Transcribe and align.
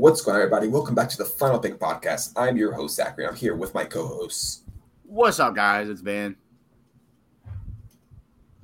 What's 0.00 0.22
going 0.22 0.34
on, 0.36 0.40
everybody? 0.40 0.68
Welcome 0.68 0.94
back 0.94 1.10
to 1.10 1.18
the 1.18 1.26
Final 1.26 1.58
Pick 1.58 1.78
Podcast. 1.78 2.32
I'm 2.34 2.56
your 2.56 2.72
host, 2.72 2.96
Zachary. 2.96 3.26
I'm 3.26 3.36
here 3.36 3.54
with 3.54 3.74
my 3.74 3.84
co-hosts. 3.84 4.62
What's 5.02 5.38
up, 5.38 5.54
guys? 5.54 5.90
It's 5.90 6.00
Van. 6.00 6.36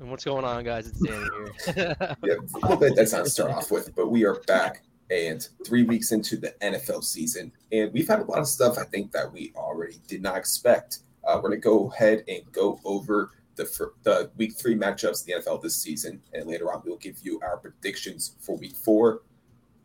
And 0.01 0.11
what's 0.11 0.25
going 0.25 0.46
on, 0.46 0.64
guys? 0.64 0.87
It's 0.87 0.99
Danny 0.99 1.29
here. 1.75 1.95
Yeah, 2.25 2.37
a 2.54 2.59
little 2.61 2.79
bit 2.79 2.96
that 2.96 3.11
sounds 3.11 3.25
to 3.25 3.30
start 3.30 3.51
off 3.51 3.71
with, 3.71 3.95
but 3.95 4.11
we 4.11 4.25
are 4.25 4.41
back 4.46 4.85
and 5.10 5.46
three 5.67 5.83
weeks 5.83 6.10
into 6.10 6.38
the 6.38 6.54
NFL 6.62 7.04
season, 7.04 7.53
and 7.71 7.92
we've 7.92 8.08
had 8.08 8.21
a 8.21 8.24
lot 8.24 8.38
of 8.38 8.48
stuff 8.48 8.78
I 8.78 8.84
think 8.84 9.12
that 9.12 9.30
we 9.30 9.53
already 9.56 10.00
did 10.08 10.22
not 10.22 10.38
expect. 10.38 11.00
Uh, 11.22 11.34
we're 11.34 11.50
gonna 11.50 11.60
go 11.60 11.92
ahead 11.92 12.24
and 12.28 12.50
go 12.50 12.80
over 12.82 13.32
the 13.56 13.90
the 14.04 14.30
week 14.38 14.56
three 14.56 14.74
matchups 14.74 15.28
in 15.28 15.34
the 15.34 15.42
NFL 15.42 15.62
this 15.62 15.76
season, 15.76 16.23
and 16.32 16.48
later 16.48 16.73
on 16.73 16.80
we'll 16.87 16.96
give 16.96 17.18
you 17.20 17.38
our 17.42 17.59
predictions 17.59 18.37
for 18.41 18.56
week 18.56 18.74
four. 18.74 19.20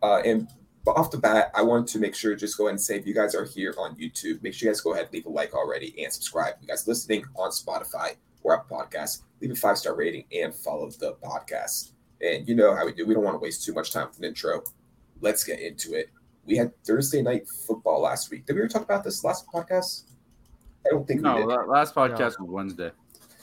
Uh, 0.01 0.21
and 0.25 0.47
but 0.83 0.97
off 0.97 1.11
the 1.11 1.17
bat, 1.17 1.51
I 1.53 1.61
want 1.61 1.87
to 1.89 1.99
make 1.99 2.15
sure 2.15 2.35
just 2.35 2.57
go 2.57 2.65
ahead 2.65 2.73
and 2.73 2.81
say 2.81 2.97
if 2.97 3.05
you 3.05 3.13
guys 3.13 3.35
are 3.35 3.45
here 3.45 3.75
on 3.77 3.95
YouTube, 3.95 4.41
make 4.41 4.53
sure 4.53 4.67
you 4.67 4.73
guys 4.73 4.81
go 4.81 4.93
ahead 4.93 5.05
and 5.05 5.13
leave 5.13 5.25
a 5.25 5.29
like 5.29 5.53
already 5.53 5.93
and 6.03 6.11
subscribe. 6.11 6.55
If 6.55 6.61
You 6.63 6.67
guys 6.69 6.87
listening 6.87 7.23
on 7.35 7.51
Spotify 7.51 8.15
or 8.43 8.55
Apple 8.55 8.77
Podcasts, 8.77 9.21
leave 9.41 9.51
a 9.51 9.55
five 9.55 9.77
star 9.77 9.95
rating 9.95 10.25
and 10.33 10.53
follow 10.53 10.89
the 10.89 11.15
podcast. 11.23 11.91
And 12.21 12.47
you 12.47 12.55
know 12.55 12.75
how 12.75 12.85
we 12.85 12.93
do. 12.93 13.05
We 13.05 13.13
don't 13.13 13.23
want 13.23 13.35
to 13.35 13.39
waste 13.39 13.63
too 13.63 13.73
much 13.73 13.91
time 13.91 14.07
with 14.07 14.17
an 14.19 14.25
intro. 14.25 14.63
Let's 15.21 15.43
get 15.43 15.59
into 15.59 15.93
it. 15.93 16.09
We 16.45 16.57
had 16.57 16.71
Thursday 16.83 17.21
night 17.21 17.47
football 17.47 18.01
last 18.01 18.31
week. 18.31 18.45
Did 18.47 18.55
we 18.55 18.61
ever 18.61 18.67
talk 18.69 18.83
about 18.83 19.03
this 19.03 19.23
last 19.23 19.45
podcast? 19.47 20.03
I 20.85 20.89
don't 20.89 21.07
think 21.07 21.21
we 21.21 21.29
No, 21.29 21.37
last 21.45 21.93
podcast 21.93 22.39
was 22.39 22.49
Wednesday. 22.49 22.91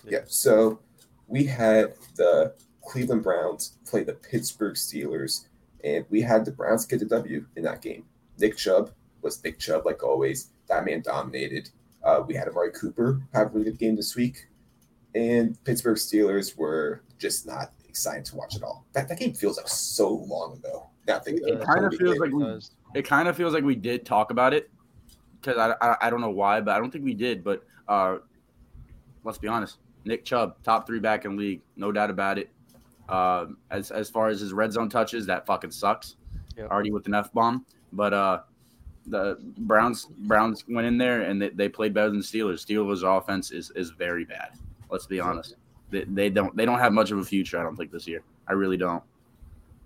Yeah. 0.05 0.21
So 0.27 0.81
we 1.29 1.45
had 1.45 1.95
the 2.17 2.55
Cleveland 2.85 3.23
Browns 3.23 3.79
play 3.87 4.03
the 4.03 4.15
Pittsburgh 4.15 4.75
Steelers, 4.75 5.47
and 5.85 6.05
we 6.11 6.21
had 6.21 6.45
the 6.45 6.51
Browns 6.51 6.87
get 6.87 7.01
the 7.01 7.07
W 7.07 7.45
in 7.57 7.63
that 7.65 7.83
game. 7.83 8.05
Nick 8.39 8.57
Chubb 8.57 8.91
was 9.23 9.43
Nick 9.43 9.59
Chubb, 9.59 9.87
like 9.87 10.03
always. 10.03 10.51
That 10.69 10.85
man 10.85 11.03
dominated. 11.03 11.71
Uh, 12.05 12.23
we 12.27 12.35
had 12.35 12.49
Amari 12.49 12.73
Cooper 12.73 13.21
have 13.33 13.49
a 13.49 13.51
really 13.51 13.71
good 13.71 13.79
game 13.79 13.97
this 13.97 14.15
week, 14.15 14.49
and 15.15 15.63
Pittsburgh 15.65 15.97
Steelers 15.97 16.57
were 16.57 17.03
just 17.19 17.47
not 17.47 17.73
excited 17.89 18.25
to 18.27 18.37
watch 18.37 18.55
at 18.55 18.63
all. 18.63 18.87
That, 18.93 19.09
that 19.09 19.19
game 19.19 19.35
feels 19.35 19.57
like 19.57 19.69
so 19.69 20.09
long 20.09 20.59
ago. 20.59 20.89
Now 21.07 21.19
thinking 21.19 21.49
It 21.49 21.63
kind 21.63 21.85
of 21.85 21.95
feels 21.95 22.19
like 22.19 22.33
we, 22.33 22.61
it 22.95 23.05
kind 23.05 23.29
of 23.29 23.37
feels 23.37 23.55
like 23.55 23.65
we 23.65 23.75
did 23.75 24.05
talk 24.05 24.31
about 24.31 24.53
it 24.53 24.71
because 25.41 25.57
I, 25.57 25.75
I 25.87 25.97
I 26.03 26.11
don't 26.11 26.21
know 26.21 26.31
why, 26.31 26.61
but 26.61 26.77
I 26.77 26.79
don't 26.79 26.91
think 26.91 27.05
we 27.05 27.15
did. 27.15 27.43
But 27.43 27.65
uh, 27.89 28.19
let's 29.25 29.39
be 29.39 29.49
honest, 29.49 29.79
Nick 30.05 30.25
Chubb, 30.25 30.63
top 30.63 30.87
three 30.87 31.01
back 31.01 31.25
in 31.25 31.37
league, 31.37 31.63
no 31.77 31.91
doubt 31.93 32.11
about 32.11 32.39
it. 32.39 32.51
Uh, 33.09 33.47
as 33.71 33.91
as 33.91 34.11
far 34.11 34.29
as 34.29 34.41
his 34.41 34.53
red 34.53 34.73
zone 34.73 34.89
touches, 34.89 35.27
that 35.27 35.47
fucking 35.47 35.71
sucks. 35.71 36.17
Yep. 36.57 36.71
Already 36.71 36.91
with 36.91 37.07
an 37.07 37.15
f 37.15 37.33
bomb, 37.33 37.65
but 37.93 38.13
uh, 38.13 38.41
the 39.07 39.39
Browns 39.59 40.07
Browns 40.21 40.65
went 40.69 40.87
in 40.87 40.99
there 40.99 41.23
and 41.23 41.41
they, 41.41 41.49
they 41.51 41.69
played 41.69 41.95
better 41.95 42.09
than 42.11 42.19
the 42.19 42.25
Steelers. 42.25 42.65
Steelers' 42.67 43.03
offense 43.03 43.51
is 43.51 43.71
is 43.77 43.91
very 43.91 44.25
bad. 44.25 44.51
Let's 44.91 45.07
be 45.07 45.21
honest. 45.21 45.55
They, 45.91 46.05
they 46.05 46.29
don't 46.31 46.55
they 46.57 46.67
don't 46.67 46.79
have 46.81 46.93
much 46.93 47.11
of 47.11 47.19
a 47.19 47.25
future. 47.25 47.59
I 47.59 47.63
don't 47.63 47.77
think 47.77 47.91
this 47.93 48.07
year. 48.07 48.23
I 48.47 48.53
really 48.53 48.77
don't. 48.77 49.03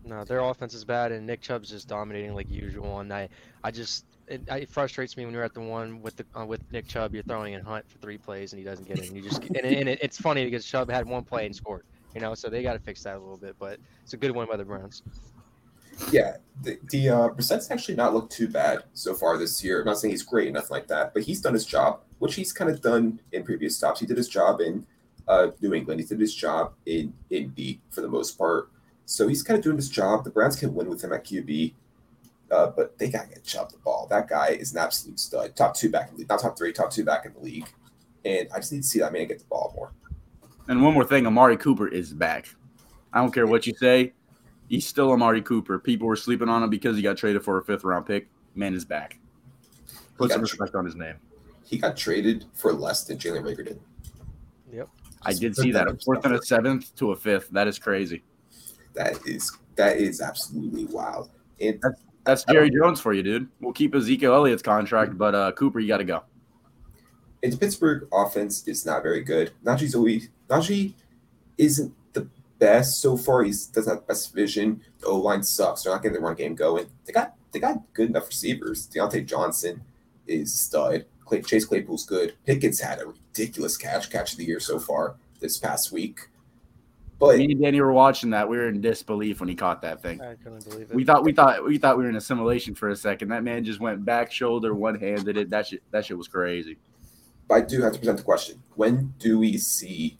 No, 0.04 0.24
their 0.24 0.40
offense 0.40 0.74
is 0.74 0.84
bad, 0.84 1.12
and 1.12 1.26
Nick 1.26 1.40
Chubb's 1.40 1.70
just 1.70 1.86
dominating 1.86 2.34
like 2.34 2.50
usual. 2.50 2.98
And 3.00 3.12
I, 3.12 3.28
I 3.62 3.70
just 3.70 4.04
it, 4.26 4.42
it 4.48 4.68
frustrates 4.70 5.16
me 5.16 5.24
when 5.24 5.32
you're 5.34 5.44
at 5.44 5.54
the 5.54 5.60
one 5.60 6.02
with 6.02 6.16
the 6.16 6.24
uh, 6.34 6.44
with 6.44 6.60
Nick 6.72 6.88
Chubb, 6.88 7.14
you're 7.14 7.22
throwing 7.22 7.52
in 7.52 7.60
Hunt 7.62 7.88
for 7.88 7.98
three 7.98 8.18
plays 8.18 8.52
and 8.52 8.58
he 8.58 8.64
doesn't 8.64 8.88
get 8.88 8.98
it. 8.98 9.06
And 9.08 9.16
you 9.16 9.22
just 9.22 9.42
and, 9.44 9.56
it- 9.58 9.78
and 9.78 9.88
it, 9.88 9.98
it's 10.02 10.18
funny 10.18 10.44
because 10.44 10.64
Chubb 10.66 10.90
had 10.90 11.06
one 11.06 11.22
play 11.22 11.46
and 11.46 11.54
scored. 11.54 11.84
You 12.14 12.20
know, 12.20 12.34
so 12.34 12.48
they 12.48 12.62
got 12.62 12.74
to 12.74 12.78
fix 12.78 13.02
that 13.04 13.16
a 13.16 13.18
little 13.18 13.36
bit. 13.36 13.56
But 13.58 13.78
it's 14.02 14.12
a 14.12 14.16
good 14.16 14.30
win 14.32 14.46
by 14.48 14.56
the 14.56 14.64
Browns. 14.64 15.02
Yeah, 16.10 16.36
the, 16.62 16.78
the 16.90 17.08
uh, 17.08 17.28
Brissett's 17.28 17.70
actually 17.70 17.94
not 17.94 18.14
looked 18.14 18.32
too 18.32 18.48
bad 18.48 18.84
so 18.94 19.14
far 19.14 19.36
this 19.36 19.62
year. 19.62 19.80
I'm 19.80 19.86
not 19.86 19.98
saying 19.98 20.10
he's 20.10 20.22
great 20.22 20.52
nothing 20.52 20.70
like 20.70 20.88
that, 20.88 21.14
but 21.14 21.22
he's 21.22 21.40
done 21.40 21.54
his 21.54 21.66
job, 21.66 22.00
which 22.18 22.34
he's 22.34 22.52
kind 22.52 22.70
of 22.70 22.80
done 22.80 23.20
in 23.32 23.44
previous 23.44 23.76
stops. 23.76 24.00
He 24.00 24.06
did 24.06 24.16
his 24.16 24.28
job 24.28 24.60
in 24.60 24.86
uh, 25.28 25.48
New 25.60 25.74
England. 25.74 26.00
He 26.00 26.06
did 26.06 26.20
his 26.20 26.34
job 26.34 26.72
in 26.86 27.12
Indy 27.30 27.80
for 27.90 28.00
the 28.00 28.08
most 28.08 28.38
part. 28.38 28.70
So 29.04 29.28
he's 29.28 29.42
kind 29.42 29.58
of 29.58 29.64
doing 29.64 29.76
his 29.76 29.90
job. 29.90 30.24
The 30.24 30.30
Browns 30.30 30.56
can 30.56 30.74
win 30.74 30.88
with 30.88 31.02
him 31.02 31.12
at 31.12 31.24
QB, 31.24 31.74
uh, 32.50 32.68
but 32.68 32.98
they 32.98 33.08
got 33.08 33.24
to 33.24 33.28
get 33.28 33.44
Chubb 33.44 33.70
the 33.70 33.78
ball. 33.78 34.06
That 34.08 34.28
guy 34.28 34.48
is 34.48 34.72
an 34.72 34.78
absolute 34.78 35.20
stud. 35.20 35.54
Top 35.56 35.74
two 35.74 35.90
back 35.90 36.08
in 36.08 36.14
the 36.14 36.18
league, 36.20 36.28
not 36.28 36.40
top 36.40 36.56
three, 36.56 36.72
top 36.72 36.90
two 36.90 37.04
back 37.04 37.26
in 37.26 37.34
the 37.34 37.40
league. 37.40 37.68
And 38.24 38.48
I 38.54 38.58
just 38.58 38.72
need 38.72 38.82
to 38.82 38.88
see 38.88 39.00
that 39.00 39.12
man 39.12 39.26
get 39.26 39.40
the 39.40 39.44
ball 39.46 39.72
more. 39.76 39.92
And 40.68 40.82
one 40.82 40.94
more 40.94 41.04
thing, 41.04 41.26
Amari 41.26 41.56
Cooper 41.56 41.88
is 41.88 42.12
back. 42.12 42.48
I 43.12 43.20
don't 43.20 43.32
care 43.32 43.46
what 43.46 43.66
you 43.66 43.74
say. 43.74 44.12
He's 44.68 44.86
still 44.86 45.12
Amari 45.12 45.42
Cooper. 45.42 45.78
People 45.78 46.06
were 46.06 46.16
sleeping 46.16 46.48
on 46.48 46.62
him 46.62 46.70
because 46.70 46.96
he 46.96 47.02
got 47.02 47.16
traded 47.16 47.44
for 47.44 47.58
a 47.58 47.64
fifth 47.64 47.84
round 47.84 48.06
pick. 48.06 48.28
Man 48.54 48.74
is 48.74 48.84
back. 48.84 49.18
Put 50.16 50.30
some 50.30 50.40
got 50.40 50.50
respect 50.50 50.74
on 50.74 50.84
his 50.84 50.94
name. 50.94 51.16
He 51.64 51.78
got 51.78 51.96
traded 51.96 52.46
for 52.54 52.72
less 52.72 53.04
than 53.04 53.18
Jalen 53.18 53.42
Reagor 53.42 53.66
did. 53.66 53.80
Yep. 54.72 54.88
I 55.22 55.32
did 55.32 55.56
see 55.56 55.72
that. 55.72 55.88
A 55.88 55.96
fourth 56.04 56.24
and 56.24 56.34
a 56.34 56.42
seventh 56.42 56.94
to 56.96 57.12
a 57.12 57.16
fifth. 57.16 57.50
That 57.50 57.68
is 57.68 57.78
crazy. 57.78 58.22
That 58.94 59.26
is 59.26 59.58
that 59.76 59.96
is 59.96 60.20
absolutely 60.20 60.84
wild. 60.86 61.30
And 61.60 61.82
That's 62.24 62.44
Jerry 62.44 62.70
Jones 62.70 63.00
for 63.00 63.12
you, 63.12 63.22
dude. 63.22 63.48
We'll 63.60 63.72
keep 63.72 63.94
Ezekiel 63.94 64.34
Elliott's 64.34 64.62
contract, 64.62 65.16
but 65.16 65.34
uh, 65.34 65.52
Cooper, 65.52 65.80
you 65.80 65.88
got 65.88 65.98
to 65.98 66.04
go. 66.04 66.22
And 67.42 67.52
the 67.52 67.56
Pittsburgh 67.56 68.08
offense 68.12 68.66
is 68.68 68.86
not 68.86 69.02
very 69.02 69.22
good. 69.22 69.52
Najee's 69.64 69.94
always 69.94 70.28
Najee 70.48 70.94
isn't 71.58 71.92
the 72.12 72.28
best 72.58 73.00
so 73.00 73.16
far. 73.16 73.42
He 73.42 73.50
doesn't 73.50 73.88
have 73.88 74.00
the 74.00 74.06
best 74.06 74.32
vision. 74.32 74.80
The 75.00 75.06
O 75.06 75.16
line 75.18 75.42
sucks. 75.42 75.82
They're 75.82 75.92
not 75.92 76.02
getting 76.02 76.14
the 76.16 76.20
run 76.20 76.36
game 76.36 76.54
going. 76.54 76.86
They 77.04 77.12
got 77.12 77.34
they 77.52 77.58
got 77.58 77.80
good 77.94 78.10
enough 78.10 78.28
receivers. 78.28 78.86
Diontae 78.86 79.26
Johnson 79.26 79.82
is 80.26 80.52
a 80.52 80.56
stud. 80.56 81.04
Clay, 81.24 81.42
Chase 81.42 81.64
Claypool's 81.64 82.06
good. 82.06 82.34
Pickens 82.46 82.80
had 82.80 83.00
a 83.00 83.06
ridiculous 83.06 83.76
catch 83.76 84.10
catch 84.10 84.32
of 84.32 84.38
the 84.38 84.44
year 84.44 84.60
so 84.60 84.78
far 84.78 85.16
this 85.40 85.58
past 85.58 85.90
week. 85.92 86.28
But 87.18 87.38
Me 87.38 87.52
and 87.52 87.62
Danny 87.62 87.80
were 87.80 87.92
watching 87.92 88.30
that. 88.30 88.48
We 88.48 88.56
were 88.56 88.68
in 88.68 88.80
disbelief 88.80 89.38
when 89.38 89.48
he 89.48 89.54
caught 89.54 89.82
that 89.82 90.02
thing. 90.02 90.20
I 90.20 90.34
couldn't 90.34 90.68
believe 90.68 90.90
it. 90.90 90.94
We 90.94 91.04
thought 91.04 91.22
we 91.22 91.32
thought 91.32 91.64
we 91.64 91.78
thought 91.78 91.96
we 91.96 92.04
were 92.04 92.10
in 92.10 92.16
assimilation 92.16 92.74
for 92.74 92.88
a 92.88 92.96
second. 92.96 93.28
That 93.28 93.44
man 93.44 93.64
just 93.64 93.80
went 93.80 94.04
back 94.04 94.32
shoulder, 94.32 94.74
one 94.74 94.98
handed 94.98 95.36
it. 95.36 95.50
That 95.50 95.68
shit 95.68 95.82
that 95.92 96.04
shit 96.04 96.18
was 96.18 96.28
crazy. 96.28 96.78
I 97.50 97.60
do 97.60 97.82
have 97.82 97.92
to 97.92 97.98
present 97.98 98.18
the 98.18 98.24
question: 98.24 98.62
When 98.76 99.14
do 99.18 99.38
we 99.38 99.58
see 99.58 100.18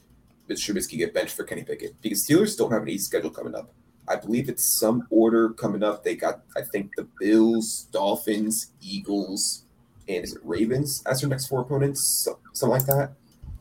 Mitch 0.49 0.67
Trubisky 0.67 0.99
get 0.99 1.15
benched 1.15 1.35
for 1.35 1.45
Kenny 1.45 1.65
Pickett? 1.65 2.01
Because 2.01 2.27
Steelers 2.27 2.57
don't 2.57 2.71
have 2.73 2.83
an 2.83 2.89
easy 2.89 3.05
schedule 3.05 3.31
coming 3.31 3.55
up. 3.55 3.73
I 4.09 4.17
believe 4.17 4.49
it's 4.49 4.65
some 4.65 5.07
order 5.11 5.51
coming 5.51 5.83
up. 5.83 6.03
They 6.03 6.17
got, 6.17 6.43
I 6.57 6.63
think, 6.63 6.91
the 6.97 7.07
Bills, 7.21 7.89
Dolphins, 7.93 8.73
Eagles, 8.81 9.65
and 10.09 10.25
is 10.25 10.35
it 10.35 10.41
Ravens 10.45 11.03
as 11.07 11.21
their 11.21 11.31
next 11.31 11.47
four 11.47 11.61
opponents? 11.61 12.03
So, 12.03 12.39
something 12.53 12.79
like 12.79 12.87
that. 12.87 13.13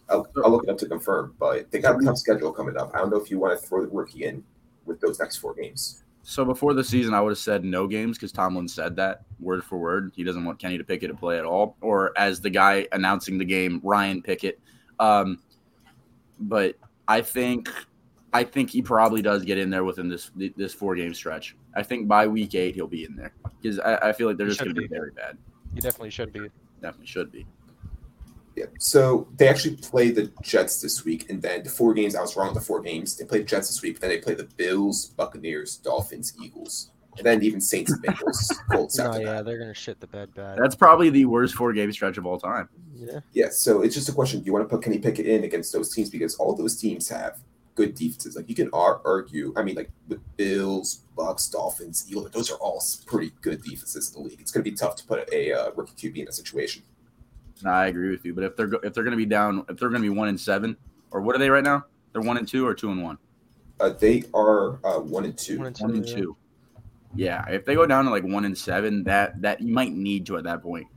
I'll, 0.09 0.27
I'll 0.43 0.51
look 0.51 0.63
it 0.63 0.69
up 0.69 0.77
to 0.79 0.87
confirm, 0.87 1.35
but 1.39 1.71
they 1.71 1.79
got 1.79 2.01
a 2.01 2.03
tough 2.03 2.17
schedule 2.17 2.51
coming 2.51 2.75
up. 2.75 2.91
I 2.93 2.97
don't 2.97 3.11
know 3.11 3.17
if 3.17 3.31
you 3.31 3.39
want 3.39 3.59
to 3.59 3.65
throw 3.65 3.81
the 3.81 3.87
rookie 3.87 4.25
in 4.25 4.43
with 4.85 4.99
those 4.99 5.19
next 5.19 5.37
four 5.37 5.53
games. 5.53 6.03
So 6.23 6.45
before 6.45 6.73
the 6.73 6.83
season, 6.83 7.13
I 7.13 7.21
would 7.21 7.31
have 7.31 7.37
said 7.39 7.63
no 7.65 7.87
games 7.87 8.17
because 8.17 8.31
Tomlin 8.31 8.67
said 8.67 8.95
that 8.97 9.23
word 9.39 9.63
for 9.63 9.77
word. 9.79 10.11
He 10.15 10.23
doesn't 10.23 10.45
want 10.45 10.59
Kenny 10.59 10.77
to 10.77 10.83
Pickett 10.83 11.09
to 11.09 11.15
play 11.15 11.39
at 11.39 11.45
all, 11.45 11.77
or 11.81 12.17
as 12.17 12.39
the 12.39 12.49
guy 12.49 12.87
announcing 12.91 13.37
the 13.37 13.45
game, 13.45 13.81
Ryan 13.83 14.21
Pickett. 14.21 14.59
Um, 14.99 15.39
but 16.39 16.75
I 17.07 17.21
think, 17.21 17.69
I 18.33 18.43
think 18.43 18.69
he 18.69 18.81
probably 18.81 19.21
does 19.21 19.43
get 19.43 19.57
in 19.57 19.69
there 19.69 19.83
within 19.83 20.09
this 20.09 20.31
this 20.35 20.73
four 20.73 20.95
game 20.95 21.13
stretch. 21.13 21.55
I 21.75 21.83
think 21.83 22.07
by 22.07 22.27
week 22.27 22.53
eight 22.55 22.75
he'll 22.75 22.87
be 22.87 23.03
in 23.05 23.15
there 23.15 23.33
because 23.61 23.79
I, 23.79 23.95
I 24.09 24.13
feel 24.13 24.27
like 24.27 24.37
they're 24.37 24.45
He 24.45 24.51
just 24.51 24.63
going 24.63 24.75
to 24.75 24.79
be 24.81 24.87
be. 24.87 24.95
very 24.95 25.11
bad. 25.11 25.37
He 25.73 25.81
definitely 25.81 26.11
should 26.11 26.31
be. 26.31 26.49
Definitely 26.81 27.07
should 27.07 27.31
be. 27.31 27.45
Yeah. 28.55 28.65
So 28.79 29.27
they 29.37 29.47
actually 29.47 29.77
play 29.77 30.11
the 30.11 30.31
Jets 30.43 30.81
this 30.81 31.05
week, 31.05 31.29
and 31.29 31.41
then 31.41 31.63
the 31.63 31.69
four 31.69 31.93
games. 31.93 32.15
I 32.15 32.21
was 32.21 32.35
wrong. 32.35 32.53
The 32.53 32.61
four 32.61 32.81
games 32.81 33.15
they 33.17 33.25
played 33.25 33.47
Jets 33.47 33.67
this 33.67 33.81
week, 33.81 33.95
but 33.95 34.01
then 34.01 34.09
they 34.09 34.17
play 34.19 34.33
the 34.33 34.43
Bills, 34.57 35.05
Buccaneers, 35.05 35.77
Dolphins, 35.77 36.33
Eagles, 36.43 36.91
and 37.17 37.25
then 37.25 37.41
even 37.43 37.61
Saints 37.61 37.91
and 37.91 38.03
Bengals, 38.03 38.51
Colts 38.71 38.97
No, 38.97 39.15
yeah, 39.15 39.33
that. 39.33 39.45
they're 39.45 39.57
gonna 39.59 39.73
shit 39.73 39.99
the 39.99 40.07
bed 40.07 40.33
bad. 40.35 40.57
That's 40.57 40.75
probably 40.75 41.09
the 41.09 41.25
worst 41.25 41.55
four 41.55 41.71
game 41.73 41.91
stretch 41.93 42.17
of 42.17 42.25
all 42.25 42.39
time. 42.39 42.67
yeah. 42.93 43.19
Yeah. 43.33 43.49
So 43.51 43.81
it's 43.83 43.95
just 43.95 44.09
a 44.09 44.13
question: 44.13 44.39
Do 44.41 44.45
you 44.45 44.53
want 44.53 44.67
to 44.67 44.75
put 44.75 44.83
Kenny 44.83 44.99
Pickett 44.99 45.25
in 45.27 45.43
against 45.43 45.71
those 45.71 45.93
teams 45.93 46.09
because 46.09 46.35
all 46.35 46.53
those 46.55 46.75
teams 46.75 47.07
have 47.09 47.39
good 47.75 47.95
defenses? 47.95 48.35
Like 48.35 48.49
you 48.49 48.55
can 48.55 48.69
argue. 48.73 49.53
I 49.55 49.63
mean, 49.63 49.75
like 49.75 49.91
with 50.09 50.19
Bills, 50.35 51.03
Bucks, 51.15 51.47
Dolphins, 51.47 52.05
Eagles, 52.09 52.31
those 52.31 52.51
are 52.51 52.57
all 52.57 52.83
pretty 53.05 53.31
good 53.41 53.63
defenses 53.63 54.13
in 54.13 54.21
the 54.21 54.27
league. 54.29 54.41
It's 54.41 54.51
going 54.51 54.63
to 54.63 54.69
be 54.69 54.75
tough 54.75 54.95
to 54.97 55.05
put 55.05 55.27
a 55.33 55.53
uh, 55.53 55.71
rookie 55.75 56.09
QB 56.09 56.17
in 56.17 56.27
a 56.27 56.31
situation. 56.33 56.83
No, 57.63 57.71
I 57.71 57.87
agree 57.87 58.09
with 58.09 58.25
you. 58.25 58.33
But 58.33 58.43
if 58.43 58.55
they're 58.55 58.71
if 58.83 58.93
they're 58.93 59.03
going 59.03 59.11
to 59.11 59.17
be 59.17 59.25
down, 59.25 59.65
if 59.69 59.77
they're 59.77 59.89
going 59.89 60.01
to 60.01 60.09
be 60.09 60.15
one 60.15 60.27
and 60.27 60.39
seven, 60.39 60.77
or 61.11 61.21
what 61.21 61.35
are 61.35 61.39
they 61.39 61.49
right 61.49 61.63
now? 61.63 61.85
They're 62.11 62.21
one 62.21 62.37
and 62.37 62.47
two 62.47 62.65
or 62.65 62.73
two 62.73 62.91
and 62.91 63.03
one. 63.03 63.17
Uh, 63.79 63.89
they 63.89 64.23
are 64.33 64.79
uh, 64.85 64.99
one 64.99 65.25
and 65.25 65.37
two. 65.37 65.57
One 65.57 65.67
and 65.67 65.75
two. 65.75 65.83
One 65.83 65.95
and 65.95 66.07
yeah. 66.07 66.15
two. 66.15 66.37
Yeah, 67.13 67.49
if 67.49 67.65
they 67.65 67.75
go 67.75 67.85
down 67.85 68.05
to 68.05 68.11
like 68.11 68.23
one 68.23 68.45
and 68.45 68.57
seven, 68.57 69.03
that 69.03 69.41
that 69.41 69.61
you 69.61 69.73
might 69.73 69.93
need 69.93 70.25
to 70.27 70.37
at 70.37 70.43
that 70.45 70.61
point. 70.61 70.87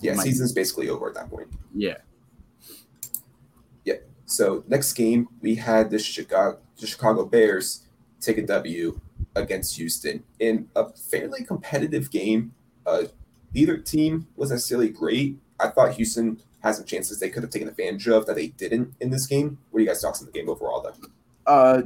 Yeah, 0.00 0.14
Might- 0.14 0.24
season's 0.24 0.52
basically 0.52 0.88
over 0.88 1.08
at 1.08 1.14
that 1.14 1.30
point. 1.30 1.48
Yeah. 1.74 1.96
Yeah, 3.84 3.94
So 4.26 4.64
next 4.68 4.92
game 4.92 5.28
we 5.40 5.54
had 5.54 5.90
the 5.90 5.98
Chicago 5.98 6.58
the 6.78 6.86
Chicago 6.86 7.24
Bears 7.24 7.86
take 8.20 8.36
a 8.38 8.42
W 8.46 9.00
against 9.34 9.76
Houston 9.76 10.22
in 10.40 10.68
a 10.74 10.90
fairly 10.92 11.44
competitive 11.44 12.10
game, 12.10 12.52
Uh, 12.84 13.04
neither 13.54 13.76
team 13.76 14.28
was 14.36 14.50
necessarily 14.50 14.88
great. 14.88 15.38
I 15.60 15.68
thought 15.68 15.92
Houston 15.94 16.40
had 16.60 16.74
some 16.74 16.84
chances 16.84 17.18
they 17.20 17.30
could 17.30 17.42
have 17.42 17.50
taken 17.50 17.68
advantage 17.68 18.08
of 18.08 18.26
that 18.26 18.36
they 18.36 18.48
didn't 18.48 18.94
in 19.00 19.10
this 19.10 19.26
game. 19.26 19.58
What 19.70 19.78
are 19.78 19.82
you 19.82 19.88
guys 19.88 20.00
thoughts 20.02 20.20
on 20.20 20.26
the 20.26 20.32
game 20.32 20.48
overall, 20.48 20.82
though? 20.82 21.08
Uh, 21.50 21.82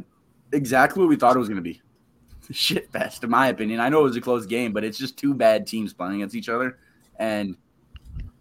exactly 0.52 1.00
what 1.00 1.08
we 1.08 1.16
thought 1.16 1.36
it 1.36 1.38
was 1.38 1.48
going 1.48 1.56
to 1.56 1.62
be. 1.62 1.80
Shit 2.50 2.90
fest, 2.90 3.22
in 3.22 3.30
my 3.30 3.48
opinion. 3.48 3.78
I 3.80 3.88
know 3.88 4.00
it 4.00 4.04
was 4.04 4.16
a 4.16 4.20
close 4.20 4.46
game, 4.46 4.72
but 4.72 4.82
it's 4.84 4.98
just 4.98 5.16
two 5.16 5.34
bad 5.34 5.66
teams 5.66 5.92
playing 5.92 6.16
against 6.16 6.34
each 6.34 6.48
other, 6.48 6.78
and 7.18 7.56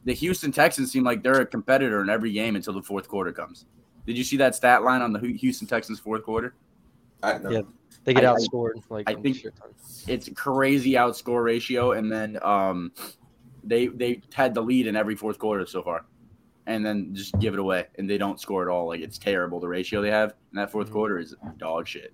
the 0.05 0.13
Houston 0.13 0.51
Texans 0.51 0.91
seem 0.91 1.03
like 1.03 1.21
they're 1.21 1.41
a 1.41 1.45
competitor 1.45 2.01
in 2.01 2.09
every 2.09 2.31
game 2.31 2.55
until 2.55 2.73
the 2.73 2.81
fourth 2.81 3.07
quarter 3.07 3.31
comes. 3.31 3.65
Did 4.07 4.17
you 4.17 4.23
see 4.23 4.37
that 4.37 4.55
stat 4.55 4.81
line 4.83 5.01
on 5.03 5.13
the 5.13 5.19
Houston 5.19 5.67
Texans 5.67 5.99
fourth 5.99 6.23
quarter? 6.23 6.55
I 7.21 7.33
don't 7.33 7.43
know. 7.43 7.49
Yeah. 7.51 7.61
They 8.05 8.13
get 8.13 8.25
I- 8.25 8.31
I- 8.31 8.35
outscored. 8.35 8.81
Like 8.89 9.09
I 9.09 9.13
a 9.13 9.17
think- 9.21 9.37
shit. 9.37 9.53
It's 10.07 10.27
a 10.29 10.33
crazy 10.33 10.93
outscore 10.93 11.43
ratio, 11.43 11.91
and 11.91 12.09
then 12.11 12.39
um, 12.41 12.91
they 13.63 13.87
they 13.87 14.21
had 14.33 14.53
the 14.53 14.61
lead 14.61 14.87
in 14.87 14.95
every 14.95 15.15
fourth 15.15 15.37
quarter 15.39 15.65
so 15.65 15.81
far, 15.83 16.05
and 16.67 16.85
then 16.85 17.13
just 17.13 17.37
give 17.39 17.53
it 17.53 17.59
away, 17.59 17.87
and 17.97 18.09
they 18.09 18.17
don't 18.17 18.39
score 18.39 18.61
at 18.61 18.71
all. 18.71 18.87
Like 18.87 19.01
it's 19.01 19.17
terrible. 19.17 19.59
The 19.59 19.67
ratio 19.67 20.01
they 20.01 20.11
have 20.11 20.31
in 20.51 20.57
that 20.57 20.71
4th 20.71 20.89
Mhm. 20.89 20.91
quarter 20.91 21.19
is 21.19 21.35
dog 21.57 21.87
shit. 21.87 22.13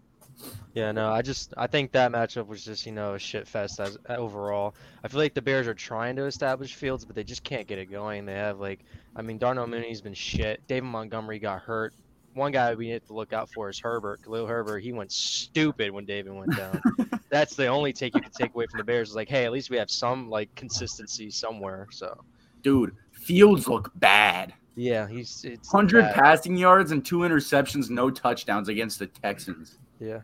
Yeah, 0.73 0.91
no, 0.91 1.11
I 1.11 1.21
just 1.21 1.53
I 1.55 1.65
think 1.67 1.93
that 1.93 2.11
matchup 2.11 2.47
was 2.47 2.65
just 2.65 2.85
you 2.85 2.91
know 2.91 3.13
a 3.13 3.19
shit 3.19 3.47
fest 3.47 3.79
as 3.79 3.97
overall. 4.09 4.75
I 5.03 5.07
feel 5.07 5.19
like 5.21 5.33
the 5.33 5.41
Bears 5.41 5.65
are 5.67 5.73
trying 5.73 6.15
to 6.17 6.25
establish 6.25 6.75
Fields, 6.75 7.05
but 7.05 7.15
they 7.15 7.23
just 7.23 7.43
can't 7.43 7.65
get 7.67 7.79
it 7.79 7.85
going. 7.85 8.25
They 8.25 8.33
have 8.33 8.59
like, 8.59 8.83
I 9.15 9.21
mean, 9.21 9.37
Darnell 9.37 9.65
Mooney's 9.67 10.01
been 10.01 10.13
shit. 10.13 10.61
David 10.67 10.87
Montgomery 10.87 11.39
got 11.39 11.61
hurt. 11.61 11.93
One 12.35 12.51
guy 12.51 12.75
we 12.75 12.89
need 12.89 13.07
to 13.07 13.13
look 13.13 13.31
out 13.31 13.49
for 13.53 13.69
is 13.69 13.79
Herbert. 13.79 14.21
Khalil 14.23 14.45
Herbert, 14.45 14.79
he 14.79 14.91
went 14.91 15.11
stupid 15.11 15.89
when 15.91 16.03
David 16.03 16.33
went 16.33 16.55
down. 16.55 16.81
That's 17.29 17.55
the 17.55 17.67
only 17.67 17.93
take 17.93 18.13
you 18.13 18.21
can 18.21 18.31
take 18.31 18.53
away 18.53 18.67
from 18.69 18.77
the 18.77 18.83
Bears. 18.83 19.09
Is 19.09 19.15
like, 19.15 19.29
hey, 19.29 19.45
at 19.45 19.53
least 19.53 19.69
we 19.69 19.77
have 19.77 19.89
some 19.89 20.29
like 20.29 20.53
consistency 20.55 21.31
somewhere. 21.31 21.87
So 21.91 22.23
Dude, 22.61 22.93
Fields 23.11 23.69
look 23.69 23.89
bad. 23.95 24.53
yeah, 24.75 25.07
he's 25.07 25.45
it's 25.45 25.71
100 25.71 26.13
passing 26.13 26.57
yards 26.57 26.91
and 26.91 27.05
two 27.05 27.19
interceptions, 27.19 27.89
no 27.89 28.11
touchdowns 28.11 28.67
against 28.67 28.99
the 28.99 29.07
Texans. 29.07 29.77
Yeah, 30.01 30.19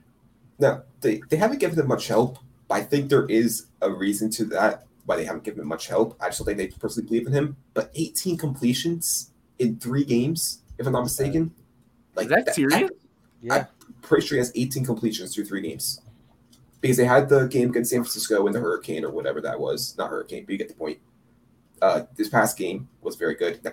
No, 0.60 0.82
they, 1.00 1.22
they 1.30 1.38
haven't 1.38 1.60
given 1.60 1.78
them 1.78 1.88
much 1.88 2.08
help, 2.10 2.40
but 2.68 2.76
I 2.76 2.82
think 2.82 3.10
there 3.10 3.26
is 3.28 3.68
a 3.82 3.90
reason 3.90 4.30
to 4.32 4.46
that 4.46 4.86
why 5.06 5.16
they 5.16 5.24
haven't 5.24 5.46
given 5.46 5.62
him 5.62 5.68
much 5.68 5.88
help. 5.88 6.18
I 6.20 6.28
just 6.28 6.40
don't 6.40 6.46
think 6.46 6.58
they 6.58 6.68
personally 6.78 7.08
believe 7.08 7.28
in 7.28 7.34
him. 7.34 7.56
But 7.74 7.90
18 7.96 8.38
completions 8.38 9.32
in 9.60 9.78
three 9.80 10.04
games, 10.04 10.62
if 10.78 10.86
I'm 10.86 10.94
not 10.94 11.04
mistaken. 11.04 11.54
Is 12.18 12.28
that 12.28 12.54
serious? 12.54 12.92
yeah. 13.42 13.66
pretty 14.02 14.26
sure 14.26 14.36
he 14.36 14.40
has 14.40 14.52
18 14.56 14.86
completions 14.86 15.34
through 15.34 15.46
three 15.46 15.62
games. 15.62 16.02
Because 16.82 16.98
they 16.98 17.06
had 17.06 17.30
the 17.30 17.48
game 17.48 17.70
against 17.70 17.92
San 17.92 18.02
Francisco 18.02 18.48
in 18.48 18.54
the 18.54 18.60
hurricane 18.60 19.06
or 19.06 19.12
whatever 19.12 19.40
that 19.42 19.60
was. 19.60 19.96
Not 19.98 20.10
hurricane, 20.10 20.46
but 20.46 20.52
you 20.52 20.58
get 20.58 20.68
the 20.68 20.74
point. 20.74 20.98
Uh, 21.82 22.04
this 22.16 22.30
past 22.30 22.58
game 22.58 22.88
was 23.02 23.16
very 23.16 23.36
good. 23.36 23.64
Now, 23.64 23.72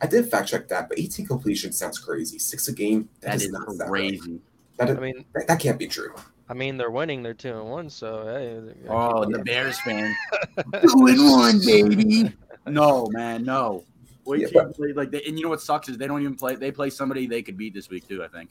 I 0.00 0.06
did 0.06 0.30
fact 0.30 0.48
check 0.48 0.68
that, 0.68 0.88
but 0.88 0.98
18 0.98 1.26
completions 1.26 1.78
sounds 1.78 1.98
crazy. 1.98 2.38
Six 2.38 2.68
a 2.68 2.72
game, 2.72 3.08
that, 3.20 3.26
That 3.26 3.32
does 3.32 3.42
is 3.44 3.52
not 3.52 3.66
sound 3.66 3.90
right. 3.90 4.18
crazy. 4.20 4.40
That, 4.76 4.90
I 4.90 4.94
mean, 4.94 5.24
that, 5.34 5.46
that 5.48 5.60
can't 5.60 5.78
be 5.78 5.86
true. 5.86 6.14
I 6.48 6.54
mean, 6.54 6.76
they're 6.76 6.90
winning. 6.90 7.22
They're 7.22 7.32
two 7.32 7.58
and 7.58 7.70
one. 7.70 7.88
So 7.88 8.26
hey, 8.26 8.74
Oh, 8.88 9.24
the 9.24 9.38
Bears 9.38 9.80
fan. 9.80 10.14
Two 10.82 11.06
and 11.06 11.30
one, 11.30 11.60
baby. 11.64 12.32
No, 12.66 13.06
man, 13.10 13.44
no. 13.44 13.84
Wait 14.26 14.40
Yeah, 14.40 14.48
till 14.48 14.66
you 14.68 14.72
play, 14.74 14.92
like 14.92 15.10
they, 15.10 15.22
and 15.22 15.38
you 15.38 15.44
know 15.44 15.50
what 15.50 15.60
sucks 15.60 15.88
is 15.88 15.98
they 15.98 16.06
don't 16.06 16.20
even 16.20 16.34
play. 16.36 16.54
They 16.56 16.72
play 16.72 16.90
somebody 16.90 17.26
they 17.26 17.42
could 17.42 17.56
beat 17.56 17.74
this 17.74 17.90
week 17.90 18.08
too. 18.08 18.22
I 18.24 18.28
think. 18.28 18.50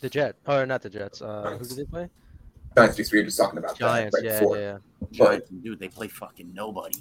The 0.00 0.08
Jet. 0.08 0.36
Oh, 0.46 0.64
not 0.64 0.80
the 0.82 0.88
Jets. 0.90 1.20
Uh, 1.20 1.56
who 1.58 1.64
did 1.64 1.76
they 1.76 1.84
play? 1.84 2.08
Giants, 2.76 2.96
because 2.96 3.12
we 3.12 3.18
were 3.18 3.24
just 3.24 3.38
talking 3.38 3.58
about 3.58 3.76
Giants. 3.76 4.16
that 4.16 4.22
right 4.22 4.32
Yeah, 4.32 4.40
before. 4.40 4.56
yeah, 4.56 4.62
yeah. 4.62 4.78
But 5.00 5.12
Giants, 5.12 5.50
dude, 5.50 5.78
they 5.78 5.88
play 5.88 6.08
fucking 6.08 6.54
nobody. 6.54 6.98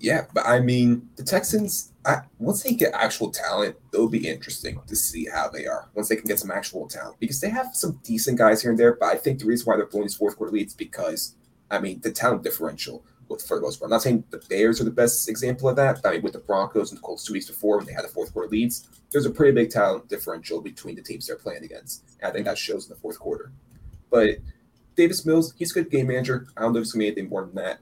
Yeah, 0.00 0.26
but 0.34 0.44
I 0.44 0.58
mean, 0.58 1.08
the 1.14 1.22
Texans, 1.22 1.92
I, 2.04 2.22
once 2.40 2.64
they 2.64 2.72
get 2.74 2.92
actual 2.92 3.30
talent, 3.30 3.76
it'll 3.94 4.08
be 4.08 4.28
interesting 4.28 4.80
to 4.88 4.96
see 4.96 5.28
how 5.32 5.48
they 5.48 5.64
are 5.66 5.88
once 5.94 6.08
they 6.08 6.16
can 6.16 6.26
get 6.26 6.40
some 6.40 6.50
actual 6.50 6.88
talent 6.88 7.20
because 7.20 7.40
they 7.40 7.48
have 7.50 7.68
some 7.72 8.00
decent 8.02 8.36
guys 8.36 8.60
here 8.60 8.72
and 8.72 8.78
there. 8.80 8.96
But 8.96 9.06
I 9.06 9.16
think 9.16 9.38
the 9.38 9.46
reason 9.46 9.64
why 9.66 9.76
they're 9.76 9.86
blowing 9.86 10.06
these 10.06 10.16
fourth 10.16 10.36
quarter 10.36 10.52
leads 10.52 10.74
because, 10.74 11.36
I 11.70 11.78
mean, 11.78 12.00
the 12.00 12.10
talent 12.10 12.42
differential 12.42 12.96
with 12.96 13.11
for 13.40 13.56
the 13.56 13.62
most 13.62 13.78
part. 13.78 13.86
I'm 13.86 13.90
not 13.90 14.02
saying 14.02 14.24
the 14.30 14.42
Bears 14.48 14.80
are 14.80 14.84
the 14.84 14.90
best 14.90 15.28
example 15.28 15.68
of 15.68 15.76
that. 15.76 16.00
I 16.04 16.12
mean, 16.12 16.22
with 16.22 16.34
the 16.34 16.40
Broncos 16.40 16.90
and 16.90 16.98
the 16.98 17.02
Colts 17.02 17.24
two 17.24 17.32
weeks 17.32 17.46
before 17.46 17.78
when 17.78 17.86
they 17.86 17.92
had 17.92 18.04
the 18.04 18.08
fourth 18.08 18.32
quarter 18.32 18.48
leads, 18.48 18.88
there's 19.10 19.26
a 19.26 19.30
pretty 19.30 19.52
big 19.52 19.70
talent 19.70 20.08
differential 20.08 20.60
between 20.60 20.96
the 20.96 21.02
teams 21.02 21.26
they're 21.26 21.36
playing 21.36 21.64
against. 21.64 22.04
And 22.20 22.30
I 22.30 22.32
think 22.32 22.46
that 22.46 22.58
shows 22.58 22.86
in 22.86 22.90
the 22.90 23.00
fourth 23.00 23.18
quarter. 23.18 23.52
But 24.10 24.38
Davis 24.96 25.24
Mills, 25.24 25.54
he's 25.56 25.70
a 25.70 25.74
good 25.74 25.90
game 25.90 26.08
manager. 26.08 26.48
I 26.56 26.62
don't 26.62 26.72
know 26.72 26.80
if 26.80 26.84
he's 26.84 26.92
going 26.92 27.06
to 27.06 27.12
be 27.12 27.20
anything 27.20 27.30
more 27.30 27.46
than 27.46 27.54
that 27.54 27.80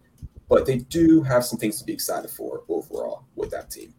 but 0.50 0.67
they 0.67 0.79
do 0.79 1.23
have 1.23 1.44
some 1.44 1.58
things 1.58 1.79
to 1.79 1.85
be 1.85 1.93
excited 1.93 2.29
for 2.29 2.64
overall 2.69 3.25
with 3.37 3.50
that 3.52 3.70
team. 3.70 3.94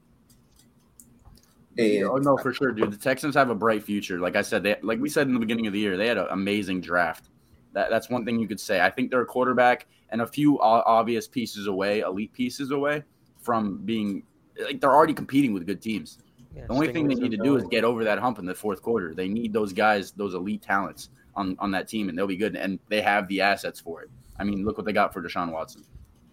And 1.78 2.04
oh 2.04 2.18
no, 2.18 2.38
for 2.38 2.54
sure, 2.54 2.74
dude. 2.74 2.92
The 2.92 2.98
Texans 2.98 3.34
have 3.36 3.50
a 3.50 3.56
bright 3.56 3.82
future. 3.82 4.20
Like 4.20 4.36
I 4.36 4.42
said, 4.42 4.62
they 4.62 4.76
like 4.84 5.00
we 5.00 5.08
said 5.08 5.28
in 5.28 5.34
the 5.34 5.40
beginning 5.40 5.66
of 5.66 5.74
the 5.74 5.80
year, 5.80 5.96
they 5.96 6.08
had 6.08 6.18
an 6.18 6.28
amazing 6.30 6.82
draft. 6.82 7.30
That, 7.74 7.90
that's 7.90 8.10
one 8.10 8.26
thing 8.26 8.40
you 8.40 8.48
could 8.48 8.60
say. 8.60 8.82
I 8.82 8.90
think 8.90 9.12
they're 9.12 9.22
a 9.22 9.26
quarterback 9.26 9.88
and 10.10 10.22
a 10.22 10.28
few 10.28 10.60
obvious 10.62 11.28
pieces 11.28 11.68
away, 11.68 12.02
elite 12.02 12.34
pieces 12.34 12.72
away 12.72 13.04
from 13.42 13.78
being 13.86 14.24
like 14.64 14.80
they're 14.82 14.94
already 14.94 15.14
competing 15.14 15.54
with 15.54 15.66
good 15.66 15.82
teams. 15.82 16.18
yeah 16.56 16.66
The 16.68 16.74
only 16.74 16.92
thing 16.92 17.08
they 17.08 17.16
need 17.16 17.32
to 17.32 17.38
been 17.38 17.46
do 17.46 17.56
is 17.56 17.64
get 17.72 17.84
over 17.84 18.04
that 18.04 18.20
hump 18.20 18.38
in 18.40 18.46
the 18.46 18.54
fourth 18.54 18.82
quarter. 18.82 19.14
They 19.16 19.28
need 19.30 19.54
those 19.54 19.72
guys, 19.74 20.12
those 20.12 20.34
elite 20.34 20.62
talents 20.62 21.10
on, 21.36 21.56
on 21.60 21.72
that 21.72 21.88
team, 21.88 22.10
and 22.10 22.18
they'll 22.18 22.28
be 22.28 22.36
good. 22.38 22.56
And 22.58 22.78
they 22.90 23.02
have 23.02 23.28
the 23.30 23.40
assets 23.42 23.80
for 23.80 24.02
it. 24.04 24.10
I 24.38 24.44
mean, 24.44 24.66
look 24.66 24.78
what 24.78 24.86
they 24.86 24.94
got 24.94 25.14
for 25.14 25.22
Deshaun 25.24 25.52
Watson. 25.52 25.84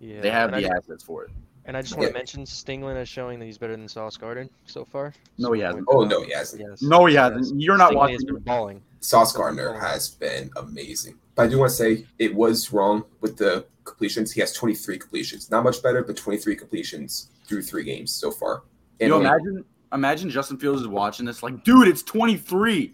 Yeah, 0.00 0.20
They 0.20 0.30
have 0.30 0.50
the 0.50 0.66
I, 0.66 0.76
assets 0.76 1.02
for 1.04 1.24
it. 1.24 1.30
and 1.66 1.76
I 1.76 1.82
just 1.82 1.96
want 1.96 2.08
to 2.08 2.14
mention 2.14 2.44
Stingley 2.44 3.00
is 3.00 3.08
showing 3.08 3.38
that 3.38 3.44
he's 3.46 3.58
better 3.58 3.76
than 3.76 3.86
Sauce 3.88 4.16
Gardner 4.16 4.48
so 4.66 4.84
far. 4.84 5.12
No, 5.38 5.48
So 5.48 5.52
he 5.52 5.60
hasn't. 5.60 5.86
oh 5.88 6.04
no, 6.04 6.22
he 6.22 6.32
hasn't. 6.32 6.62
Yes. 6.68 6.82
No, 6.82 7.06
he 7.06 7.14
hasn't. 7.14 7.60
You're 7.60 7.76
not 7.78 7.92
Stingley 7.92 7.96
watching. 7.96 8.14
has 8.16 8.24
been 8.24 8.38
balling. 8.40 8.82
Sauce 9.00 9.32
Gardner 9.32 9.78
has 9.78 10.08
been 10.10 10.50
amazing. 10.56 11.16
But 11.38 11.44
I 11.44 11.48
do 11.50 11.58
want 11.60 11.70
to 11.70 11.76
say 11.76 12.04
it 12.18 12.34
was 12.34 12.72
wrong 12.72 13.04
with 13.20 13.36
the 13.36 13.64
completions. 13.84 14.32
He 14.32 14.40
has 14.40 14.52
23 14.52 14.98
completions. 14.98 15.52
Not 15.52 15.62
much 15.62 15.80
better, 15.84 16.02
but 16.02 16.16
23 16.16 16.56
completions 16.56 17.30
through 17.46 17.62
three 17.62 17.84
games 17.84 18.10
so 18.10 18.32
far. 18.32 18.64
And 18.98 19.10
You 19.10 19.14
only- 19.14 19.26
imagine, 19.28 19.64
imagine 19.92 20.30
Justin 20.30 20.58
Fields 20.58 20.80
is 20.82 20.88
watching 20.88 21.24
this, 21.24 21.44
like, 21.44 21.62
dude, 21.62 21.86
it's 21.86 22.02
23. 22.02 22.92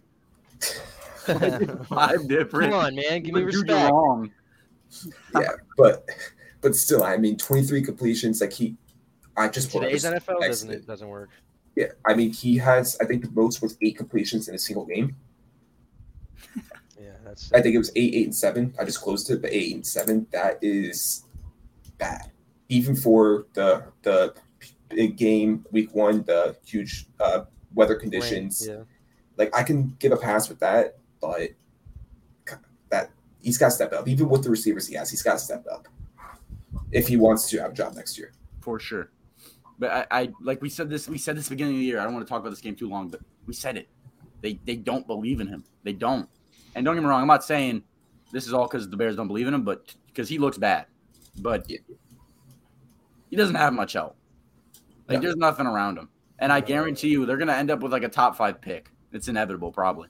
Five 1.89 2.29
different. 2.29 2.71
Come 2.73 2.75
on, 2.75 2.95
man, 2.95 3.23
give 3.23 3.33
me 3.35 3.41
dude, 3.41 3.47
respect. 3.47 3.71
you're 3.71 3.91
wrong. 3.91 4.31
yeah, 5.41 5.53
but 5.79 6.07
but 6.61 6.77
still, 6.77 7.03
I 7.03 7.17
mean, 7.17 7.39
23 7.39 7.83
completions. 7.83 8.43
Like 8.43 8.53
he, 8.53 8.77
I 9.39 9.49
just 9.49 9.71
Today's 9.73 10.03
to 10.03 10.11
NFL 10.21 10.41
doesn't 10.41 10.71
it 10.71 10.87
doesn't 10.87 11.09
work. 11.09 11.31
Yeah, 11.77 11.87
I 12.05 12.13
mean, 12.13 12.31
he 12.31 12.59
has. 12.59 12.99
I 13.01 13.07
think 13.07 13.25
the 13.25 13.31
most 13.31 13.63
was 13.63 13.79
eight 13.81 13.97
completions 13.97 14.49
in 14.49 14.55
a 14.55 14.59
single 14.59 14.85
game. 14.85 15.17
Yeah, 17.35 17.51
that's. 17.51 17.53
I 17.53 17.61
think 17.61 17.75
it 17.75 17.79
was 17.79 17.91
eight, 17.97 18.15
eight, 18.15 18.25
and 18.25 18.35
seven. 18.35 18.75
I 18.79 18.85
just 18.85 19.01
closed 19.01 19.31
it, 19.31 19.43
but 19.43 19.53
eight 19.53 19.75
and 19.75 19.87
seven. 19.87 20.27
That 20.33 20.59
is 20.63 21.25
bad, 21.99 22.31
even 22.69 22.95
for 22.97 23.47
the 23.55 23.85
the 24.03 24.35
big 24.89 25.17
game 25.17 25.65
week 25.71 25.95
one, 25.95 26.23
the 26.25 26.57
huge 26.65 27.07
uh, 27.21 27.45
weather 27.75 27.95
conditions. 27.97 28.67
Yeah. 28.69 28.83
Like 29.37 29.55
I 29.57 29.63
can 29.63 29.97
give 29.99 30.13
a 30.13 30.17
pass 30.17 30.49
with 30.49 30.61
that, 30.61 30.99
but 31.21 31.51
that 32.91 33.11
he's 33.43 33.59
got 33.59 33.67
to 33.67 33.71
step 33.73 33.93
up. 33.93 34.09
Even 34.09 34.29
with 34.29 34.45
the 34.45 34.51
receivers 34.51 34.87
he 34.87 34.95
has, 34.95 35.11
he's 35.11 35.23
got 35.23 35.35
to 35.35 35.39
step 35.39 35.67
up 35.71 35.89
if 36.93 37.09
he 37.09 37.17
wants 37.17 37.49
to 37.51 37.59
have 37.61 37.73
a 37.73 37.75
job 37.75 37.95
next 37.95 38.17
year. 38.19 38.33
for 38.61 38.79
sure. 38.79 39.11
But 39.79 39.91
I, 39.91 40.23
I 40.23 40.33
like 40.41 40.63
we 40.63 40.69
said 40.69 40.89
this 40.89 41.09
we 41.09 41.19
said 41.19 41.37
this 41.37 41.49
beginning 41.49 41.75
of 41.75 41.81
the 41.81 41.85
year. 41.85 41.99
I 41.99 42.05
don't 42.05 42.15
want 42.15 42.25
to 42.25 42.31
talk 42.31 42.41
about 42.41 42.51
this 42.51 42.61
game 42.61 42.77
too 42.77 42.89
long, 42.89 43.09
but 43.09 43.21
we 43.47 43.55
said 43.55 43.77
it. 43.77 43.89
They 44.41 44.61
they 44.65 44.77
don't 44.77 45.07
believe 45.07 45.41
in 45.41 45.49
him. 45.49 45.65
They 45.83 45.93
don't. 45.93 46.29
And 46.75 46.85
don't 46.85 46.95
get 46.95 47.03
me 47.03 47.09
wrong, 47.09 47.21
I'm 47.23 47.27
not 47.29 47.45
saying 47.45 47.83
this 48.33 48.47
is 48.47 48.53
all 48.53 48.67
because 48.67 48.89
the 48.89 48.97
Bears 48.97 49.17
don't 49.17 49.29
believe 49.29 49.47
in 49.47 49.55
him, 49.55 49.63
but 49.63 49.95
because 50.07 50.29
he 50.29 50.39
looks 50.39 50.59
bad. 50.59 50.87
But 51.41 51.69
Yeah. 51.69 51.79
he 53.31 53.37
doesn't 53.37 53.55
have 53.55 53.73
much 53.73 53.93
help. 53.93 54.17
Like 55.09 55.19
No. 55.19 55.23
there's 55.23 55.37
nothing 55.37 55.67
around 55.67 55.99
him. 55.99 56.09
And 56.39 56.53
I 56.53 56.61
guarantee 56.61 57.09
you 57.09 57.27
they're 57.27 57.37
gonna 57.37 57.53
end 57.53 57.71
up 57.71 57.81
with 57.81 57.93
like 57.93 58.03
a 58.03 58.09
top 58.09 58.37
five 58.37 58.61
pick. 58.61 58.91
It's 59.13 59.29
inevitable, 59.29 59.71
probably. 59.73 60.09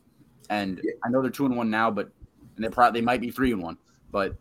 And 0.50 0.80
Yeah. 0.82 0.92
I 1.04 1.10
know 1.10 1.20
they're 1.22 1.30
two 1.30 1.46
and 1.46 1.56
one 1.56 1.70
now, 1.70 1.90
but 1.90 2.10
and 2.56 2.64
they 2.64 2.68
probably 2.68 3.00
they 3.00 3.04
might 3.04 3.20
be 3.20 3.30
three 3.30 3.52
and 3.52 3.62
one, 3.62 3.76
but 4.10 4.36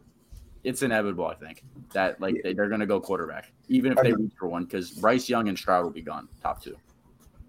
it's 0.63 0.81
inevitable, 0.83 1.25
I 1.25 1.33
think, 1.35 1.63
that 1.93 2.21
like 2.21 2.35
they, 2.43 2.53
they're 2.53 2.69
gonna 2.69 2.85
go 2.85 2.99
quarterback, 3.01 3.51
even 3.67 3.91
if 3.91 3.97
they 4.01 4.13
reach 4.13 4.31
for 4.37 4.47
one, 4.47 4.63
because 4.65 4.91
Bryce 4.91 5.27
Young 5.27 5.49
and 5.49 5.57
Stroud 5.57 5.83
will 5.83 5.91
be 5.91 6.01
gone, 6.01 6.29
top 6.41 6.61
two. 6.61 6.77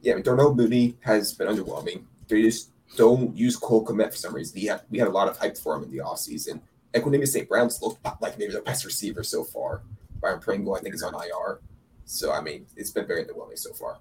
Yeah, 0.03 0.19
Darnell 0.19 0.55
Mooney 0.55 0.97
has 1.01 1.33
been 1.33 1.47
underwhelming. 1.49 2.05
They 2.29 2.43
just 2.43 2.71
don't 2.97 3.37
use 3.37 3.57
Cole 3.57 3.85
Kmet 3.85 4.11
for 4.11 4.17
some 4.17 4.35
reason. 4.35 4.59
He 4.59 4.67
had, 4.67 4.83
we 4.91 4.99
had 4.99 5.09
a 5.09 5.13
lot 5.13 5.29
of 5.29 5.37
hype 5.37 5.57
for 5.57 5.77
him 5.77 5.85
in 5.85 5.91
the 5.91 5.99
offseason. 5.99 6.61
Equanimeous 6.95 7.29
St. 7.29 7.49
Brown's 7.49 7.83
looked 7.83 8.05
like 8.21 8.39
maybe 8.39 8.53
the 8.53 8.61
best 8.61 8.85
receiver 8.85 9.23
so 9.23 9.43
far. 9.43 9.83
Byron 10.21 10.41
Pringle, 10.41 10.75
I 10.75 10.81
think, 10.81 10.95
is 10.95 11.03
on 11.03 11.15
IR. 11.15 11.61
So, 12.05 12.33
I 12.33 12.41
mean, 12.41 12.67
it's 12.77 12.91
been 12.91 13.07
very 13.07 13.25
underwhelming 13.25 13.59
so 13.59 13.73
far. 13.73 13.99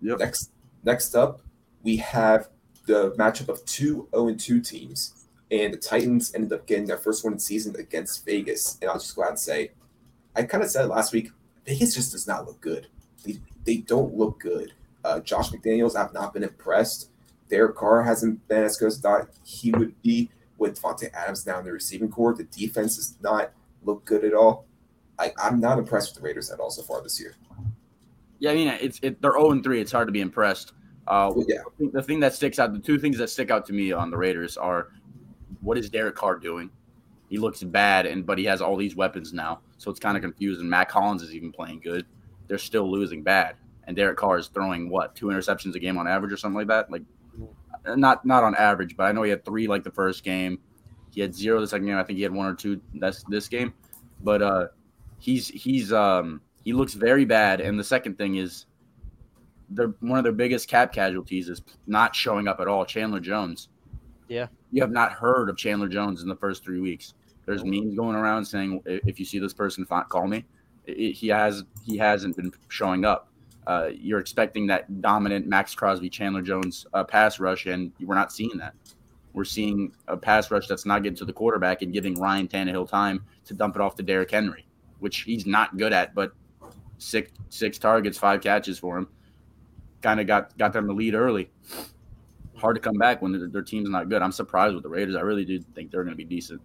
Yep. 0.00 0.18
Next, 0.18 0.50
next 0.84 1.14
up, 1.14 1.40
we 1.82 1.96
have 1.96 2.48
the 2.86 3.12
matchup 3.12 3.48
of 3.48 3.64
two 3.64 4.08
0 4.14 4.34
2 4.34 4.60
teams. 4.60 5.26
And 5.50 5.72
the 5.72 5.78
Titans 5.78 6.34
ended 6.34 6.52
up 6.52 6.66
getting 6.66 6.86
their 6.86 6.98
first 6.98 7.24
one 7.24 7.32
in 7.32 7.38
season 7.38 7.76
against 7.76 8.24
Vegas. 8.24 8.78
And 8.80 8.90
I'll 8.90 8.98
just 8.98 9.14
go 9.14 9.22
out 9.22 9.30
and 9.30 9.38
say, 9.38 9.70
I 10.34 10.42
kind 10.42 10.62
of 10.62 10.70
said 10.70 10.88
last 10.88 11.12
week, 11.12 11.30
Vegas 11.64 11.94
just 11.94 12.12
does 12.12 12.26
not 12.26 12.46
look 12.46 12.60
good. 12.60 12.88
They, 13.24 13.38
they 13.64 13.76
don't 13.78 14.14
look 14.14 14.40
good. 14.40 14.72
Uh, 15.04 15.20
Josh 15.20 15.50
McDaniels, 15.50 15.96
I've 15.96 16.12
not 16.12 16.32
been 16.32 16.42
impressed. 16.42 17.10
Derek 17.48 17.76
Carr 17.76 18.02
hasn't 18.02 18.46
been 18.48 18.64
as 18.64 18.76
good 18.76 18.88
as 18.88 18.98
thought 18.98 19.28
he 19.44 19.70
would 19.72 20.00
be 20.02 20.30
with 20.58 20.80
Davante 20.80 21.12
Adams 21.12 21.46
now 21.46 21.58
in 21.58 21.64
the 21.64 21.72
receiving 21.72 22.10
core. 22.10 22.34
The 22.34 22.44
defense 22.44 22.96
does 22.96 23.16
not 23.20 23.52
look 23.84 24.04
good 24.04 24.24
at 24.24 24.34
all. 24.34 24.66
I, 25.18 25.32
I'm 25.38 25.60
not 25.60 25.78
impressed 25.78 26.10
with 26.10 26.22
the 26.22 26.26
Raiders 26.26 26.50
at 26.50 26.60
all 26.60 26.70
so 26.70 26.82
far 26.82 27.02
this 27.02 27.20
year. 27.20 27.34
Yeah, 28.38 28.50
I 28.50 28.54
mean, 28.54 28.68
it's 28.68 28.98
it, 29.02 29.20
they're 29.22 29.32
0 29.32 29.62
3. 29.62 29.80
It's 29.80 29.92
hard 29.92 30.08
to 30.08 30.12
be 30.12 30.20
impressed. 30.20 30.72
Uh, 31.06 31.32
yeah. 31.46 31.58
The 31.92 32.02
thing 32.02 32.20
that 32.20 32.34
sticks 32.34 32.58
out, 32.58 32.72
the 32.72 32.78
two 32.78 32.98
things 32.98 33.18
that 33.18 33.30
stick 33.30 33.50
out 33.50 33.64
to 33.66 33.72
me 33.72 33.92
on 33.92 34.10
the 34.10 34.16
Raiders 34.16 34.56
are 34.56 34.88
what 35.60 35.78
is 35.78 35.88
Derek 35.88 36.16
Carr 36.16 36.36
doing? 36.36 36.70
He 37.28 37.38
looks 37.38 37.62
bad, 37.62 38.06
and 38.06 38.26
but 38.26 38.38
he 38.38 38.44
has 38.44 38.60
all 38.60 38.76
these 38.76 38.94
weapons 38.94 39.32
now, 39.32 39.60
so 39.78 39.90
it's 39.90 40.00
kind 40.00 40.16
of 40.16 40.22
confusing. 40.22 40.68
Mack 40.68 40.90
Hollins 40.90 41.22
is 41.22 41.34
even 41.34 41.52
playing 41.52 41.80
good. 41.80 42.06
They're 42.46 42.58
still 42.58 42.90
losing 42.90 43.22
bad, 43.22 43.56
and 43.84 43.96
Derek 43.96 44.16
Carr 44.16 44.38
is 44.38 44.48
throwing 44.48 44.88
what 44.88 45.14
two 45.14 45.26
interceptions 45.26 45.74
a 45.74 45.80
game 45.80 45.98
on 45.98 46.06
average 46.06 46.32
or 46.32 46.36
something 46.36 46.56
like 46.56 46.68
that. 46.68 46.90
Like, 46.90 47.02
not 47.94 48.24
not 48.24 48.42
on 48.44 48.54
average, 48.56 48.96
but 48.96 49.04
I 49.04 49.12
know 49.12 49.22
he 49.22 49.30
had 49.30 49.44
three 49.44 49.66
like 49.66 49.84
the 49.84 49.90
first 49.90 50.24
game. 50.24 50.58
He 51.12 51.20
had 51.20 51.34
zero 51.34 51.60
the 51.60 51.66
second 51.66 51.86
game. 51.86 51.96
I 51.96 52.02
think 52.02 52.16
he 52.16 52.22
had 52.22 52.32
one 52.32 52.46
or 52.46 52.54
two 52.54 52.80
that's 52.94 53.22
this 53.24 53.48
game, 53.48 53.72
but 54.22 54.42
uh, 54.42 54.66
he's 55.18 55.48
he's 55.48 55.92
um 55.92 56.40
he 56.62 56.72
looks 56.72 56.94
very 56.94 57.24
bad. 57.24 57.60
And 57.60 57.78
the 57.78 57.84
second 57.84 58.18
thing 58.18 58.36
is, 58.36 58.66
they're 59.70 59.94
one 60.00 60.18
of 60.18 60.24
their 60.24 60.32
biggest 60.32 60.68
cap 60.68 60.92
casualties 60.92 61.48
is 61.48 61.62
not 61.86 62.14
showing 62.14 62.48
up 62.48 62.60
at 62.60 62.68
all. 62.68 62.84
Chandler 62.84 63.20
Jones. 63.20 63.68
Yeah. 64.28 64.48
You 64.72 64.82
have 64.82 64.90
not 64.90 65.12
heard 65.12 65.48
of 65.48 65.56
Chandler 65.56 65.88
Jones 65.88 66.22
in 66.22 66.28
the 66.28 66.36
first 66.36 66.64
three 66.64 66.80
weeks. 66.80 67.14
There's 67.46 67.64
memes 67.64 67.94
going 67.94 68.16
around 68.16 68.44
saying 68.44 68.82
if 68.84 69.20
you 69.20 69.24
see 69.24 69.38
this 69.38 69.54
person, 69.54 69.86
call 69.86 70.26
me. 70.26 70.44
It, 70.86 71.12
he 71.12 71.28
has 71.28 71.64
he 71.84 71.96
hasn't 71.96 72.36
been 72.36 72.52
showing 72.68 73.04
up. 73.04 73.28
Uh, 73.66 73.90
you're 73.92 74.20
expecting 74.20 74.66
that 74.68 75.00
dominant 75.00 75.46
Maxx 75.46 75.74
Crosby, 75.74 76.08
Chandler 76.08 76.42
Jones 76.42 76.86
uh, 76.94 77.04
pass 77.04 77.40
rush, 77.40 77.66
and 77.66 77.92
we're 78.00 78.14
not 78.14 78.32
seeing 78.32 78.56
that. 78.58 78.74
We're 79.32 79.44
seeing 79.44 79.92
a 80.08 80.16
pass 80.16 80.50
rush 80.50 80.66
that's 80.66 80.86
not 80.86 81.02
getting 81.02 81.16
to 81.18 81.24
the 81.24 81.32
quarterback 81.32 81.82
and 81.82 81.92
giving 81.92 82.14
Ryan 82.14 82.48
Tannehill 82.48 82.88
time 82.88 83.24
to 83.44 83.54
dump 83.54 83.76
it 83.76 83.82
off 83.82 83.94
to 83.96 84.02
Derrick 84.02 84.30
Henry, 84.30 84.66
which 85.00 85.20
he's 85.22 85.46
not 85.46 85.76
good 85.76 85.92
at. 85.92 86.14
But 86.14 86.32
six 86.98 87.32
six 87.50 87.78
targets, 87.78 88.16
five 88.16 88.40
catches 88.40 88.78
for 88.78 88.96
him, 88.96 89.08
kind 90.00 90.20
of 90.20 90.26
got 90.26 90.56
got 90.56 90.72
them 90.72 90.86
the 90.86 90.94
lead 90.94 91.14
early 91.14 91.50
hard 92.58 92.76
to 92.76 92.80
come 92.80 92.96
back 92.96 93.22
when 93.22 93.50
their, 93.52 93.62
team's 93.62 93.88
not 93.88 94.08
good. 94.08 94.22
I'm 94.22 94.32
surprised 94.32 94.74
with 94.74 94.82
the 94.82 94.88
Raiders. 94.88 95.16
I 95.16 95.20
really 95.20 95.44
do 95.44 95.60
think 95.74 95.90
they're 95.90 96.04
going 96.04 96.14
to 96.14 96.16
be 96.16 96.24
decent. 96.24 96.60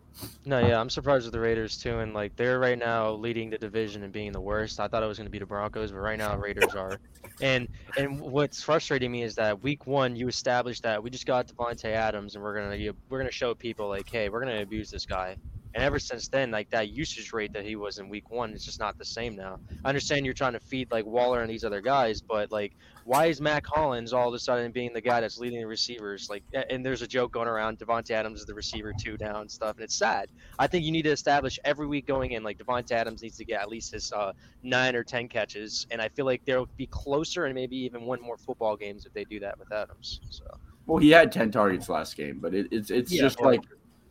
No, 0.45 0.59
yeah, 0.59 0.79
I'm 0.79 0.89
surprised 0.89 1.25
with 1.25 1.33
the 1.33 1.39
Raiders 1.39 1.77
too. 1.77 1.99
And 1.99 2.13
like 2.13 2.35
they're 2.35 2.59
right 2.59 2.77
now 2.77 3.11
leading 3.11 3.49
the 3.49 3.57
division 3.57 4.03
and 4.03 4.11
being 4.13 4.31
the 4.31 4.41
worst. 4.41 4.79
I 4.79 4.87
thought 4.87 5.03
it 5.03 5.07
was 5.07 5.17
going 5.17 5.27
to 5.27 5.31
be 5.31 5.39
the 5.39 5.45
Broncos, 5.45 5.91
but 5.91 5.99
right 5.99 6.17
now 6.17 6.35
Raiders 6.37 6.73
are. 6.75 6.99
And 7.41 7.67
and 7.97 8.19
what's 8.19 8.61
frustrating 8.61 9.11
me 9.11 9.23
is 9.23 9.35
that 9.35 9.61
week 9.61 9.87
one 9.87 10.15
you 10.15 10.27
established 10.27 10.83
that 10.83 11.01
we 11.01 11.09
just 11.09 11.25
got 11.25 11.47
Davante 11.47 11.85
Adams 11.85 12.35
and 12.35 12.43
we're 12.43 12.55
gonna 12.55 12.93
we're 13.09 13.17
gonna 13.17 13.31
show 13.31 13.53
people 13.53 13.87
like, 13.87 14.09
hey, 14.09 14.29
we're 14.29 14.39
gonna 14.39 14.61
abuse 14.61 14.91
this 14.91 15.05
guy. 15.05 15.37
And 15.73 15.83
ever 15.83 15.99
since 15.99 16.27
then, 16.27 16.51
like 16.51 16.69
that 16.71 16.89
usage 16.89 17.31
rate 17.31 17.53
that 17.53 17.65
he 17.65 17.75
was 17.75 17.97
in 17.97 18.09
week 18.09 18.29
one, 18.29 18.51
it's 18.51 18.65
just 18.65 18.79
not 18.79 18.97
the 18.97 19.05
same 19.05 19.35
now. 19.35 19.59
I 19.85 19.89
understand 19.89 20.25
you're 20.25 20.33
trying 20.33 20.53
to 20.53 20.59
feed 20.59 20.91
like 20.91 21.05
Waller 21.05 21.41
and 21.41 21.49
these 21.49 21.63
other 21.63 21.81
guys, 21.81 22.21
but 22.21 22.51
like, 22.51 22.73
why 23.05 23.27
is 23.27 23.41
Mack 23.41 23.65
Hollins 23.65 24.13
all 24.13 24.27
of 24.27 24.33
a 24.33 24.39
sudden 24.39 24.71
being 24.71 24.93
the 24.93 25.01
guy 25.01 25.21
that's 25.21 25.39
leading 25.39 25.59
the 25.59 25.67
receivers? 25.67 26.29
Like, 26.29 26.43
and 26.69 26.85
there's 26.85 27.01
a 27.01 27.07
joke 27.07 27.31
going 27.31 27.47
around, 27.47 27.79
Davante 27.79 28.11
Adams 28.11 28.41
is 28.41 28.45
the 28.45 28.53
receiver 28.53 28.93
two 28.99 29.17
now 29.19 29.41
and 29.41 29.49
stuff, 29.49 29.75
and 29.77 29.83
it's 29.83 29.95
sad. 29.95 30.29
I 30.59 30.67
think 30.67 30.85
you 30.85 30.91
need 30.91 31.03
to 31.03 31.11
establish 31.11 31.59
every 31.63 31.87
week 31.87 32.05
going 32.05 32.31
in, 32.31 32.43
like 32.43 32.57
Davante 32.57 32.91
Adams 32.91 33.23
needs 33.23 33.37
to 33.37 33.45
get 33.45 33.61
at 33.61 33.69
least 33.69 33.93
his 33.93 34.11
uh, 34.11 34.33
nine 34.61 34.95
or 34.95 35.03
ten 35.03 35.27
catches, 35.27 35.87
and 35.89 36.01
I 36.01 36.09
feel 36.09 36.25
like 36.25 36.43
they'll 36.45 36.69
be 36.77 36.87
closer 36.87 37.45
and 37.45 37.55
maybe 37.55 37.77
even 37.77 38.05
win 38.05 38.21
more 38.21 38.37
football 38.37 38.75
games 38.75 39.05
if 39.05 39.13
they 39.13 39.23
do 39.23 39.39
that 39.39 39.57
with 39.57 39.71
Adams. 39.71 40.19
So. 40.29 40.45
Well, 40.85 40.97
he 40.97 41.11
had 41.11 41.31
ten 41.31 41.51
targets 41.51 41.89
last 41.89 42.17
game, 42.17 42.39
but 42.39 42.53
it, 42.53 42.67
it's 42.71 42.91
it's 42.91 43.11
yeah, 43.11 43.21
just 43.21 43.39
like 43.41 43.61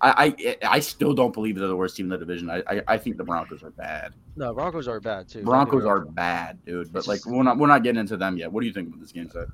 I, 0.02 0.34
I, 0.38 0.56
I 0.62 0.80
still 0.80 1.12
don't 1.12 1.32
believe 1.32 1.58
they're 1.58 1.68
the 1.68 1.76
worst 1.76 1.96
team 1.96 2.06
in 2.06 2.10
the 2.10 2.18
division. 2.18 2.48
I, 2.48 2.62
I, 2.66 2.82
I 2.88 2.98
think 2.98 3.18
the 3.18 3.24
Broncos 3.24 3.62
are 3.62 3.70
bad. 3.70 4.14
No, 4.34 4.54
Broncos 4.54 4.88
are 4.88 5.00
bad 5.00 5.28
too. 5.28 5.42
Broncos 5.42 5.84
are 5.84 6.00
bad, 6.00 6.64
dude. 6.64 6.92
But 6.92 7.06
like 7.06 7.24
we're 7.26 7.42
not 7.42 7.58
we're 7.58 7.66
not 7.66 7.82
getting 7.82 8.00
into 8.00 8.16
them 8.16 8.38
yet. 8.38 8.50
What 8.50 8.62
do 8.62 8.66
you 8.66 8.72
think 8.72 8.88
about 8.88 9.00
this 9.00 9.12
game 9.12 9.28
set? 9.30 9.48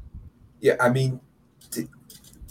Yeah, 0.60 0.76
I 0.80 0.88
mean, 0.88 1.20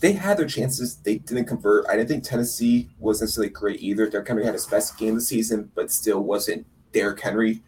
they 0.01 0.11
had 0.11 0.37
their 0.37 0.47
chances. 0.47 0.97
They 0.97 1.19
didn't 1.19 1.45
convert. 1.45 1.87
I 1.87 1.95
didn't 1.95 2.09
think 2.09 2.23
Tennessee 2.23 2.89
was 2.99 3.21
necessarily 3.21 3.51
great 3.51 3.81
either. 3.81 4.09
Derrick 4.09 4.27
Henry 4.27 4.43
had 4.43 4.53
his 4.53 4.65
best 4.65 4.97
game 4.97 5.09
of 5.09 5.15
the 5.15 5.21
season, 5.21 5.71
but 5.73 5.89
still 5.89 6.21
wasn't 6.21 6.65
Derrick 6.91 7.21
Henry 7.21 7.63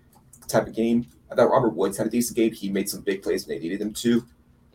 type 0.48 0.68
of 0.68 0.76
game. 0.76 1.08
I 1.32 1.36
thought 1.36 1.50
Robert 1.50 1.76
Woods 1.76 1.98
had 1.98 2.08
a 2.08 2.10
decent 2.10 2.36
game. 2.36 2.52
He 2.52 2.70
made 2.70 2.90
some 2.90 3.02
big 3.02 3.22
plays 3.22 3.48
when 3.48 3.58
they 3.58 3.64
needed 3.64 3.82
him 3.82 3.94
to. 3.94 4.22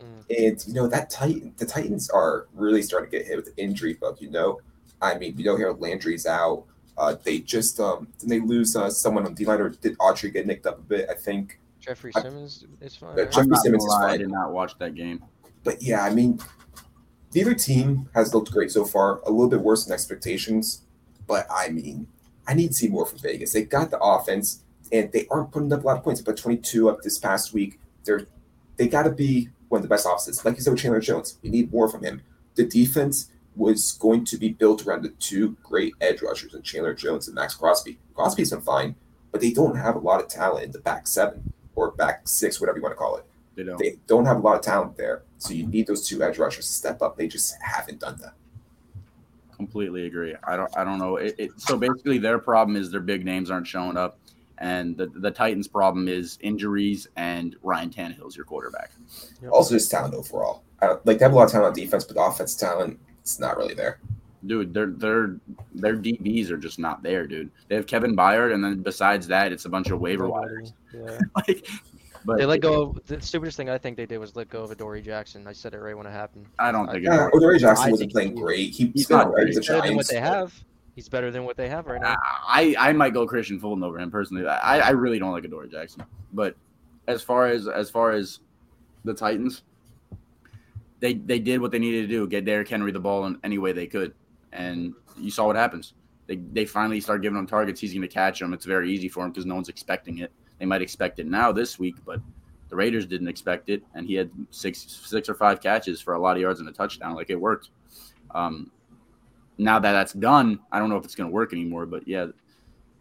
Mm. 0.01 0.47
And 0.47 0.67
you 0.67 0.73
know 0.73 0.87
that 0.87 1.09
Titan, 1.09 1.53
the 1.57 1.65
Titans 1.65 2.09
are 2.09 2.47
really 2.53 2.81
starting 2.81 3.11
to 3.11 3.17
get 3.17 3.27
hit 3.27 3.35
with 3.35 3.55
the 3.55 3.63
injury 3.63 3.93
bug. 3.93 4.17
You 4.19 4.31
know, 4.31 4.59
I 5.03 5.17
mean, 5.17 5.35
we 5.35 5.43
don't 5.43 5.57
hear 5.57 5.71
Landry's 5.73 6.25
out. 6.25 6.65
Uh, 6.97 7.15
they 7.23 7.39
just 7.39 7.79
um 7.79 8.07
did 8.19 8.29
they 8.29 8.39
lose 8.39 8.75
uh, 8.75 8.89
someone 8.89 9.25
on 9.25 9.33
D 9.33 9.45
line 9.45 9.59
or 9.59 9.69
did 9.69 9.97
Autry 9.97 10.31
get 10.31 10.45
nicked 10.45 10.65
up 10.65 10.79
a 10.79 10.81
bit? 10.81 11.09
I 11.09 11.15
think 11.15 11.59
Jeffrey 11.79 12.13
Simmons 12.13 12.65
I, 12.81 12.85
is 12.85 12.95
fine. 12.95 13.19
Uh, 13.19 13.25
Jeffrey 13.25 13.57
Simmons 13.57 13.83
is 13.83 13.93
fine. 13.93 14.09
I 14.09 14.17
did 14.17 14.29
not 14.29 14.53
watch 14.53 14.77
that 14.79 14.95
game. 14.95 15.23
But 15.63 15.81
yeah, 15.81 16.03
I 16.03 16.13
mean, 16.13 16.39
neither 17.33 17.53
team 17.53 18.09
has 18.13 18.33
looked 18.33 18.51
great 18.51 18.71
so 18.71 18.85
far. 18.85 19.21
A 19.25 19.31
little 19.31 19.49
bit 19.49 19.61
worse 19.61 19.85
than 19.85 19.93
expectations, 19.93 20.83
but 21.27 21.47
I 21.49 21.69
mean, 21.69 22.07
I 22.47 22.53
need 22.53 22.69
to 22.69 22.73
see 22.73 22.87
more 22.87 23.05
from 23.05 23.19
Vegas. 23.19 23.53
They 23.53 23.63
got 23.63 23.89
the 23.89 23.99
offense, 23.99 24.63
and 24.91 25.11
they 25.11 25.27
aren't 25.31 25.51
putting 25.51 25.71
up 25.73 25.83
a 25.83 25.87
lot 25.87 25.97
of 25.97 26.03
points. 26.03 26.21
But 26.21 26.37
22 26.37 26.89
up 26.89 27.01
this 27.01 27.17
past 27.17 27.53
week. 27.53 27.79
They're 28.05 28.27
they 28.77 28.87
got 28.87 29.03
to 29.03 29.11
be 29.11 29.49
one 29.69 29.79
of 29.79 29.83
the 29.83 29.89
best 29.89 30.05
offenses. 30.05 30.43
Like 30.45 30.55
you 30.55 30.61
said 30.61 30.71
with 30.71 30.81
Chandler 30.81 30.99
Jones, 30.99 31.37
we 31.41 31.49
need 31.49 31.71
more 31.71 31.89
from 31.89 32.03
him. 32.03 32.21
The 32.55 32.65
defense 32.65 33.31
was 33.55 33.93
going 33.93 34.25
to 34.25 34.37
be 34.37 34.49
built 34.49 34.85
around 34.85 35.03
the 35.03 35.09
two 35.09 35.55
great 35.63 35.93
edge 36.01 36.21
rushers 36.21 36.53
and 36.53 36.63
Chandler 36.63 36.93
Jones 36.93 37.27
and 37.27 37.35
Maxx 37.35 37.55
Crosby. 37.55 37.99
Crosby's 38.15 38.51
been 38.51 38.61
fine, 38.61 38.95
but 39.31 39.41
they 39.41 39.51
don't 39.51 39.75
have 39.75 39.95
a 39.95 39.99
lot 39.99 40.21
of 40.21 40.27
talent 40.27 40.65
in 40.65 40.71
the 40.71 40.79
back 40.79 41.07
seven 41.07 41.53
or 41.75 41.91
back 41.91 42.27
six, 42.27 42.59
whatever 42.59 42.77
you 42.77 42.83
want 42.83 42.93
to 42.93 42.97
call 42.97 43.17
it. 43.17 43.25
They 43.55 43.63
don't. 43.63 43.77
They 43.77 43.97
don't 44.07 44.25
have 44.25 44.37
a 44.37 44.39
lot 44.39 44.55
of 44.55 44.61
talent 44.61 44.97
there. 44.97 45.23
So 45.37 45.53
you 45.53 45.67
need 45.67 45.87
those 45.87 46.07
two 46.07 46.23
edge 46.23 46.37
rushers 46.37 46.67
to 46.67 46.73
step 46.73 47.01
up. 47.01 47.17
They 47.17 47.27
just 47.27 47.55
haven't 47.61 47.99
done 47.99 48.17
that. 48.21 48.33
Completely 49.55 50.07
agree. 50.07 50.35
I 50.43 50.55
don't. 50.55 50.75
I 50.75 50.83
don't 50.83 50.97
know. 50.97 51.17
It, 51.17 51.35
it, 51.37 51.51
so 51.57 51.77
basically, 51.77 52.17
their 52.17 52.39
problem 52.39 52.75
is 52.75 52.89
their 52.89 53.01
big 53.01 53.23
names 53.23 53.51
aren't 53.51 53.67
showing 53.67 53.97
up, 53.97 54.17
and 54.57 54.97
the 54.97 55.07
the 55.07 55.29
Titans' 55.29 55.67
problem 55.67 56.07
is 56.07 56.39
injuries 56.41 57.07
and 57.15 57.55
Ryan 57.61 57.91
Tannehill's 57.91 58.35
your 58.35 58.45
quarterback. 58.45 58.91
Yep. 59.43 59.51
Also, 59.51 59.75
just 59.75 59.91
talent 59.91 60.15
overall. 60.15 60.63
like 61.05 61.19
they 61.19 61.25
have 61.25 61.33
a 61.33 61.35
lot 61.35 61.45
of 61.45 61.51
talent 61.51 61.67
on 61.67 61.73
defense, 61.73 62.03
but 62.03 62.15
the 62.15 62.23
offense 62.23 62.55
talent 62.55 62.99
it's 63.23 63.39
not 63.39 63.57
really 63.57 63.73
there. 63.73 63.99
Dude, 64.45 64.73
their 64.73 64.87
their 64.87 65.37
their 65.73 65.95
DBs 65.95 66.51
are 66.51 66.57
just 66.57 66.77
not 66.77 67.01
there, 67.01 67.25
dude. 67.25 67.49
They 67.69 67.75
have 67.75 67.87
Kevin 67.87 68.15
Byard, 68.15 68.53
and 68.53 68.61
then 68.61 68.81
besides 68.81 69.25
that, 69.27 69.53
it's 69.53 69.63
a 69.63 69.69
bunch 69.69 69.89
of 69.89 70.01
waiver 70.01 70.27
wires. 70.27 70.73
Yeah. 70.93 71.17
like, 71.35 71.65
but 72.25 72.37
they 72.37 72.45
let 72.45 72.59
go. 72.59 72.89
Of, 72.89 73.05
the 73.05 73.21
stupidest 73.21 73.55
thing 73.55 73.69
I 73.69 73.77
think 73.77 73.95
they 73.95 74.05
did 74.05 74.17
was 74.17 74.35
let 74.35 74.49
go 74.49 74.63
of 74.63 74.71
Adoree 74.71 75.01
Jackson. 75.01 75.47
I 75.47 75.53
said 75.53 75.73
it 75.73 75.79
right 75.79 75.95
when 75.97 76.05
it 76.05 76.11
happened. 76.11 76.47
I 76.59 76.73
don't 76.73 76.91
think. 76.91 77.05
Yeah, 77.05 77.29
Adoree 77.33 77.59
Jackson 77.59 77.91
wasn't 77.91 78.11
playing 78.11 78.35
great. 78.35 78.71
He, 78.71 78.91
he's 78.93 79.09
not 79.09 79.33
right. 79.33 79.47
He's 79.47 79.55
better 79.55 79.79
Giants, 79.79 79.87
than 79.87 79.95
what 79.95 80.07
they 80.09 80.19
have. 80.19 80.63
He's 80.95 81.07
better 81.07 81.31
than 81.31 81.45
what 81.45 81.55
they 81.55 81.69
have 81.69 81.87
right 81.87 82.01
now. 82.01 82.17
I, 82.45 82.75
I 82.77 82.91
might 82.91 83.13
go 83.13 83.25
Kristian 83.25 83.59
Fulton 83.59 83.83
over 83.83 83.97
him 83.97 84.11
personally. 84.11 84.45
I, 84.45 84.79
I 84.79 84.89
really 84.89 85.19
don't 85.19 85.31
like 85.31 85.45
Adoree 85.45 85.69
Jackson. 85.69 86.03
But 86.33 86.55
as 87.07 87.23
far 87.23 87.47
as 87.47 87.67
as 87.67 87.89
far 87.89 88.11
as 88.11 88.39
the 89.05 89.13
Titans, 89.13 89.63
they 91.03 91.15
they 91.15 91.37
did 91.37 91.59
what 91.59 91.71
they 91.71 91.79
needed 91.79 92.03
to 92.03 92.07
do, 92.07 92.25
get 92.25 92.45
Derrick 92.45 92.69
Henry 92.69 92.93
the 92.93 92.99
ball 92.99 93.25
in 93.25 93.37
any 93.43 93.57
way 93.57 93.73
they 93.73 93.87
could, 93.87 94.13
and 94.53 94.93
you 95.17 95.29
saw 95.29 95.45
what 95.45 95.57
happens. 95.57 95.95
They 96.27 96.37
they 96.37 96.63
finally 96.65 97.01
start 97.01 97.21
giving 97.21 97.37
him 97.37 97.45
targets. 97.45 97.81
He's 97.81 97.91
going 97.91 98.03
to 98.03 98.07
catch 98.07 98.39
them. 98.39 98.53
It's 98.53 98.63
very 98.63 98.89
easy 98.89 99.09
for 99.09 99.25
him 99.25 99.31
because 99.31 99.45
no 99.45 99.53
one's 99.53 99.67
expecting 99.67 100.19
it. 100.19 100.31
They 100.59 100.65
might 100.65 100.81
expect 100.81 101.19
it 101.19 101.27
now 101.27 101.51
this 101.51 101.77
week, 101.77 101.97
but 102.05 102.21
the 102.69 102.77
Raiders 102.77 103.05
didn't 103.05 103.27
expect 103.27 103.69
it, 103.69 103.83
and 103.93 104.07
he 104.07 104.13
had 104.13 104.31
six 104.51 104.79
six 104.79 105.27
or 105.27 105.33
five 105.33 105.59
catches 105.59 105.99
for 105.99 106.13
a 106.13 106.19
lot 106.19 106.37
of 106.37 106.41
yards 106.41 106.61
and 106.61 106.69
a 106.69 106.71
touchdown. 106.71 107.15
Like 107.15 107.29
it 107.29 107.35
worked. 107.35 107.71
Um, 108.33 108.71
now 109.57 109.79
that 109.79 109.91
that's 109.91 110.13
done, 110.13 110.57
I 110.71 110.79
don't 110.79 110.89
know 110.89 110.95
if 110.95 111.03
it's 111.03 111.15
going 111.15 111.29
to 111.29 111.33
work 111.33 111.51
anymore. 111.51 111.85
But 111.85 112.07
yeah, 112.07 112.27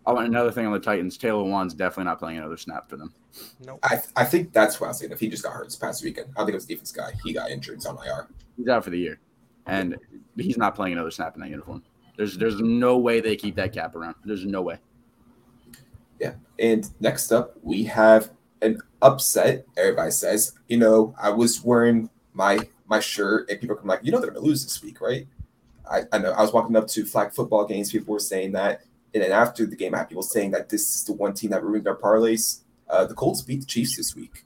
Oh, 0.05 0.17
another 0.17 0.51
thing 0.51 0.67
on 0.67 0.73
the 0.73 0.81
Titans, 0.81 1.17
Taylor 1.17 1.45
Lewan's 1.45 1.75
definitely 1.75 2.05
not 2.05 2.19
playing 2.19 2.39
another 2.39 2.57
snap 2.57 2.91
for 2.91 2.97
them. 2.97 3.15
No, 3.61 3.73
nope. 3.73 3.81
I, 3.85 4.01
I 4.17 4.25
think 4.25 4.53
that's 4.53 4.81
what 4.81 4.89
I 4.89 4.91
was 4.91 4.99
saying. 4.99 5.13
If 5.13 5.21
he 5.21 5.29
just 5.29 5.45
got 5.45 5.53
hurt 5.53 5.67
this 5.67 5.77
past 5.77 6.03
weekend, 6.03 6.29
I 6.37 6.41
think 6.41 6.51
it 6.51 6.55
was 6.55 6.67
the 6.67 6.75
defense 6.75 6.91
guy. 6.91 7.13
He 7.23 7.33
got 7.33 7.51
injured. 7.51 7.77
He's 7.77 7.87
on 7.87 7.97
IR. 8.05 8.29
He's 8.57 8.69
out 8.69 8.83
for 8.83 8.91
the 8.91 8.99
year, 8.99 9.21
and 9.67 9.97
he's 10.37 10.57
not 10.57 10.75
playing 10.75 10.95
another 10.95 11.13
snap 11.13 11.37
in 11.37 11.41
that 11.43 11.51
uniform. 11.51 11.83
There's 12.17 12.37
there's 12.37 12.61
no 12.61 12.99
way 12.99 13.21
they 13.21 13.37
keep 13.37 13.55
that 13.57 13.73
cap 13.73 13.95
around. 13.95 14.17
There's 14.25 14.45
no 14.45 14.61
way. 14.61 14.79
Yeah, 16.21 16.35
and 16.59 16.89
next 17.01 17.33
up 17.33 17.57
we 17.63 17.85
have 17.85 18.31
an 18.61 18.81
upset. 19.03 19.67
Everybody 19.77 20.11
says, 20.11 20.53
you 20.69 20.79
know, 20.79 21.15
I 21.21 21.31
was 21.31 21.63
wearing 21.63 22.11
my 22.33 22.59
my 22.87 22.99
shirt, 22.99 23.49
and 23.49 23.61
people 23.61 23.77
come 23.77 23.87
like, 23.87 24.01
you 24.03 24.11
know, 24.11 24.21
they're 24.21 24.31
gonna 24.31 24.45
lose 24.45 24.65
this 24.65 24.83
week, 24.83 25.01
right? 25.01 25.27
I, 25.91 26.03
I 26.13 26.19
know. 26.19 26.33
I 26.33 26.43
was 26.43 26.53
walking 26.53 26.77
up 26.77 26.89
to 26.89 27.05
flag 27.05 27.33
football 27.33 27.67
games. 27.67 27.93
People 27.93 28.13
were 28.13 28.21
saying 28.21 28.53
that 28.53 28.83
And 29.15 29.23
then 29.23 29.33
after 29.33 29.67
the 29.67 29.77
game, 29.77 29.95
I 29.95 29.99
had 29.99 30.09
people 30.09 30.23
saying 30.23 30.53
that 30.53 30.69
this 30.69 30.97
is 30.97 31.05
the 31.05 31.13
one 31.13 31.35
team 31.35 31.51
that 31.51 31.63
ruined 31.63 31.85
their 31.85 31.95
parlays. 31.95 32.61
Uh, 32.89 33.05
the 33.05 33.15
Colts 33.15 33.43
beat 33.43 33.61
the 33.61 33.67
Chiefs 33.67 33.97
this 33.97 34.15
week. 34.17 34.45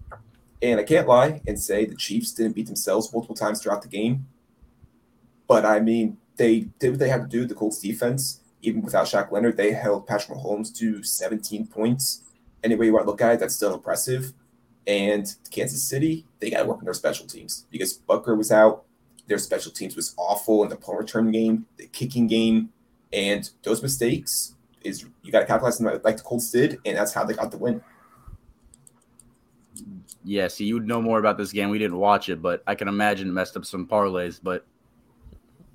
And 0.62 0.80
I 0.80 0.82
can't 0.82 1.06
lie 1.06 1.40
and 1.46 1.60
say 1.60 1.84
the 1.84 1.94
Chiefs 1.94 2.32
didn't 2.32 2.54
beat 2.54 2.66
themselves 2.66 3.12
multiple 3.12 3.36
times 3.36 3.62
throughout 3.62 3.82
the 3.82 3.88
game. 3.88 4.26
But 5.46 5.64
I 5.64 5.80
mean, 5.80 6.18
they 6.36 6.60
did 6.78 6.90
what 6.90 6.98
they 6.98 7.08
had 7.08 7.22
to 7.22 7.28
do. 7.28 7.46
The 7.46 7.54
Colts 7.54 7.78
defense, 7.78 8.40
even 8.62 8.82
without 8.82 9.06
Shaq 9.06 9.30
Leonard, 9.30 9.56
they 9.56 9.72
held 9.72 10.06
Patrick 10.06 10.38
Mahomes 10.38 10.74
to 10.78 11.02
17 11.02 11.66
points. 11.66 12.22
Any 12.64 12.74
way 12.74 12.86
you 12.86 12.92
want 12.92 13.04
to 13.04 13.10
look 13.10 13.20
at 13.20 13.34
it, 13.34 13.40
that's 13.40 13.54
still 13.54 13.74
impressive. 13.74 14.32
And 14.86 15.32
Kansas 15.50 15.82
City, 15.82 16.26
they 16.40 16.50
got 16.50 16.62
to 16.62 16.68
work 16.68 16.78
on 16.78 16.84
their 16.84 16.94
special 16.94 17.26
teams 17.26 17.66
because 17.70 17.98
Butker 18.08 18.36
was 18.36 18.50
out. 18.50 18.84
Their 19.26 19.38
special 19.38 19.72
teams 19.72 19.96
was 19.96 20.14
awful 20.16 20.62
in 20.62 20.68
the 20.68 20.76
punt 20.76 20.98
return 20.98 21.32
game, 21.32 21.66
the 21.76 21.86
kicking 21.88 22.28
game, 22.28 22.70
and 23.12 23.48
those 23.62 23.82
mistakes 23.82 24.54
is 24.86 25.04
you 25.22 25.32
got 25.32 25.40
to 25.40 25.46
capitalize 25.46 25.80
on 25.80 25.86
them 25.86 26.00
like 26.04 26.16
the 26.16 26.22
Colts 26.22 26.50
did, 26.50 26.78
and 26.84 26.96
that's 26.96 27.12
how 27.12 27.24
they 27.24 27.34
got 27.34 27.50
the 27.50 27.58
win. 27.58 27.82
Yeah, 30.24 30.48
see, 30.48 30.64
you 30.64 30.74
would 30.74 30.86
know 30.86 31.00
more 31.00 31.18
about 31.18 31.38
this 31.38 31.52
game. 31.52 31.70
We 31.70 31.78
didn't 31.78 31.98
watch 31.98 32.28
it, 32.28 32.42
but 32.42 32.62
I 32.66 32.74
can 32.74 32.88
imagine 32.88 33.28
it 33.28 33.32
messed 33.32 33.56
up 33.56 33.64
some 33.64 33.86
parlays. 33.86 34.40
But 34.42 34.66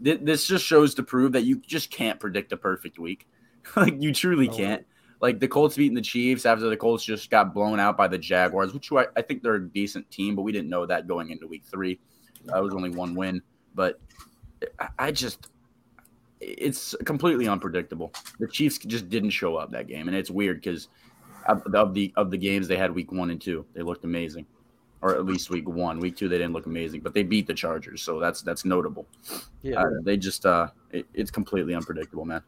th- 0.03 0.19
this 0.23 0.45
just 0.47 0.65
shows 0.65 0.95
to 0.95 1.03
prove 1.03 1.31
that 1.33 1.43
you 1.43 1.57
just 1.57 1.89
can't 1.91 2.19
predict 2.19 2.51
a 2.51 2.57
perfect 2.57 2.99
week. 2.99 3.27
like 3.75 4.01
you 4.01 4.13
truly 4.13 4.47
No. 4.47 4.57
can't. 4.57 4.85
Like 5.21 5.39
the 5.39 5.47
Colts 5.47 5.77
beating 5.77 5.93
the 5.93 6.01
Chiefs 6.01 6.47
after 6.47 6.67
the 6.67 6.75
Colts 6.75 7.03
just 7.05 7.29
got 7.29 7.53
blown 7.53 7.79
out 7.79 7.95
by 7.95 8.07
the 8.07 8.17
Jaguars, 8.17 8.73
which 8.73 8.91
I, 8.91 9.05
I 9.15 9.21
think 9.21 9.43
they're 9.43 9.55
a 9.55 9.69
decent 9.69 10.09
team, 10.09 10.35
but 10.35 10.41
we 10.41 10.51
didn't 10.51 10.69
know 10.69 10.85
that 10.87 11.07
going 11.07 11.29
into 11.29 11.45
week 11.47 11.63
three. 11.63 11.99
That 12.45 12.61
was 12.63 12.73
only 12.73 12.89
one 12.89 13.13
win, 13.13 13.43
but 13.75 13.99
I, 14.79 14.87
I 14.97 15.11
just 15.11 15.47
it's 16.41 16.95
completely 17.05 17.47
unpredictable. 17.47 18.11
The 18.39 18.47
Chiefs 18.47 18.79
just 18.79 19.09
didn't 19.09 19.29
show 19.29 19.55
up 19.55 19.71
that 19.71 19.87
game, 19.87 20.07
and 20.07 20.17
it's 20.17 20.31
weird 20.31 20.61
because 20.61 20.89
of 21.47 21.63
of 21.73 21.93
the 21.93 22.11
of 22.17 22.31
the 22.31 22.37
games 22.37 22.67
they 22.67 22.77
had 22.77 22.93
week 22.93 23.11
one 23.11 23.29
and 23.29 23.39
two, 23.39 23.65
they 23.73 23.81
looked 23.81 24.03
amazing, 24.03 24.45
or 25.01 25.15
at 25.15 25.25
least 25.25 25.49
week 25.49 25.67
one. 25.67 25.99
Week 25.99 26.15
two, 26.15 26.27
they 26.27 26.37
didn't 26.37 26.53
look 26.53 26.65
amazing, 26.65 27.01
but 27.01 27.13
they 27.13 27.23
beat 27.23 27.47
the 27.47 27.53
Chargers, 27.53 28.01
so 28.01 28.19
that's 28.19 28.41
that's 28.41 28.65
notable. 28.65 29.05
Yeah. 29.61 29.81
Uh, 29.81 29.89
they 30.03 30.17
just 30.17 30.45
uh, 30.45 30.67
it, 30.91 31.05
it's 31.13 31.31
completely 31.31 31.75
unpredictable, 31.75 32.25
man. 32.25 32.41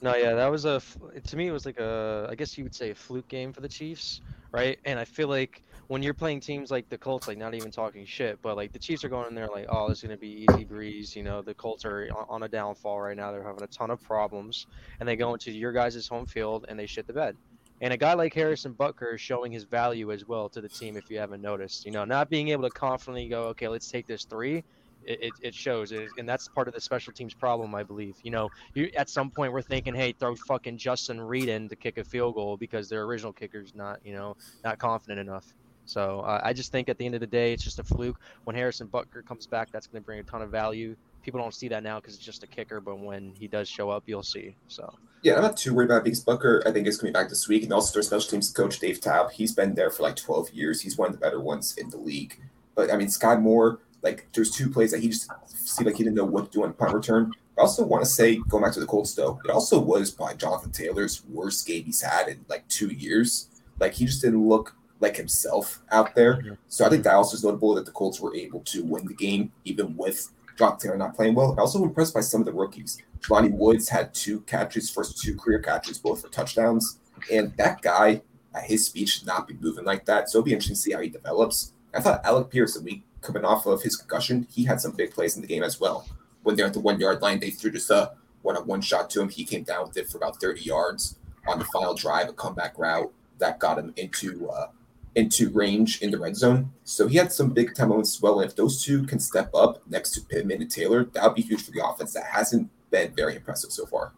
No, 0.00 0.14
yeah, 0.16 0.34
that 0.34 0.50
was 0.50 0.64
a 0.64 0.82
to 1.24 1.36
me 1.36 1.48
it 1.48 1.52
was 1.52 1.64
like 1.64 1.78
a 1.78 2.26
I 2.30 2.34
guess 2.34 2.58
you 2.58 2.64
would 2.64 2.74
say 2.74 2.90
a 2.90 2.94
fluke 2.94 3.28
game 3.28 3.52
for 3.52 3.60
the 3.60 3.68
Chiefs, 3.68 4.20
right? 4.50 4.78
And 4.84 4.98
I 4.98 5.04
feel 5.04 5.28
like 5.28 5.62
when 5.92 6.02
you're 6.02 6.14
playing 6.14 6.40
teams 6.40 6.70
like 6.70 6.88
the 6.88 6.96
Colts, 6.96 7.28
like 7.28 7.36
not 7.36 7.52
even 7.52 7.70
talking 7.70 8.06
shit, 8.06 8.40
but 8.40 8.56
like 8.56 8.72
the 8.72 8.78
Chiefs 8.78 9.04
are 9.04 9.10
going 9.10 9.28
in 9.28 9.34
there 9.34 9.48
like, 9.48 9.66
oh, 9.68 9.88
is 9.88 10.00
gonna 10.00 10.16
be 10.16 10.46
easy 10.48 10.64
breeze. 10.64 11.14
You 11.14 11.22
know, 11.22 11.42
the 11.42 11.52
Colts 11.52 11.84
are 11.84 12.08
on- 12.30 12.42
a 12.42 12.48
downfall 12.48 12.98
right 12.98 13.14
now. 13.14 13.30
They're 13.30 13.42
having 13.42 13.62
a 13.62 13.66
ton 13.66 13.90
of 13.90 14.00
problems, 14.00 14.66
and 15.00 15.06
they 15.06 15.16
go 15.16 15.34
into 15.34 15.52
your 15.52 15.70
guys' 15.70 16.08
home 16.08 16.24
field 16.24 16.64
and 16.66 16.78
they 16.78 16.86
shit 16.86 17.06
the 17.06 17.12
bed. 17.12 17.36
And 17.82 17.92
a 17.92 17.98
guy 17.98 18.14
like 18.14 18.32
Harrison 18.32 18.72
Butker 18.72 19.16
is 19.16 19.20
showing 19.20 19.52
his 19.52 19.64
value 19.64 20.12
as 20.12 20.26
well 20.26 20.48
to 20.48 20.62
the 20.62 20.68
team. 20.68 20.96
If 20.96 21.10
you 21.10 21.18
haven't 21.18 21.42
noticed, 21.42 21.84
you 21.84 21.90
know, 21.92 22.06
not 22.06 22.30
being 22.30 22.48
able 22.48 22.62
to 22.62 22.70
confidently 22.70 23.28
go, 23.28 23.42
okay, 23.48 23.68
let's 23.68 23.90
take 23.90 24.06
this 24.06 24.24
three. 24.24 24.64
It, 25.04 25.22
it, 25.22 25.32
it 25.42 25.54
shows, 25.54 25.92
and 25.92 26.26
that's 26.26 26.48
part 26.48 26.68
of 26.68 26.74
the 26.74 26.80
special 26.80 27.12
teams 27.12 27.34
problem, 27.34 27.74
I 27.74 27.82
believe. 27.82 28.16
You 28.22 28.30
know, 28.30 28.48
you 28.72 28.90
at 28.96 29.10
some 29.10 29.30
point 29.30 29.52
we're 29.52 29.60
thinking, 29.60 29.94
hey, 29.94 30.12
throw 30.12 30.36
fucking 30.36 30.78
Justin 30.78 31.20
Reid 31.20 31.50
in 31.50 31.68
to 31.68 31.76
kick 31.76 31.98
a 31.98 32.04
field 32.04 32.34
goal 32.36 32.56
because 32.56 32.88
their 32.88 33.02
original 33.02 33.32
kicker's 33.34 33.74
not, 33.74 34.00
you 34.06 34.14
know, 34.14 34.38
not 34.64 34.78
confident 34.78 35.20
enough. 35.20 35.52
So 35.86 36.20
uh, 36.20 36.40
I 36.42 36.52
just 36.52 36.72
think 36.72 36.88
at 36.88 36.98
the 36.98 37.06
end 37.06 37.14
of 37.14 37.20
the 37.20 37.26
day, 37.26 37.52
it's 37.52 37.64
just 37.64 37.78
a 37.78 37.84
fluke. 37.84 38.20
When 38.44 38.56
Harrison 38.56 38.88
Butker 38.88 39.24
comes 39.26 39.46
back, 39.46 39.70
that's 39.72 39.86
going 39.86 40.02
to 40.02 40.06
bring 40.06 40.20
a 40.20 40.22
ton 40.22 40.42
of 40.42 40.50
value. 40.50 40.96
People 41.22 41.40
don't 41.40 41.54
see 41.54 41.68
that 41.68 41.82
now 41.82 42.00
because 42.00 42.14
it's 42.14 42.24
just 42.24 42.42
a 42.42 42.46
kicker, 42.46 42.80
but 42.80 42.98
when 42.98 43.32
he 43.38 43.46
does 43.46 43.68
show 43.68 43.90
up, 43.90 44.04
you'll 44.06 44.22
see. 44.22 44.56
So 44.68 44.92
Yeah, 45.22 45.36
I'm 45.36 45.42
not 45.42 45.56
too 45.56 45.74
worried 45.74 45.90
about 45.90 46.04
because 46.04 46.24
Butker, 46.24 46.66
I 46.66 46.72
think, 46.72 46.86
is 46.86 46.98
coming 46.98 47.12
back 47.12 47.28
this 47.28 47.48
week. 47.48 47.62
And 47.62 47.72
also 47.72 47.92
their 47.92 48.02
special 48.02 48.30
teams 48.30 48.50
coach, 48.50 48.80
Dave 48.80 49.00
Toub, 49.00 49.32
he's 49.32 49.54
been 49.54 49.74
there 49.74 49.90
for 49.90 50.02
like 50.02 50.16
12 50.16 50.50
years. 50.50 50.80
He's 50.80 50.98
one 50.98 51.08
of 51.08 51.14
the 51.14 51.20
better 51.20 51.40
ones 51.40 51.76
in 51.76 51.90
the 51.90 51.98
league. 51.98 52.40
But 52.74 52.90
I 52.90 52.96
mean, 52.96 53.08
Skyy 53.08 53.40
Moore, 53.40 53.80
like, 54.02 54.26
there's 54.32 54.50
two 54.50 54.68
plays 54.68 54.90
that 54.90 55.00
he 55.00 55.08
just 55.08 55.30
seemed 55.46 55.86
like 55.86 55.96
he 55.96 56.02
didn't 56.02 56.16
know 56.16 56.24
what 56.24 56.46
to 56.46 56.50
do 56.50 56.64
on 56.64 56.72
punt 56.72 56.92
return. 56.92 57.32
I 57.56 57.60
also 57.60 57.84
want 57.84 58.02
to 58.02 58.10
say, 58.10 58.36
going 58.48 58.64
back 58.64 58.72
to 58.72 58.80
the 58.80 58.86
Colts, 58.86 59.14
though, 59.14 59.38
it 59.44 59.50
also 59.50 59.78
was 59.78 60.10
probably 60.10 60.36
Jonathan 60.36 60.72
Taylor's 60.72 61.22
worst 61.26 61.66
game 61.66 61.84
he's 61.84 62.00
had 62.00 62.28
in 62.28 62.44
like 62.48 62.66
two 62.68 62.88
years. 62.88 63.48
Like, 63.78 63.94
he 63.94 64.06
just 64.06 64.22
didn't 64.22 64.48
look 64.48 64.74
like 65.02 65.16
himself 65.16 65.82
out 65.90 66.14
there. 66.14 66.58
So 66.68 66.86
I 66.86 66.88
think 66.88 67.04
that 67.04 67.14
also 67.14 67.36
is 67.36 67.44
notable 67.44 67.74
that 67.74 67.84
the 67.84 67.92
Colts 67.92 68.20
were 68.20 68.34
able 68.34 68.60
to 68.60 68.84
win 68.84 69.06
the 69.06 69.14
game, 69.14 69.52
even 69.64 69.96
with 69.96 70.30
Jonathan 70.56 70.78
Taylor 70.78 70.96
not 70.96 71.14
playing 71.14 71.34
well. 71.34 71.52
I'm 71.52 71.58
also 71.58 71.82
impressed 71.82 72.14
by 72.14 72.20
some 72.20 72.40
of 72.40 72.46
the 72.46 72.52
rookies. 72.52 72.98
Jelani 73.20 73.52
Woods 73.52 73.88
had 73.88 74.14
two 74.14 74.40
catches, 74.42 74.90
first 74.90 75.20
two 75.20 75.36
career 75.36 75.58
catches, 75.58 75.98
both 75.98 76.22
for 76.22 76.28
touchdowns. 76.28 76.98
And 77.30 77.54
that 77.56 77.82
guy, 77.82 78.22
at 78.54 78.64
his 78.64 78.86
speed, 78.86 79.08
should 79.08 79.26
not 79.26 79.46
be 79.46 79.54
moving 79.60 79.84
like 79.84 80.04
that. 80.06 80.30
So 80.30 80.38
it'll 80.38 80.46
be 80.46 80.52
interesting 80.52 80.76
to 80.76 80.80
see 80.80 80.92
how 80.92 81.00
he 81.00 81.08
develops. 81.08 81.72
I 81.94 82.00
thought 82.00 82.24
Alec 82.24 82.50
Pierce, 82.50 82.76
a 82.76 82.82
week 82.82 83.04
coming 83.20 83.44
off 83.44 83.66
of 83.66 83.82
his 83.82 83.96
concussion, 83.96 84.46
he 84.50 84.64
had 84.64 84.80
some 84.80 84.92
big 84.92 85.12
plays 85.12 85.36
in 85.36 85.42
the 85.42 85.48
game 85.48 85.62
as 85.62 85.78
well. 85.78 86.06
When 86.42 86.56
they're 86.56 86.66
at 86.66 86.74
the 86.74 86.80
one 86.80 86.98
yard 86.98 87.22
line, 87.22 87.38
they 87.38 87.50
threw 87.50 87.70
just 87.70 87.90
a 87.90 88.12
one 88.42 88.56
on 88.56 88.66
one 88.66 88.80
shot 88.80 89.10
to 89.10 89.20
him. 89.20 89.28
He 89.28 89.44
came 89.44 89.62
down 89.62 89.86
with 89.86 89.96
it 89.96 90.08
for 90.08 90.16
about 90.16 90.40
30 90.40 90.62
yards 90.62 91.16
on 91.46 91.58
the 91.58 91.64
final 91.66 91.94
drive, 91.94 92.28
a 92.28 92.32
comeback 92.32 92.76
route 92.78 93.12
that 93.38 93.58
got 93.58 93.78
him 93.78 93.92
into 93.96 94.48
uh, 94.48 94.68
into 95.14 95.50
range 95.50 96.00
in 96.00 96.10
the 96.10 96.18
red 96.18 96.36
zone. 96.36 96.72
So 96.84 97.06
he 97.06 97.16
had 97.16 97.30
some 97.32 97.50
big 97.50 97.74
time 97.74 97.90
moments 97.90 98.16
as 98.16 98.22
well. 98.22 98.40
And 98.40 98.48
if 98.50 98.56
those 98.56 98.82
two 98.82 99.04
can 99.04 99.18
step 99.20 99.50
up 99.54 99.82
next 99.88 100.12
to 100.12 100.22
Pittman 100.22 100.62
and 100.62 100.70
Taylor, 100.70 101.04
that 101.12 101.22
would 101.24 101.34
be 101.34 101.42
huge 101.42 101.62
for 101.64 101.70
the 101.70 101.86
offense 101.86 102.14
that 102.14 102.24
hasn't 102.24 102.70
been 102.90 103.12
very 103.14 103.36
impressive 103.36 103.72
so 103.72 103.84
far. 103.86 104.12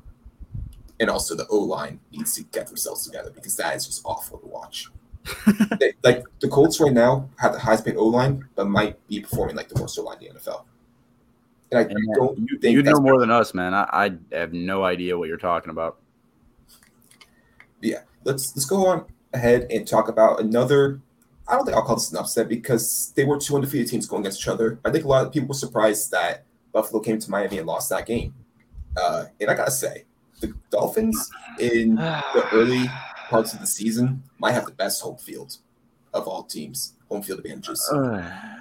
And 1.01 1.11
also 1.11 1.35
the 1.35 1.47
O 1.49 1.59
line 1.59 1.99
needs 2.13 2.35
to 2.37 2.45
get 2.45 2.69
themselves 2.69 3.05
together 3.05 3.31
because 3.35 3.57
that 3.57 3.75
is 3.75 3.87
just 3.87 4.03
awful 4.05 4.39
to 4.39 4.47
watch. 4.47 4.89
They- 5.81 5.95
like 6.05 6.25
the 6.41 6.49
Colts 6.49 6.79
right 6.81 6.93
now 6.93 7.29
have 7.39 7.53
the 7.55 7.59
highest 7.59 7.85
paid 7.85 7.97
O 7.97 8.07
line, 8.07 8.47
but 8.55 8.67
might 8.69 9.05
be 9.09 9.21
performing 9.21 9.57
like 9.57 9.69
the 9.69 9.81
worst 9.81 9.99
O 9.99 10.03
line 10.03 10.19
in 10.23 10.35
the 10.35 10.41
NFL. 10.41 10.65
And 11.73 11.79
I 11.81 11.83
And, 11.83 11.93
uh, 12.11 12.15
don't 12.15 12.39
you 12.39 12.59
think 12.59 12.73
you 12.75 12.83
know 12.85 13.01
more 13.01 13.19
than 13.19 13.31
us, 13.33 13.53
man. 13.53 13.75
I, 13.75 13.89
I 13.91 14.13
have 14.37 14.53
no 14.53 14.85
idea 14.85 15.19
what 15.19 15.27
you're 15.29 15.39
talking 15.39 15.71
about. 15.71 15.99
yeah, 17.81 18.03
let's 18.25 18.55
let's 18.55 18.65
go 18.67 18.87
on 18.87 19.07
ahead 19.35 19.67
and 19.71 19.87
talk 19.87 20.09
about 20.09 20.41
another. 20.41 21.01
I 21.47 21.57
don't 21.57 21.67
think 21.67 21.77
I'll 21.77 21.83
call 21.83 21.97
this 21.97 22.11
an 22.11 22.19
upset 22.19 22.49
because 22.49 23.13
they 23.17 23.25
were 23.25 23.39
two 23.39 23.55
undefeated 23.55 23.89
teams 23.89 24.07
going 24.07 24.23
against 24.23 24.41
each 24.41 24.49
other. 24.49 24.79
I 24.85 24.91
think 24.91 25.05
a 25.05 25.09
lot 25.09 25.27
of 25.27 25.33
people 25.33 25.49
were 25.49 25.55
surprised 25.55 26.11
that 26.13 26.45
Buffalo 26.73 27.01
came 27.01 27.19
to 27.19 27.31
Miami 27.31 27.59
and 27.59 27.67
lost 27.67 27.91
that 27.91 28.07
game. 28.07 28.35
Uh, 28.97 29.27
and 29.41 29.51
I 29.51 29.55
gotta 29.55 29.71
say, 29.71 30.05
the 30.41 30.55
Dolphins 30.71 31.31
in 31.59 31.97
the 31.97 32.49
early 32.53 32.87
parts 33.29 33.53
of 33.53 33.61
the 33.61 33.67
season 33.67 34.23
might 34.39 34.53
have 34.53 34.67
the 34.67 34.73
best 34.73 35.03
home 35.03 35.17
field 35.19 35.57
of 36.13 36.27
all 36.27 36.45
teams, 36.45 36.94
home 37.11 37.23
field 37.23 37.39
advantages, 37.41 37.89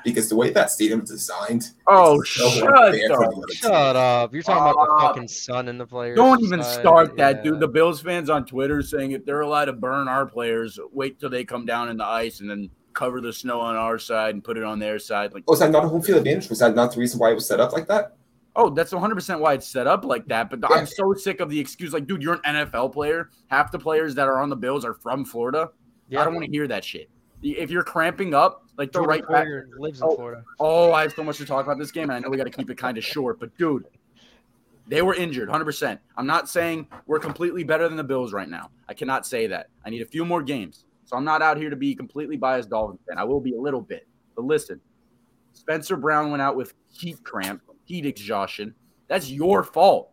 because 0.04 0.30
the 0.30 0.36
way 0.36 0.50
that 0.52 0.70
stadium 0.70 1.02
is 1.02 1.10
designed. 1.10 1.72
oh, 1.88 2.22
so 2.24 2.50
shut 2.50 2.78
unfair 2.86 3.08
for 3.10 3.24
up. 3.26 3.32
the 3.32 3.38
other 3.38 3.46
team. 3.48 3.56
shut 3.56 3.96
up! 3.96 4.34
You're 4.34 4.44
talking 4.44 4.62
about 4.72 4.86
the 4.86 4.92
Uh, 4.94 5.08
fucking 5.08 5.28
sun 5.28 5.68
and 5.70 5.80
the 5.80 5.86
players. 5.88 6.16
Don't 6.18 6.42
even 6.44 6.62
side. 6.64 6.80
start 6.82 7.18
that, 7.18 7.38
Yeah. 7.38 7.44
dude. 7.52 7.60
The 7.60 7.68
Bills 7.68 8.02
fans 8.02 8.30
on 8.30 8.46
Twitter 8.46 8.82
saying 8.82 9.12
if 9.12 9.26
they're 9.26 9.42
allowed 9.42 9.66
to 9.66 9.74
burn 9.74 10.08
our 10.08 10.26
players, 10.26 10.80
wait 10.92 11.20
till 11.20 11.30
they 11.30 11.44
come 11.46 11.66
down 11.66 11.90
in 11.90 11.98
the 11.98 12.06
ice 12.06 12.42
and 12.42 12.50
then 12.50 12.70
cover 12.94 13.22
the 13.22 13.34
snow 13.34 13.60
on 13.60 13.76
our 13.76 13.98
side 13.98 14.36
and 14.36 14.44
put 14.44 14.58
it 14.58 14.64
on 14.64 14.78
their 14.78 15.00
side. 15.00 15.34
Like, 15.34 15.44
Oh, 15.48 15.54
is 15.54 15.60
that 15.60 15.72
not 15.72 15.84
a 15.86 15.88
home 15.88 16.02
field 16.04 16.20
advantage? 16.20 16.50
Was 16.50 16.60
that 16.60 16.76
not 16.76 16.94
the 16.94 17.00
reason 17.00 17.20
why 17.20 17.32
it 17.32 17.36
was 17.36 17.48
set 17.48 17.60
up 17.60 17.74
like 17.74 17.88
that? 17.88 18.16
oh, 18.56 18.70
that's 18.70 18.94
100% 18.94 19.40
why 19.40 19.54
it's 19.54 19.68
set 19.68 19.88
up 19.88 20.06
like 20.06 20.28
that. 20.28 20.48
But 20.52 20.60
Yeah. 20.62 20.76
I'm 20.78 20.86
so 20.86 21.12
sick 21.16 21.40
of 21.40 21.50
the 21.50 21.60
excuse. 21.60 21.92
Like, 21.92 22.06
dude, 22.06 22.22
you're 22.22 22.36
an 22.36 22.42
NFL 22.46 22.90
player. 22.94 23.30
Half 23.48 23.72
the 23.72 23.80
players 23.80 24.14
that 24.14 24.28
are 24.28 24.40
on 24.40 24.50
the 24.50 24.56
Bills 24.56 24.86
are 24.86 24.94
from 24.94 25.26
Florida. 25.26 25.72
Yeah. 26.08 26.22
I 26.22 26.26
don't 26.26 26.36
want 26.36 26.46
to 26.46 26.52
hear 26.52 26.68
that 26.68 26.84
shit. 26.84 27.10
If 27.44 27.70
you're 27.70 27.84
cramping 27.84 28.34
up, 28.34 28.66
like 28.78 28.92
the 28.92 29.00
Jordan 29.00 29.26
right 29.26 29.30
back. 29.30 29.48
Lives 29.78 30.00
in 30.02 30.08
Oh. 30.08 30.16
Florida. 30.16 30.44
Oh, 30.60 30.94
I 30.94 31.02
have 31.04 31.14
so 31.14 31.24
much 31.24 31.38
to 31.38 31.46
talk 31.46 31.66
about 31.66 31.78
this 31.78 31.92
game, 31.92 32.04
and 32.04 32.14
I 32.14 32.20
know 32.20 32.30
we 32.30 32.38
got 32.38 32.46
to 32.46 32.50
keep 32.50 32.70
it 32.70 32.78
kind 32.78 32.98
of 32.98 33.04
short. 33.04 33.40
But 33.40 33.56
dude, 33.58 33.86
they 34.88 35.02
were 35.02 35.14
injured, 35.14 35.50
100%. 35.50 36.00
I'm 36.18 36.26
not 36.26 36.50
saying 36.50 36.88
we're 37.06 37.20
completely 37.20 37.64
better 37.64 37.88
than 37.88 37.98
the 37.98 38.04
Bills 38.04 38.34
right 38.34 38.50
now. 38.50 38.70
I 38.88 38.94
cannot 38.94 39.26
say 39.26 39.48
that. 39.48 39.68
I 39.86 39.90
need 39.90 40.02
a 40.02 40.06
few 40.06 40.26
more 40.26 40.42
games, 40.42 40.86
so 41.06 41.18
I'm 41.18 41.26
not 41.26 41.42
out 41.42 41.58
here 41.58 41.70
to 41.70 41.76
be 41.76 41.94
completely 41.94 42.38
biased 42.38 42.70
Dolphins 42.70 43.02
fan. 43.08 43.18
I 43.18 43.24
will 43.26 43.42
be 43.42 43.56
a 43.56 43.60
little 43.60 43.82
bit, 43.82 44.08
but 44.36 44.46
listen, 44.46 44.80
Spencer 45.54 45.98
Brown 45.98 46.32
went 46.32 46.42
out 46.42 46.56
with 46.56 46.74
heat 46.90 47.24
cramp, 47.24 47.62
heat 47.86 48.06
exhaustion. 48.06 48.74
That's 49.08 49.30
your 49.30 49.64
fault. 49.64 50.10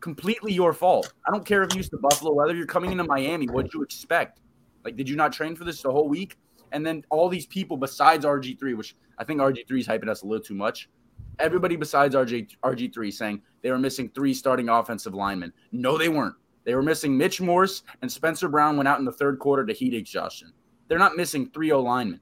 Completely 0.00 0.52
your 0.52 0.74
fault. 0.74 1.12
I 1.26 1.30
don't 1.30 1.46
care 1.46 1.62
if 1.62 1.72
you're 1.72 1.78
used 1.78 1.90
to 1.92 1.96
Buffalo 1.98 2.34
weather. 2.34 2.54
You're 2.54 2.66
coming 2.66 2.92
into 2.92 3.04
Miami. 3.04 3.46
What'd 3.46 3.72
you 3.72 3.82
expect? 3.82 4.40
Like, 4.84 4.96
did 4.96 5.08
you 5.08 5.16
not 5.16 5.32
train 5.32 5.56
for 5.56 5.64
this 5.64 5.80
the 5.80 5.90
whole 5.90 6.08
week? 6.08 6.36
And 6.74 6.84
then 6.84 7.04
all 7.08 7.28
these 7.28 7.46
people 7.46 7.76
besides 7.76 8.24
RG3, 8.26 8.76
which 8.76 8.96
I 9.16 9.24
think 9.24 9.40
RG3 9.40 9.80
is 9.80 9.88
hyping 9.88 10.08
us 10.08 10.22
a 10.22 10.26
little 10.26 10.44
too 10.44 10.54
much. 10.54 10.90
Everybody 11.38 11.76
besides 11.76 12.14
RG, 12.14 12.50
RG3 12.62 13.12
saying 13.12 13.42
they 13.62 13.70
were 13.70 13.78
missing 13.78 14.10
three 14.14 14.34
starting 14.34 14.68
offensive 14.68 15.14
linemen. 15.14 15.52
No, 15.72 15.96
they 15.96 16.08
weren't. 16.08 16.34
They 16.64 16.74
were 16.74 16.82
missing 16.82 17.16
Mitch 17.16 17.40
Morse 17.40 17.82
and 18.02 18.10
Spencer 18.10 18.48
Brown 18.48 18.76
went 18.76 18.88
out 18.88 18.98
in 18.98 19.04
the 19.04 19.12
third 19.12 19.38
quarter 19.38 19.64
to 19.64 19.72
heat 19.72 19.94
exhaustion. 19.94 20.52
They're 20.88 20.98
not 20.98 21.16
missing 21.16 21.50
three 21.50 21.72
O 21.72 21.80
linemen. 21.80 22.20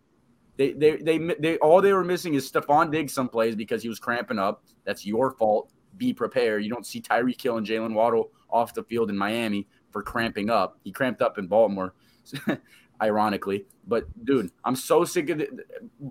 They, 0.57 0.73
they, 0.73 0.97
they, 0.97 1.19
they, 1.41 1.57
all 1.59 1.81
they 1.81 1.93
were 1.93 2.05
missing 2.05 2.35
is 2.35 2.51
Stefon 2.51 2.93
Diggs 2.93 3.15
some 3.15 3.29
plays 3.29 3.57
because 3.57 3.83
he 3.83 3.89
was 3.89 3.99
cramping 3.99 4.39
up. 4.39 4.65
That's 4.85 5.07
your 5.07 5.33
fault. 5.33 5.73
Be 5.97 6.13
prepared. 6.13 6.63
You 6.65 6.71
don't 6.71 6.87
see 6.87 7.01
Tyreek 7.01 7.41
Hill 7.41 7.57
and 7.57 7.67
Jaylen 7.67 7.95
Waddle 7.95 8.31
off 8.51 8.75
the 8.75 8.83
field 8.85 9.11
in 9.11 9.17
Miami. 9.17 9.67
for 9.91 10.03
cramping 10.03 10.51
up. 10.51 10.79
He 10.85 10.93
cramped 10.93 11.23
up 11.23 11.39
in 11.39 11.47
Baltimore, 11.47 11.95
ironically. 13.03 13.67
But 13.87 14.07
dude, 14.25 14.51
I'm 14.65 14.77
so 14.77 15.05
sick 15.05 15.29
of 15.31 15.41
it. 15.41 15.51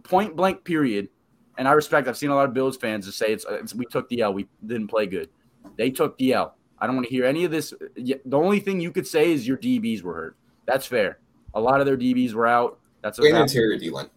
Point 0.03 0.35
blank, 0.35 0.63
period. 0.63 1.09
And 1.57 1.67
I 1.67 1.71
respect. 1.71 2.07
I've 2.07 2.17
seen 2.17 2.29
a 2.29 2.35
lot 2.35 2.45
of 2.45 2.53
Bills 2.53 2.77
fans 2.77 3.05
to 3.05 3.11
say 3.11 3.31
it's, 3.31 3.45
it's 3.49 3.73
we 3.73 3.85
took 3.85 4.09
the 4.09 4.21
L. 4.21 4.33
We 4.33 4.47
didn't 4.65 4.87
play 4.87 5.05
good. 5.05 5.29
They 5.77 5.89
took 5.89 6.17
the 6.17 6.33
L. 6.33 6.55
I 6.79 6.87
don't 6.87 6.95
want 6.95 7.07
to 7.07 7.13
hear 7.13 7.25
any 7.25 7.45
of 7.45 7.51
this. 7.51 7.73
The 7.95 8.19
only 8.37 8.59
thing 8.59 8.81
you 8.81 8.91
could 8.91 9.05
say 9.07 9.31
is 9.31 9.47
your 9.47 9.57
DBs 9.57 10.01
were 10.01 10.15
hurt. 10.15 10.37
That's 10.65 10.85
fair. 10.85 11.19
A 11.53 11.61
lot 11.61 11.79
of 11.79 11.85
their 11.85 11.97
DBs 11.97 12.33
were 12.33 12.47
out. 12.47 12.79
That's 13.01 13.19
and 13.19 13.37
interior 13.37 13.77
D 13.77 13.89
line. 13.89 14.09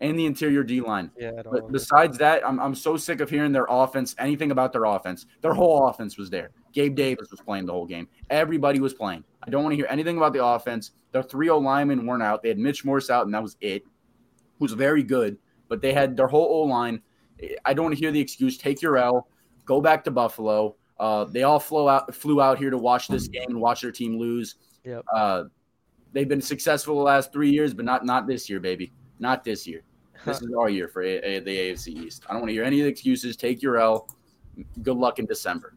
And 0.00 0.18
the 0.18 0.26
interior 0.26 0.64
D 0.64 0.80
line. 0.80 1.10
Yeah. 1.16 1.42
But 1.44 1.70
besides 1.70 2.18
that, 2.18 2.46
I'm, 2.46 2.58
I'm 2.58 2.74
so 2.74 2.96
sick 2.96 3.20
of 3.20 3.28
hearing 3.28 3.52
their 3.52 3.66
offense, 3.68 4.16
anything 4.18 4.50
about 4.50 4.72
their 4.72 4.84
offense. 4.84 5.26
Their 5.42 5.52
whole 5.52 5.86
offense 5.86 6.16
was 6.16 6.30
there. 6.30 6.50
Gabe 6.72 6.94
Davis 6.94 7.30
was 7.30 7.40
playing 7.40 7.66
the 7.66 7.72
whole 7.72 7.86
game. 7.86 8.08
Everybody 8.30 8.80
was 8.80 8.94
playing. 8.94 9.24
I 9.42 9.50
don't 9.50 9.62
want 9.62 9.72
to 9.72 9.76
hear 9.76 9.86
anything 9.88 10.16
about 10.16 10.32
the 10.32 10.44
offense. 10.44 10.90
Their 11.12 11.22
3 11.22 11.46
0 11.46 11.58
linemen 11.58 12.06
weren't 12.06 12.22
out. 12.22 12.42
They 12.42 12.48
had 12.50 12.58
Mitch 12.58 12.84
Morse 12.84 13.10
out, 13.10 13.24
and 13.26 13.34
that 13.34 13.42
was 13.42 13.56
it. 13.60 13.84
Who's 14.58 14.72
very 14.72 15.02
good, 15.02 15.38
but 15.68 15.80
they 15.80 15.92
had 15.92 16.16
their 16.16 16.26
whole 16.28 16.46
O 16.46 16.60
line. 16.62 17.00
I 17.64 17.72
don't 17.72 17.86
want 17.86 17.94
to 17.96 18.00
hear 18.00 18.12
the 18.12 18.20
excuse. 18.20 18.58
Take 18.58 18.82
your 18.82 18.98
L. 18.98 19.28
Go 19.64 19.80
back 19.80 20.04
to 20.04 20.10
Buffalo. 20.10 20.76
Uh, 20.98 21.24
they 21.24 21.42
all 21.44 21.58
flew 21.58 21.88
out 21.88 22.14
flew 22.14 22.42
out 22.42 22.58
here 22.58 22.68
to 22.68 22.76
watch 22.76 23.08
this 23.08 23.26
game 23.28 23.46
and 23.48 23.60
watch 23.60 23.80
their 23.80 23.90
team 23.92 24.18
lose. 24.18 24.56
Yep. 24.84 25.04
Uh, 25.14 25.44
they've 26.12 26.28
been 26.28 26.42
successful 26.42 26.96
the 26.96 27.02
last 27.02 27.32
three 27.32 27.50
years, 27.50 27.72
but 27.72 27.86
not 27.86 28.04
not 28.04 28.26
this 28.26 28.50
year, 28.50 28.60
baby. 28.60 28.92
Not 29.18 29.42
this 29.44 29.66
year. 29.66 29.82
This 30.26 30.42
is 30.42 30.50
our 30.58 30.68
year 30.68 30.86
for 30.86 31.00
a- 31.00 31.16
a- 31.36 31.38
the 31.40 31.56
AFC 31.72 31.88
East. 31.96 32.24
I 32.28 32.32
don't 32.34 32.42
want 32.42 32.50
to 32.50 32.52
hear 32.52 32.64
any 32.64 32.78
of 32.80 32.84
the 32.84 32.90
excuses. 32.90 33.36
Take 33.38 33.62
your 33.62 33.78
L. 33.78 34.06
Good 34.82 34.98
luck 34.98 35.18
in 35.18 35.24
December. 35.24 35.76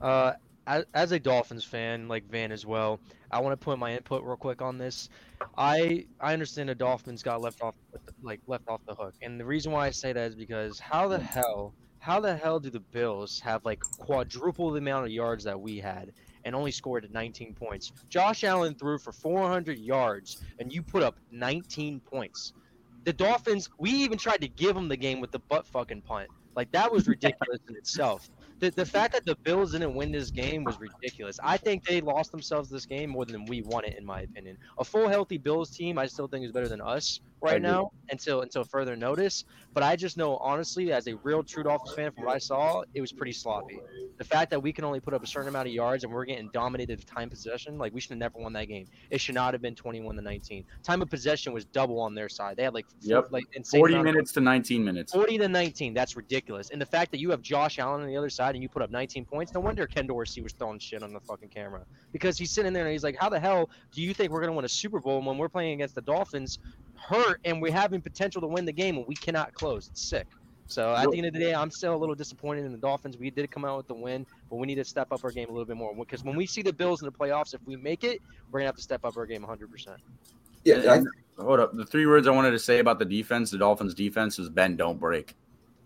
Uh, 0.00 0.32
as, 0.68 0.84
as 0.94 1.12
a 1.12 1.18
Dolphins 1.18 1.64
fan, 1.64 2.08
like 2.08 2.28
Van 2.30 2.52
as 2.52 2.66
well, 2.66 3.00
I 3.30 3.40
want 3.40 3.58
to 3.58 3.64
put 3.64 3.78
my 3.78 3.94
input 3.94 4.22
real 4.22 4.36
quick 4.36 4.62
on 4.62 4.78
this. 4.78 5.08
I 5.56 6.06
I 6.20 6.32
understand 6.34 6.68
the 6.68 6.74
Dolphins 6.74 7.22
got 7.22 7.40
left 7.40 7.62
off 7.62 7.74
like 8.22 8.40
left 8.46 8.68
off 8.68 8.80
the 8.86 8.94
hook, 8.94 9.14
and 9.22 9.40
the 9.40 9.44
reason 9.44 9.72
why 9.72 9.86
I 9.86 9.90
say 9.90 10.12
that 10.12 10.28
is 10.28 10.34
because 10.34 10.78
how 10.78 11.08
the 11.08 11.18
hell 11.18 11.74
how 12.00 12.20
the 12.20 12.36
hell 12.36 12.60
do 12.60 12.70
the 12.70 12.80
Bills 12.80 13.40
have 13.40 13.64
like 13.64 13.80
quadruple 13.80 14.70
the 14.70 14.78
amount 14.78 15.06
of 15.06 15.10
yards 15.10 15.42
that 15.44 15.58
we 15.58 15.78
had 15.78 16.12
and 16.44 16.54
only 16.54 16.70
scored 16.70 17.08
19 17.12 17.54
points? 17.54 17.90
Josh 18.10 18.44
Allen 18.44 18.74
threw 18.74 18.98
for 18.98 19.12
400 19.12 19.78
yards, 19.78 20.42
and 20.58 20.72
you 20.72 20.82
put 20.82 21.02
up 21.02 21.16
19 21.32 22.00
points. 22.00 22.52
The 23.04 23.12
Dolphins, 23.12 23.70
we 23.78 23.90
even 23.90 24.18
tried 24.18 24.42
to 24.42 24.48
give 24.48 24.74
them 24.74 24.88
the 24.88 24.96
game 24.96 25.20
with 25.20 25.30
the 25.30 25.38
butt 25.38 25.66
fucking 25.66 26.02
punt. 26.02 26.28
Like 26.54 26.70
that 26.72 26.92
was 26.92 27.08
ridiculous 27.08 27.60
in 27.68 27.76
itself. 27.76 28.28
The, 28.58 28.70
the 28.70 28.84
fact 28.84 29.12
that 29.14 29.24
the 29.24 29.36
Bills 29.36 29.72
didn't 29.72 29.94
win 29.94 30.10
this 30.10 30.30
game 30.30 30.64
was 30.64 30.78
ridiculous. 30.80 31.38
I 31.42 31.56
think 31.56 31.84
they 31.84 32.00
lost 32.00 32.32
themselves 32.32 32.68
this 32.68 32.86
game 32.86 33.10
more 33.10 33.24
than 33.24 33.44
we 33.46 33.62
won 33.62 33.84
it, 33.84 33.96
in 33.96 34.04
my 34.04 34.22
opinion. 34.22 34.58
A 34.78 34.84
full 34.84 35.08
healthy 35.08 35.38
Bills 35.38 35.70
team, 35.70 35.96
I 35.98 36.06
still 36.06 36.26
think 36.26 36.44
is 36.44 36.52
better 36.52 36.68
than 36.68 36.80
us 36.80 37.20
right 37.40 37.62
now 37.62 37.92
until 38.10 38.40
until 38.40 38.64
further 38.64 38.96
notice. 38.96 39.44
But 39.72 39.84
I 39.84 39.94
just 39.94 40.16
know 40.16 40.38
honestly, 40.38 40.90
as 40.92 41.06
a 41.06 41.14
real 41.18 41.44
true 41.44 41.62
Dolphins 41.62 41.94
fan, 41.94 42.10
from 42.10 42.24
what 42.24 42.34
I 42.34 42.38
saw, 42.38 42.82
it 42.94 43.00
was 43.00 43.12
pretty 43.12 43.30
sloppy. 43.30 43.78
The 44.16 44.24
fact 44.24 44.50
that 44.50 44.60
we 44.60 44.72
can 44.72 44.84
only 44.84 44.98
put 44.98 45.14
up 45.14 45.22
a 45.22 45.26
certain 45.26 45.48
amount 45.48 45.68
of 45.68 45.72
yards 45.74 46.02
and 46.02 46.12
we're 46.12 46.24
getting 46.24 46.50
dominated 46.52 46.98
with 46.98 47.06
time 47.06 47.30
possession, 47.30 47.78
like 47.78 47.94
we 47.94 48.00
should 48.00 48.10
have 48.10 48.18
never 48.18 48.38
won 48.40 48.52
that 48.54 48.66
game. 48.66 48.86
It 49.10 49.20
should 49.20 49.36
not 49.36 49.54
have 49.54 49.62
been 49.62 49.76
21 49.76 50.16
to 50.16 50.22
19. 50.22 50.64
Time 50.82 51.00
of 51.00 51.08
possession 51.08 51.52
was 51.52 51.64
double 51.66 52.00
on 52.00 52.12
their 52.16 52.28
side. 52.28 52.56
They 52.56 52.64
had 52.64 52.74
like 52.74 52.86
Yep. 53.02 53.28
like 53.30 53.44
40 53.70 53.94
amount 53.94 54.08
of- 54.08 54.14
minutes 54.14 54.32
to 54.32 54.40
19 54.40 54.84
minutes. 54.84 55.12
40 55.12 55.38
to 55.38 55.48
19. 55.48 55.94
That's 55.94 56.16
ridiculous. 56.16 56.70
And 56.70 56.80
the 56.80 56.86
fact 56.86 57.12
that 57.12 57.20
you 57.20 57.30
have 57.30 57.40
Josh 57.40 57.78
Allen 57.78 58.00
on 58.00 58.08
the 58.08 58.16
other 58.16 58.30
side 58.30 58.47
and 58.54 58.62
you 58.62 58.68
put 58.68 58.82
up 58.82 58.90
19 58.90 59.24
points, 59.24 59.52
no 59.52 59.60
wonder 59.60 59.86
Ken 59.86 60.06
Dorsey 60.06 60.40
was 60.40 60.52
throwing 60.52 60.78
shit 60.78 61.02
on 61.02 61.12
the 61.12 61.20
fucking 61.20 61.48
camera. 61.48 61.82
Because 62.12 62.38
he's 62.38 62.50
sitting 62.50 62.72
there 62.72 62.84
and 62.84 62.92
he's 62.92 63.04
like, 63.04 63.16
How 63.16 63.28
the 63.28 63.40
hell 63.40 63.70
do 63.92 64.02
you 64.02 64.14
think 64.14 64.32
we're 64.32 64.40
going 64.40 64.50
to 64.50 64.56
win 64.56 64.64
a 64.64 64.68
Super 64.68 65.00
Bowl 65.00 65.20
when 65.22 65.38
we're 65.38 65.48
playing 65.48 65.74
against 65.74 65.94
the 65.94 66.02
Dolphins 66.02 66.58
hurt 66.94 67.40
and 67.44 67.62
we're 67.62 67.72
having 67.72 68.00
potential 68.00 68.40
to 68.40 68.46
win 68.46 68.64
the 68.64 68.72
game 68.72 68.96
and 68.96 69.06
we 69.06 69.14
cannot 69.14 69.54
close? 69.54 69.88
It's 69.88 70.02
sick. 70.02 70.26
So 70.68 70.94
at 70.94 71.10
the 71.10 71.16
end 71.16 71.26
of 71.26 71.32
the 71.32 71.38
day, 71.38 71.54
I'm 71.54 71.70
still 71.70 71.94
a 71.94 71.96
little 71.96 72.14
disappointed 72.14 72.66
in 72.66 72.72
the 72.72 72.78
Dolphins. 72.78 73.16
We 73.16 73.30
did 73.30 73.50
come 73.50 73.64
out 73.64 73.78
with 73.78 73.88
the 73.88 73.94
win, 73.94 74.26
but 74.50 74.56
we 74.56 74.66
need 74.66 74.74
to 74.74 74.84
step 74.84 75.10
up 75.10 75.24
our 75.24 75.30
game 75.30 75.48
a 75.48 75.52
little 75.52 75.64
bit 75.64 75.78
more. 75.78 75.94
Because 75.94 76.22
when 76.22 76.36
we 76.36 76.44
see 76.44 76.60
the 76.60 76.74
Bills 76.74 77.00
in 77.00 77.06
the 77.06 77.12
playoffs, 77.12 77.54
if 77.54 77.60
we 77.64 77.76
make 77.76 78.04
it, 78.04 78.20
we're 78.50 78.60
going 78.60 78.64
to 78.64 78.68
have 78.68 78.76
to 78.76 78.82
step 78.82 79.02
up 79.06 79.16
our 79.16 79.24
game 79.24 79.42
100%. 79.42 79.96
Yeah, 80.64 80.92
I, 80.92 81.42
hold 81.42 81.60
up. 81.60 81.74
The 81.74 81.86
three 81.86 82.04
words 82.04 82.28
I 82.28 82.32
wanted 82.32 82.50
to 82.50 82.58
say 82.58 82.80
about 82.80 82.98
the 82.98 83.06
defense, 83.06 83.50
the 83.50 83.56
Dolphins' 83.56 83.94
defense, 83.94 84.38
is 84.38 84.50
bend, 84.50 84.76
don't 84.76 85.00
break. 85.00 85.34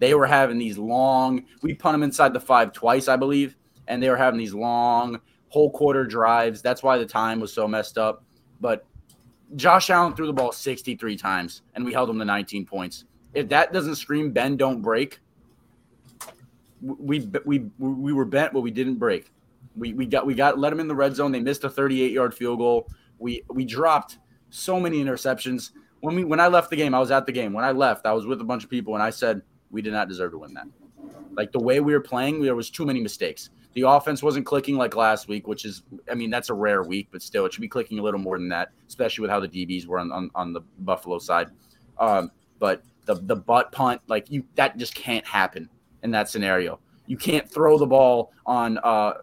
They 0.03 0.15
were 0.15 0.27
having 0.27 0.59
these 0.59 0.79
long. 0.79 1.45
We 1.63 1.75
punt 1.75 1.95
them 1.95 2.03
inside 2.03 2.33
the 2.33 2.41
five 2.41 2.73
twice, 2.73 3.07
I 3.07 3.15
believe, 3.15 3.57
and 3.87 4.03
they 4.03 4.11
were 4.11 4.17
having 4.17 4.37
these 4.37 4.53
long 4.53 5.21
whole 5.47 5.71
quarter 5.71 6.05
drives. 6.05 6.61
That's 6.61 6.83
why 6.83 6.99
the 6.99 7.07
time 7.07 7.39
was 7.39 7.53
so 7.53 7.69
messed 7.69 7.97
up. 7.99 8.25
But 8.61 8.85
Josh 9.55 9.91
Allen 9.91 10.17
threw 10.17 10.27
the 10.27 10.33
ball 10.33 10.51
63 10.51 11.17
times, 11.17 11.63
and 11.77 11.85
we 11.85 11.93
held 11.93 12.11
him 12.11 12.19
to 12.19 12.25
19 12.25 12.67
points. 12.67 13.05
If 13.33 13.49
that 13.51 13.73
doesn't 13.73 13.95
scream 13.95 14.33
bend, 14.33 14.59
don't 14.59 14.83
break, 14.83 15.21
we 16.81 17.31
we 17.45 17.71
we 17.79 18.13
were 18.13 18.25
bent, 18.25 18.53
but 18.53 18.63
we 18.63 18.73
didn't 18.73 18.97
break. 18.97 19.31
We 19.77 19.93
we 19.93 20.07
got 20.07 20.27
we 20.27 20.35
got 20.35 20.59
let 20.59 20.71
them 20.71 20.81
in 20.81 20.89
the 20.89 20.97
red 20.97 21.15
zone. 21.15 21.31
They 21.31 21.39
missed 21.39 21.63
a 21.63 21.71
38 21.71 22.11
yard 22.11 22.35
field 22.35 22.59
goal. 22.59 22.89
We 23.21 23.45
we 23.51 23.65
dropped 23.65 24.19
so 24.51 24.81
many 24.81 25.01
interceptions. 25.01 25.71
When 26.01 26.17
we 26.17 26.25
when 26.25 26.41
I 26.41 26.49
left 26.49 26.71
the 26.71 26.77
game, 26.77 26.93
I 26.93 26.99
was 26.99 27.13
at 27.13 27.25
the 27.25 27.31
game. 27.31 27.53
When 27.53 27.65
I 27.65 27.71
left, 27.71 28.05
I 28.05 28.13
was 28.13 28.27
with 28.27 28.41
a 28.41 28.45
bunch 28.45 28.65
of 28.65 28.71
people, 28.71 28.95
and 28.95 29.03
I 29.03 29.11
said 29.11 29.43
we 29.73 29.83
did 29.83 29.93
not 29.93 30.09
deserve 30.09 30.33
to 30.33 30.39
win 30.39 30.55
that. 30.55 30.67
Like 31.35 31.51
the 31.51 31.59
way 31.59 31.81
we 31.81 31.93
were 31.93 32.01
playing, 32.01 32.43
there 32.43 32.55
was 32.55 32.71
too 32.71 32.85
many 32.85 33.01
mistakes. 33.01 33.51
The 33.75 33.83
offense 33.83 34.23
wasn't 34.23 34.45
clicking 34.45 34.77
like 34.77 34.95
last 34.95 35.29
week, 35.29 35.49
which 35.49 35.65
is, 35.65 35.83
I 36.11 36.15
mean, 36.15 36.29
that's 36.29 36.51
a 36.51 36.55
rare 36.55 36.83
week, 36.83 37.09
but 37.11 37.23
still, 37.23 37.47
it 37.47 37.55
should 37.55 37.63
be 37.63 37.69
clicking 37.69 37.99
a 37.99 38.03
little 38.03 38.21
more 38.21 38.39
than 38.39 38.49
that, 38.51 38.71
especially 38.87 39.23
with 39.23 39.31
how 39.31 39.41
the 39.41 39.49
DBs 39.49 39.87
were 39.87 39.99
on 39.99 40.13
on, 40.13 40.31
on 40.35 40.53
the 40.53 40.61
Buffalo 40.81 41.19
side. 41.19 41.49
Um, 41.99 42.31
but 42.59 42.83
the 43.07 43.15
the 43.15 43.37
butt 43.37 43.73
punt, 43.73 44.03
like 44.09 44.31
you, 44.31 44.45
that 44.57 44.77
just 44.77 44.95
can't 44.95 45.27
happen 45.27 45.69
in 46.03 46.11
that 46.11 46.29
scenario. 46.29 46.79
You 47.07 47.17
can't 47.17 47.51
throw 47.51 47.79
the 47.79 47.87
ball 47.87 48.33
on 48.47 48.79
uh 48.79 49.15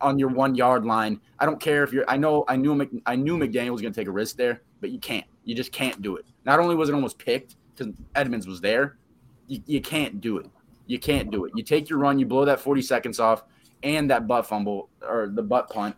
on 0.00 0.18
your 0.18 0.28
one 0.28 0.54
yard 0.54 0.84
line. 0.84 1.20
I 1.38 1.46
don't 1.46 1.60
care 1.60 1.82
if 1.82 1.92
you're. 1.92 2.08
I 2.08 2.16
know 2.16 2.44
I 2.48 2.56
knew 2.56 2.88
I 3.06 3.16
knew 3.16 3.36
McDaniel 3.36 3.70
was 3.70 3.80
going 3.80 3.92
to 3.92 4.00
take 4.00 4.08
a 4.08 4.12
risk 4.12 4.36
there, 4.36 4.62
but 4.80 4.90
you 4.90 4.98
can't. 4.98 5.26
You 5.44 5.54
just 5.54 5.72
can't 5.72 6.00
do 6.02 6.16
it. 6.16 6.24
Not 6.44 6.60
only 6.60 6.74
was 6.74 6.88
it 6.88 6.94
almost 6.94 7.18
picked 7.18 7.56
because 7.76 7.92
Edmonds 8.14 8.46
was 8.46 8.60
there, 8.60 8.98
you, 9.46 9.62
you 9.66 9.80
can't 9.80 10.20
do 10.20 10.38
it. 10.38 10.46
You 10.86 10.98
can't 10.98 11.30
do 11.30 11.44
it. 11.46 11.52
You 11.54 11.62
take 11.62 11.88
your 11.88 11.98
run, 11.98 12.18
you 12.18 12.26
blow 12.26 12.44
that 12.44 12.60
40 12.60 12.82
seconds 12.82 13.18
off, 13.20 13.44
and 13.82 14.10
that 14.10 14.26
butt 14.26 14.46
fumble 14.46 14.88
or 15.02 15.28
the 15.28 15.42
butt 15.42 15.70
punt. 15.70 15.96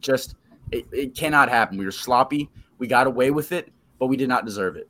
Just 0.00 0.36
it, 0.70 0.86
it 0.92 1.14
cannot 1.14 1.48
happen. 1.48 1.76
We 1.76 1.84
were 1.84 1.90
sloppy. 1.90 2.48
We 2.78 2.86
got 2.86 3.06
away 3.06 3.30
with 3.30 3.52
it, 3.52 3.72
but 3.98 4.06
we 4.06 4.16
did 4.16 4.28
not 4.28 4.44
deserve 4.44 4.76
it. 4.76 4.88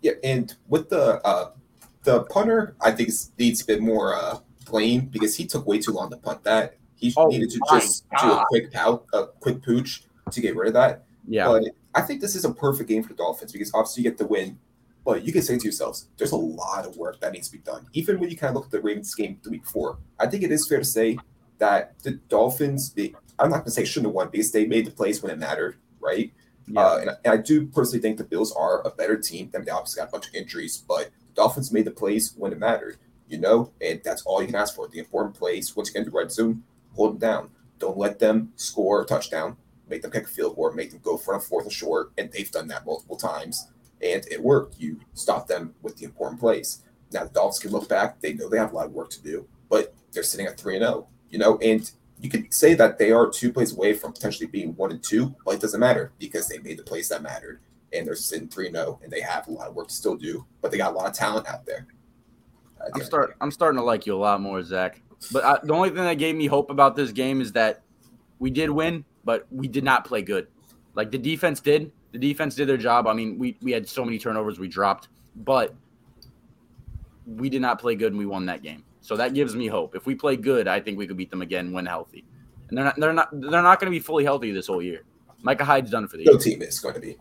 yeah, 0.00 0.12
and 0.24 0.54
with 0.68 0.88
the 0.88 1.20
uh, 1.26 1.52
the 2.04 2.24
punter, 2.24 2.74
I 2.80 2.90
think 2.90 3.10
needs 3.38 3.62
a 3.62 3.66
bit 3.66 3.80
more 3.80 4.16
uh, 4.16 4.38
blame 4.66 5.06
because 5.06 5.36
he 5.36 5.46
took 5.46 5.66
way 5.66 5.78
too 5.78 5.92
long 5.92 6.10
to 6.10 6.16
punt 6.16 6.42
that. 6.44 6.76
He 6.96 7.12
Oh 7.16 7.26
needed 7.26 7.50
to 7.50 7.60
just 7.70 8.06
do 8.20 8.30
a 8.30 8.44
quick 8.48 8.72
pout, 8.72 9.06
a 9.12 9.26
quick 9.26 9.62
pooch 9.62 10.04
to 10.30 10.40
get 10.40 10.56
rid 10.56 10.68
of 10.68 10.74
that. 10.74 11.04
Yeah. 11.26 11.46
But 11.46 11.64
I 11.94 12.02
think 12.02 12.20
this 12.20 12.34
is 12.34 12.44
a 12.44 12.52
perfect 12.52 12.88
game 12.88 13.02
for 13.02 13.10
the 13.10 13.14
Dolphins 13.14 13.52
because 13.52 13.70
obviously 13.74 14.02
you 14.02 14.10
get 14.10 14.18
the 14.18 14.26
win. 14.26 14.58
But 15.04 15.24
you 15.24 15.32
can 15.32 15.42
say 15.42 15.58
to 15.58 15.64
yourselves, 15.64 16.08
there's 16.16 16.32
a 16.32 16.36
lot 16.36 16.86
of 16.86 16.96
work 16.96 17.20
that 17.20 17.32
needs 17.32 17.48
to 17.48 17.52
be 17.56 17.62
done. 17.62 17.86
Even 17.92 18.20
when 18.20 18.30
you 18.30 18.36
kind 18.36 18.50
of 18.50 18.56
look 18.56 18.66
at 18.66 18.70
the 18.70 18.80
Ravens 18.80 19.14
game 19.14 19.38
the 19.42 19.50
week 19.50 19.64
before, 19.64 19.98
I 20.20 20.26
think 20.28 20.44
it 20.44 20.52
is 20.52 20.68
fair 20.68 20.78
to 20.78 20.84
say 20.84 21.18
that 21.58 21.98
the 22.02 22.12
Dolphins, 22.28 22.92
they, 22.92 23.14
I'm 23.38 23.50
not 23.50 23.56
going 23.58 23.64
to 23.66 23.70
say 23.72 23.84
shouldn't 23.84 24.06
have 24.06 24.14
won 24.14 24.28
because 24.30 24.52
they 24.52 24.64
made 24.66 24.86
the 24.86 24.90
plays 24.92 25.22
when 25.22 25.32
it 25.32 25.38
mattered, 25.38 25.76
right? 26.00 26.32
yeah. 26.68 26.80
Uh, 26.80 26.96
and, 26.98 27.10
I- 27.10 27.16
and 27.24 27.32
I 27.34 27.36
do 27.38 27.66
personally 27.66 28.00
think 28.00 28.18
the 28.18 28.24
Bills 28.24 28.52
are 28.52 28.86
a 28.86 28.90
better 28.90 29.16
team. 29.16 29.50
I 29.54 29.58
mean, 29.58 29.64
they 29.66 29.72
obviously 29.72 30.00
got 30.00 30.08
a 30.08 30.12
bunch 30.12 30.28
of 30.28 30.34
injuries, 30.34 30.84
but 30.86 31.06
the 31.26 31.34
Dolphins 31.34 31.72
made 31.72 31.84
the 31.86 31.90
plays 31.90 32.34
when 32.36 32.52
it 32.52 32.58
mattered, 32.58 32.98
you 33.28 33.38
know, 33.38 33.72
and 33.80 34.00
that's 34.04 34.22
all 34.22 34.40
you 34.40 34.46
can 34.46 34.56
ask 34.56 34.76
for. 34.76 34.86
The 34.86 35.00
important 35.00 35.34
plays, 35.36 35.74
once 35.74 35.90
again, 35.90 36.04
the 36.04 36.10
red 36.12 36.30
zone, 36.30 36.62
hold 36.94 37.12
them 37.12 37.18
down. 37.18 37.50
Don't 37.80 37.98
let 37.98 38.20
them 38.20 38.52
score 38.54 39.02
a 39.02 39.04
touchdown, 39.04 39.56
make 39.88 40.02
them 40.02 40.12
kick 40.12 40.24
a 40.24 40.28
field 40.28 40.54
goal, 40.54 40.70
make 40.72 40.92
them 40.92 41.00
go 41.02 41.16
for 41.16 41.34
a 41.34 41.40
fourth 41.40 41.64
and 41.64 41.72
short, 41.72 42.12
and 42.16 42.30
they've 42.30 42.50
done 42.52 42.68
that 42.68 42.86
multiple 42.86 43.16
times, 43.16 43.66
and 44.02 44.26
it 44.30 44.42
worked. 44.42 44.78
You 44.78 44.98
stop 45.14 45.46
them 45.46 45.74
with 45.82 45.96
the 45.96 46.04
important 46.04 46.40
plays. 46.40 46.82
Now 47.12 47.24
the 47.24 47.30
Dolphins 47.30 47.60
can 47.60 47.70
look 47.70 47.88
back; 47.88 48.20
they 48.20 48.34
know 48.34 48.48
they 48.48 48.58
have 48.58 48.72
a 48.72 48.76
lot 48.76 48.86
of 48.86 48.92
work 48.92 49.10
to 49.10 49.22
do, 49.22 49.46
but 49.68 49.94
they're 50.12 50.22
sitting 50.22 50.46
at 50.46 50.58
three 50.58 50.76
and 50.76 50.82
zero, 50.82 51.08
you 51.30 51.38
know, 51.38 51.58
and 51.58 51.90
you 52.20 52.30
could 52.30 52.52
say 52.54 52.74
that 52.74 52.98
they 52.98 53.10
are 53.10 53.28
two 53.28 53.52
plays 53.52 53.72
away 53.72 53.94
from 53.94 54.12
potentially 54.12 54.46
being 54.46 54.76
one 54.76 54.92
and 54.92 55.02
two, 55.02 55.34
but 55.44 55.54
it 55.54 55.60
doesn't 55.60 55.80
matter 55.80 56.12
because 56.18 56.46
they 56.46 56.58
made 56.58 56.78
the 56.78 56.82
plays 56.82 57.08
that 57.08 57.22
mattered, 57.22 57.60
and 57.92 58.06
they're 58.06 58.14
sitting 58.14 58.48
three 58.48 58.66
and 58.66 58.76
zero, 58.76 59.00
and 59.02 59.10
they 59.10 59.20
have 59.20 59.48
a 59.48 59.50
lot 59.50 59.68
of 59.68 59.74
work 59.74 59.88
to 59.88 59.94
still 59.94 60.16
do, 60.16 60.44
but 60.60 60.70
they 60.70 60.78
got 60.78 60.92
a 60.92 60.96
lot 60.96 61.08
of 61.08 61.14
talent 61.14 61.48
out 61.48 61.66
there. 61.66 61.86
Uh, 62.80 62.90
I'm 62.94 63.02
start. 63.02 63.36
I'm 63.40 63.50
starting 63.50 63.78
to 63.78 63.84
like 63.84 64.06
you 64.06 64.14
a 64.14 64.16
lot 64.16 64.40
more, 64.40 64.62
Zach. 64.62 65.02
But 65.32 65.44
I, 65.44 65.58
the 65.62 65.72
only 65.72 65.90
thing 65.90 65.98
that 65.98 66.14
gave 66.14 66.34
me 66.36 66.46
hope 66.46 66.70
about 66.70 66.96
this 66.96 67.12
game 67.12 67.40
is 67.40 67.52
that 67.52 67.82
we 68.38 68.50
did 68.50 68.70
win, 68.70 69.04
but 69.24 69.46
we 69.50 69.68
did 69.68 69.84
not 69.84 70.04
play 70.04 70.22
good. 70.22 70.48
Like 70.94 71.10
the 71.10 71.18
defense 71.18 71.60
did. 71.60 71.92
The 72.12 72.18
defense 72.18 72.54
did 72.54 72.68
their 72.68 72.76
job. 72.76 73.06
I 73.06 73.12
mean, 73.14 73.38
we 73.38 73.56
we 73.62 73.72
had 73.72 73.88
so 73.88 74.04
many 74.04 74.18
turnovers 74.18 74.58
we 74.58 74.68
dropped, 74.68 75.08
but 75.36 75.74
we 77.26 77.48
did 77.48 77.62
not 77.62 77.78
play 77.80 77.94
good 77.94 78.12
and 78.12 78.18
we 78.18 78.26
won 78.26 78.46
that 78.46 78.62
game. 78.62 78.84
So 79.00 79.16
that 79.16 79.34
gives 79.34 79.56
me 79.56 79.66
hope. 79.66 79.94
If 79.96 80.06
we 80.06 80.14
play 80.14 80.36
good, 80.36 80.68
I 80.68 80.80
think 80.80 80.98
we 80.98 81.06
could 81.06 81.16
beat 81.16 81.30
them 81.30 81.42
again 81.42 81.72
when 81.72 81.86
healthy. 81.86 82.24
and 82.68 82.76
they're 82.78 82.84
not 82.84 82.96
they're 83.00 83.12
not 83.12 83.28
they're 83.40 83.62
not 83.62 83.80
going 83.80 83.90
to 83.90 83.96
be 83.96 84.00
fully 84.00 84.24
healthy 84.24 84.52
this 84.52 84.66
whole 84.66 84.82
year. 84.82 85.02
Micah 85.42 85.64
Hyde's 85.64 85.90
done 85.90 86.06
for 86.06 86.16
the 86.16 86.24
No 86.24 86.32
year. 86.32 86.40
team 86.40 86.62
is 86.62 86.78
going 86.78 86.94
to 86.94 87.00
be. 87.00 87.16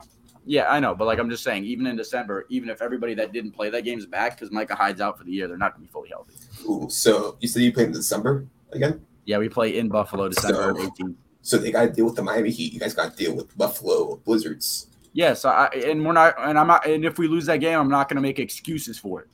Yeah, 0.46 0.68
I 0.70 0.80
know, 0.80 0.94
but 0.96 1.06
like 1.06 1.20
I'm 1.20 1.30
just 1.30 1.44
saying, 1.44 1.66
even 1.66 1.86
in 1.88 1.96
December, 1.96 2.46
even 2.50 2.70
if 2.70 2.82
everybody 2.82 3.14
that 3.16 3.32
didn't 3.32 3.52
play 3.52 3.70
that 3.70 3.84
game's 3.84 4.06
back 4.08 4.36
because 4.38 4.52
Micah 4.52 4.76
Hyde's 4.76 5.00
out 5.02 5.18
for 5.18 5.24
the 5.24 5.32
year, 5.32 5.48
they're 5.48 5.58
not 5.58 5.74
going 5.76 5.84
to 5.86 5.88
be 5.88 5.92
fully 5.92 6.10
healthy. 6.10 6.34
Ooh, 6.68 6.88
so 6.90 7.38
you 7.40 7.48
said 7.48 7.62
you 7.62 7.72
played 7.72 7.88
in 7.88 7.94
December 7.94 8.46
again? 8.74 9.06
Yeah, 9.26 9.38
we 9.38 9.50
play 9.50 9.78
in 9.78 9.88
Buffalo 9.88 10.28
December 10.30 10.74
So- 10.76 10.90
18th. 10.90 11.16
So 11.42 11.58
they 11.58 11.72
got 11.72 11.84
to 11.84 11.92
deal 11.92 12.06
with 12.06 12.16
the 12.16 12.24
Miami 12.24 12.52
Heat. 12.52 12.74
You 12.74 12.80
guys 12.80 12.94
got 12.94 13.12
to 13.12 13.18
deal 13.18 13.36
with 13.36 13.56
Buffalo 13.58 14.18
Blizzards. 14.18 14.88
Yes, 15.14 15.44
I, 15.44 15.66
and 15.68 16.06
we're 16.06 16.14
not, 16.14 16.36
and 16.38 16.58
I'm 16.58 16.68
not, 16.68 16.88
and 16.88 17.04
if 17.04 17.18
we 17.18 17.28
lose 17.28 17.46
that 17.48 17.58
game, 17.58 17.78
I'm 17.78 17.90
not 17.90 18.08
going 18.08 18.16
to 18.16 18.22
make 18.22 18.40
excuses 18.40 18.98
for 18.98 19.22
it. 19.22 19.28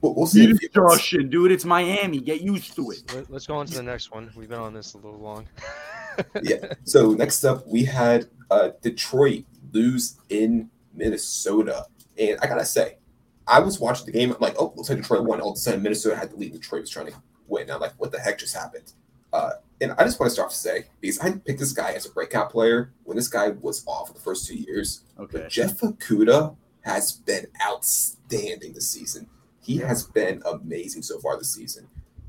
We'll, 0.00 0.14
we'll 0.14 0.26
see. 0.26 0.44
in 0.44 0.52
a 0.52 0.54
few 0.54 0.68
months. 0.74 0.94
Discussion, 0.94 1.28
dude. 1.28 1.52
It's 1.52 1.64
Miami. 1.64 2.20
Get 2.20 2.40
used 2.40 2.74
to 2.76 2.90
it. 2.90 3.14
Let, 3.14 3.30
let's 3.30 3.46
go 3.46 3.56
on 3.56 3.66
to 3.66 3.74
the 3.74 3.82
next 3.82 4.10
one. 4.10 4.30
We've 4.34 4.48
been 4.48 4.58
on 4.58 4.72
this 4.72 4.94
a 4.94 4.98
little 4.98 5.18
long. 5.20 5.46
Yeah. 6.42 6.74
So 6.84 7.12
next 7.12 7.44
up, 7.44 7.66
we 7.66 7.82
had 7.82 8.26
uh, 8.50 8.70
Detroit 8.82 9.44
lose 9.72 10.18
in 10.28 10.68
Minnesota, 10.92 11.86
and 12.18 12.38
I 12.42 12.46
gotta 12.46 12.64
say, 12.64 12.98
I 13.46 13.60
was 13.60 13.80
watching 13.80 14.04
the 14.06 14.12
game. 14.12 14.32
I'm 14.32 14.40
like, 14.40 14.54
oh, 14.58 14.72
looks 14.76 14.90
like 14.90 14.98
Detroit 14.98 15.24
won. 15.24 15.40
All 15.40 15.52
of 15.52 15.56
a 15.56 15.58
sudden, 15.58 15.82
Minnesota 15.82 16.16
had 16.16 16.30
the 16.30 16.36
lead. 16.36 16.52
Detroit 16.52 16.82
was 16.82 16.90
trying 16.90 17.06
to 17.06 17.14
win. 17.46 17.70
I'm 17.70 17.80
like, 17.80 17.94
what 17.96 18.12
the 18.12 18.20
heck 18.20 18.38
just 18.38 18.54
happened? 18.54 18.92
Uh, 19.32 19.52
and 19.80 19.92
I 19.92 20.04
just 20.04 20.20
want 20.20 20.28
to 20.28 20.34
start 20.34 20.46
off 20.46 20.52
to 20.52 20.58
say 20.58 20.84
because 21.00 21.18
I 21.20 21.32
picked 21.32 21.58
this 21.58 21.72
guy 21.72 21.92
as 21.92 22.06
a 22.06 22.10
breakout 22.10 22.50
player 22.50 22.92
when 23.04 23.16
this 23.16 23.28
guy 23.28 23.48
was 23.48 23.84
off 23.86 24.08
for 24.08 24.14
the 24.14 24.20
first 24.20 24.46
two 24.46 24.56
years. 24.56 25.04
Okay. 25.18 25.38
But 25.38 25.48
Jeff 25.48 25.80
Okudah 25.80 26.56
has 26.82 27.12
been 27.12 27.46
outstanding 27.66 28.74
this 28.74 28.90
season. 28.90 29.26
He 29.62 29.78
has 29.78 30.04
been 30.04 30.42
amazing 30.44 31.02
so 31.02 31.18
far 31.20 31.38
this 31.38 31.54
season. 31.54 31.88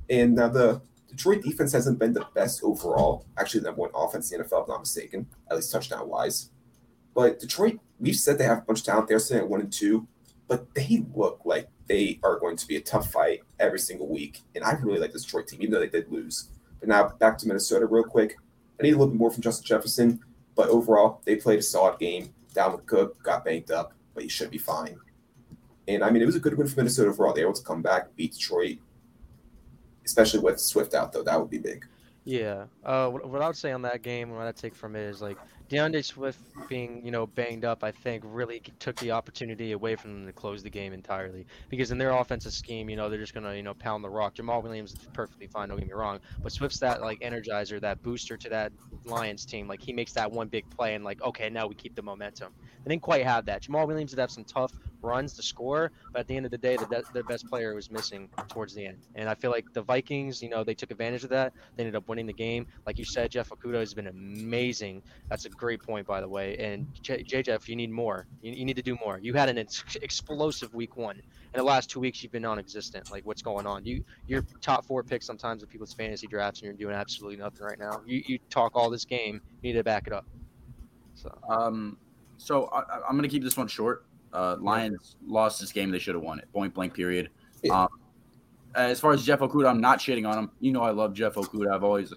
And 0.09 0.35
now 0.35 0.49
the 0.49 0.81
Detroit 1.09 1.43
defense 1.43 1.73
hasn't 1.73 1.99
been 1.99 2.13
the 2.13 2.25
best 2.33 2.63
overall. 2.63 3.25
Actually, 3.37 3.61
the 3.61 3.67
number 3.67 3.81
one 3.81 3.91
offense 3.93 4.31
in 4.31 4.39
the 4.39 4.45
NFL, 4.45 4.63
if 4.63 4.69
I'm 4.69 4.69
not 4.69 4.79
mistaken, 4.81 5.27
at 5.49 5.57
least 5.57 5.71
touchdown 5.71 6.07
wise. 6.07 6.49
But 7.13 7.39
Detroit, 7.39 7.79
we've 7.99 8.15
said 8.15 8.37
they 8.37 8.45
have 8.45 8.59
a 8.59 8.61
bunch 8.61 8.79
of 8.79 8.85
talent. 8.85 9.07
They're 9.09 9.19
sitting 9.19 9.43
at 9.43 9.49
one 9.49 9.59
and 9.59 9.71
two, 9.71 10.07
but 10.47 10.73
they 10.73 11.03
look 11.13 11.41
like 11.43 11.67
they 11.87 12.19
are 12.23 12.39
going 12.39 12.55
to 12.55 12.67
be 12.67 12.77
a 12.77 12.81
tough 12.81 13.11
fight 13.11 13.41
every 13.59 13.79
single 13.79 14.07
week. 14.07 14.41
And 14.55 14.63
I 14.63 14.71
really 14.73 14.99
like 14.99 15.11
this 15.11 15.25
Detroit 15.25 15.47
team, 15.47 15.61
even 15.61 15.73
though 15.73 15.79
they 15.79 15.89
did 15.89 16.09
lose. 16.09 16.49
But 16.81 16.89
now 16.89 17.07
back 17.07 17.37
to 17.37 17.47
Minnesota 17.47 17.85
real 17.85 18.03
quick. 18.03 18.37
I 18.79 18.83
need 18.83 18.89
a 18.89 18.97
little 18.97 19.07
bit 19.07 19.19
more 19.19 19.31
from 19.31 19.43
Justin 19.43 19.65
Jefferson, 19.65 20.19
but 20.55 20.67
overall, 20.67 21.21
they 21.23 21.37
played 21.37 21.59
a 21.59 21.61
solid 21.61 21.99
game. 21.99 22.33
Dalvin 22.53 22.85
Cook 22.85 23.23
got 23.23 23.45
banked 23.45 23.71
up, 23.71 23.93
but 24.13 24.23
he 24.23 24.29
should 24.29 24.51
be 24.51 24.57
fine. 24.57 24.97
And 25.87 26.03
I 26.03 26.09
mean, 26.09 26.21
it 26.21 26.25
was 26.25 26.35
a 26.35 26.39
good 26.39 26.57
win 26.57 26.67
for 26.67 26.77
Minnesota 26.77 27.09
overall. 27.09 27.33
They 27.33 27.43
were 27.43 27.51
able 27.51 27.59
to 27.59 27.63
come 27.63 27.81
back, 27.81 28.13
beat 28.15 28.33
Detroit, 28.33 28.79
especially 30.05 30.39
with 30.39 30.59
Swift 30.59 30.93
out, 30.93 31.13
though. 31.13 31.23
That 31.23 31.39
would 31.39 31.49
be 31.49 31.59
big. 31.59 31.85
Yeah. 32.23 32.65
Uh, 32.83 33.09
what, 33.09 33.29
what 33.29 33.41
I 33.41 33.47
would 33.47 33.55
say 33.55 33.71
on 33.71 33.81
that 33.83 34.01
game, 34.01 34.31
what 34.31 34.47
I 34.47 34.51
take 34.51 34.75
from 34.75 34.95
it 34.95 35.01
is 35.01 35.21
like 35.21 35.37
D'Andre 35.71 36.01
Swift 36.01 36.41
being, 36.67 37.01
you 37.05 37.11
know, 37.11 37.25
banged 37.25 37.63
up. 37.63 37.81
I 37.81 37.91
think 37.91 38.23
really 38.27 38.61
took 38.79 38.97
the 38.97 39.11
opportunity 39.11 39.71
away 39.71 39.95
from 39.95 40.13
them 40.13 40.25
to 40.25 40.33
close 40.33 40.61
the 40.61 40.69
game 40.69 40.91
entirely. 40.91 41.47
Because 41.69 41.91
in 41.91 41.97
their 41.97 42.11
offensive 42.11 42.51
scheme, 42.51 42.89
you 42.89 42.97
know, 42.97 43.09
they're 43.09 43.17
just 43.17 43.33
gonna, 43.33 43.55
you 43.55 43.63
know, 43.63 43.73
pound 43.73 44.03
the 44.03 44.09
rock. 44.09 44.35
Jamaal 44.35 44.61
Williams 44.61 44.91
is 44.91 44.99
perfectly 45.13 45.47
fine. 45.47 45.69
Don't 45.69 45.77
get 45.77 45.87
me 45.87 45.93
wrong, 45.93 46.19
but 46.43 46.51
Swift's 46.51 46.79
that 46.79 46.99
like 46.99 47.21
energizer, 47.21 47.79
that 47.79 48.03
booster 48.03 48.35
to 48.35 48.49
that 48.49 48.73
Lions 49.05 49.45
team. 49.45 49.69
Like 49.69 49.81
he 49.81 49.93
makes 49.93 50.11
that 50.11 50.29
one 50.29 50.49
big 50.49 50.69
play 50.69 50.93
and 50.93 51.05
like, 51.05 51.21
okay, 51.21 51.49
now 51.49 51.67
we 51.67 51.75
keep 51.75 51.95
the 51.95 52.01
momentum. 52.01 52.51
They 52.83 52.89
didn't 52.89 53.03
quite 53.03 53.23
have 53.23 53.45
that. 53.45 53.63
Jamaal 53.63 53.87
Williams 53.87 54.11
did 54.11 54.19
have 54.19 54.31
some 54.31 54.43
tough 54.43 54.73
runs 55.01 55.33
to 55.33 55.43
score, 55.43 55.91
but 56.11 56.19
at 56.19 56.27
the 56.27 56.35
end 56.35 56.45
of 56.45 56.51
the 56.51 56.57
day, 56.57 56.77
the, 56.77 57.03
their 57.13 57.23
best 57.23 57.47
player 57.47 57.73
was 57.75 57.91
missing 57.91 58.29
towards 58.47 58.73
the 58.73 58.85
end. 58.85 58.97
And 59.15 59.29
I 59.29 59.35
feel 59.35 59.51
like 59.51 59.71
the 59.73 59.81
Vikings, 59.81 60.41
you 60.41 60.49
know, 60.49 60.63
they 60.63 60.73
took 60.73 60.91
advantage 60.91 61.23
of 61.23 61.29
that. 61.29 61.53
They 61.75 61.83
ended 61.83 61.95
up 61.95 62.07
winning 62.07 62.25
the 62.25 62.33
game. 62.33 62.67
Like 62.85 62.97
you 62.97 63.05
said, 63.05 63.31
Jeff 63.31 63.49
Okudah 63.49 63.79
has 63.79 63.93
been 63.93 64.07
amazing. 64.07 65.01
That's 65.29 65.45
a 65.45 65.49
great 65.49 65.81
point, 65.81 66.07
by 66.07 66.21
the 66.21 66.27
way. 66.27 66.57
And 66.57 66.87
J, 67.01 67.23
J 67.23 67.43
Jeff, 67.43 67.67
you 67.67 67.75
need 67.75 67.91
more. 67.91 68.27
You, 68.41 68.51
you 68.53 68.65
need 68.65 68.75
to 68.75 68.81
do 68.81 68.97
more. 69.03 69.19
You 69.19 69.33
had 69.33 69.49
an 69.49 69.57
ex- 69.57 69.83
explosive 70.01 70.73
week 70.73 70.97
one. 70.97 71.17
In 71.53 71.57
the 71.57 71.63
last 71.63 71.89
two 71.89 71.99
weeks, 71.99 72.23
you've 72.23 72.31
been 72.31 72.43
non-existent. 72.43 73.11
Like, 73.11 73.25
what's 73.25 73.41
going 73.41 73.67
on? 73.67 73.85
You, 73.85 74.03
you're 74.27 74.45
top 74.61 74.85
four 74.85 75.03
picks 75.03 75.25
sometimes 75.25 75.63
of 75.63 75.69
people's 75.69 75.93
fantasy 75.93 76.27
drafts, 76.27 76.61
and 76.61 76.67
you're 76.67 76.73
doing 76.73 76.95
absolutely 76.95 77.37
nothing 77.37 77.65
right 77.65 77.77
now. 77.77 78.01
You, 78.05 78.23
you 78.25 78.39
talk 78.49 78.71
all 78.75 78.89
this 78.89 79.03
game. 79.03 79.41
You 79.61 79.71
need 79.71 79.77
to 79.77 79.83
back 79.83 80.07
it 80.07 80.13
up. 80.13 80.25
So. 81.15 81.37
Um, 81.49 81.97
so 82.37 82.69
I, 82.71 82.83
I'm 83.07 83.17
going 83.17 83.23
to 83.23 83.29
keep 83.29 83.43
this 83.43 83.57
one 83.57 83.67
short. 83.67 84.05
Uh, 84.33 84.57
Lions 84.59 85.15
lost 85.25 85.59
this 85.59 85.71
game; 85.71 85.91
they 85.91 85.99
should 85.99 86.15
have 86.15 86.23
won 86.23 86.39
it. 86.39 86.51
Point 86.53 86.73
blank. 86.73 86.93
Period. 86.93 87.29
Yeah. 87.63 87.83
Um, 87.83 87.89
as 88.75 88.99
far 88.99 89.11
as 89.11 89.23
Jeff 89.23 89.39
Okudah, 89.39 89.69
I'm 89.69 89.81
not 89.81 89.99
shitting 89.99 90.27
on 90.27 90.37
him. 90.37 90.51
You 90.59 90.71
know, 90.71 90.81
I 90.81 90.91
love 90.91 91.13
Jeff 91.13 91.35
Okudah. 91.35 91.73
I've 91.73 91.83
always 91.83 92.13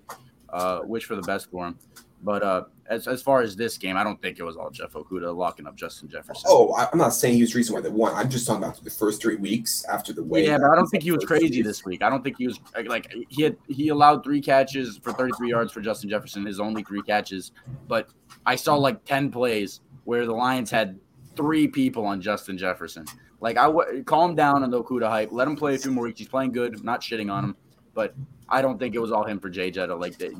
uh, 0.50 0.80
wished 0.84 1.06
for 1.06 1.16
the 1.16 1.22
best 1.22 1.50
for 1.50 1.66
him. 1.66 1.78
But 2.22 2.42
uh, 2.42 2.64
as 2.88 3.06
as 3.06 3.22
far 3.22 3.42
as 3.42 3.54
this 3.54 3.76
game, 3.76 3.98
I 3.98 4.04
don't 4.04 4.20
think 4.22 4.38
it 4.38 4.44
was 4.44 4.56
all 4.56 4.70
Jeff 4.70 4.92
Okudah 4.92 5.36
locking 5.36 5.66
up 5.66 5.76
Justin 5.76 6.08
Jefferson. 6.08 6.44
Oh, 6.46 6.74
I'm 6.74 6.96
not 6.96 7.10
saying 7.10 7.34
he 7.34 7.42
was 7.42 7.52
the 7.52 7.58
reason 7.58 7.74
why 7.74 7.82
they 7.82 7.90
won. 7.90 8.14
I'm 8.14 8.30
just 8.30 8.46
talking 8.46 8.62
about 8.62 8.82
the 8.82 8.88
first 8.88 9.20
three 9.20 9.36
weeks 9.36 9.84
after 9.84 10.14
the 10.14 10.22
win. 10.22 10.44
yeah, 10.44 10.56
but 10.56 10.70
I 10.70 10.74
don't 10.74 10.86
think 10.86 11.02
he 11.02 11.10
was 11.10 11.24
crazy 11.24 11.60
this 11.60 11.84
week. 11.84 12.02
I 12.02 12.08
don't 12.08 12.24
think 12.24 12.38
he 12.38 12.46
was 12.46 12.58
like 12.86 13.12
he 13.28 13.42
had 13.42 13.58
he 13.68 13.88
allowed 13.88 14.24
three 14.24 14.40
catches 14.40 14.96
for 14.96 15.12
33 15.12 15.50
yards 15.50 15.70
for 15.70 15.82
Justin 15.82 16.08
Jefferson, 16.08 16.46
his 16.46 16.60
only 16.60 16.82
three 16.82 17.02
catches. 17.02 17.52
But 17.88 18.08
I 18.46 18.56
saw 18.56 18.74
like 18.74 19.04
10 19.04 19.30
plays 19.30 19.80
where 20.04 20.24
the 20.24 20.32
Lions 20.32 20.70
had 20.70 20.98
three 21.36 21.68
people 21.68 22.04
on 22.06 22.20
Justin 22.20 22.56
Jefferson. 22.58 23.04
Like 23.40 23.56
I 23.56 23.68
would 23.68 24.06
calm 24.06 24.34
down 24.34 24.62
on 24.62 24.70
the 24.70 24.82
Okudah 24.82 25.08
hype. 25.08 25.32
Let 25.32 25.46
him 25.48 25.56
play 25.56 25.74
a 25.74 25.78
few 25.78 25.90
more 25.90 26.04
weeks. 26.04 26.18
He's 26.18 26.28
playing 26.28 26.52
good. 26.52 26.74
I'm 26.76 26.84
not 26.84 27.00
shitting 27.00 27.32
on 27.32 27.44
him, 27.44 27.56
but 27.94 28.14
I 28.48 28.62
don't 28.62 28.78
think 28.78 28.94
it 28.94 28.98
was 28.98 29.12
all 29.12 29.24
him 29.24 29.40
for 29.40 29.48
Jay 29.48 29.70
Jetta. 29.70 29.94
Like 29.94 30.18
they, 30.18 30.30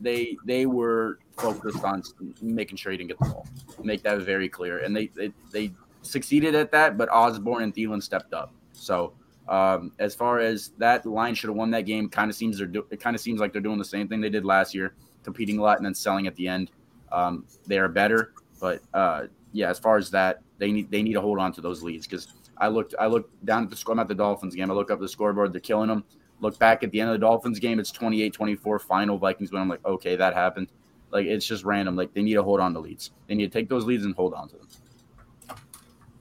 they 0.00 0.36
they 0.44 0.66
were 0.66 1.18
focused 1.36 1.84
on 1.84 2.02
making 2.42 2.76
sure 2.76 2.92
he 2.92 2.98
didn't 2.98 3.08
get 3.08 3.18
the 3.18 3.26
ball. 3.26 3.46
Make 3.82 4.02
that 4.02 4.18
very 4.20 4.48
clear, 4.48 4.78
and 4.78 4.94
they 4.94 5.06
they, 5.08 5.32
they 5.52 5.72
succeeded 6.02 6.54
at 6.54 6.70
that. 6.72 6.98
But 6.98 7.08
Osborn 7.10 7.62
and 7.62 7.74
Thielen 7.74 8.02
stepped 8.02 8.32
up. 8.32 8.52
So 8.72 9.12
um, 9.48 9.92
as 9.98 10.14
far 10.14 10.38
as 10.38 10.70
that, 10.78 11.04
line 11.04 11.34
should 11.34 11.48
have 11.48 11.56
won 11.56 11.70
that 11.72 11.86
game. 11.86 12.08
Kind 12.08 12.30
of 12.30 12.36
seems 12.36 12.58
they're 12.58 12.66
do- 12.66 12.86
it 12.90 13.00
kind 13.00 13.14
of 13.14 13.20
seems 13.20 13.40
like 13.40 13.52
they're 13.52 13.60
doing 13.60 13.78
the 13.78 13.84
same 13.84 14.08
thing 14.08 14.20
they 14.20 14.30
did 14.30 14.44
last 14.44 14.74
year, 14.74 14.94
competing 15.22 15.58
a 15.58 15.62
lot 15.62 15.76
and 15.76 15.84
then 15.84 15.94
selling 15.94 16.26
at 16.26 16.36
the 16.36 16.48
end. 16.48 16.70
Um, 17.12 17.44
they 17.66 17.78
are 17.78 17.88
better, 17.88 18.32
but 18.60 18.80
uh, 18.94 19.24
yeah, 19.52 19.68
as 19.70 19.78
far 19.78 19.96
as 19.96 20.10
that, 20.10 20.42
they 20.58 20.70
need 20.72 20.90
they 20.90 21.02
need 21.02 21.14
to 21.14 21.20
hold 21.20 21.38
on 21.38 21.52
to 21.54 21.60
those 21.60 21.82
leads 21.82 22.06
because 22.06 22.28
I 22.58 22.68
looked 22.68 22.94
I 22.98 23.06
looked 23.06 23.44
down 23.44 23.64
at 23.64 23.70
the 23.70 23.76
score. 23.76 23.92
I'm 23.94 23.98
at 23.98 24.08
the 24.08 24.14
Dolphins 24.14 24.54
game. 24.54 24.70
I 24.70 24.74
look 24.74 24.90
up 24.90 25.00
the 25.00 25.08
scoreboard. 25.08 25.52
They're 25.52 25.60
killing 25.60 25.88
them. 25.88 26.04
Look 26.40 26.58
back 26.58 26.82
at 26.82 26.90
the 26.90 27.00
end 27.00 27.10
of 27.10 27.14
the 27.14 27.18
Dolphins 27.26 27.58
game. 27.58 27.78
It's 27.78 27.92
28-24 27.92 28.80
final 28.80 29.18
Vikings 29.18 29.52
win. 29.52 29.60
I'm 29.60 29.68
like, 29.68 29.84
okay, 29.84 30.16
that 30.16 30.32
happened. 30.34 30.68
Like 31.10 31.26
it's 31.26 31.46
just 31.46 31.64
random. 31.64 31.96
Like 31.96 32.14
they 32.14 32.22
need 32.22 32.34
to 32.34 32.42
hold 32.42 32.60
on 32.60 32.72
to 32.74 32.80
leads. 32.80 33.10
They 33.26 33.34
need 33.34 33.52
to 33.52 33.58
take 33.58 33.68
those 33.68 33.84
leads 33.84 34.04
and 34.04 34.14
hold 34.14 34.32
on 34.34 34.48
to 34.48 34.56
them. 34.56 34.68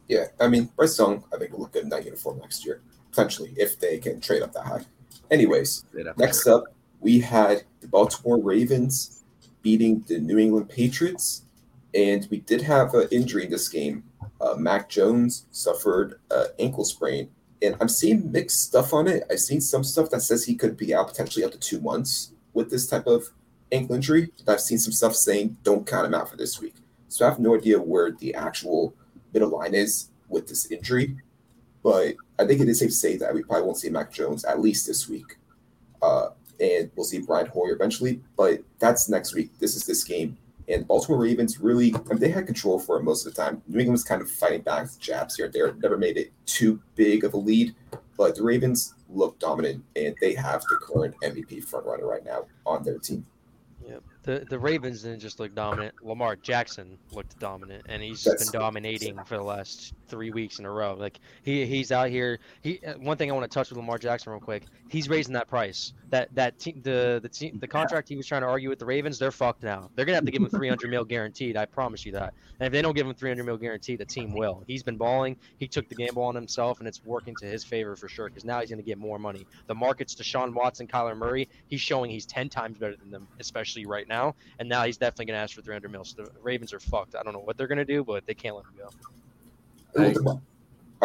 Yeah, 0.08 0.26
I 0.40 0.48
mean, 0.48 0.70
Bryce 0.76 0.98
Young, 0.98 1.24
I 1.34 1.38
think 1.38 1.52
will 1.54 1.60
look 1.60 1.74
good 1.74 1.84
in 1.84 1.90
that 1.90 2.04
uniform 2.04 2.40
next 2.40 2.66
year, 2.66 2.82
potentially 3.12 3.54
if 3.56 3.80
they 3.80 4.00
can 4.00 4.20
trade 4.20 4.42
up 4.42 4.52
that 4.54 4.66
high. 4.66 4.82
Anyways, 5.30 5.86
They'd 5.94 6.08
have 6.08 6.16
to- 6.16 6.22
next 6.22 6.48
up 6.48 6.64
we 7.00 7.20
had 7.20 7.64
the 7.82 7.88
Baltimore 7.88 8.42
Ravens 8.42 9.24
beating 9.62 10.04
the 10.08 10.20
New 10.20 10.38
England 10.38 10.68
Patriots, 10.70 11.44
and 11.94 12.28
we 12.30 12.40
did 12.40 12.62
have 12.62 12.94
an 12.94 13.08
injury 13.12 13.46
in 13.46 13.52
this 13.52 13.70
game. 13.70 14.04
Uh, 14.42 14.56
Mac 14.56 14.90
Jones 14.90 15.46
suffered 15.52 16.20
an 16.32 16.48
ankle 16.60 16.86
sprain, 16.86 17.30
and 17.62 17.76
I'm 17.82 17.90
seeing 17.90 18.32
mixed 18.32 18.64
stuff 18.64 18.94
on 18.94 19.08
it. 19.08 19.24
I've 19.30 19.40
seen 19.40 19.62
some 19.62 19.84
stuff 19.84 20.10
that 20.12 20.22
says 20.22 20.46
he 20.46 20.56
could 20.56 20.78
be 20.78 20.94
out 20.94 21.08
potentially 21.08 21.44
up 21.44 21.52
to 21.52 21.60
two 21.60 21.82
months 21.82 22.34
with 22.54 22.70
this 22.70 22.88
type 22.88 23.08
of 23.08 23.26
ankle 23.72 23.96
injury. 23.96 24.32
But 24.46 24.54
I've 24.54 24.62
seen 24.62 24.78
some 24.78 24.94
stuff 24.94 25.16
saying 25.16 25.58
don't 25.64 25.86
count 25.86 26.06
him 26.06 26.14
out 26.14 26.30
for 26.30 26.38
this 26.38 26.62
week. 26.62 26.76
So 27.10 27.26
I 27.26 27.30
have 27.30 27.40
no 27.40 27.56
idea 27.56 27.80
where 27.80 28.12
the 28.12 28.34
actual 28.36 28.94
middle 29.34 29.50
line 29.50 29.74
is 29.74 30.10
with 30.28 30.48
this 30.48 30.72
injury, 30.72 31.18
but 31.84 32.16
I 32.38 32.46
think 32.46 32.62
it 32.62 32.70
is 32.70 32.80
safe 32.80 32.90
to 32.90 32.96
say 32.96 33.18
that 33.18 33.34
we 33.34 33.44
probably 33.44 33.64
won't 33.64 33.78
see 33.78 33.90
Mac 33.90 34.12
Jones 34.12 34.46
at 34.46 34.62
least 34.62 34.86
this 34.86 35.10
week. 35.10 35.38
Uh, 36.02 36.30
and 36.60 36.92
we'll 36.96 37.06
see 37.06 37.20
Brian 37.20 37.48
Hoyer 37.48 37.74
eventually, 37.74 38.22
but 38.38 38.62
that's 38.80 39.10
next 39.10 39.34
week. 39.34 39.58
This 39.60 39.76
is 39.76 39.86
this 39.86 40.04
game. 40.04 40.38
And 40.70 40.88
Baltimore 40.88 41.20
Ravens 41.20 41.60
really, 41.60 41.94
I 41.96 42.10
mean, 42.10 42.20
they 42.20 42.30
had 42.30 42.46
control 42.46 42.80
for 42.80 43.00
it 43.00 43.04
most 43.04 43.26
of 43.26 43.34
the 43.34 43.42
time. 43.42 43.62
New 43.68 43.80
England 43.80 43.94
was 43.94 44.04
kind 44.04 44.22
of 44.22 44.30
fighting 44.30 44.62
back 44.62 44.84
with 44.84 45.00
jabs 45.00 45.36
here 45.36 45.48
They 45.50 45.60
never 45.82 45.98
made 45.98 46.18
it 46.18 46.32
too 46.46 46.80
big 46.96 47.24
of 47.24 47.34
a 47.34 47.38
lead, 47.38 47.74
but 48.18 48.36
the 48.36 48.44
Ravens 48.44 48.94
look 49.10 49.40
dominant, 49.40 49.84
and 49.96 50.16
they 50.22 50.36
have 50.36 50.62
the 50.70 50.76
current 50.76 51.16
MVP 51.24 51.66
frontrunner 51.66 52.04
right 52.04 52.24
now 52.24 52.46
on 52.68 52.84
their 52.84 53.00
team. 53.00 53.26
Yep. 53.88 54.04
The 54.24 54.46
the 54.48 54.60
Ravens 54.60 55.02
didn't 55.02 55.22
just 55.22 55.40
look 55.40 55.56
dominant. 55.56 55.96
Lamar 56.04 56.36
Jackson 56.36 57.00
looked 57.12 57.40
dominant, 57.40 57.86
and 57.90 58.04
he's 58.04 58.24
That's- 58.24 58.52
been 58.52 58.62
dominating 58.62 59.18
for 59.24 59.38
the 59.38 59.44
last 59.44 59.94
three 60.10 60.32
weeks 60.32 60.60
in 60.60 60.66
a 60.66 60.72
row. 60.72 60.96
Like 60.98 61.20
he 61.44 61.66
he's 61.66 61.92
out 61.92 62.10
here. 62.10 62.40
He 62.62 62.80
uh, 62.86 62.94
one 62.96 63.18
thing 63.18 63.30
I 63.30 63.34
want 63.34 63.50
to 63.50 63.54
touch 63.54 63.70
with 63.70 63.78
Lamar 63.78 63.98
Jackson 63.98 64.32
real 64.32 64.42
quick. 64.42 64.64
He's 64.90 65.08
raising 65.08 65.34
that 65.34 65.48
price. 65.48 65.94
That 66.10 66.34
that 66.36 66.60
team 66.60 66.82
the 66.84 67.20
the 67.22 67.30
team 67.30 67.60
the 67.60 67.68
contract 67.68 68.10
he 68.10 68.16
was 68.16 68.26
trying 68.26 68.42
to 68.42 68.48
argue 68.48 68.70
with 68.70 68.80
the 68.80 68.86
Ravens, 68.86 69.20
they're 69.20 69.32
fucked 69.32 69.64
now. 69.64 69.90
They're 69.96 70.06
gonna 70.06 70.16
have 70.16 70.26
to 70.26 70.32
give 70.32 70.42
him 70.42 70.50
300 70.50 70.90
mil 70.90 71.06
guaranteed. 71.06 71.58
I 71.58 71.66
promise 71.66 72.06
you 72.06 72.12
that. 72.14 72.34
And 72.60 72.68
if 72.68 72.74
they 72.74 72.82
don't 72.82 72.96
give 72.96 73.08
him 73.08 73.14
300 73.14 73.46
mil 73.46 73.58
guaranteed, 73.58 74.00
the 74.00 74.06
team 74.06 74.34
will. 74.34 74.64
He's 74.68 74.84
been 74.84 74.98
balling. 74.98 75.38
He 75.58 75.68
took 75.68 75.88
the 75.88 75.96
gamble 75.96 76.24
on 76.24 76.36
himself, 76.36 76.80
and 76.80 76.88
it's 76.88 77.04
working 77.06 77.36
to 77.36 77.46
his 77.46 77.64
favor 77.64 77.96
for 77.96 78.10
sure. 78.10 78.28
Because 78.28 78.46
now 78.46 78.60
he's 78.60 78.70
gonna 78.70 78.82
get 78.82 78.98
more 78.98 79.20
money. 79.20 79.46
The 79.68 79.76
market's 79.76 80.16
Deshaun 80.16 80.54
Watson, 80.54 80.88
Kyler 80.88 81.16
Murray. 81.16 81.48
He's 81.68 81.82
showing 81.82 82.10
he's 82.12 82.26
10 82.26 82.50
times 82.50 82.78
better 82.78 82.96
than 82.96 83.12
them, 83.12 83.28
especially 83.40 83.86
right 83.86 84.08
now. 84.08 84.36
And 84.60 84.68
now 84.68 84.84
he's 84.84 84.98
definitely 84.98 85.26
gonna 85.26 85.40
ask 85.40 85.56
for 85.56 85.62
300 85.62 85.92
mil. 85.92 86.04
So 86.04 86.24
the 86.24 86.32
Ravens 86.42 86.74
are 86.74 86.80
fucked. 86.80 87.16
I 87.16 87.24
don't 87.24 87.34
know 87.34 87.40
what 87.40 87.58
they're 87.58 87.68
gonna 87.68 87.86
do, 87.86 88.04
but 88.04 88.26
they 88.26 88.34
can't 88.34 88.56
let 88.56 88.66
him 88.66 88.74
go. 88.78 88.90
I 89.98 90.12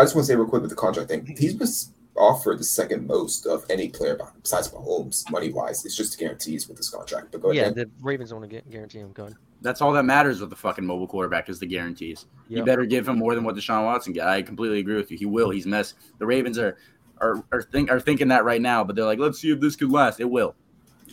just 0.03 0.15
want 0.15 0.25
to 0.25 0.25
say 0.25 0.37
real 0.37 0.47
quick 0.47 0.63
with 0.63 0.71
the 0.71 0.77
contract 0.77 1.09
thing. 1.09 1.35
He's 1.39 1.55
been 1.55 1.69
offered 2.17 2.59
the 2.59 2.65
second 2.65 3.07
most 3.07 3.47
of 3.47 3.65
any 3.71 3.89
player 3.89 4.19
besides 4.43 4.69
Mahomes, 4.71 5.29
money 5.31 5.53
wise. 5.53 5.85
It's 5.85 5.97
just 5.97 6.19
guarantees 6.19 6.69
with 6.69 6.77
this 6.77 6.91
contract. 6.91 7.33
But 7.33 7.43
go 7.43 7.51
yeah, 7.51 7.63
ahead. 7.63 7.75
the 7.75 7.91
Ravens 8.01 8.33
want 8.33 8.45
to 8.45 8.49
get 8.49 8.69
guarantee 8.71 8.99
him 8.99 9.13
going. 9.13 9.37
That's 9.63 9.81
all 9.81 9.93
that 9.93 10.05
matters 10.05 10.41
with 10.41 10.51
the 10.51 10.57
fucking 10.57 10.85
mobile 10.85 11.09
quarterback 11.09 11.49
is 11.49 11.59
the 11.59 11.67
guarantees. 11.67 12.27
You 12.49 12.63
better 12.65 12.85
give 12.85 13.09
him 13.09 13.19
more 13.19 13.35
than 13.35 13.45
what 13.45 13.57
Deshaun 13.57 13.85
Watson 13.85 14.13
got. 14.13 14.29
I 14.29 14.43
completely 14.43 14.79
agree 14.79 14.97
with 14.97 15.11
you. 15.11 15.17
He 15.17 15.25
will. 15.25 15.51
He's 15.51 15.67
missed. 15.67 15.95
The 16.19 16.27
Ravens 16.27 16.59
are 16.59 16.77
are 17.19 17.43
are, 17.51 17.63
think, 17.63 17.91
are 17.91 18.01
thinking 18.01 18.29
that 18.29 18.45
right 18.45 18.61
now, 18.61 18.85
but 18.85 18.95
they're 18.95 19.05
like, 19.05 19.19
let's 19.19 19.41
see 19.41 19.51
if 19.51 19.61
this 19.61 19.77
could 19.77 19.91
last. 19.91 20.21
It 20.21 20.29
will. 20.29 20.55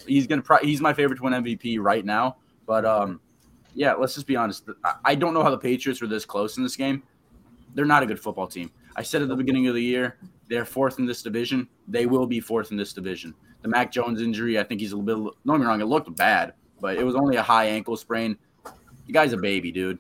He's 0.06 0.28
gonna. 0.28 0.42
Pro- 0.42 0.58
he's 0.58 0.82
my 0.82 0.94
favorite 0.94 1.18
to 1.18 1.24
win 1.24 1.34
MVP 1.34 1.78
right 1.80 2.04
now. 2.04 2.38
But 2.66 2.86
um, 2.86 3.22
yeah, 3.74 3.94
let's 3.94 4.16
just 4.16 4.28
be 4.28 4.36
honest. 4.36 4.66
I, 4.84 4.96
I 5.06 5.16
don't 5.16 5.34
know 5.34 5.44
how 5.44 5.50
the 5.50 5.58
Patriots 5.58 6.02
were 6.02 6.08
this 6.08 6.26
close 6.26 6.58
in 6.58 6.64
this 6.64 6.76
game. 6.76 7.04
They're 7.74 7.86
not 7.86 8.04
a 8.04 8.06
good 8.06 8.20
football 8.20 8.48
team. 8.48 8.72
I 8.96 9.04
said 9.04 9.22
at 9.22 9.30
the 9.30 9.36
beginning 9.36 9.68
of 9.68 9.76
the 9.76 9.84
year, 9.84 10.18
they're 10.50 10.66
fourth 10.66 11.00
in 11.00 11.06
this 11.06 11.24
division. 11.24 11.68
They 11.88 12.06
will 12.06 12.28
be 12.28 12.40
fourth 12.40 12.72
in 12.72 12.78
this 12.78 12.94
division. 12.94 13.34
The 13.62 13.70
Mac 13.70 13.92
Jones 13.92 14.22
injury, 14.22 14.60
I 14.60 14.64
think 14.64 14.82
he's 14.82 14.92
a 14.92 14.98
little 14.98 15.26
bit. 15.26 15.34
Don't 15.46 15.58
get 15.58 15.62
me 15.62 15.68
wrong, 15.68 15.82
it 15.82 15.86
looked 15.86 16.14
bad, 16.16 16.54
but 16.80 16.98
it 16.98 17.04
was 17.04 17.16
only 17.16 17.38
a 17.38 17.44
high 17.44 17.66
ankle 17.66 17.96
sprain. 17.96 18.38
The 19.06 19.14
guy's 19.14 19.34
a 19.34 19.38
baby, 19.38 19.72
dude. 19.72 20.00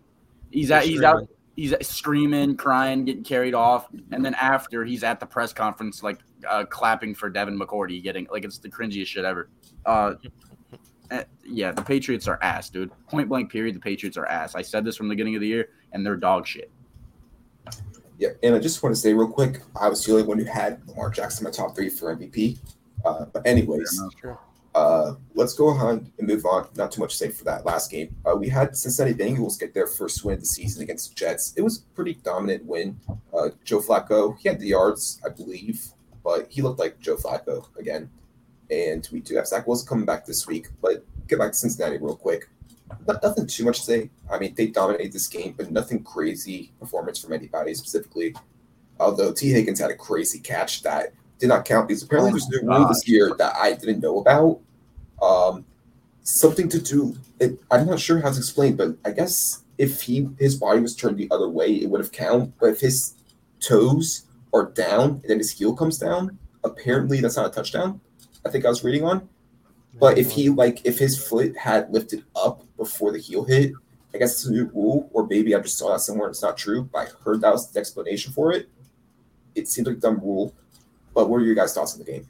He's 0.52 0.72
at. 0.72 0.84
He's 0.84 1.02
out. 1.02 1.28
He's 1.56 1.76
screaming, 1.86 2.56
crying, 2.56 3.06
getting 3.06 3.24
carried 3.24 3.54
off, 3.54 3.88
and 4.12 4.24
then 4.26 4.34
after 4.36 4.86
he's 4.86 5.04
at 5.04 5.20
the 5.20 5.26
press 5.26 5.52
conference, 5.52 6.02
like 6.02 6.20
uh, 6.48 6.64
clapping 6.66 7.14
for 7.14 7.30
Devin 7.30 7.60
McCourty, 7.60 8.02
getting 8.02 8.26
like 8.32 8.46
it's 8.46 8.58
the 8.58 8.70
cringiest 8.70 9.08
shit 9.08 9.26
ever. 9.26 9.50
Uh, 9.86 10.14
eh, 11.12 11.24
yeah, 11.46 11.72
the 11.72 11.82
Patriots 11.82 12.28
are 12.28 12.40
ass, 12.42 12.70
dude. 12.70 12.90
Point 13.10 13.28
blank, 13.28 13.52
period. 13.52 13.76
The 13.76 13.80
Patriots 13.80 14.18
are 14.18 14.26
ass. 14.26 14.56
I 14.56 14.62
said 14.62 14.86
this 14.86 14.96
from 14.96 15.08
the 15.08 15.14
beginning 15.14 15.36
of 15.36 15.42
the 15.42 15.48
year, 15.48 15.70
and 15.92 16.06
they're 16.06 16.16
dog 16.16 16.48
shit. 16.48 16.72
Yeah, 18.22 18.30
and 18.44 18.54
I 18.54 18.60
just 18.60 18.84
want 18.84 18.94
to 18.96 19.02
say 19.02 19.16
real 19.16 19.28
quick, 19.28 19.62
I 19.76 19.90
was 19.90 20.06
the 20.06 20.12
only 20.12 20.24
one 20.24 20.38
who 20.38 20.46
had 20.46 20.88
Lamar 20.88 21.10
Jackson 21.10 21.44
in 21.44 21.50
my 21.50 21.52
top 21.52 21.76
three 21.76 21.90
for 21.90 22.16
MVP. 22.16 22.60
Uh, 23.04 23.26
but 23.26 23.48
anyways, 23.48 24.00
uh, 24.76 25.16
let's 25.34 25.56
go 25.56 25.70
ahead 25.70 26.08
and 26.20 26.28
move 26.28 26.46
on. 26.46 26.68
Not 26.76 26.92
too 26.92 27.02
much 27.02 27.14
to 27.14 27.18
say 27.18 27.30
for 27.30 27.46
that 27.46 27.66
last 27.66 27.90
game. 27.90 28.16
Uh, 28.24 28.36
we 28.36 28.48
had 28.48 28.78
Cincinnati 28.78 29.16
Bengals 29.16 29.60
get 29.60 29.74
their 29.74 29.88
first 29.88 30.24
win 30.24 30.36
of 30.36 30.42
the 30.42 30.46
season 30.46 30.84
against 30.84 31.10
the 31.10 31.16
Jets. 31.16 31.56
It 31.58 31.64
was 31.64 31.80
a 31.80 31.96
pretty 31.96 32.14
dominant 32.14 32.64
win. 32.64 33.00
Uh, 33.34 33.50
Joe 33.64 33.80
Flacco, 33.80 34.38
he 34.38 34.50
had 34.50 34.60
the 34.60 34.68
yards, 34.68 35.20
I 35.26 35.30
believe, 35.30 35.84
but 36.24 36.46
he 36.48 36.62
looked 36.62 36.78
like 36.80 37.00
Joe 37.00 37.16
Flacco 37.16 37.76
again. 37.80 38.08
And 38.70 39.10
we 39.12 39.22
do 39.22 39.36
have 39.38 39.48
Zach 39.48 39.66
Wilson 39.66 39.88
coming 39.88 40.06
back 40.06 40.28
this 40.28 40.46
week. 40.46 40.68
But 40.80 41.04
get 41.28 41.40
back 41.40 41.54
to 41.54 41.58
Cincinnati 41.58 41.98
real 41.98 42.16
quick. 42.16 42.50
Not, 43.08 43.24
nothing 43.24 43.48
too 43.48 43.66
much 43.66 43.80
to 43.80 43.86
say. 43.86 44.10
I 44.32 44.40
mean, 44.40 44.54
they 44.56 44.68
dominated 44.68 45.14
this 45.14 45.28
game, 45.28 45.54
but 45.58 45.72
nothing 45.72 46.04
crazy 46.04 46.72
performance 46.80 47.20
from 47.20 47.34
anybody 47.34 47.74
specifically. 47.74 48.36
Although 49.00 49.34
Tee 49.34 49.52
Higgins 49.52 49.80
had 49.80 49.92
a 49.92 49.96
crazy 49.96 50.40
catch 50.40 50.84
that 50.84 51.14
did 51.40 51.48
not 51.48 51.66
count 51.66 51.88
because 51.88 52.04
apparently 52.04 52.30
Oh 52.30 52.34
there's 52.34 52.62
a 52.62 52.66
new 52.66 52.72
rule 52.72 52.88
this 52.88 53.08
year 53.08 53.32
that 53.38 53.56
I 53.56 53.74
didn't 53.74 54.00
know 54.02 54.20
about. 54.20 54.60
Um, 55.22 55.66
something 56.24 56.70
to 56.70 56.80
do. 56.80 57.16
It, 57.40 57.60
I'm 57.72 57.88
not 57.88 58.00
sure 58.00 58.20
how 58.20 58.32
to 58.32 58.38
explain, 58.38 58.76
but 58.76 58.96
I 59.04 59.12
guess 59.12 59.64
if 59.78 60.02
he 60.02 60.30
his 60.38 60.56
body 60.56 60.80
was 60.80 60.96
turned 60.96 61.18
the 61.18 61.28
other 61.32 61.50
way, 61.50 61.74
it 61.74 61.90
would 61.90 62.00
have 62.00 62.12
counted. 62.12 62.54
But 62.60 62.70
if 62.70 62.80
his 62.80 63.16
toes 63.60 64.26
are 64.54 64.72
down 64.72 65.10
and 65.10 65.24
then 65.28 65.38
his 65.40 65.52
heel 65.52 65.76
comes 65.76 65.98
down, 65.98 66.38
apparently 66.64 67.22
that's 67.22 67.38
not 67.38 67.48
a 67.48 67.50
touchdown. 67.50 68.00
I 68.46 68.50
think 68.50 68.66
I 68.66 68.70
was 68.70 68.84
reading 68.84 69.04
on. 69.04 69.28
But 70.00 70.18
if 70.18 70.32
he 70.32 70.50
like 70.50 70.86
if 70.86 70.98
his 70.98 71.22
foot 71.22 71.56
had 71.58 71.92
lifted 71.92 72.24
up 72.36 72.64
before 72.78 73.12
the 73.12 73.20
heel 73.20 73.44
hit, 73.44 73.74
I 74.14 74.18
guess 74.18 74.34
it's 74.34 74.46
a 74.46 74.52
new 74.52 74.66
rule, 74.74 75.10
or 75.14 75.28
maybe 75.28 75.56
I 75.56 75.60
just 75.60 75.78
saw 75.78 75.92
that 75.92 76.00
somewhere. 76.00 76.30
It's 76.30 76.42
not 76.42 76.58
true, 76.58 76.90
but 76.92 77.08
I 77.08 77.24
heard 77.24 77.42
that 77.42 77.52
was 77.52 77.72
the 77.72 77.80
explanation 77.80 78.34
for 78.34 78.52
it. 78.52 78.70
It 79.56 79.68
seems 79.68 79.88
like 79.88 79.98
a 79.98 80.00
dumb 80.00 80.20
rule. 80.20 80.54
But 81.14 81.30
what 81.30 81.38
are 81.38 81.46
your 81.46 81.56
guys' 81.56 81.74
thoughts 81.74 81.94
on 81.94 82.00
the 82.00 82.06
game? 82.06 82.28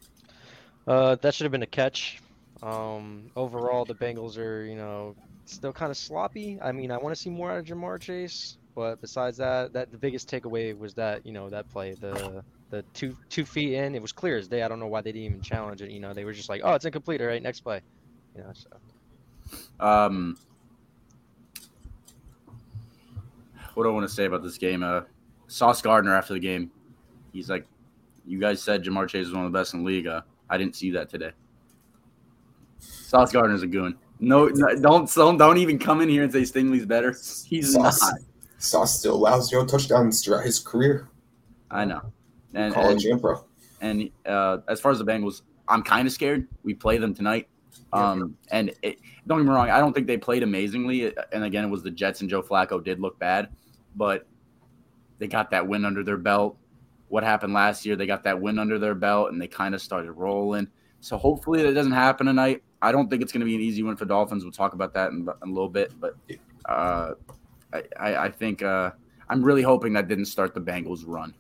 Uh, 0.88 1.16
that 1.16 1.34
should 1.34 1.46
have 1.46 1.52
been 1.52 1.64
a 1.64 1.68
catch. 1.68 2.20
Um, 2.64 3.32
overall, 3.36 3.86
the 3.86 3.96
Bengals 3.96 4.38
are, 4.38 4.64
you 4.64 4.76
know, 4.76 5.16
still 5.46 5.74
kind 5.74 5.92
of 5.92 5.98
sloppy. 5.98 6.60
I 6.62 6.72
mean, 6.72 6.92
I 6.92 6.98
want 6.98 7.16
to 7.16 7.22
see 7.22 7.30
more 7.30 7.52
out 7.52 7.60
of 7.60 7.66
Ja'Marr 7.66 8.00
Chase, 8.00 8.58
but 8.76 9.02
besides 9.02 9.38
that, 9.38 9.74
that 9.74 9.92
the 9.92 9.98
biggest 9.98 10.30
takeaway 10.30 10.78
was 10.78 10.94
that, 10.96 11.26
you 11.26 11.32
know, 11.32 11.50
that 11.50 11.70
play, 11.70 11.94
the 11.94 12.44
the 12.70 12.84
two 12.94 13.16
two 13.30 13.46
feet 13.46 13.74
in, 13.74 13.96
it 13.96 14.02
was 14.02 14.12
clear 14.12 14.38
as 14.38 14.48
day. 14.48 14.64
I 14.64 14.68
don't 14.68 14.80
know 14.80 14.88
why 14.88 15.02
they 15.02 15.12
didn't 15.12 15.26
even 15.26 15.42
challenge 15.42 15.82
it. 15.82 15.92
You 15.92 16.00
know, 16.00 16.14
they 16.14 16.24
were 16.24 16.34
just 16.34 16.50
like, 16.50 16.62
oh, 16.64 16.74
it's 16.74 16.86
incomplete. 16.86 17.22
All 17.22 17.28
right, 17.28 17.44
next 17.44 17.62
play. 17.62 17.82
You 18.36 18.44
know, 18.44 18.52
so 18.54 19.86
Um, 19.86 20.38
what 23.74 23.84
do 23.84 23.90
I 23.90 23.94
want 23.94 24.08
to 24.08 24.14
say 24.14 24.26
about 24.26 24.44
this 24.44 24.58
game? 24.58 24.84
Uh, 24.84 25.02
Sauce 25.48 25.82
Gardner 25.82 26.16
after 26.16 26.34
the 26.34 26.40
game, 26.40 26.72
he's 27.34 27.50
like, 27.50 27.68
"You 28.26 28.40
guys 28.40 28.62
said 28.62 28.84
Ja'Marr 28.84 29.08
Chase 29.08 29.28
is 29.28 29.34
one 29.34 29.46
of 29.46 29.52
the 29.52 29.58
best 29.58 29.74
in 29.74 29.82
the 29.82 29.86
league. 29.86 30.08
Uh, 30.08 30.22
I 30.50 30.58
didn't 30.58 30.76
see 30.76 30.92
that 30.92 31.10
today." 31.10 31.32
Sauce 32.80 33.34
Gardner's 33.34 33.64
a 33.64 33.68
goon. 33.68 33.98
No, 34.22 34.48
no, 34.48 34.76
don't 34.76 35.14
don't 35.14 35.38
don't 35.38 35.58
even 35.58 35.78
come 35.78 36.00
in 36.00 36.08
here 36.08 36.24
and 36.24 36.32
say 36.32 36.44
Stingley's 36.44 36.86
better. 36.86 37.12
He's 37.46 37.74
Sauce, 37.74 38.02
not. 38.02 38.14
Sauce 38.62 39.00
still 39.00 39.16
allows 39.16 39.50
zero 39.50 39.66
touchdowns 39.66 40.24
throughout 40.24 40.46
his 40.46 40.60
career, 40.60 41.10
I 41.70 41.86
know. 41.86 42.02
And 42.54 42.74
college 42.74 43.06
and 43.06 43.22
pro. 43.22 43.44
and 43.80 44.10
uh, 44.26 44.58
as 44.68 44.80
far 44.80 44.92
as 44.92 45.00
the 45.00 45.06
Bengals, 45.06 45.42
I'm 45.68 45.84
kind 45.84 46.06
of 46.06 46.14
scared. 46.14 46.48
We 46.64 46.74
play 46.74 46.98
them 46.98 47.14
tonight. 47.14 47.48
Um, 47.94 48.38
and 48.52 48.74
it, 48.82 49.00
don't 49.28 49.40
get 49.40 49.46
me 49.46 49.54
wrong, 49.54 49.70
I 49.70 49.80
don't 49.80 49.94
think 49.94 50.08
they 50.08 50.18
played 50.18 50.44
amazingly. 50.44 51.14
And 51.32 51.44
again, 51.44 51.66
it 51.66 51.70
was 51.70 51.84
the 51.84 51.92
Jets 51.92 52.22
and 52.22 52.30
Joe 52.30 52.42
Flacco 52.42 52.84
did 52.84 53.00
look 53.00 53.20
bad, 53.20 53.50
but 53.96 54.28
they 55.20 55.28
got 55.28 55.52
that 55.52 55.68
win 55.68 55.86
under 55.86 56.04
their 56.04 56.18
belt. 56.18 56.58
What 57.10 57.24
happened 57.24 57.54
last 57.54 57.86
year? 57.86 57.96
They 57.96 58.06
got 58.06 58.24
that 58.24 58.40
win 58.40 58.60
under 58.60 58.80
their 58.80 58.96
belt 58.96 59.32
and 59.32 59.42
they 59.42 59.48
kind 59.48 59.76
of 59.76 59.82
started 59.82 60.14
rolling. 60.14 60.68
So 61.02 61.18
hopefully 61.18 61.64
that 61.64 61.74
doesn't 61.74 61.92
happen 61.92 62.28
tonight. 62.28 62.64
I 62.82 62.92
don't 62.92 63.10
think 63.10 63.22
it's 63.22 63.32
going 63.32 63.42
to 63.42 63.46
be 63.46 63.56
an 63.56 63.62
easy 63.62 63.84
win 63.84 63.96
for 63.96 64.06
Dolphins. 64.06 64.44
We'll 64.44 64.52
talk 64.54 64.74
about 64.74 64.94
that 64.94 65.12
in, 65.12 65.28
in 65.44 65.50
a 65.50 65.52
little 65.52 65.70
bit, 65.70 65.94
but 66.00 66.16
uh, 66.66 67.14
I, 67.74 68.16
I, 68.16 68.30
think 68.30 68.64
uh, 68.64 68.92
I'm 69.30 69.44
really 69.44 69.62
hoping 69.62 69.94
that 69.94 70.08
didn't 70.08 70.26
start 70.26 70.54
the 70.54 70.62
Bengals 70.62 71.04
run. 71.06 71.34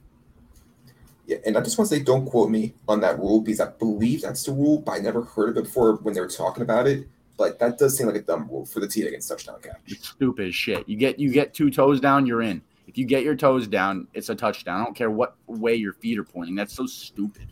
Yeah, 1.28 1.38
and 1.46 1.58
I 1.58 1.62
just 1.62 1.78
want 1.78 1.89
to 1.89 1.96
say, 1.96 2.04
don't 2.04 2.26
quote 2.26 2.50
me 2.50 2.74
on 2.88 3.00
that 3.02 3.20
rule 3.20 3.41
because 3.41 3.60
I 3.60 3.70
believe 3.70 4.22
that's 4.22 4.44
the 4.44 4.52
rule, 4.52 4.80
but 4.80 4.94
I 4.94 4.98
never 5.00 5.24
heard 5.24 5.50
of 5.50 5.58
it 5.58 5.63
before 5.65 5.96
when 5.98 6.13
they 6.13 6.22
were 6.22 6.28
talking 6.28 6.63
about 6.63 6.88
it. 6.88 7.08
But 7.38 7.60
that 7.60 7.78
does 7.78 7.98
seem 7.98 8.08
like 8.08 8.15
a 8.15 8.22
dumb 8.22 8.48
rule 8.50 8.65
for 8.65 8.80
the 8.80 8.88
Tee 8.88 9.02
Higgins 9.02 9.28
touchdown 9.28 9.60
catch. 9.62 9.80
It's 9.88 10.10
stupid 10.10 10.50
as 10.50 10.56
shit. 10.56 10.88
You 10.88 10.98
get 10.98 11.20
you 11.20 11.32
get 11.32 11.54
two 11.54 11.72
toes 11.72 12.00
down, 12.00 12.26
you're 12.26 12.41
in. 12.41 12.62
If 12.88 12.98
you 12.98 13.06
get 13.06 13.24
your 13.24 13.36
toes 13.36 13.67
down, 13.67 14.08
it's 14.13 14.30
a 14.30 14.36
touchdown. 14.36 14.82
I 14.82 14.84
don't 14.84 14.96
care 14.96 15.10
what 15.10 15.36
way 15.48 15.76
your 15.76 15.94
feet 15.94 16.20
are 16.20 16.24
pointing. 16.24 16.56
That's 16.56 16.74
so 16.74 16.86
stupid. 16.86 17.48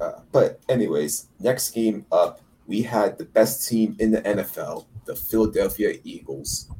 Uh, 0.00 0.20
but 0.32 0.60
anyways, 0.68 1.28
next 1.38 1.70
game 1.72 2.06
up, 2.10 2.40
we 2.66 2.82
had 2.82 3.18
the 3.18 3.24
best 3.24 3.68
team 3.68 3.96
in 3.98 4.10
the 4.10 4.22
NFL, 4.22 4.86
the 5.04 5.14
Philadelphia 5.14 5.98
Eagles, 6.02 6.70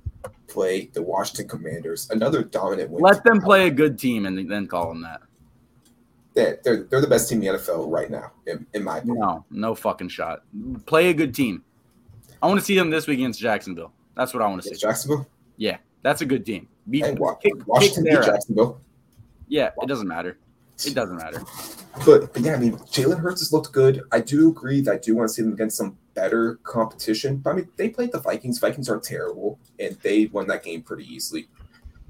play 0.51 0.91
the 0.93 1.03
Washington 1.03 1.49
Commanders. 1.49 2.09
Another 2.11 2.43
dominant 2.43 2.91
win. 2.91 3.03
Let 3.03 3.25
them 3.25 3.41
play 3.41 3.67
a 3.67 3.71
good 3.71 3.99
team 3.99 4.27
and 4.27 4.51
then 4.51 4.67
call 4.67 4.89
them 4.89 5.03
that. 5.03 5.23
They're, 6.35 6.61
they're, 6.63 6.83
they're 6.85 7.01
the 7.01 7.09
best 7.09 7.29
team 7.29 7.43
in 7.43 7.53
the 7.53 7.59
NFL 7.59 7.91
right 7.91 8.11
now, 8.11 8.33
in, 8.47 8.67
in 8.75 8.85
my 8.85 8.99
opinion. 8.99 9.19
No, 9.21 9.45
no 9.51 9.75
fucking 9.75 10.09
shot. 10.09 10.43
Play 10.87 11.11
a 11.11 11.15
good 11.15 11.35
team. 11.35 11.65
I 12.43 12.47
want 12.47 12.61
to 12.61 12.65
see 12.65 12.77
them 12.77 12.91
this 12.91 13.07
week 13.07 13.19
against 13.19 13.41
Jacksonville. 13.41 13.93
That's 14.17 14.33
what 14.33 14.43
I 14.43 14.47
want 14.47 14.63
to 14.63 14.69
see. 14.69 14.77
Jacksonville 14.77 15.27
Yeah, 15.57 15.79
that's 16.03 16.21
a 16.21 16.27
good 16.27 16.47
team. 16.47 16.69
Beat, 16.89 17.05
and 17.05 17.19
kick- 17.19 17.55
kick 17.55 17.67
Washington 17.67 18.05
their 18.05 18.21
beat. 18.21 18.27
Jacksonville. 18.27 18.81
Yeah, 19.49 19.71
it 19.83 19.89
doesn't 19.89 20.09
matter. 20.09 20.39
It 20.87 20.95
doesn't 20.95 21.17
matter. 21.17 21.43
But, 22.07 22.33
but 22.33 22.43
yeah, 22.43 22.55
I 22.55 22.59
mean, 22.59 22.77
Jalen 22.79 23.19
Hurts 23.19 23.41
has 23.41 23.53
looked 23.53 23.73
good. 23.73 24.03
I 24.13 24.21
do 24.21 24.49
agree 24.49 24.81
that 24.83 24.93
I 24.93 24.99
do 24.99 25.15
want 25.17 25.29
to 25.29 25.35
see 25.35 25.43
them 25.43 25.53
against 25.53 25.77
some 25.77 25.99
better 26.21 26.57
competition. 26.65 27.43
I 27.47 27.55
mean, 27.55 27.69
they 27.77 27.89
played 27.89 28.13
the 28.13 28.21
Vikings. 28.21 28.59
Vikings 28.59 28.91
are 28.91 29.01
terrible, 29.01 29.59
and 29.79 29.97
they 30.03 30.27
won 30.27 30.47
that 30.49 30.63
game 30.63 30.83
pretty 30.83 31.05
easily. 31.13 31.49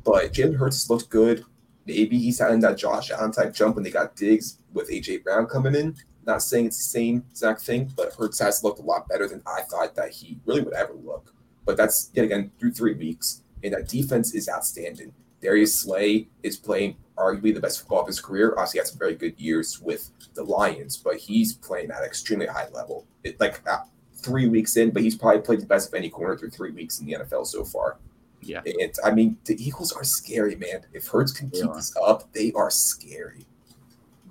But 0.04 0.32
Jalen 0.32 0.56
Hurts 0.56 0.90
looked 0.90 1.10
good. 1.10 1.44
Maybe 1.86 2.18
he's 2.18 2.40
having 2.40 2.60
that 2.60 2.76
Josh 2.76 3.10
Allen 3.12 3.30
type 3.30 3.54
jump 3.54 3.76
when 3.76 3.84
they 3.84 3.90
got 3.90 4.16
Diggs 4.16 4.58
with 4.72 4.90
AJ 4.90 5.22
Brown 5.22 5.46
coming 5.46 5.76
in. 5.76 5.94
Not 6.26 6.42
saying 6.42 6.66
it's 6.66 6.78
the 6.78 6.98
same 6.98 7.24
exact 7.30 7.62
thing, 7.62 7.92
but 7.96 8.12
Hurts 8.14 8.40
has 8.40 8.64
looked 8.64 8.80
a 8.80 8.82
lot 8.82 9.08
better 9.08 9.28
than 9.28 9.42
I 9.46 9.62
thought 9.62 9.94
that 9.94 10.10
he 10.10 10.38
really 10.44 10.62
would 10.62 10.74
ever 10.74 10.94
look. 10.94 11.32
But 11.64 11.76
that's 11.76 12.10
yet 12.12 12.24
again 12.24 12.50
through 12.58 12.72
three 12.72 12.94
weeks, 12.94 13.42
and 13.62 13.72
that 13.74 13.88
defense 13.88 14.34
is 14.34 14.48
outstanding. 14.48 15.12
Darius 15.40 15.78
Slay 15.78 16.28
is 16.42 16.56
playing 16.56 16.96
arguably 17.16 17.54
the 17.54 17.60
best 17.60 17.80
football 17.80 18.00
of 18.00 18.06
his 18.06 18.20
career. 18.20 18.54
Obviously, 18.56 18.80
had 18.80 18.88
some 18.88 18.98
very 18.98 19.14
good 19.14 19.38
years 19.38 19.80
with 19.80 20.10
the 20.34 20.42
Lions, 20.42 20.96
but 20.96 21.16
he's 21.16 21.54
playing 21.54 21.90
at 21.90 22.00
an 22.00 22.04
extremely 22.04 22.46
high 22.46 22.68
level. 22.72 23.06
It, 23.24 23.38
like 23.40 23.60
uh, 23.68 23.78
three 24.22 24.48
weeks 24.48 24.76
in, 24.76 24.90
but 24.90 25.02
he's 25.02 25.16
probably 25.16 25.40
played 25.42 25.60
the 25.60 25.66
best 25.66 25.88
of 25.88 25.94
any 25.94 26.08
corner 26.10 26.36
through 26.36 26.50
three 26.50 26.70
weeks 26.70 27.00
in 27.00 27.06
the 27.06 27.14
NFL 27.14 27.46
so 27.46 27.64
far. 27.64 27.98
Yeah. 28.42 28.62
And 28.64 28.94
I 29.04 29.10
mean, 29.10 29.36
the 29.44 29.54
Eagles 29.62 29.92
are 29.92 30.04
scary, 30.04 30.56
man. 30.56 30.80
If 30.92 31.06
Hurts 31.08 31.32
can 31.32 31.50
keep 31.50 31.72
this 31.74 31.94
up, 32.02 32.32
they 32.32 32.52
are 32.52 32.70
scary. 32.70 33.46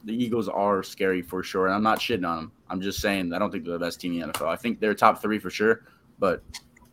the 0.03 0.13
Eagles 0.13 0.47
are 0.47 0.81
scary 0.81 1.21
for 1.21 1.43
sure, 1.43 1.67
and 1.67 1.75
I'm 1.75 1.83
not 1.83 1.99
shitting 1.99 2.27
on 2.27 2.37
them. 2.37 2.51
I'm 2.69 2.81
just 2.81 3.01
saying 3.01 3.33
I 3.33 3.39
don't 3.39 3.51
think 3.51 3.65
they're 3.65 3.77
the 3.77 3.85
best 3.85 3.99
team 3.99 4.13
in 4.13 4.27
the 4.27 4.33
NFL. 4.33 4.47
I 4.47 4.55
think 4.55 4.79
they're 4.79 4.93
top 4.93 5.21
three 5.21 5.39
for 5.39 5.49
sure, 5.49 5.83
but 6.19 6.41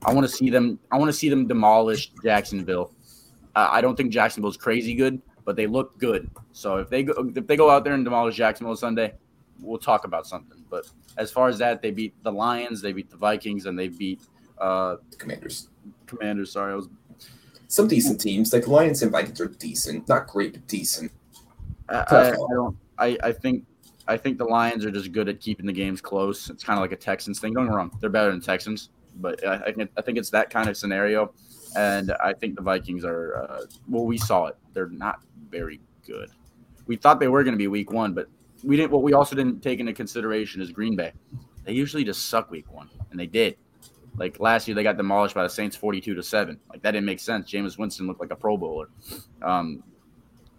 I 0.04 0.12
want 0.12 0.28
to 0.28 0.32
see 0.32 0.50
them. 0.50 0.78
I 0.92 0.98
want 0.98 1.08
to 1.08 1.12
see 1.12 1.28
them 1.28 1.46
demolish 1.46 2.12
Jacksonville. 2.22 2.92
Uh, 3.54 3.68
I 3.70 3.80
don't 3.80 3.96
think 3.96 4.12
Jacksonville's 4.12 4.56
crazy 4.56 4.94
good, 4.94 5.20
but 5.44 5.56
they 5.56 5.66
look 5.66 5.96
good. 5.98 6.30
So 6.52 6.76
if 6.76 6.90
they 6.90 7.02
go, 7.04 7.32
if 7.34 7.46
they 7.46 7.56
go 7.56 7.70
out 7.70 7.84
there 7.84 7.94
and 7.94 8.04
demolish 8.04 8.36
Jacksonville 8.36 8.76
Sunday, 8.76 9.14
we'll 9.60 9.78
talk 9.78 10.04
about 10.04 10.26
something. 10.26 10.55
But 10.68 10.88
as 11.16 11.30
far 11.30 11.48
as 11.48 11.58
that, 11.58 11.82
they 11.82 11.90
beat 11.90 12.14
the 12.22 12.32
Lions, 12.32 12.80
they 12.80 12.92
beat 12.92 13.10
the 13.10 13.16
Vikings, 13.16 13.66
and 13.66 13.78
they 13.78 13.88
beat 13.88 14.20
uh, 14.58 14.96
The 15.10 15.16
Commanders. 15.16 15.68
Commanders. 16.06 16.52
Sorry, 16.52 16.72
I 16.72 16.76
was 16.76 16.88
Some 17.68 17.88
decent 17.88 18.20
teams, 18.20 18.52
like 18.52 18.64
the 18.64 18.70
Lions 18.70 19.02
and 19.02 19.12
Vikings, 19.12 19.40
are 19.40 19.46
decent. 19.46 20.08
Not 20.08 20.26
great, 20.26 20.52
but 20.52 20.66
decent. 20.66 21.12
I, 21.88 21.94
I, 21.94 22.28
I 22.28 22.30
don't. 22.32 22.76
I, 22.98 23.18
I 23.22 23.32
think 23.32 23.64
I 24.08 24.16
think 24.16 24.38
the 24.38 24.44
Lions 24.44 24.84
are 24.84 24.90
just 24.90 25.12
good 25.12 25.28
at 25.28 25.40
keeping 25.40 25.66
the 25.66 25.72
games 25.72 26.00
close. 26.00 26.48
It's 26.50 26.64
kind 26.64 26.78
of 26.78 26.82
like 26.82 26.92
a 26.92 26.96
Texans 26.96 27.38
thing. 27.40 27.54
Don't 27.54 27.66
get 27.66 27.74
wrong; 27.74 27.90
they're 28.00 28.10
better 28.10 28.30
than 28.30 28.40
Texans, 28.40 28.90
but 29.16 29.44
I, 29.46 29.56
I 29.56 29.72
think 29.72 29.90
I 29.96 30.02
think 30.02 30.18
it's 30.18 30.30
that 30.30 30.50
kind 30.50 30.68
of 30.68 30.76
scenario. 30.76 31.32
And 31.76 32.12
I 32.22 32.32
think 32.32 32.56
the 32.56 32.62
Vikings 32.62 33.04
are. 33.04 33.36
Uh, 33.36 33.66
well, 33.88 34.04
we 34.04 34.16
saw 34.18 34.46
it. 34.46 34.56
They're 34.72 34.88
not 34.88 35.20
very 35.50 35.80
good. 36.06 36.30
We 36.86 36.96
thought 36.96 37.20
they 37.20 37.28
were 37.28 37.42
going 37.42 37.52
to 37.54 37.58
be 37.58 37.66
Week 37.66 37.90
One, 37.90 38.14
but 38.14 38.28
we 38.64 38.76
didn't. 38.76 38.90
What 38.92 39.02
we 39.02 39.12
also 39.12 39.36
didn't 39.36 39.62
take 39.62 39.80
into 39.80 39.92
consideration 39.92 40.60
is 40.60 40.70
Green 40.70 40.96
Bay. 40.96 41.12
They 41.64 41.72
usually 41.72 42.04
just 42.04 42.28
suck 42.28 42.50
Week 42.50 42.70
One, 42.72 42.88
and 43.10 43.18
they 43.18 43.26
did. 43.26 43.56
Like 44.18 44.40
last 44.40 44.66
year, 44.66 44.74
they 44.74 44.82
got 44.82 44.96
demolished 44.96 45.34
by 45.34 45.42
the 45.42 45.48
Saints, 45.50 45.76
forty-two 45.76 46.14
to 46.14 46.22
seven. 46.22 46.58
Like 46.70 46.82
that 46.82 46.92
didn't 46.92 47.06
make 47.06 47.20
sense. 47.20 47.50
Jameis 47.50 47.78
Winston 47.78 48.06
looked 48.06 48.20
like 48.20 48.30
a 48.30 48.36
Pro 48.36 48.56
Bowler. 48.56 48.88
Um, 49.42 49.82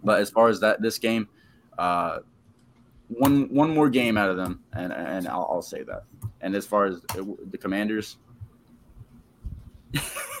but 0.04 0.20
as 0.20 0.30
far 0.30 0.48
as 0.48 0.60
that 0.60 0.80
this 0.80 0.98
game, 0.98 1.28
uh, 1.78 2.18
one 3.08 3.52
one 3.52 3.74
more 3.74 3.90
game 3.90 4.16
out 4.16 4.30
of 4.30 4.36
them, 4.36 4.62
and 4.74 4.92
and 4.92 5.26
I'll, 5.26 5.48
I'll 5.50 5.62
say 5.62 5.82
that. 5.82 6.04
And 6.40 6.54
as 6.54 6.66
far 6.66 6.84
as 6.84 7.00
the 7.50 7.58
Commanders, 7.58 8.18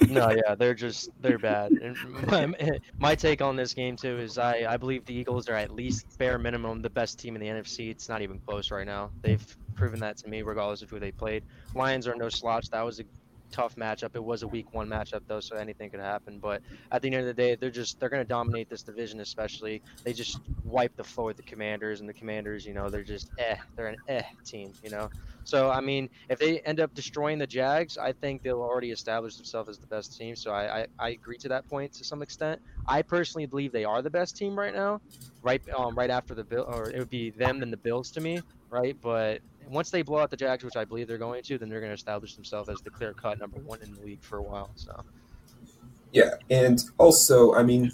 no, 0.08 0.30
yeah, 0.30 0.54
they're 0.54 0.74
just 0.74 1.10
they're 1.20 1.38
bad. 1.38 1.72
And 1.72 1.96
my, 2.26 2.78
my 2.98 3.14
take 3.14 3.42
on 3.42 3.56
this 3.56 3.74
game 3.74 3.96
too 3.96 4.18
is 4.18 4.38
I 4.38 4.66
I 4.68 4.76
believe 4.76 5.04
the 5.04 5.14
Eagles 5.14 5.48
are 5.48 5.54
at 5.54 5.74
least 5.74 6.18
bare 6.18 6.38
minimum 6.38 6.82
the 6.82 6.90
best 6.90 7.18
team 7.18 7.34
in 7.34 7.40
the 7.40 7.48
NFC. 7.48 7.90
It's 7.90 8.08
not 8.08 8.22
even 8.22 8.38
close 8.40 8.70
right 8.70 8.86
now. 8.86 9.10
They've 9.22 9.44
proven 9.74 10.00
that 10.00 10.16
to 10.18 10.28
me, 10.28 10.42
regardless 10.42 10.82
of 10.82 10.90
who 10.90 10.98
they 10.98 11.12
played. 11.12 11.44
Lions 11.74 12.06
are 12.06 12.14
no 12.14 12.28
slouch. 12.28 12.68
That 12.70 12.82
was 12.82 13.00
a 13.00 13.04
tough 13.50 13.76
matchup. 13.76 14.10
It 14.14 14.22
was 14.22 14.42
a 14.42 14.48
week 14.48 14.72
one 14.72 14.88
matchup 14.88 15.22
though, 15.26 15.40
so 15.40 15.56
anything 15.56 15.90
could 15.90 16.00
happen. 16.00 16.38
But 16.38 16.62
at 16.92 17.02
the 17.02 17.08
end 17.08 17.16
of 17.16 17.26
the 17.26 17.34
day, 17.34 17.54
they're 17.54 17.70
just 17.70 17.98
they're 18.00 18.08
gonna 18.08 18.24
dominate 18.24 18.68
this 18.68 18.82
division. 18.82 19.20
Especially 19.20 19.82
they 20.04 20.12
just 20.12 20.40
wipe 20.64 20.94
the 20.96 21.04
floor 21.04 21.28
with 21.28 21.36
the 21.36 21.42
Commanders, 21.42 22.00
and 22.00 22.08
the 22.08 22.14
Commanders, 22.14 22.66
you 22.66 22.74
know, 22.74 22.88
they're 22.90 23.02
just 23.02 23.30
eh, 23.38 23.56
they're 23.76 23.88
an 23.88 23.96
eh 24.08 24.22
team, 24.44 24.72
you 24.82 24.90
know. 24.90 25.08
So 25.48 25.70
I 25.70 25.80
mean, 25.80 26.10
if 26.28 26.38
they 26.38 26.60
end 26.60 26.78
up 26.78 26.92
destroying 26.92 27.38
the 27.38 27.46
Jags, 27.46 27.96
I 27.96 28.12
think 28.12 28.42
they'll 28.42 28.60
already 28.60 28.90
establish 28.90 29.36
themselves 29.36 29.70
as 29.70 29.78
the 29.78 29.86
best 29.86 30.14
team. 30.14 30.36
So 30.36 30.50
I, 30.50 30.80
I, 30.80 30.86
I 30.98 31.08
agree 31.10 31.38
to 31.38 31.48
that 31.48 31.66
point 31.66 31.94
to 31.94 32.04
some 32.04 32.20
extent. 32.20 32.60
I 32.86 33.00
personally 33.00 33.46
believe 33.46 33.72
they 33.72 33.86
are 33.86 34.02
the 34.02 34.10
best 34.10 34.36
team 34.36 34.58
right 34.58 34.74
now, 34.74 35.00
right 35.42 35.62
um 35.74 35.96
right 35.96 36.10
after 36.10 36.34
the 36.34 36.44
bill 36.44 36.66
or 36.68 36.90
it 36.90 36.98
would 36.98 37.08
be 37.08 37.30
them 37.30 37.60
then 37.60 37.70
the 37.70 37.78
Bills 37.78 38.10
to 38.12 38.20
me, 38.20 38.44
right? 38.70 38.94
But 39.00 39.40
once 39.66 39.90
they 39.90 40.02
blow 40.02 40.18
out 40.20 40.28
the 40.30 40.36
Jags, 40.36 40.64
which 40.64 40.76
I 40.76 40.84
believe 40.84 41.08
they're 41.08 41.16
going 41.16 41.42
to, 41.44 41.56
then 41.58 41.70
they're 41.70 41.80
going 41.80 41.90
to 41.90 41.94
establish 41.94 42.34
themselves 42.34 42.68
as 42.68 42.82
the 42.82 42.90
clear 42.90 43.14
cut 43.14 43.38
number 43.38 43.58
one 43.58 43.80
in 43.82 43.94
the 43.94 44.02
league 44.02 44.22
for 44.22 44.36
a 44.36 44.42
while. 44.42 44.72
So 44.76 44.92
Yeah, 46.12 46.34
and 46.50 46.78
also, 46.98 47.54
I 47.54 47.62
mean, 47.62 47.90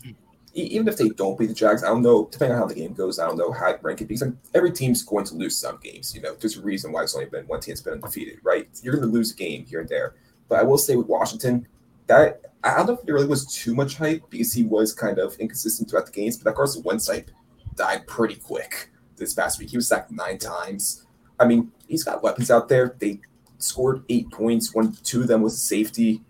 even 0.54 0.86
if 0.88 0.96
they 0.96 1.08
don't 1.08 1.38
beat 1.38 1.48
the 1.48 1.54
Jags, 1.54 1.82
I 1.82 1.88
don't 1.88 2.02
know. 2.02 2.28
Depending 2.30 2.54
on 2.54 2.62
how 2.62 2.68
the 2.68 2.74
game 2.74 2.94
goes, 2.94 3.18
I 3.18 3.26
don't 3.26 3.36
know 3.36 3.52
how 3.52 3.72
to 3.72 3.78
rank 3.82 4.00
it 4.00 4.08
because 4.08 4.32
every 4.54 4.70
team's 4.70 5.02
going 5.02 5.24
to 5.26 5.34
lose 5.34 5.56
some 5.56 5.78
games. 5.82 6.14
You 6.14 6.22
know, 6.22 6.34
there's 6.34 6.56
a 6.56 6.62
reason 6.62 6.92
why 6.92 7.02
it's 7.02 7.14
only 7.14 7.26
been 7.26 7.46
one 7.46 7.60
team 7.60 7.72
that's 7.72 7.82
been 7.82 7.94
undefeated, 7.94 8.38
right? 8.42 8.68
You're 8.82 8.94
going 8.94 9.06
to 9.06 9.12
lose 9.12 9.32
a 9.32 9.36
game 9.36 9.66
here 9.66 9.80
and 9.80 9.88
there. 9.88 10.14
But 10.48 10.60
I 10.60 10.62
will 10.62 10.78
say 10.78 10.94
with 10.96 11.08
Washington, 11.08 11.66
that 12.06 12.42
I 12.62 12.76
don't 12.76 12.86
know 12.86 12.92
if 12.94 13.02
there 13.02 13.14
really 13.14 13.26
was 13.26 13.46
too 13.46 13.74
much 13.74 13.96
hype 13.96 14.28
because 14.30 14.52
he 14.52 14.62
was 14.62 14.92
kind 14.92 15.18
of 15.18 15.36
inconsistent 15.38 15.90
throughout 15.90 16.06
the 16.06 16.12
games. 16.12 16.36
But 16.36 16.44
that 16.44 16.56
Carson 16.56 16.82
Wentz 16.82 17.08
hype 17.08 17.30
died 17.74 18.06
pretty 18.06 18.36
quick 18.36 18.90
this 19.16 19.34
past 19.34 19.58
week. 19.58 19.70
He 19.70 19.76
was 19.76 19.88
sacked 19.88 20.12
nine 20.12 20.38
times. 20.38 21.04
I 21.40 21.46
mean, 21.46 21.72
he's 21.88 22.04
got 22.04 22.22
weapons 22.22 22.50
out 22.50 22.68
there. 22.68 22.94
They 22.98 23.20
scored 23.58 24.04
eight 24.08 24.30
points. 24.30 24.74
One, 24.74 24.92
two 25.02 25.22
of 25.22 25.28
them 25.28 25.42
was 25.42 25.60
safety, 25.60 26.22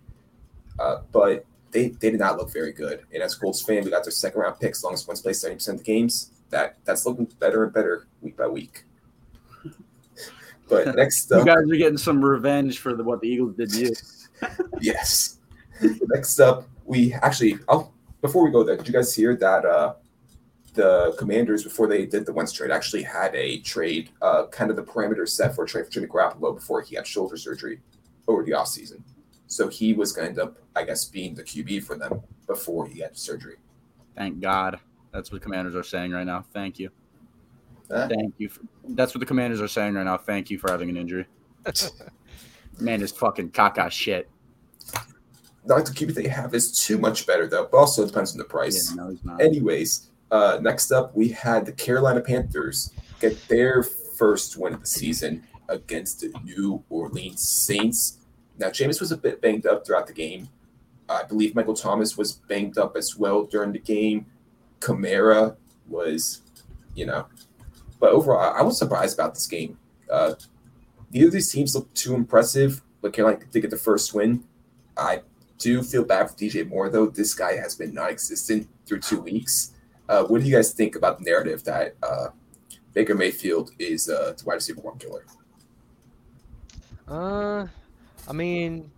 uh, 0.78 1.00
but 1.12 1.44
they 1.74 1.88
they 1.88 2.10
did 2.10 2.20
not 2.20 2.38
look 2.38 2.50
very 2.50 2.72
good. 2.72 3.02
And 3.12 3.22
as 3.22 3.34
Colts 3.34 3.60
fan, 3.60 3.84
we 3.84 3.90
got 3.90 4.04
their 4.04 4.12
second 4.12 4.40
round 4.40 4.58
picks. 4.58 4.78
As 4.78 4.84
long 4.84 4.94
as 4.94 5.06
Wentz 5.06 5.20
plays 5.20 5.40
seventy 5.40 5.56
percent 5.56 5.80
of 5.80 5.84
the 5.84 5.92
games, 5.92 6.30
that 6.48 6.76
that's 6.84 7.04
looking 7.04 7.26
better 7.38 7.64
and 7.64 7.74
better 7.74 8.06
week 8.22 8.38
by 8.38 8.46
week. 8.46 8.84
But 10.66 10.96
next 10.96 11.30
up, 11.30 11.40
you 11.40 11.54
guys 11.54 11.70
are 11.70 11.76
getting 11.76 11.98
some 11.98 12.24
revenge 12.24 12.78
for 12.78 12.94
the, 12.94 13.04
what 13.04 13.20
the 13.20 13.28
Eagles 13.28 13.54
did 13.54 13.70
to 13.72 13.80
you. 13.80 13.94
yes. 14.80 15.38
Next 16.08 16.40
up, 16.40 16.66
we 16.86 17.12
actually. 17.12 17.58
Oh, 17.68 17.92
before 18.22 18.42
we 18.46 18.50
go 18.50 18.64
there, 18.64 18.74
did 18.78 18.88
you 18.88 18.94
guys 18.94 19.14
hear 19.14 19.36
that 19.36 19.66
uh, 19.66 19.94
the 20.72 21.14
Commanders 21.18 21.64
before 21.64 21.86
they 21.86 22.06
did 22.06 22.24
the 22.24 22.32
Wentz 22.32 22.50
trade 22.50 22.70
actually 22.70 23.02
had 23.02 23.34
a 23.34 23.58
trade, 23.58 24.08
uh, 24.22 24.46
kind 24.46 24.70
of 24.70 24.76
the 24.76 24.82
parameters 24.82 25.28
set 25.30 25.54
for 25.54 25.64
a 25.64 25.66
trade 25.66 25.84
for 25.84 25.90
Jimmy 25.90 26.06
Garoppolo 26.06 26.54
before 26.54 26.80
he 26.80 26.96
had 26.96 27.06
shoulder 27.06 27.36
surgery 27.36 27.80
over 28.26 28.42
the 28.42 28.52
offseason. 28.52 29.02
So 29.54 29.68
he 29.68 29.92
was 29.92 30.10
going 30.10 30.24
to 30.24 30.30
end 30.30 30.50
up, 30.50 30.58
I 30.74 30.82
guess, 30.82 31.04
being 31.04 31.32
the 31.32 31.44
QB 31.44 31.84
for 31.84 31.96
them 31.96 32.20
before 32.48 32.88
he 32.88 32.98
had 32.98 33.16
surgery. 33.16 33.54
Thank 34.16 34.40
God. 34.40 34.80
That's 35.12 35.30
what 35.30 35.42
Commanders 35.42 35.76
are 35.76 35.84
saying 35.84 36.10
right 36.10 36.26
now. 36.26 36.44
Thank 36.52 36.80
you. 36.80 36.90
Huh? 37.88 38.08
Thank 38.08 38.34
you. 38.38 38.48
For, 38.48 38.62
that's 38.88 39.14
what 39.14 39.20
the 39.20 39.26
Commanders 39.26 39.60
are 39.60 39.68
saying 39.68 39.94
right 39.94 40.02
now. 40.02 40.16
Thank 40.16 40.50
you 40.50 40.58
for 40.58 40.72
having 40.72 40.90
an 40.90 40.96
injury. 40.96 41.26
Man, 42.80 43.00
is 43.00 43.12
fucking 43.12 43.50
caca 43.50 43.92
shit. 43.92 44.28
Not 45.64 45.86
the 45.86 45.92
QB 45.92 46.14
they 46.14 46.26
have 46.26 46.52
is 46.52 46.72
too 46.84 46.98
much 46.98 47.24
better 47.24 47.46
though, 47.46 47.68
but 47.70 47.76
also 47.76 48.02
it 48.02 48.08
depends 48.08 48.32
on 48.32 48.38
the 48.38 48.44
price. 48.44 48.90
Yeah, 48.90 49.04
no, 49.04 49.10
he's 49.10 49.24
not. 49.24 49.40
Anyways, 49.40 50.10
uh, 50.32 50.58
next 50.62 50.90
up 50.90 51.14
we 51.14 51.28
had 51.28 51.64
the 51.64 51.72
Carolina 51.72 52.20
Panthers 52.20 52.90
get 53.20 53.40
their 53.46 53.84
first 53.84 54.56
win 54.56 54.74
of 54.74 54.80
the 54.80 54.86
season 54.88 55.44
against 55.68 56.22
the 56.22 56.32
New 56.42 56.82
Orleans 56.90 57.48
Saints. 57.48 58.18
Now 58.58 58.68
Jameis 58.68 59.00
was 59.00 59.12
a 59.12 59.16
bit 59.16 59.40
banged 59.40 59.66
up 59.66 59.86
throughout 59.86 60.06
the 60.06 60.12
game. 60.12 60.48
I 61.08 61.22
believe 61.22 61.54
Michael 61.54 61.74
Thomas 61.74 62.16
was 62.16 62.32
banged 62.32 62.78
up 62.78 62.96
as 62.96 63.16
well 63.16 63.44
during 63.44 63.72
the 63.72 63.78
game. 63.78 64.26
Kamara 64.80 65.56
was, 65.88 66.42
you 66.94 67.06
know, 67.06 67.26
but 68.00 68.10
overall 68.10 68.54
I 68.54 68.62
was 68.62 68.78
surprised 68.78 69.18
about 69.18 69.34
this 69.34 69.46
game. 69.46 69.78
Uh, 70.10 70.34
neither 71.12 71.26
of 71.26 71.32
these 71.32 71.50
teams 71.50 71.74
look 71.74 71.92
too 71.94 72.14
impressive, 72.14 72.82
but 73.00 73.12
Carolina 73.12 73.44
did 73.50 73.60
get 73.60 73.70
the 73.70 73.76
first 73.76 74.14
win. 74.14 74.44
I 74.96 75.22
do 75.58 75.82
feel 75.82 76.04
bad 76.04 76.30
for 76.30 76.36
DJ 76.36 76.68
Moore 76.68 76.88
though. 76.88 77.06
This 77.06 77.34
guy 77.34 77.56
has 77.56 77.74
been 77.74 77.94
non-existent 77.94 78.68
through 78.86 79.00
two 79.00 79.20
weeks. 79.20 79.72
Uh, 80.08 80.24
what 80.24 80.40
do 80.40 80.46
you 80.46 80.54
guys 80.54 80.72
think 80.72 80.96
about 80.96 81.18
the 81.18 81.24
narrative 81.24 81.64
that 81.64 81.96
uh, 82.02 82.28
Baker 82.92 83.14
Mayfield 83.14 83.70
is 83.78 84.08
uh, 84.08 84.34
the 84.36 84.44
wide 84.44 84.54
receiver 84.54 84.80
one 84.80 84.98
killer? 84.98 85.24
Uh, 87.08 87.66
I 88.26 88.32
mean, 88.32 88.90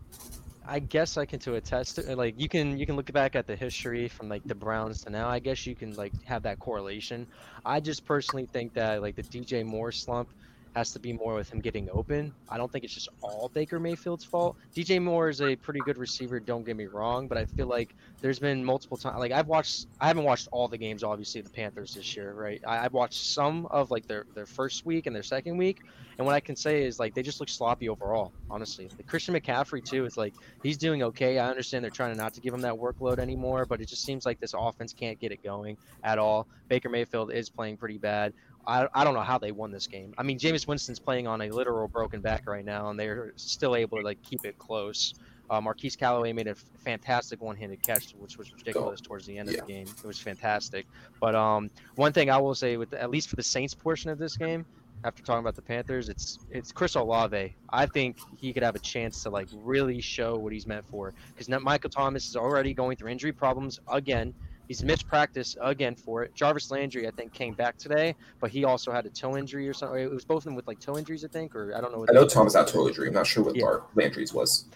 I 0.69 0.79
guess 0.81 1.17
I 1.17 1.25
can 1.25 1.39
to 1.41 1.55
attest 1.55 1.97
to 1.97 2.13
uh, 2.13 2.17
like 2.17 2.41
you 2.41 2.49
can 2.49 2.77
you 2.79 2.87
can 2.87 2.97
look 2.97 3.13
back 3.13 3.37
at 3.37 3.47
the 3.47 3.57
history 3.57 4.09
from 4.09 4.29
like 4.29 4.43
the 4.45 4.55
Browns 4.55 5.03
to 5.03 5.11
now. 5.11 5.29
I 5.29 5.39
guess 5.39 5.67
you 5.67 5.75
can 5.75 5.95
like 5.95 6.13
have 6.25 6.43
that 6.43 6.59
correlation. 6.59 7.27
I 7.65 7.81
just 7.81 8.05
personally 8.05 8.49
think 8.53 8.75
that 8.75 9.03
like 9.03 9.17
the 9.17 9.23
DJ 9.23 9.65
Moore 9.65 9.93
slump 9.93 10.29
has 10.77 10.93
to 10.93 10.99
be 10.99 11.11
more 11.11 11.35
with 11.35 11.51
him 11.51 11.61
getting 11.61 11.89
open. 11.91 12.35
I 12.51 12.59
don't 12.59 12.71
think 12.71 12.85
it's 12.85 12.93
just 12.93 13.09
all 13.23 13.51
Baker 13.55 13.81
Mayfield's 13.81 14.25
fault. 14.25 14.57
DJ 14.75 15.03
Moore 15.03 15.31
is 15.31 15.41
a 15.41 15.57
pretty 15.57 15.81
good 15.81 15.97
receiver, 15.97 16.39
don't 16.39 16.67
get 16.67 16.77
me 16.77 16.85
wrong, 16.85 17.29
but 17.29 17.39
I 17.39 17.47
feel 17.47 17.67
like 17.67 17.95
there's 18.21 18.39
been 18.39 18.63
multiple 18.63 18.99
times 18.99 19.19
like 19.19 19.33
I've 19.33 19.47
watched 19.47 19.87
I 20.01 20.09
haven't 20.09 20.25
watched 20.25 20.49
all 20.53 20.69
the 20.69 20.77
games 20.77 21.03
obviously 21.03 21.41
the 21.41 21.49
Panthers 21.49 21.95
this 21.95 22.15
year, 22.15 22.35
right? 22.35 22.61
I, 22.67 22.85
I've 22.85 22.93
watched 22.93 23.25
some 23.25 23.65
of 23.67 23.91
like 23.91 24.07
their 24.07 24.27
their 24.35 24.45
first 24.45 24.85
week 24.85 25.07
and 25.07 25.17
their 25.17 25.23
second 25.23 25.57
week, 25.57 25.81
and 26.19 26.27
what 26.27 26.35
I 26.35 26.41
can 26.41 26.57
say 26.57 26.85
is 26.85 27.01
like 27.01 27.15
they 27.15 27.23
just 27.23 27.41
look 27.41 27.49
sloppy 27.49 27.89
overall, 27.89 28.33
honestly. 28.51 28.87
Like 28.99 29.07
Christian 29.07 29.35
McCaffrey 29.35 29.83
too 29.83 30.05
is 30.05 30.19
like 30.19 30.35
he's 30.63 30.77
doing 30.77 31.03
okay. 31.05 31.39
I 31.39 31.49
understand 31.49 31.85
they're 31.85 31.91
trying 31.91 32.15
not 32.19 32.35
to 32.35 32.41
give 32.43 32.53
him 32.53 32.61
that 32.61 32.75
workload 32.75 33.19
anymore, 33.19 33.65
but 33.65 33.81
it 33.81 33.89
just 33.89 34.05
seems 34.05 34.27
like 34.27 34.41
this 34.41 34.53
offense 34.53 34.93
can't 34.93 35.19
get 35.19 35.33
it 35.33 35.43
going 35.43 35.79
at 36.05 36.19
all. 36.19 36.47
Baker 36.69 36.91
Mayfield 36.91 37.33
is 37.33 37.49
playing 37.49 37.79
pretty 37.79 37.99
bad. 37.99 38.35
I, 38.67 38.89
I 38.95 39.05
don't 39.05 39.15
know 39.15 39.21
how 39.23 39.39
they 39.39 39.53
won 39.53 39.71
this 39.71 39.87
game. 39.87 40.13
I 40.19 40.23
mean, 40.23 40.39
Jameis 40.39 40.67
Winston's 40.67 40.99
playing 40.99 41.27
on 41.27 41.41
a 41.43 41.51
literal 41.51 41.87
broken 41.89 42.21
back 42.21 42.49
right 42.49 42.65
now, 42.65 42.91
and 42.91 42.99
they're 42.99 43.33
still 43.37 43.77
able 43.77 43.99
to 43.99 44.05
like 44.05 44.21
keep 44.23 44.45
it 44.45 44.59
close. 44.59 45.15
Uh, 45.49 45.61
Marquez 45.61 45.95
Callaway 45.95 46.33
made 46.33 46.49
a 46.49 46.51
f- 46.51 46.65
fantastic 46.85 47.41
one-handed 47.41 47.81
catch, 47.81 48.13
which 48.19 48.37
was 48.37 48.53
ridiculous 48.53 49.01
towards 49.01 49.27
the 49.27 49.39
end 49.39 49.49
of 49.49 49.55
Yeah. 49.55 49.61
the 49.61 49.67
game. 49.69 49.87
It 49.87 50.05
was 50.07 50.19
fantastic. 50.19 50.87
But 51.21 51.37
um, 51.37 51.71
one 51.95 52.13
thing 52.13 52.31
I 52.31 52.39
will 52.39 52.57
say, 52.57 52.77
with 52.77 52.93
at 52.95 53.11
least 53.11 53.29
for 53.29 53.37
the 53.37 53.45
Saints 53.45 53.73
portion 53.73 54.11
of 54.11 54.19
this 54.19 54.37
game, 54.37 54.67
after 55.05 55.23
talking 55.23 55.41
about 55.41 55.55
the 55.55 55.63
Panthers, 55.63 56.09
it's 56.09 56.41
it's 56.51 56.73
Chris 56.73 56.97
Olave. 56.97 57.55
I 57.71 57.87
think 57.87 58.17
he 58.37 58.53
could 58.53 58.65
have 58.65 58.75
a 58.75 58.81
chance 58.81 59.23
to 59.23 59.31
like 59.31 59.47
really 59.53 60.01
show 60.01 60.37
what 60.37 60.53
he's 60.53 60.67
meant 60.67 60.85
for. 60.89 61.13
Because 61.37 61.49
Michael 61.63 61.91
Thomas 61.91 62.29
is 62.29 62.35
already 62.35 62.75
going 62.75 62.97
through 62.97 63.11
injury 63.11 63.31
problems 63.33 63.79
again. 63.87 64.35
He's 64.69 64.83
missed 64.83 65.07
practice 65.07 65.57
again 65.61 65.95
for 65.95 66.25
it. 66.25 66.35
Jarvis 66.35 66.71
Landry, 66.71 67.07
I 67.07 67.11
think, 67.13 67.33
came 67.33 67.55
back 67.55 67.79
today, 67.79 68.15
but 68.41 68.51
he 68.51 68.65
also 68.65 68.91
had 68.91 69.07
a 69.07 69.11
toe 69.11 69.37
injury 69.37 69.69
or 69.69 69.73
something. 69.73 70.01
It 70.01 70.11
was 70.11 70.25
both 70.25 70.39
of 70.39 70.45
them 70.45 70.55
with 70.55 70.67
like 70.67 70.81
toe 70.81 70.99
injuries, 70.99 71.25
I 71.25 71.29
think, 71.29 71.55
or 71.55 71.75
I 71.77 71.81
don't 71.81 71.93
know. 71.93 71.99
What 72.01 72.11
I 72.11 72.13
know 72.15 72.27
Thomas 72.27 72.57
out 72.57 72.67
total 72.67 72.89
injury. 72.89 73.09
I'm 73.09 73.15
not 73.15 73.27
sure 73.27 73.45
what 73.45 73.55
Yeah. 73.57 73.79
Landry's 73.95 74.33
was. 74.33 74.67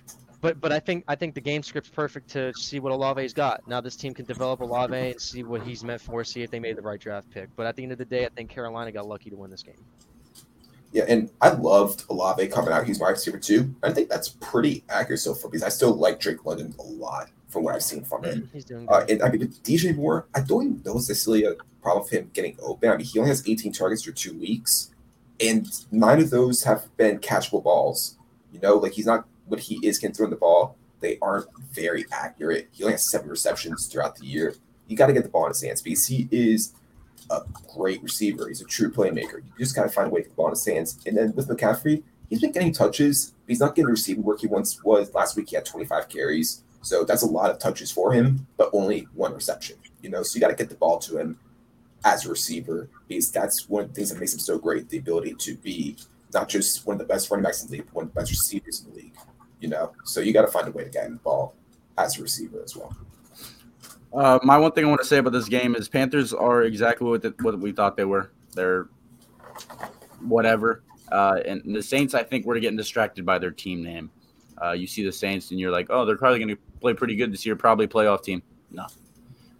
But 0.40 0.60
but 0.60 0.72
I 0.72 0.80
think 0.80 1.04
I 1.06 1.16
think 1.16 1.34
the 1.34 1.40
game 1.40 1.62
script's 1.62 1.90
perfect 1.90 2.30
to 2.30 2.54
see 2.54 2.80
what 2.80 2.92
Olave's 2.92 3.34
got. 3.34 3.66
Now 3.68 3.80
this 3.80 3.96
team 3.96 4.14
can 4.14 4.24
develop 4.24 4.60
Olave 4.60 4.96
and 4.96 5.20
see 5.20 5.42
what 5.42 5.62
he's 5.62 5.84
meant 5.84 6.00
for. 6.00 6.24
See 6.24 6.42
if 6.42 6.50
they 6.50 6.60
made 6.60 6.76
the 6.76 6.82
right 6.82 6.98
draft 6.98 7.30
pick. 7.30 7.54
But 7.56 7.66
at 7.66 7.76
the 7.76 7.82
end 7.82 7.92
of 7.92 7.98
the 7.98 8.06
day, 8.06 8.24
I 8.24 8.30
think 8.30 8.48
Carolina 8.48 8.90
got 8.90 9.06
lucky 9.06 9.28
to 9.28 9.36
win 9.36 9.50
this 9.50 9.62
game. 9.62 9.74
Yeah, 10.92 11.04
and 11.08 11.30
I 11.40 11.50
loved 11.50 12.04
Olave 12.08 12.46
coming 12.48 12.72
out. 12.72 12.86
He's 12.86 12.98
my 12.98 13.10
receiver 13.10 13.38
too. 13.38 13.72
I 13.82 13.92
think 13.92 14.08
that's 14.08 14.30
pretty 14.40 14.82
accurate 14.88 15.20
so 15.20 15.34
far 15.34 15.50
because 15.50 15.62
I 15.62 15.68
still 15.68 15.94
like 15.94 16.18
Drake 16.18 16.44
London 16.44 16.74
a 16.78 16.82
lot 16.82 17.28
from 17.50 17.64
what 17.64 17.74
I've 17.74 17.82
seen 17.82 18.04
from 18.04 18.24
him. 18.24 18.48
He's 18.52 18.64
doing 18.64 18.88
Uh, 18.88 19.04
and 19.08 19.22
I 19.22 19.28
mean, 19.28 19.48
DJ 19.64 19.94
Moore, 19.94 20.26
I 20.34 20.40
don't 20.40 20.64
even 20.64 20.82
know 20.84 20.94
necessarily 20.94 21.44
a 21.44 21.54
problem 21.82 22.04
with 22.04 22.12
him 22.12 22.30
getting 22.32 22.56
open. 22.62 22.88
I 22.88 22.96
mean, 22.96 23.06
he 23.06 23.18
only 23.18 23.28
has 23.30 23.46
18 23.46 23.72
targets 23.72 24.04
for 24.04 24.12
two 24.12 24.38
weeks, 24.38 24.90
and 25.40 25.66
nine 25.90 26.20
of 26.20 26.30
those 26.30 26.62
have 26.62 26.94
been 26.96 27.18
catchable 27.18 27.62
balls. 27.62 28.16
You 28.52 28.60
know, 28.60 28.76
like 28.76 28.92
he's 28.92 29.06
not 29.06 29.26
what 29.46 29.60
he 29.60 29.84
is 29.86 29.98
getting 29.98 30.14
thrown 30.14 30.30
the 30.30 30.36
ball, 30.36 30.76
they 31.00 31.18
aren't 31.20 31.46
very 31.72 32.06
accurate. 32.12 32.68
He 32.72 32.84
only 32.84 32.92
has 32.94 33.10
seven 33.10 33.28
receptions 33.28 33.86
throughout 33.86 34.16
the 34.16 34.26
year. 34.26 34.54
You 34.86 34.96
got 34.96 35.06
to 35.06 35.12
get 35.12 35.22
the 35.24 35.28
ball 35.28 35.46
in 35.46 35.50
his 35.50 35.62
hands 35.62 35.82
because 35.82 36.06
he 36.06 36.28
is 36.30 36.72
a 37.30 37.42
great 37.74 38.02
receiver. 38.02 38.48
He's 38.48 38.60
a 38.60 38.64
true 38.64 38.90
playmaker. 38.90 39.36
You 39.36 39.52
just 39.58 39.74
got 39.74 39.84
to 39.84 39.88
find 39.88 40.08
a 40.08 40.10
way 40.10 40.20
to 40.20 40.24
get 40.24 40.30
the 40.30 40.36
ball 40.36 40.46
in 40.46 40.52
his 40.52 40.66
hands. 40.66 40.98
And 41.06 41.16
then 41.16 41.32
with 41.34 41.48
McCaffrey, 41.48 42.02
he's 42.28 42.40
been 42.40 42.52
getting 42.52 42.72
touches. 42.72 43.32
But 43.44 43.48
he's 43.48 43.60
not 43.60 43.74
getting 43.74 43.86
the 43.86 43.92
receiving 43.92 44.22
work 44.22 44.40
he 44.40 44.46
once 44.46 44.82
was. 44.84 45.14
Last 45.14 45.36
week 45.36 45.48
he 45.48 45.56
had 45.56 45.64
25 45.64 46.08
carries. 46.08 46.62
So 46.82 47.04
that's 47.04 47.22
a 47.22 47.26
lot 47.26 47.50
of 47.50 47.58
touches 47.58 47.90
for 47.90 48.12
him, 48.12 48.46
but 48.56 48.70
only 48.72 49.06
one 49.14 49.34
reception. 49.34 49.76
You 50.02 50.10
know, 50.10 50.22
so 50.22 50.36
you 50.36 50.40
got 50.40 50.48
to 50.48 50.54
get 50.54 50.68
the 50.68 50.76
ball 50.76 50.98
to 51.00 51.18
him 51.18 51.38
as 52.04 52.24
a 52.24 52.30
receiver 52.30 52.88
because 53.06 53.30
that's 53.30 53.68
one 53.68 53.82
of 53.82 53.88
the 53.88 53.94
things 53.94 54.10
that 54.10 54.18
makes 54.18 54.32
him 54.32 54.40
so 54.40 54.58
great: 54.58 54.88
the 54.88 54.98
ability 54.98 55.34
to 55.40 55.56
be 55.56 55.96
not 56.32 56.48
just 56.48 56.86
one 56.86 56.94
of 56.94 56.98
the 56.98 57.04
best 57.12 57.30
running 57.30 57.44
backs 57.44 57.62
in 57.62 57.68
the 57.68 57.72
league, 57.72 57.86
but 57.86 57.94
one 57.94 58.04
of 58.06 58.14
the 58.14 58.20
best 58.20 58.30
receivers 58.30 58.82
in 58.82 58.90
the 58.90 58.96
league. 58.96 59.16
You 59.60 59.68
know, 59.68 59.92
so 60.04 60.20
you 60.20 60.32
got 60.32 60.42
to 60.42 60.48
find 60.48 60.66
a 60.68 60.70
way 60.70 60.84
to 60.84 60.90
get 60.90 61.04
him 61.04 61.14
the 61.14 61.20
ball 61.20 61.54
as 61.98 62.18
a 62.18 62.22
receiver 62.22 62.62
as 62.64 62.74
well. 62.76 62.96
Uh, 64.12 64.38
my 64.42 64.56
one 64.56 64.72
thing 64.72 64.84
I 64.84 64.88
want 64.88 65.00
to 65.00 65.06
say 65.06 65.18
about 65.18 65.32
this 65.32 65.48
game 65.48 65.76
is 65.76 65.88
Panthers 65.88 66.32
are 66.32 66.62
exactly 66.62 67.08
what, 67.08 67.22
the, 67.22 67.34
what 67.42 67.58
we 67.58 67.72
thought 67.72 67.96
they 67.96 68.04
were. 68.04 68.32
They're 68.54 68.88
whatever. 70.20 70.82
Uh, 71.12 71.40
and 71.46 71.62
the 71.76 71.82
Saints, 71.82 72.14
I 72.14 72.22
think, 72.22 72.46
were 72.46 72.58
getting 72.58 72.76
distracted 72.76 73.24
by 73.24 73.38
their 73.38 73.50
team 73.50 73.82
name. 73.82 74.10
Uh, 74.62 74.72
you 74.72 74.86
see 74.86 75.04
the 75.04 75.12
Saints, 75.12 75.50
and 75.50 75.58
you're 75.60 75.70
like, 75.70 75.86
oh, 75.90 76.04
they're 76.04 76.16
probably 76.18 76.38
going 76.38 76.48
to 76.48 76.58
play 76.80 76.92
pretty 76.94 77.16
good 77.16 77.32
this 77.32 77.46
year, 77.46 77.56
probably 77.56 77.86
playoff 77.86 78.22
team. 78.22 78.42
No, 78.70 78.86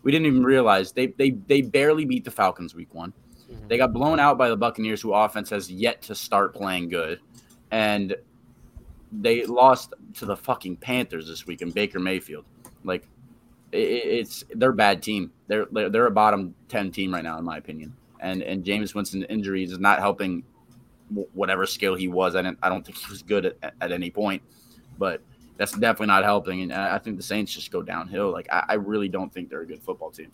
we 0.02 0.12
didn't 0.12 0.26
even 0.26 0.44
realize 0.44 0.92
they 0.92 1.06
they 1.08 1.30
they 1.30 1.62
barely 1.62 2.04
beat 2.04 2.24
the 2.24 2.30
Falcons 2.30 2.74
week 2.74 2.94
one. 2.94 3.12
Mhm. 3.50 3.68
They 3.68 3.76
got 3.78 3.92
blown 3.92 4.20
out 4.20 4.36
by 4.38 4.48
the 4.48 4.56
Buccaneers, 4.56 5.00
who 5.00 5.12
offense 5.14 5.50
has 5.50 5.70
yet 5.70 6.02
to 6.02 6.14
start 6.14 6.54
playing 6.54 6.88
good, 6.90 7.20
and 7.70 8.14
they 9.12 9.44
lost 9.46 9.94
to 10.14 10.26
the 10.26 10.36
fucking 10.36 10.76
Panthers 10.76 11.26
this 11.26 11.46
week 11.46 11.62
in 11.62 11.70
Baker 11.70 11.98
Mayfield. 11.98 12.44
Like, 12.84 13.08
i- 13.72 13.76
i 13.76 13.80
it's 13.80 14.44
they're 14.54 14.70
a 14.70 14.74
bad 14.74 15.02
team. 15.02 15.32
They're 15.48 15.66
they're 15.72 16.06
a 16.06 16.10
bottom 16.10 16.54
ten 16.68 16.90
team 16.92 17.12
right 17.12 17.24
now, 17.24 17.38
in 17.38 17.44
my 17.44 17.56
opinion. 17.56 17.94
And 18.20 18.42
and 18.42 18.64
Jameis 18.64 18.94
Winston's 18.94 19.24
injuries 19.28 19.72
is 19.72 19.78
not 19.78 19.98
helping 19.98 20.44
whatever 21.34 21.66
skill 21.66 21.96
he 21.96 22.06
was. 22.06 22.36
I 22.36 22.42
didn't 22.42 22.58
I 22.62 22.68
don't 22.68 22.84
think 22.86 22.98
he 22.98 23.06
was 23.10 23.22
good 23.22 23.46
at, 23.62 23.74
at 23.80 23.90
any 23.90 24.10
point, 24.10 24.42
but 25.00 25.20
that's 25.56 25.72
definitely 25.72 26.06
not 26.06 26.22
helping. 26.22 26.62
And 26.62 26.72
I 26.72 26.98
think 26.98 27.16
the 27.16 27.22
Saints 27.24 27.52
just 27.52 27.72
go 27.72 27.82
downhill. 27.82 28.30
Like 28.30 28.46
I, 28.52 28.64
I 28.68 28.74
really 28.74 29.08
don't 29.08 29.32
think 29.34 29.50
they're 29.50 29.62
a 29.62 29.66
good 29.66 29.82
football 29.82 30.10
team. 30.12 30.30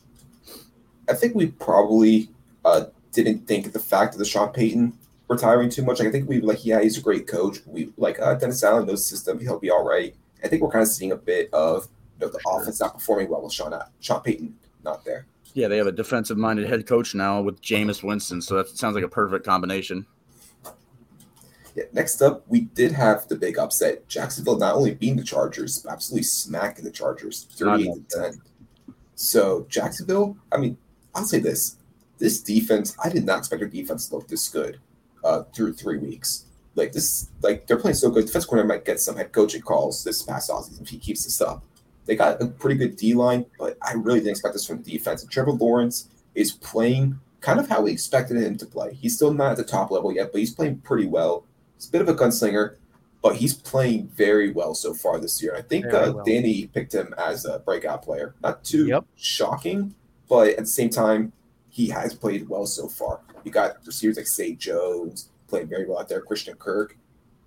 I 1.08 1.14
think 1.14 1.34
we 1.34 1.46
probably 1.46 2.28
uh, 2.64 2.86
didn't 3.12 3.46
think 3.46 3.72
the 3.72 3.78
fact 3.78 4.14
of 4.14 4.18
the 4.18 4.24
Sean 4.24 4.52
Payton 4.52 4.92
retiring 5.28 5.70
too 5.70 5.82
much. 5.84 5.98
Like, 6.00 6.08
I 6.08 6.10
think 6.12 6.28
we 6.28 6.40
were 6.40 6.48
like, 6.48 6.64
yeah, 6.64 6.80
he's 6.80 6.98
a 6.98 7.00
great 7.00 7.26
coach. 7.26 7.58
We 7.66 7.92
like 7.96 8.20
uh, 8.20 8.34
Dennis 8.34 8.62
Allen 8.62 8.86
knows 8.86 9.08
the 9.08 9.16
system. 9.16 9.38
He'll 9.38 9.58
be 9.58 9.70
all 9.70 9.84
right. 9.84 10.14
I 10.44 10.48
think 10.48 10.62
we're 10.62 10.70
kind 10.70 10.82
of 10.82 10.88
seeing 10.88 11.12
a 11.12 11.16
bit 11.16 11.48
of 11.52 11.88
you 12.20 12.26
know 12.26 12.32
the 12.32 12.40
Sure. 12.40 12.60
offense 12.60 12.80
not 12.80 12.94
performing 12.94 13.28
well 13.28 13.42
with 13.42 13.52
Sean 13.52 13.74
Sean 14.00 14.20
Payton 14.20 14.54
not 14.84 15.04
there. 15.04 15.26
Yeah, 15.54 15.68
they 15.68 15.78
have 15.78 15.86
a 15.86 15.92
defensive 15.92 16.36
minded 16.36 16.68
head 16.68 16.86
coach 16.86 17.14
now 17.14 17.40
with 17.40 17.62
Jameis 17.62 18.02
Winston, 18.02 18.42
so 18.42 18.56
that 18.56 18.68
sounds 18.68 18.94
like 18.94 19.04
a 19.04 19.08
perfect 19.08 19.44
combination. 19.46 20.06
Yeah, 21.76 21.84
next 21.92 22.22
up, 22.22 22.42
we 22.48 22.62
did 22.62 22.90
have 22.92 23.28
the 23.28 23.36
big 23.36 23.58
upset. 23.58 24.08
Jacksonville 24.08 24.56
not 24.56 24.74
only 24.74 24.94
beating 24.94 25.18
the 25.18 25.22
Chargers, 25.22 25.78
but 25.80 25.92
absolutely 25.92 26.22
smacking 26.22 26.86
the 26.86 26.90
Chargers, 26.90 27.46
38 27.52 28.08
to 28.08 28.18
10. 28.22 28.42
So, 29.14 29.66
Jacksonville, 29.68 30.38
I 30.50 30.56
mean, 30.56 30.78
I'll 31.14 31.24
say 31.24 31.38
this 31.38 31.76
this 32.18 32.40
defense, 32.40 32.96
I 33.04 33.10
did 33.10 33.26
not 33.26 33.40
expect 33.40 33.60
their 33.60 33.68
defense 33.68 34.08
to 34.08 34.16
look 34.16 34.26
this 34.26 34.48
good 34.48 34.80
uh, 35.22 35.42
through 35.54 35.74
three 35.74 35.98
weeks. 35.98 36.46
Like, 36.74 36.92
this, 36.92 37.28
like, 37.42 37.66
they're 37.66 37.76
playing 37.76 37.96
so 37.96 38.08
good. 38.08 38.24
Defense 38.24 38.46
corner 38.46 38.64
might 38.64 38.86
get 38.86 39.00
some 39.00 39.16
head 39.16 39.32
coaching 39.32 39.60
calls 39.60 40.02
this 40.02 40.22
past 40.22 40.48
offseason 40.48 40.80
if 40.80 40.88
he 40.88 40.98
keeps 40.98 41.24
this 41.24 41.42
up. 41.42 41.62
They 42.06 42.16
got 42.16 42.40
a 42.40 42.46
pretty 42.46 42.76
good 42.76 42.96
D 42.96 43.12
line, 43.12 43.44
but 43.58 43.76
I 43.82 43.92
really 43.94 44.20
didn't 44.20 44.30
expect 44.30 44.54
this 44.54 44.66
from 44.66 44.82
the 44.82 44.92
defense. 44.92 45.22
And 45.22 45.30
Trevor 45.30 45.52
Lawrence 45.52 46.08
is 46.34 46.52
playing 46.52 47.18
kind 47.40 47.60
of 47.60 47.68
how 47.68 47.82
we 47.82 47.92
expected 47.92 48.38
him 48.38 48.56
to 48.56 48.66
play. 48.66 48.94
He's 48.94 49.14
still 49.14 49.34
not 49.34 49.52
at 49.52 49.56
the 49.58 49.64
top 49.64 49.90
level 49.90 50.12
yet, 50.12 50.32
but 50.32 50.38
he's 50.38 50.54
playing 50.54 50.78
pretty 50.78 51.06
well. 51.06 51.44
He's 51.76 51.88
a 51.88 51.92
bit 51.92 52.00
of 52.02 52.08
a 52.08 52.14
gunslinger, 52.14 52.76
but 53.22 53.36
he's 53.36 53.54
playing 53.54 54.08
very 54.08 54.50
well 54.52 54.74
so 54.74 54.94
far 54.94 55.18
this 55.18 55.42
year. 55.42 55.54
I 55.56 55.62
think 55.62 55.86
uh, 55.86 56.12
well. 56.14 56.24
Danny 56.24 56.66
picked 56.68 56.94
him 56.94 57.14
as 57.18 57.44
a 57.44 57.58
breakout 57.60 58.02
player. 58.02 58.34
Not 58.42 58.64
too 58.64 58.86
Yep. 58.86 59.04
shocking, 59.16 59.94
but 60.28 60.48
at 60.50 60.58
the 60.58 60.66
same 60.66 60.90
time, 60.90 61.32
he 61.68 61.88
has 61.88 62.14
played 62.14 62.48
well 62.48 62.66
so 62.66 62.88
far. 62.88 63.20
You 63.44 63.50
got 63.52 63.76
receivers 63.86 64.16
like 64.16 64.26
Zay 64.26 64.54
Jones 64.54 65.28
playing 65.48 65.68
very 65.68 65.86
well 65.86 65.98
out 66.00 66.08
there. 66.08 66.20
Christian 66.20 66.56
Kirk. 66.56 66.96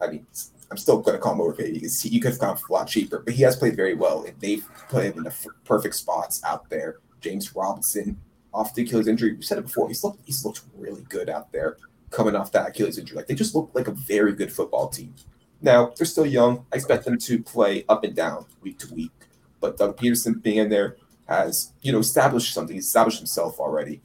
I 0.02 0.08
mean, 0.08 0.26
I'm 0.72 0.78
still 0.78 1.00
going 1.02 1.18
to 1.18 1.22
call 1.22 1.34
him 1.34 1.42
overpaid 1.42 1.74
because 1.74 2.02
he, 2.02 2.10
you 2.10 2.22
could 2.22 2.32
have 2.32 2.40
gone 2.40 2.58
a 2.58 2.72
lot 2.74 2.88
cheaper, 2.88 3.20
but 3.20 3.34
he 3.34 3.44
has 3.44 3.56
played 3.56 3.76
very 3.76 3.96
well, 3.96 4.24
and 4.24 4.40
they've 4.40 4.66
put 4.88 5.04
him 5.04 5.18
in 5.18 5.24
the 5.24 5.30
f- 5.32 5.48
perfect 5.66 5.96
spots 5.96 6.42
out 6.46 6.70
there. 6.70 6.98
James 7.22 7.54
Robinson 7.56 8.18
off 8.54 8.74
the 8.76 8.84
Achilles 8.84 9.08
injury. 9.08 9.34
We 9.34 9.42
said 9.42 9.58
it 9.58 9.64
before. 9.66 9.88
He's 9.90 10.04
looked 10.04 10.20
he's 10.26 10.46
looked 10.46 10.62
really 10.78 11.02
good 11.10 11.30
out 11.30 11.52
there 11.52 11.78
coming 12.10 12.36
off 12.36 12.52
that 12.54 12.70
Achilles 12.70 12.98
injury. 12.98 13.16
Like 13.18 13.28
they 13.28 13.36
just 13.36 13.56
look 13.56 13.72
like 13.74 13.88
a 13.88 13.92
very 13.92 14.34
good 14.34 14.52
football 14.52 14.88
team. 14.90 15.14
Now 15.62 15.92
they're 15.96 16.06
still 16.08 16.26
young. 16.26 16.66
I 16.72 16.78
expect 16.78 17.06
them 17.06 17.18
to 17.18 17.44
play 17.44 17.86
up 17.90 18.04
and 18.04 18.16
down 18.16 18.46
week 18.62 18.80
to 18.80 18.94
week. 18.94 19.12
But 19.60 19.78
Doug 19.78 19.98
Pederson 19.98 20.42
being 20.42 20.58
in 20.58 20.70
there 20.70 20.98
has 21.28 21.74
you 21.82 21.92
know 21.92 22.00
established 22.00 22.54
something. 22.54 22.76
He's 22.76 22.86
established 22.88 23.18
himself 23.20 23.60
already, 23.60 24.02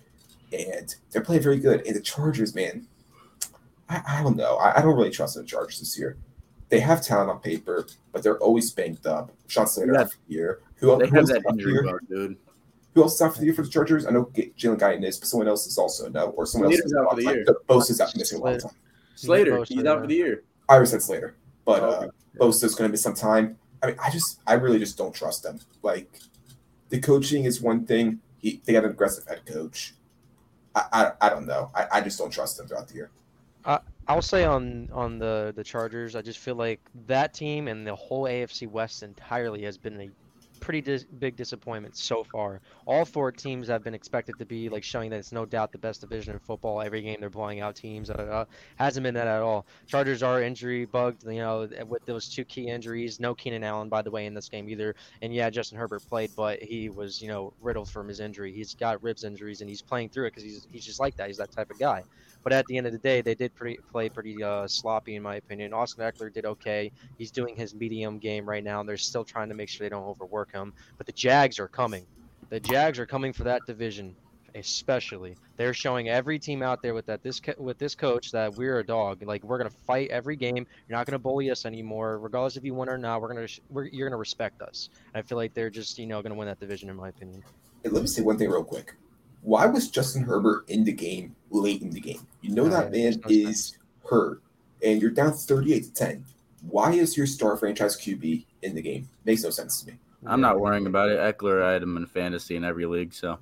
and 0.52 0.94
they're 1.11 1.22
playing 1.22 1.42
very 1.42 1.59
good. 1.59 1.86
And 1.86 1.94
the 1.96 2.00
Chargers, 2.00 2.55
man, 2.55 2.86
I, 3.88 4.02
I 4.07 4.22
don't 4.22 4.36
know. 4.36 4.57
I, 4.57 4.78
I 4.78 4.82
don't 4.82 4.96
really 4.96 5.11
trust 5.11 5.36
the 5.36 5.44
Chargers 5.44 5.78
this 5.80 5.98
year. 5.98 6.16
They 6.70 6.80
have 6.80 7.02
talent 7.05 7.30
on 7.30 7.38
paper, 7.40 7.86
but 8.12 8.22
they're 8.22 8.38
always 8.38 8.72
banked 8.72 9.07
up. 9.07 9.30
Sean 9.46 9.66
Slater 9.66 9.92
Yeah. 9.94 10.00
out 10.00 10.11
for 10.12 10.18
the 10.26 10.34
year. 10.34 10.61
Who, 10.76 10.90
else- 10.90 11.02
They 11.02 11.09
who 11.09 11.16
have 11.16 11.26
that 11.28 11.42
injury 11.50 11.82
bug, 11.84 12.00
dude. 12.09 12.36
Who 12.95 13.03
else 13.03 13.14
is 13.14 13.22
out 13.22 13.34
for 13.34 13.40
the 13.40 13.47
year 13.47 13.55
for 13.55 13.62
the 13.62 13.68
Chargers? 13.68 14.07
I 14.07 14.11
know 14.11 14.30
G- 14.34 14.53
Jalen 14.57 14.78
Guyton 14.78 15.05
is, 15.05 15.18
but 15.18 15.28
someone 15.28 15.49
else 15.49 15.66
is 15.66 15.78
also 15.78 16.09
no, 16.09 16.26
or 16.30 16.47
someone 16.47 16.70
else 16.72 16.80
is 16.80 16.95
out 16.95 17.11
for 17.11 17.16
the 17.16 17.24
Like, 17.24 17.34
year. 17.34 17.45
is 17.80 18.01
out 18.01 18.16
missing 18.16 18.40
a 18.40 18.45
long 18.45 18.59
time. 18.59 18.70
Slater, 19.16 19.64
he's 19.64 19.84
out 19.84 20.01
for 20.01 20.07
the 20.07 20.14
year. 20.14 20.45
I 20.68 20.74
always 20.74 20.90
said 20.90 21.03
Slater, 21.03 21.36
but 21.64 21.82
Oh, 21.82 21.86
uh, 21.90 21.95
okay. 21.97 22.09
Bosa's 22.38 22.74
going 22.74 22.88
to 22.88 22.92
miss 22.92 23.03
some 23.03 23.14
time. 23.14 23.59
I 23.82 23.88
mean, 23.88 23.97
I 24.03 24.11
just, 24.11 24.40
I 24.47 24.55
really 24.55 24.78
just 24.78 24.97
don't 24.97 25.14
trust 25.14 25.42
them. 25.42 25.61
Like, 25.82 26.09
the 26.88 27.01
coaching 27.01 27.45
is 27.45 27.61
one 27.61 27.84
thing. 27.84 28.20
He, 28.38 28.61
they 28.64 28.72
got 28.72 28.84
an 28.84 28.90
aggressive 28.90 29.26
head 29.26 29.45
coach. 29.45 29.95
I, 30.74 30.84
I, 30.92 31.26
I 31.26 31.28
don't 31.30 31.47
know. 31.47 31.70
I, 31.74 31.86
I 31.92 32.01
just 32.01 32.18
don't 32.18 32.30
trust 32.30 32.57
them 32.57 32.66
throughout 32.66 32.88
the 32.88 32.95
year. 32.95 33.11
I'll 34.07 34.20
say 34.20 34.45
on 34.45 34.90
on 34.92 35.18
the 35.18 35.55
the 35.57 35.64
Chargers, 35.64 36.14
I 36.14 36.20
just 36.20 36.38
feel 36.38 36.57
like 36.57 36.78
that 37.07 37.32
team 37.32 37.68
and 37.68 37.86
the 37.86 37.95
whole 37.95 38.24
AFC 38.24 38.68
West 38.70 39.03
entirely 39.03 39.62
has 39.62 39.78
been 39.78 39.99
a 39.99 40.11
pretty 40.61 40.80
dis- 40.80 41.05
big 41.05 41.36
disappointment 41.36 41.96
so 41.96 42.24
far. 42.24 42.61
All 42.86 43.05
four 43.05 43.32
teams 43.32 43.68
have 43.68 43.84
been 43.84 43.94
expected 43.94 44.38
to 44.38 44.44
be 44.44 44.68
like 44.68 44.84
showing 44.84 45.11
that 45.11 45.18
it's 45.18 45.32
no 45.32 45.44
doubt 45.44 45.72
the 45.72 45.78
best 45.78 46.00
division 46.00 46.34
in 46.34 46.38
football. 46.38 46.80
Every 46.80 47.02
game 47.02 47.18
they're 47.20 47.30
blowing 47.30 47.61
out 47.61 47.76
teams. 47.76 48.09
Da, 48.09 48.14
da, 48.14 48.24
da. 48.24 48.44
Hasn't 48.76 49.05
been 49.05 49.14
that 49.14 49.26
at 49.26 49.42
all. 49.42 49.66
Chargers 49.86 50.22
are 50.22 50.42
injury 50.42 50.84
bugged. 50.84 51.24
You 51.24 51.40
know, 51.40 51.68
with 51.86 52.05
those 52.07 52.28
two 52.28 52.44
key 52.44 52.68
injuries. 52.68 53.20
No 53.20 53.34
Keenan 53.34 53.64
Allen, 53.64 53.88
by 53.88 54.02
the 54.02 54.11
way, 54.11 54.26
in 54.26 54.34
this 54.34 54.48
game 54.48 54.68
either. 54.68 54.94
And 55.22 55.34
yeah, 55.34 55.50
Justin 55.50 55.78
Herbert 55.78 56.07
played, 56.07 56.30
but 56.36 56.62
he 56.62 56.88
was 56.88 57.20
you 57.20 57.28
know 57.28 57.52
riddled 57.61 57.90
from 57.90 58.09
his 58.09 58.20
injury. 58.20 58.52
He's 58.52 58.74
got 58.74 59.02
ribs 59.02 59.24
injuries 59.24 59.61
and 59.61 59.68
he's 59.68 59.82
playing 59.82 60.11
through 60.11 60.26
it 60.26 60.30
because 60.30 60.44
he's 60.44 60.66
he's 60.70 60.84
just 60.84 61.00
like 61.00 61.16
that. 61.16 61.28
He's 61.28 61.38
that 61.38 61.52
type 61.52 61.70
of 61.70 61.78
guy. 61.78 62.05
But 62.45 62.53
at 62.53 62.66
the 62.66 62.76
end 62.76 62.86
of 62.86 62.92
the 62.92 62.99
day, 62.99 63.22
they 63.22 63.34
did 63.34 63.55
pretty, 63.55 63.78
play 63.90 64.11
pretty 64.11 64.42
uh, 64.42 64.68
sloppy, 64.68 65.16
in 65.16 65.22
my 65.22 65.36
opinion. 65.36 65.72
Austin 65.72 66.05
Ekeler 66.05 66.32
did 66.32 66.45
okay. 66.45 66.92
He's 67.16 67.30
doing 67.30 67.57
his 67.57 67.74
medium 67.74 68.18
game 68.18 68.47
right 68.47 68.62
now. 68.62 68.82
They're 68.82 68.99
still 68.99 69.24
trying 69.24 69.49
to 69.49 69.55
make 69.55 69.70
sure 69.70 69.86
they 69.86 69.88
don't 69.88 70.05
overwork 70.05 70.53
him. 70.53 70.74
But 70.99 71.07
the 71.07 71.12
Jags 71.12 71.59
are 71.59 71.68
coming. 71.68 72.07
The 72.51 72.61
Jags 72.61 72.99
are 72.99 73.07
coming 73.07 73.32
for 73.32 73.45
that 73.45 73.62
division, 73.66 74.14
especially. 74.55 75.36
They're 75.57 75.72
showing 75.72 76.11
every 76.11 76.38
team 76.38 76.62
out 76.62 76.82
there 76.82 76.92
with 76.92 77.07
that 77.07 77.22
this 77.22 77.40
with 77.57 77.78
this 77.78 77.95
coach 77.95 78.30
that 78.32 78.55
we're 78.55 78.78
a 78.80 78.86
dog. 78.86 79.22
Like 79.22 79.42
we're 79.42 79.57
gonna 79.57 79.70
fight 79.70 80.11
every 80.11 80.36
game. 80.36 80.66
You're 80.86 80.99
not 80.99 81.07
gonna 81.07 81.18
bully 81.18 81.51
us 81.51 81.64
anymore, 81.64 82.18
regardless 82.18 82.59
if 82.59 82.64
you 82.64 82.74
win 82.74 82.90
or 82.90 82.99
not. 82.99 83.22
We're 83.22 83.34
gonna 83.34 83.49
we're, 83.70 83.86
you're 83.86 84.07
gonna 84.07 84.18
respect 84.18 84.61
us. 84.61 84.90
And 85.14 85.24
I 85.24 85.26
feel 85.26 85.38
like 85.38 85.55
they're 85.55 85.70
just 85.70 85.99
you 85.99 86.07
know 86.07 86.20
gonna 86.20 86.34
win 86.34 86.47
that 86.49 86.61
division, 86.61 86.90
in 86.90 86.97
my 86.97 87.09
opinion. 87.09 87.42
Hey, 87.82 87.88
let 87.88 88.03
me 88.03 88.07
say 88.07 88.20
one 88.20 88.36
thing 88.36 88.51
real 88.51 88.64
quick 88.64 88.95
why 89.45 89.66
was 89.66 89.90
Justin 89.90 90.22
Herbert 90.22 90.64
in 90.68 90.84
the 90.84 90.92
game 90.92 91.36
late 91.51 91.82
in 91.82 91.90
the 91.90 92.01
game? 92.01 92.26
You 92.40 92.55
know 92.55 92.68
that 92.68 92.90
man 92.90 93.20
is 93.28 93.76
hurt, 94.09 94.42
and 94.82 95.01
you're 95.01 95.11
down 95.11 95.32
38 95.32 95.84
to 95.84 95.92
10. 95.92 96.24
Why 96.68 96.92
is 96.92 97.16
your 97.16 97.26
star 97.26 97.57
franchise 97.59 97.97
QB 97.97 98.47
in 98.62 98.74
the 98.74 98.80
game? 98.80 99.09
Makes 99.26 99.45
no 99.45 99.51
sense 99.51 99.82
to 99.82 99.92
me. 99.92 99.99
I'm 100.26 100.40
not 100.40 100.59
worrying 100.59 100.86
about 100.86 101.11
it. 101.11 101.18
Ekeler, 101.18 101.62
I 101.62 101.72
had 101.72 101.82
him 101.82 101.99
in 101.99 102.07
fantasy 102.07 102.57
in 102.57 102.64
every 102.64 102.86
league, 102.86 103.12
so 103.12 103.38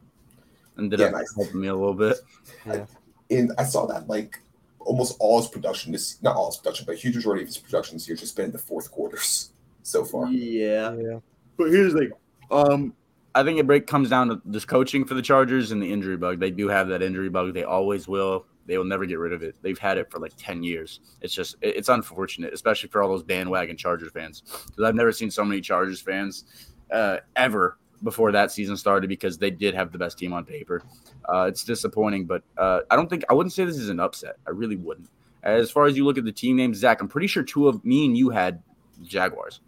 ended 0.76 0.98
yeah, 0.98 1.06
up 1.06 1.12
nice. 1.12 1.32
helping 1.36 1.60
me 1.60 1.68
a 1.68 1.74
little 1.74 1.94
bit. 1.94 2.18
Yeah. 2.66 2.86
And 3.30 3.50
I 3.56 3.64
saw 3.64 3.86
that 3.86 4.08
like 4.08 4.38
almost 4.78 5.16
all 5.18 5.40
his 5.40 5.48
production 5.48 5.90
this 5.90 6.20
not 6.22 6.36
all 6.36 6.50
his 6.50 6.58
production, 6.58 6.84
but 6.84 6.96
a 6.96 6.98
huge 6.98 7.14
majority 7.16 7.40
of 7.40 7.48
his 7.48 7.56
production 7.56 7.96
this 7.96 8.06
year 8.06 8.14
just 8.14 8.36
been 8.36 8.46
in 8.46 8.52
the 8.52 8.58
fourth 8.58 8.90
quarters 8.90 9.52
so 9.82 10.04
far. 10.04 10.26
Yeah. 10.26 10.92
yeah. 10.92 11.20
But 11.56 11.70
here's 11.70 11.94
the 11.94 12.00
thing. 12.00 12.12
Um, 12.50 12.94
I 13.34 13.42
think 13.42 13.58
it 13.58 13.66
break 13.66 13.86
comes 13.86 14.10
down 14.10 14.28
to 14.28 14.42
this 14.44 14.64
coaching 14.64 15.04
for 15.04 15.14
the 15.14 15.22
Chargers 15.22 15.72
and 15.72 15.82
the 15.82 15.90
injury 15.90 16.16
bug. 16.16 16.38
They 16.38 16.50
do 16.50 16.68
have 16.68 16.88
that 16.88 17.02
injury 17.02 17.28
bug. 17.28 17.54
They 17.54 17.64
always 17.64 18.06
will. 18.06 18.46
They 18.66 18.78
will 18.78 18.84
never 18.84 19.06
get 19.06 19.18
rid 19.18 19.32
of 19.32 19.42
it. 19.42 19.56
They've 19.62 19.78
had 19.78 19.98
it 19.98 20.10
for 20.10 20.18
like 20.18 20.32
ten 20.36 20.62
years. 20.62 21.00
It's 21.20 21.34
just 21.34 21.56
it's 21.62 21.88
unfortunate, 21.88 22.52
especially 22.52 22.90
for 22.90 23.02
all 23.02 23.08
those 23.08 23.22
bandwagon 23.22 23.76
Chargers 23.76 24.12
fans. 24.12 24.42
Because 24.66 24.84
I've 24.84 24.94
never 24.94 25.12
seen 25.12 25.30
so 25.30 25.44
many 25.44 25.60
Chargers 25.60 26.00
fans 26.00 26.44
uh, 26.92 27.18
ever 27.36 27.78
before 28.02 28.32
that 28.32 28.50
season 28.50 28.76
started 28.76 29.08
because 29.08 29.38
they 29.38 29.50
did 29.50 29.74
have 29.74 29.92
the 29.92 29.98
best 29.98 30.18
team 30.18 30.32
on 30.32 30.44
paper. 30.44 30.82
Uh, 31.28 31.46
it's 31.48 31.64
disappointing, 31.64 32.26
but 32.26 32.42
uh, 32.58 32.80
I 32.90 32.96
don't 32.96 33.08
think 33.08 33.24
I 33.30 33.34
wouldn't 33.34 33.52
say 33.52 33.64
this 33.64 33.78
is 33.78 33.88
an 33.88 34.00
upset. 34.00 34.36
I 34.46 34.50
really 34.50 34.76
wouldn't. 34.76 35.08
As 35.42 35.70
far 35.70 35.86
as 35.86 35.96
you 35.96 36.04
look 36.04 36.18
at 36.18 36.24
the 36.24 36.32
team 36.32 36.56
names, 36.56 36.78
Zach, 36.78 37.00
I'm 37.00 37.08
pretty 37.08 37.26
sure 37.26 37.42
two 37.42 37.66
of 37.66 37.84
me 37.84 38.04
and 38.06 38.16
you 38.16 38.30
had 38.30 38.62
Jaguars. 39.02 39.60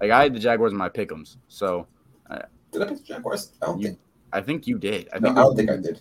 Like 0.00 0.10
I 0.10 0.22
had 0.24 0.34
the 0.34 0.38
Jaguars 0.38 0.72
in 0.72 0.78
my 0.78 0.88
pickums, 0.88 1.38
so 1.48 1.88
did 2.78 2.86
I 2.86 2.90
pick 2.90 2.98
the 2.98 3.04
Jaguars? 3.04 3.52
I 3.62 3.66
don't 3.66 3.80
you, 3.80 3.88
think. 3.88 3.98
I 4.32 4.40
think 4.40 4.66
you 4.66 4.78
did. 4.78 5.08
I, 5.12 5.18
no, 5.18 5.28
think 5.28 5.38
I 5.38 5.42
don't 5.42 5.56
think 5.56 5.70
I 5.70 5.76
did. 5.76 6.00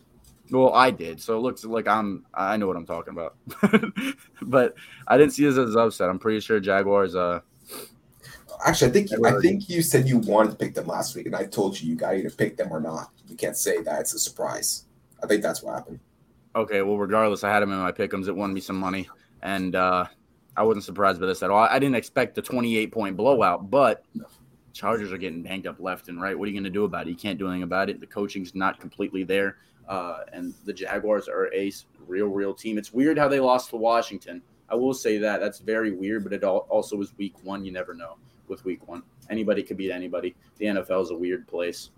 Well, 0.52 0.74
I 0.74 0.92
did. 0.92 1.22
So 1.22 1.38
it 1.38 1.42
looks 1.42 1.66
like 1.66 1.88
I'm. 1.88 2.26
I 2.34 2.58
know 2.58 2.68
what 2.68 2.78
I'm 2.78 2.86
talking 2.86 3.14
about. 3.14 3.36
but 4.42 4.76
I 5.08 5.18
didn't 5.18 5.34
see 5.34 5.46
this 5.46 5.58
as 5.58 5.76
upset. 5.76 6.10
I'm 6.10 6.20
pretty 6.20 6.40
sure 6.40 6.60
Jaguars. 6.60 7.16
Uh, 7.16 7.40
Actually, 8.66 8.90
I 8.90 8.94
think 8.94 9.12
you, 9.12 9.26
I 9.26 9.40
think 9.42 9.70
you 9.70 9.82
said 9.82 10.08
you 10.08 10.20
wanted 10.20 10.52
to 10.52 10.56
pick 10.58 10.74
them 10.76 10.88
last 10.88 11.16
week, 11.16 11.26
and 11.26 11.36
I 11.36 11.46
told 11.46 11.80
you 11.80 11.90
you 11.90 11.96
got 11.96 12.12
to 12.12 12.18
either 12.18 12.30
pick 12.30 12.58
them 12.58 12.72
or 12.72 12.80
not. 12.80 13.10
You 13.28 13.36
can't 13.36 13.58
say 13.58 13.82
that 13.82 14.00
it's 14.02 14.14
a 14.14 14.20
surprise. 14.20 14.86
I 15.22 15.28
think 15.28 15.42
that's 15.42 15.62
what 15.62 15.76
happened. 15.76 16.00
Okay, 16.56 16.82
well, 16.82 16.98
regardless, 16.98 17.44
I 17.44 17.50
had 17.52 17.62
them 17.62 17.72
in 17.72 17.80
my 17.80 17.92
pickums. 17.92 18.28
It 18.28 18.36
won 18.36 18.54
me 18.54 18.62
some 18.62 18.80
money, 18.80 19.10
and 19.42 19.76
uh, 19.76 20.06
I 20.56 20.64
wasn't 20.64 20.86
surprised 20.86 21.20
by 21.20 21.26
this 21.26 21.44
at 21.44 21.50
all. 21.50 21.64
I 21.64 21.80
didn't 21.80 21.96
expect 21.96 22.36
the 22.36 22.42
28 22.42 22.92
point 22.92 23.18
blowout, 23.18 23.70
but 23.70 24.04
no. 24.14 24.26
Chargers 24.76 25.14
are 25.14 25.18
getting 25.18 25.42
banged 25.42 25.68
up 25.68 25.80
left 25.80 26.10
and 26.10 26.22
right. 26.22 26.38
What 26.38 26.46
are 26.46 26.52
you 26.52 26.54
going 26.54 26.66
to 26.66 26.70
do 26.70 26.84
about 26.84 27.08
it? 27.08 27.10
You 27.10 27.16
can't 27.16 27.40
do 27.40 27.48
anything 27.48 27.64
about 27.64 27.90
it. 27.90 28.02
The 28.02 28.06
coaching's 28.06 28.54
not 28.54 28.78
completely 28.78 29.24
there. 29.24 29.56
Uh, 29.88 30.24
and 30.34 30.54
the 30.66 30.74
Jaguars 30.74 31.30
are 31.30 31.52
a 31.54 31.72
real, 32.08 32.28
real 32.28 32.54
team. 32.54 32.78
It's 32.78 32.92
weird 32.92 33.18
how 33.18 33.30
they 33.30 33.40
lost 33.40 33.70
to 33.70 33.78
Washington. 33.78 34.42
I 34.68 34.76
will 34.76 34.94
say 34.94 35.18
that. 35.20 35.40
That's 35.40 35.60
very 35.60 35.92
weird, 35.92 36.26
but 36.26 36.34
it 36.34 36.44
also 36.44 36.98
was 36.98 37.18
week 37.18 37.36
one. 37.44 37.64
You 37.64 37.72
never 37.72 37.94
know 37.94 38.18
with 38.50 38.66
week 38.66 38.86
one. 38.86 39.02
Anybody 39.30 39.64
could 39.64 39.78
beat 39.78 39.92
anybody. 39.92 40.36
The 40.58 40.66
NFL 40.66 41.04
is 41.04 41.12
a 41.12 41.16
weird 41.16 41.48
place. 41.48 41.92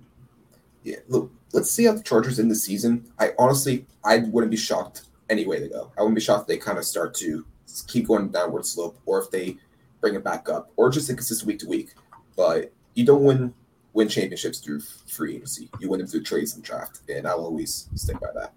Yeah, 0.84 0.97
look, 1.07 1.32
let's 1.53 1.71
see 1.71 1.86
how 1.86 1.93
the 1.93 2.03
Chargers 2.03 2.38
in 2.38 2.47
the 2.47 2.55
season. 2.55 3.11
I 3.17 3.32
honestly, 3.39 3.88
I 4.05 4.19
wouldn't 4.19 4.51
be 4.51 4.57
shocked 4.57 5.05
any 5.32 5.47
way 5.47 5.59
they 5.59 5.69
go. 5.69 5.91
I 5.97 6.01
wouldn't 6.01 6.15
be 6.15 6.21
shocked 6.21 6.41
if 6.41 6.47
they 6.47 6.57
kind 6.57 6.78
of 6.78 6.86
start 6.86 7.15
to 7.15 7.43
keep 7.88 8.07
going 8.07 8.30
downward 8.30 8.67
slope, 8.67 8.99
or 9.07 9.19
if 9.19 9.32
they 9.32 9.57
bring 9.99 10.13
it 10.13 10.23
back 10.23 10.47
up, 10.47 10.71
or 10.75 10.91
just 10.91 11.09
inconsistent 11.09 11.47
week 11.47 11.59
to 11.59 11.67
week 11.67 11.95
but 12.38 12.71
you 12.93 13.05
don't 13.05 13.23
win 13.23 13.53
win 13.93 14.07
championships 14.07 14.59
through 14.59 14.79
free 14.79 15.35
agency. 15.35 15.69
You 15.79 15.89
win 15.89 15.99
them 15.99 16.07
through 16.07 16.23
trades 16.23 16.55
and 16.55 16.63
draft, 16.63 17.01
and 17.09 17.27
I'll 17.27 17.43
always 17.43 17.89
stick 17.95 18.19
by 18.21 18.27
that. 18.35 18.53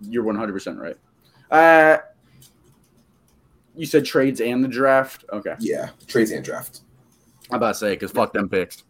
You're 0.00 0.22
100 0.22 0.52
percent 0.52 0.78
right. 0.78 0.96
Uh, 1.50 1.98
you 3.74 3.86
said 3.86 4.04
trades 4.04 4.40
and 4.40 4.62
the 4.62 4.68
draft. 4.68 5.24
Okay. 5.32 5.56
Yeah, 5.58 5.90
trades 6.06 6.30
and 6.30 6.44
draft. 6.44 6.82
I'm 7.50 7.56
about 7.56 7.68
to 7.68 7.74
say 7.74 7.94
because 7.94 8.12
fuck 8.12 8.32
them 8.32 8.48
picks. 8.48 8.84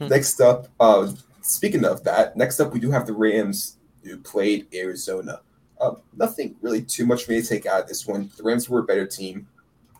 next 0.00 0.40
up, 0.40 0.68
uh, 0.80 1.12
speaking 1.42 1.84
of 1.84 2.02
that, 2.04 2.36
next 2.36 2.60
up 2.60 2.72
we 2.72 2.80
do 2.80 2.90
have 2.90 3.06
the 3.06 3.12
Rams 3.12 3.76
who 4.02 4.18
played 4.18 4.66
Arizona. 4.74 5.40
Uh, 5.80 5.94
nothing 6.16 6.56
really 6.62 6.82
too 6.82 7.06
much 7.06 7.24
for 7.24 7.32
me 7.32 7.42
to 7.42 7.46
take 7.46 7.66
out 7.66 7.82
of 7.82 7.88
this 7.88 8.06
one. 8.06 8.30
The 8.36 8.42
Rams 8.42 8.68
were 8.68 8.80
a 8.80 8.84
better 8.84 9.06
team. 9.06 9.46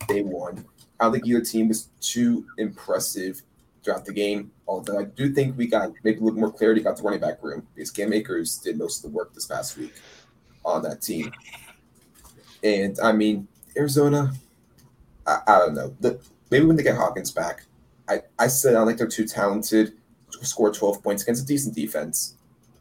They 0.08 0.22
won. 0.22 0.64
I 1.04 1.06
don't 1.06 1.14
think 1.14 1.26
either 1.26 1.42
team 1.42 1.68
was 1.68 1.90
too 2.00 2.46
impressive 2.56 3.42
throughout 3.82 4.06
the 4.06 4.12
game. 4.12 4.50
Although 4.66 4.98
I 4.98 5.04
do 5.04 5.32
think 5.32 5.58
we 5.58 5.66
got 5.66 5.92
maybe 6.02 6.18
a 6.18 6.22
little 6.22 6.40
more 6.40 6.50
clarity 6.50 6.80
about 6.80 6.96
the 6.96 7.02
running 7.02 7.20
back 7.20 7.42
room 7.42 7.66
because 7.74 7.90
Cam 7.90 8.12
Akers 8.12 8.56
did 8.56 8.78
most 8.78 9.04
of 9.04 9.10
the 9.10 9.16
work 9.16 9.34
this 9.34 9.46
past 9.46 9.76
week 9.76 9.92
on 10.64 10.82
that 10.82 11.02
team. 11.02 11.30
And 12.62 12.98
I 13.00 13.12
mean, 13.12 13.46
Arizona, 13.76 14.32
I, 15.26 15.40
I 15.46 15.58
don't 15.58 15.74
know. 15.74 15.94
The, 16.00 16.18
maybe 16.50 16.64
when 16.64 16.76
they 16.76 16.82
get 16.82 16.96
Hopkins 16.96 17.30
back, 17.30 17.66
I, 18.08 18.22
I 18.38 18.46
said 18.46 18.74
I 18.74 18.78
don't 18.78 18.86
think 18.86 18.98
they're 18.98 19.06
too 19.06 19.26
talented. 19.26 19.92
to 20.32 20.46
Score 20.46 20.72
12 20.72 21.02
points 21.02 21.22
against 21.22 21.44
a 21.44 21.46
decent 21.46 21.74
defense, 21.74 22.36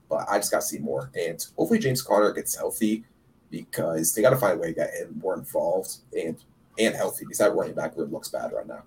but 0.10 0.26
I 0.30 0.38
just 0.38 0.52
got 0.52 0.62
to 0.62 0.66
see 0.66 0.80
more. 0.80 1.12
And 1.14 1.46
hopefully 1.58 1.80
James 1.80 2.02
Conner 2.02 2.32
gets 2.32 2.56
healthy 2.56 3.04
because 3.52 4.16
they 4.16 4.22
got 4.22 4.32
to 4.32 4.38
find 4.38 4.58
a 4.58 4.62
way 4.62 4.68
to 4.68 4.74
get 4.74 4.94
him 4.94 5.20
more 5.22 5.36
involved. 5.36 5.98
And 6.18 6.38
and 6.80 6.96
healthy 6.96 7.26
because 7.26 7.38
that 7.40 7.56
running 7.56 7.76
back 7.76 7.96
room 7.98 8.12
looks 8.12 8.30
bad 8.30 8.52
right 8.52 8.68
now. 8.68 8.84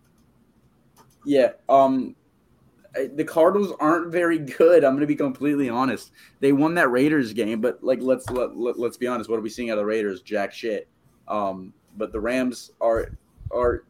Yeah. 1.24 1.53
Um, 1.68 2.14
the 3.14 3.24
Cardinals 3.24 3.72
aren't 3.80 4.11
very 4.11 4.39
good. 4.39 4.84
I'm 4.84 4.93
going 4.93 5.01
to 5.01 5.07
be 5.07 5.16
completely 5.16 5.68
honest. 5.68 6.12
They 6.41 6.53
won 6.53 6.74
that 6.74 6.91
Raiders 6.91 7.32
game, 7.32 7.61
but 7.61 7.82
like 7.82 8.01
let's 8.01 8.28
let, 8.30 8.57
let, 8.57 8.78
let's 8.78 8.97
be 8.97 9.07
honest. 9.07 9.28
What 9.28 9.39
are 9.39 9.43
we 9.43 9.51
seeing 9.51 9.70
out 9.70 9.74
of 9.74 9.82
the 9.82 9.87
Raiders? 9.87 10.22
Jack 10.22 10.53
shit. 10.53 10.89
Um, 11.28 11.72
but 11.97 12.12
the 12.12 12.20
Rams 12.20 12.72
are 12.80 13.11
are 13.53 13.84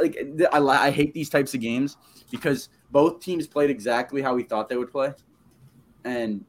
like 0.00 0.18
I, 0.52 0.58
I 0.58 0.90
hate 0.90 1.14
these 1.14 1.28
types 1.28 1.54
of 1.54 1.60
games 1.60 1.96
because 2.30 2.68
both 2.90 3.20
teams 3.20 3.46
played 3.46 3.70
exactly 3.70 4.22
how 4.22 4.34
we 4.34 4.42
thought 4.42 4.68
they 4.68 4.76
would 4.76 4.90
play, 4.90 5.12
and 6.04 6.44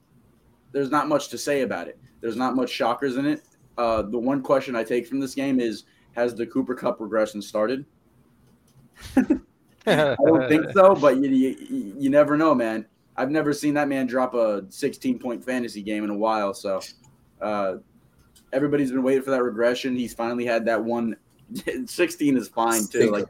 there's 0.71 0.89
not 0.89 1.07
much 1.07 1.29
to 1.29 1.37
say 1.37 1.61
about 1.61 1.87
it. 1.87 1.99
There's 2.21 2.35
not 2.35 2.55
much 2.55 2.69
shockers 2.69 3.17
in 3.17 3.25
it. 3.25 3.43
Uh, 3.77 4.01
the 4.01 4.17
one 4.17 4.41
question 4.41 4.75
I 4.75 4.83
take 4.83 5.07
from 5.07 5.19
this 5.19 5.35
game 5.35 5.59
is 5.59 5.85
has 6.19 6.35
the 6.35 6.45
Cooper 6.45 6.75
Kupp 6.75 6.99
regression 6.99 7.41
started? 7.41 7.85
I 9.87 10.15
don't 10.25 10.49
think 10.49 10.71
so, 10.73 10.95
but 10.95 11.17
you, 11.17 11.29
you, 11.29 11.93
you 11.97 12.09
never 12.09 12.37
know, 12.37 12.53
man. 12.53 12.85
I've 13.17 13.31
never 13.31 13.53
seen 13.53 13.73
that 13.73 13.87
man 13.87 14.07
drop 14.07 14.33
a 14.33 14.65
16 14.69 15.19
point 15.19 15.43
fantasy 15.43 15.81
game 15.81 16.03
in 16.03 16.09
a 16.09 16.17
while. 16.17 16.53
So 16.53 16.81
uh, 17.41 17.75
everybody's 18.53 18.91
been 18.91 19.03
waiting 19.03 19.23
for 19.23 19.31
that 19.31 19.43
regression. 19.43 19.95
He's 19.95 20.13
finally 20.13 20.45
had 20.45 20.65
that 20.65 20.83
one. 20.83 21.15
16 21.85 22.37
is 22.37 22.47
fine 22.47 22.85
too. 22.87 23.11
Like, 23.11 23.25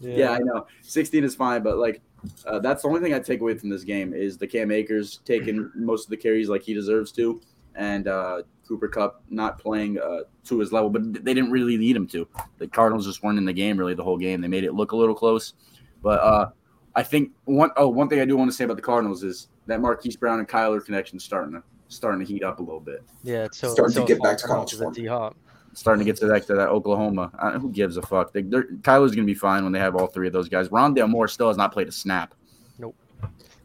yeah. 0.00 0.16
yeah. 0.16 0.30
I 0.32 0.38
know 0.38 0.66
16 0.82 1.24
is 1.24 1.34
fine, 1.34 1.62
but 1.62 1.78
like 1.78 2.02
uh, 2.46 2.58
that's 2.58 2.82
the 2.82 2.88
only 2.88 3.00
thing 3.00 3.14
I 3.14 3.18
take 3.18 3.40
away 3.40 3.56
from 3.56 3.68
this 3.68 3.84
game 3.84 4.12
is 4.14 4.36
the 4.36 4.46
Cam 4.46 4.70
Akers 4.70 5.20
taking 5.24 5.70
most 5.74 6.04
of 6.04 6.10
the 6.10 6.16
carries 6.16 6.48
like 6.48 6.62
he 6.62 6.74
deserves 6.74 7.12
to, 7.12 7.40
and 7.74 8.06
uh, 8.06 8.42
Cooper 8.72 8.88
Kupp 8.88 9.22
not 9.28 9.58
playing 9.58 9.98
uh, 9.98 10.20
to 10.44 10.58
his 10.58 10.72
level, 10.72 10.88
but 10.88 11.12
they 11.12 11.34
didn't 11.34 11.50
really 11.50 11.76
need 11.76 11.94
him 11.94 12.06
to. 12.06 12.26
The 12.56 12.66
Cardinals 12.66 13.04
just 13.04 13.22
weren't 13.22 13.36
in 13.36 13.44
the 13.44 13.52
game 13.52 13.76
really 13.76 13.92
the 13.92 14.02
whole 14.02 14.16
game. 14.16 14.40
They 14.40 14.48
made 14.48 14.64
it 14.64 14.72
look 14.72 14.92
a 14.92 14.96
little 14.96 15.14
close, 15.14 15.52
but 16.02 16.20
uh, 16.20 16.50
I 16.94 17.02
think 17.02 17.32
one 17.44 17.68
oh 17.76 17.88
one 17.88 18.08
thing 18.08 18.20
I 18.20 18.24
do 18.24 18.34
want 18.34 18.50
to 18.50 18.56
say 18.56 18.64
about 18.64 18.76
the 18.76 18.82
Cardinals 18.82 19.24
is 19.24 19.48
that 19.66 19.82
Marquise 19.82 20.16
Brown 20.16 20.38
and 20.38 20.48
Kyler 20.48 20.82
connection 20.82 21.18
starting 21.18 21.52
to 21.52 21.62
starting 21.88 22.24
to 22.24 22.26
heat 22.26 22.42
up 22.42 22.60
a 22.60 22.62
little 22.62 22.80
bit. 22.80 23.02
Yeah, 23.22 23.44
it's 23.44 23.58
so 23.58 23.74
starting 23.74 23.94
so 23.94 24.06
to 24.06 24.14
get 24.14 24.22
back 24.22 24.38
to 24.38 24.46
college 24.46 24.72
form. 24.72 25.34
Starting 25.74 25.98
to 25.98 26.10
get 26.10 26.18
to 26.20 26.26
that 26.28 26.46
to 26.46 26.54
that 26.54 26.68
Oklahoma. 26.70 27.30
Uh, 27.38 27.58
who 27.58 27.70
gives 27.70 27.98
a 27.98 28.02
fuck? 28.02 28.32
They, 28.32 28.42
Kyler's 28.42 29.14
gonna 29.14 29.26
be 29.26 29.34
fine 29.34 29.64
when 29.64 29.72
they 29.72 29.80
have 29.80 29.96
all 29.96 30.06
three 30.06 30.28
of 30.28 30.32
those 30.32 30.48
guys. 30.48 30.70
Rondale 30.70 31.10
Moore 31.10 31.28
still 31.28 31.48
has 31.48 31.58
not 31.58 31.72
played 31.72 31.88
a 31.88 31.92
snap. 31.92 32.34
Nope. 32.78 32.96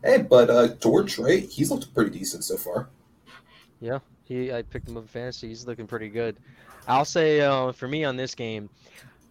Hey, 0.03 0.21
but 0.21 0.49
uh, 0.49 0.67
George, 0.75 1.17
right? 1.17 1.43
He's 1.43 1.71
looked 1.71 1.93
pretty 1.93 2.11
decent 2.11 2.43
so 2.43 2.57
far. 2.57 2.89
Yeah, 3.79 3.99
he 4.27 4.51
I 4.51 4.61
picked 4.61 4.87
him 4.87 4.97
up 4.97 5.03
in 5.03 5.07
fantasy. 5.07 5.47
He's 5.47 5.65
looking 5.65 5.87
pretty 5.87 6.09
good. 6.09 6.37
I'll 6.87 7.05
say 7.05 7.41
uh, 7.41 7.71
for 7.71 7.87
me 7.87 8.03
on 8.05 8.15
this 8.15 8.35
game, 8.35 8.69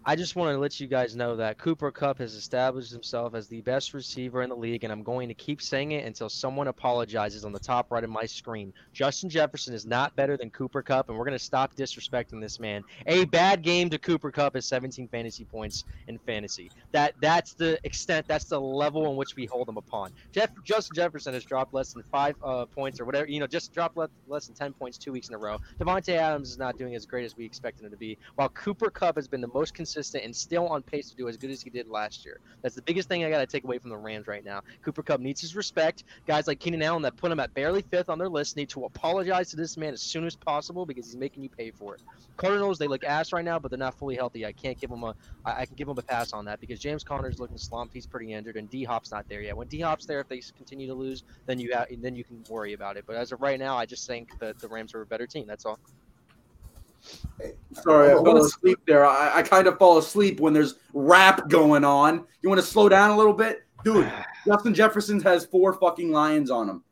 I 0.09 0.15
just 0.15 0.37
want 0.37 0.55
to 0.55 0.59
let 0.59 0.79
you 0.79 0.87
guys 0.87 1.17
know 1.17 1.35
that 1.35 1.59
Cooper 1.59 1.91
Kupp 1.91 2.19
has 2.19 2.35
established 2.35 2.93
himself 2.93 3.35
as 3.35 3.49
the 3.49 3.61
best 3.63 3.93
receiver 3.93 4.43
in 4.43 4.49
the 4.49 4.55
league, 4.55 4.85
and 4.85 4.93
I'm 4.93 5.03
going 5.03 5.27
to 5.27 5.35
keep 5.35 5.61
saying 5.61 5.91
it 5.91 6.05
until 6.05 6.29
someone 6.29 6.69
apologizes 6.69 7.45
on 7.45 7.51
the 7.51 7.59
top 7.59 7.91
right 7.91 8.05
of 8.05 8.09
my 8.09 8.25
screen. 8.25 8.73
Justin 8.93 9.29
Jefferson 9.29 9.75
is 9.75 9.85
not 9.85 10.15
better 10.15 10.37
than 10.37 10.51
Cooper 10.51 10.81
Kupp, 10.81 11.09
and 11.09 11.19
we're 11.19 11.25
going 11.25 11.37
to 11.37 11.45
stop 11.45 11.75
disrespecting 11.75 12.41
this 12.41 12.61
man. 12.61 12.85
A 13.09 13.25
bad 13.25 13.63
game 13.63 13.91
to 13.91 13.99
Cooper 13.99 14.31
Kupp 14.31 14.55
is 14.55 14.65
17 14.67 15.09
fantasy 15.09 15.45
points 15.45 15.83
in 16.07 16.19
fantasy. 16.19 16.71
That 16.93 17.15
that's 17.21 17.55
the 17.55 17.81
extent, 17.83 18.29
that's 18.29 18.45
the 18.45 18.61
level 18.61 19.11
in 19.11 19.17
which 19.17 19.35
we 19.35 19.47
hold 19.47 19.69
him 19.69 19.77
upon. 19.77 20.13
Jeff 20.31 20.51
Justin 20.63 20.95
Jefferson 20.95 21.35
has 21.35 21.45
dropped 21.45 21.75
less 21.75 21.93
than 21.93 22.05
five 22.05 22.37
uh, 22.45 22.65
points 22.67 23.01
or 23.01 23.07
whatever, 23.07 23.29
you 23.29 23.41
know, 23.41 23.49
just 23.49 23.75
dropped 23.75 23.97
less, 23.97 24.11
less 24.29 24.47
than 24.47 24.55
10 24.55 24.73
points 24.75 24.99
two 24.99 25.11
weeks 25.11 25.31
in 25.31 25.35
a 25.35 25.39
row. 25.39 25.59
Davante 25.81 26.11
Adams 26.11 26.49
is 26.49 26.59
not 26.59 26.79
doing 26.79 26.95
as 26.95 27.07
great 27.07 27.25
as 27.25 27.37
we 27.37 27.45
expected 27.45 27.85
him 27.85 27.91
to 27.91 27.97
be, 27.97 28.17
while 28.37 28.51
Cooper 28.51 28.89
Kupp 28.89 29.17
has 29.17 29.27
been 29.27 29.41
the 29.41 29.49
most 29.49 29.75
consistent 29.75 29.96
and 29.97 30.35
still 30.35 30.69
on 30.69 30.83
pace 30.83 31.11
to 31.11 31.17
do 31.17 31.29
as 31.29 31.37
good 31.37 31.51
as 31.51 31.63
he 31.63 31.71
did 31.71 31.89
last 31.89 32.25
year. 32.25 32.41
That's 32.63 32.75
the 32.75 32.83
biggest 32.83 33.09
thing 33.09 33.25
I 33.25 33.31
got 33.31 33.39
to 33.39 33.47
take 33.47 33.65
away 33.65 33.79
from 33.79 33.91
the 33.91 33.97
Rams 33.97 34.27
right 34.27 34.45
now. 34.45 34.63
Cooper 34.85 35.03
Kupp 35.03 35.21
needs 35.21 35.41
his 35.41 35.57
respect. 35.57 36.05
Guys 36.27 36.47
like 36.47 36.61
Keenan 36.61 36.83
Allen 36.83 37.03
that 37.03 37.17
put 37.17 37.33
him 37.33 37.41
at 37.41 37.55
barely 37.55 37.83
fifth 37.83 38.09
on 38.09 38.19
their 38.19 38.29
list 38.29 38.57
need 38.57 38.69
to 38.71 38.85
apologize 38.85 39.51
to 39.51 39.57
this 39.57 39.77
man 39.77 39.93
as 39.93 40.03
soon 40.03 40.25
as 40.25 40.37
possible 40.37 40.87
because 40.87 41.07
he's 41.07 41.17
making 41.17 41.43
you 41.43 41.51
pay 41.51 41.71
for 41.71 41.95
it. 41.95 42.03
Cardinals 42.37 42.79
they 42.79 42.87
look 42.87 43.05
ass 43.05 43.33
right 43.33 43.45
now, 43.45 43.59
but 43.59 43.71
they're 43.71 43.79
not 43.79 43.99
fully 43.99 44.17
healthy. 44.17 44.45
I 44.45 44.53
can't 44.53 44.79
give 44.79 44.91
them 44.91 45.05
a 45.05 45.15
I, 45.45 45.63
I 45.63 45.67
can 45.67 45.77
give 45.77 45.89
them 45.89 45.99
a 45.99 46.03
pass 46.03 46.33
on 46.33 46.45
that 46.47 46.61
because 46.61 46.81
James 46.81 47.05
Conner's 47.05 47.39
looking 47.39 47.59
slumped. 47.59 47.95
He's 47.95 48.07
pretty 48.07 48.33
injured, 48.33 48.57
and 48.57 48.69
D 48.69 48.85
Hop's 48.85 49.13
not 49.13 49.27
there 49.29 49.41
yet. 49.41 49.57
When 49.57 49.69
D 49.69 49.81
Hop's 49.81 50.07
there, 50.07 50.21
if 50.21 50.29
they 50.29 50.43
continue 50.57 50.87
to 50.89 50.95
lose, 50.95 51.25
then 51.47 51.59
you 51.59 51.71
ha- 51.75 51.87
then 51.99 52.15
you 52.15 52.25
can 52.25 52.45
worry 52.49 52.75
about 52.75 52.97
it. 52.97 53.05
But 53.07 53.17
as 53.17 53.33
of 53.33 53.41
right 53.41 53.59
now, 53.59 53.77
I 53.77 53.87
just 53.87 54.07
think 54.07 54.29
that 54.41 54.61
the 54.61 54.69
Rams 54.69 54.95
are 54.95 55.03
a 55.03 55.07
better 55.07 55.27
team. 55.27 55.47
That's 55.47 55.65
all. 55.65 55.79
Sorry, 57.73 58.11
I 58.11 58.15
fell 58.15 58.39
asleep 58.39 58.79
there. 58.87 59.05
I, 59.05 59.37
I 59.37 59.43
kind 59.43 59.67
of 59.67 59.79
fall 59.79 59.99
asleep 59.99 60.41
when 60.41 60.53
there's 60.53 60.77
rap 60.95 61.49
going 61.49 61.85
on. 61.85 62.25
You 62.43 62.49
want 62.49 62.61
to 62.61 62.67
slow 62.67 62.89
down 62.89 63.11
a 63.11 63.17
little 63.17 63.35
bit? 63.35 63.65
Dude, 63.85 64.11
Justin 64.47 64.75
Jefferson 64.75 65.21
has 65.21 65.45
four 65.45 65.73
fucking 65.75 66.11
lions 66.11 66.51
on 66.51 66.69
him. 66.69 66.83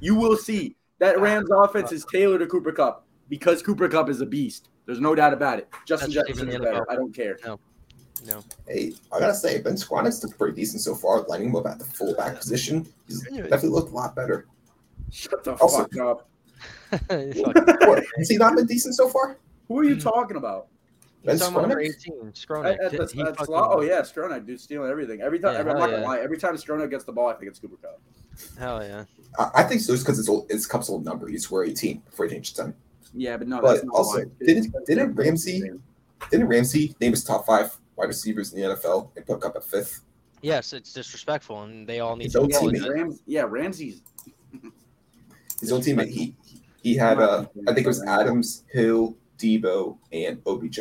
You 0.00 0.14
will 0.14 0.36
see 0.36 0.76
that 0.98 1.20
Rams 1.20 1.48
ah, 1.50 1.64
offense 1.64 1.92
is 1.92 2.04
tailored 2.10 2.40
to 2.40 2.46
Cooper 2.46 2.72
Kupp 2.72 3.06
because 3.28 3.62
Cooper 3.62 3.88
Kupp 3.88 4.08
is 4.08 4.20
a 4.20 4.26
beast. 4.26 4.68
There's 4.86 5.00
no 5.00 5.14
doubt 5.14 5.32
about 5.32 5.58
it. 5.58 5.68
Justin 5.86 6.10
That's 6.10 6.28
Jefferson 6.28 6.48
is 6.48 6.58
better. 6.58 6.80
NFL. 6.80 6.84
I 6.88 6.94
don't 6.96 7.14
care. 7.14 7.38
No. 7.44 7.58
Hey, 8.66 8.92
I 9.12 9.20
gotta 9.20 9.34
say, 9.34 9.60
Ben 9.60 9.74
Skowronek 9.74 10.22
looked 10.22 10.38
pretty 10.38 10.56
decent 10.56 10.82
so 10.82 10.94
far. 10.94 11.22
Lining 11.22 11.48
him 11.50 11.56
up 11.56 11.66
at 11.66 11.78
the 11.78 11.84
fullback 11.84 12.36
position, 12.36 12.86
he's 13.06 13.22
definitely 13.22 13.68
looked 13.68 13.92
a 13.92 13.94
lot 13.94 14.16
better. 14.16 14.46
Shut 15.12 15.44
the 15.44 15.52
Also- 15.54 15.82
fuck 15.82 15.96
up. 15.98 16.28
Fuck. 16.90 17.80
What, 17.88 18.04
has 18.18 18.28
he 18.28 18.36
not 18.36 18.56
been 18.56 18.66
decent 18.66 18.94
so 18.94 19.08
far? 19.08 19.38
Who 19.68 19.78
are 19.78 19.84
you 19.84 19.94
hmm. 19.94 20.00
talking 20.00 20.36
about? 20.36 20.68
Ben 21.24 21.34
He's 21.34 21.40
talking 21.40 21.56
about 21.56 21.68
number 21.68 21.84
Skowronek? 21.84 21.96
18, 21.96 22.14
I- 22.14 22.30
Skowronek. 22.30 22.66
I- 22.66 22.88
that's- 22.88 23.12
He 23.12 23.22
that's 23.22 23.38
fucking- 23.38 23.54
lo- 23.54 23.68
oh 23.72 23.80
yeah, 23.80 24.00
Skowronek, 24.00 24.46
dude, 24.46 24.60
stealing 24.60 24.90
everything. 24.90 25.20
Every 25.20 25.38
time, 25.38 25.54
Yeah, 25.54 25.60
every, 25.60 25.72
I'm 25.72 25.78
hell 25.78 25.88
not 25.88 25.94
gonna 25.96 26.06
lie. 26.06 26.20
Every 26.20 26.38
time 26.38 26.54
Skowronek 26.56 26.90
gets 26.90 27.04
the 27.04 27.12
ball, 27.12 27.28
I 27.28 27.34
think 27.34 27.50
it's 27.50 27.58
Cooper 27.58 27.76
Kupp. 27.82 28.00
Hell 28.58 28.82
yeah. 28.82 29.04
I, 29.38 29.50
I 29.56 29.62
think 29.64 29.80
so, 29.80 29.92
just 29.92 30.04
because 30.06 30.18
it's 30.18 30.28
old, 30.28 30.46
it's 30.50 30.66
Kupp's 30.66 30.88
old 30.88 31.04
number. 31.04 31.26
He's 31.28 31.50
wear 31.50 31.64
18 31.64 32.02
before 32.08 32.26
he 32.26 32.34
changed 32.34 32.56
time. 32.56 32.74
Yeah, 33.12 33.36
but 33.36 33.48
no, 33.48 33.60
But 33.60 33.74
that's 33.74 33.84
not 33.84 33.94
also, 33.94 34.24
didn't- 34.44 34.72
didn't 34.86 35.14
Ramsey- 35.14 35.62
Didn't 36.30 36.46
Ramsey 36.46 36.94
name 37.00 37.12
his 37.12 37.24
top 37.24 37.44
five 37.44 37.76
wide 37.96 38.06
receivers 38.06 38.52
in 38.52 38.60
the 38.60 38.74
NFL 38.74 39.10
and 39.16 39.26
put 39.26 39.40
Kupp 39.40 39.56
at 39.56 39.64
fifth? 39.64 40.00
Yes, 40.42 40.72
it's 40.72 40.92
disrespectful, 40.92 41.62
and 41.62 41.86
they 41.86 42.00
all 42.00 42.14
need 42.14 42.24
His 42.24 42.34
to 42.34 42.40
own 42.40 42.50
teammate. 42.50 42.88
Rams, 42.88 43.22
yeah, 43.26 43.44
Ramsey's. 43.48 44.02
His 45.60 45.72
own 45.72 45.80
teammate. 45.80 46.08
He 46.08 46.34
he 46.86 46.94
had 46.94 47.18
uh, 47.18 47.44
I 47.66 47.72
think 47.74 47.84
it 47.84 47.88
was 47.88 48.00
Adams, 48.04 48.62
Hill, 48.72 49.16
Deebo, 49.38 49.98
and 50.12 50.40
OBJ. 50.46 50.80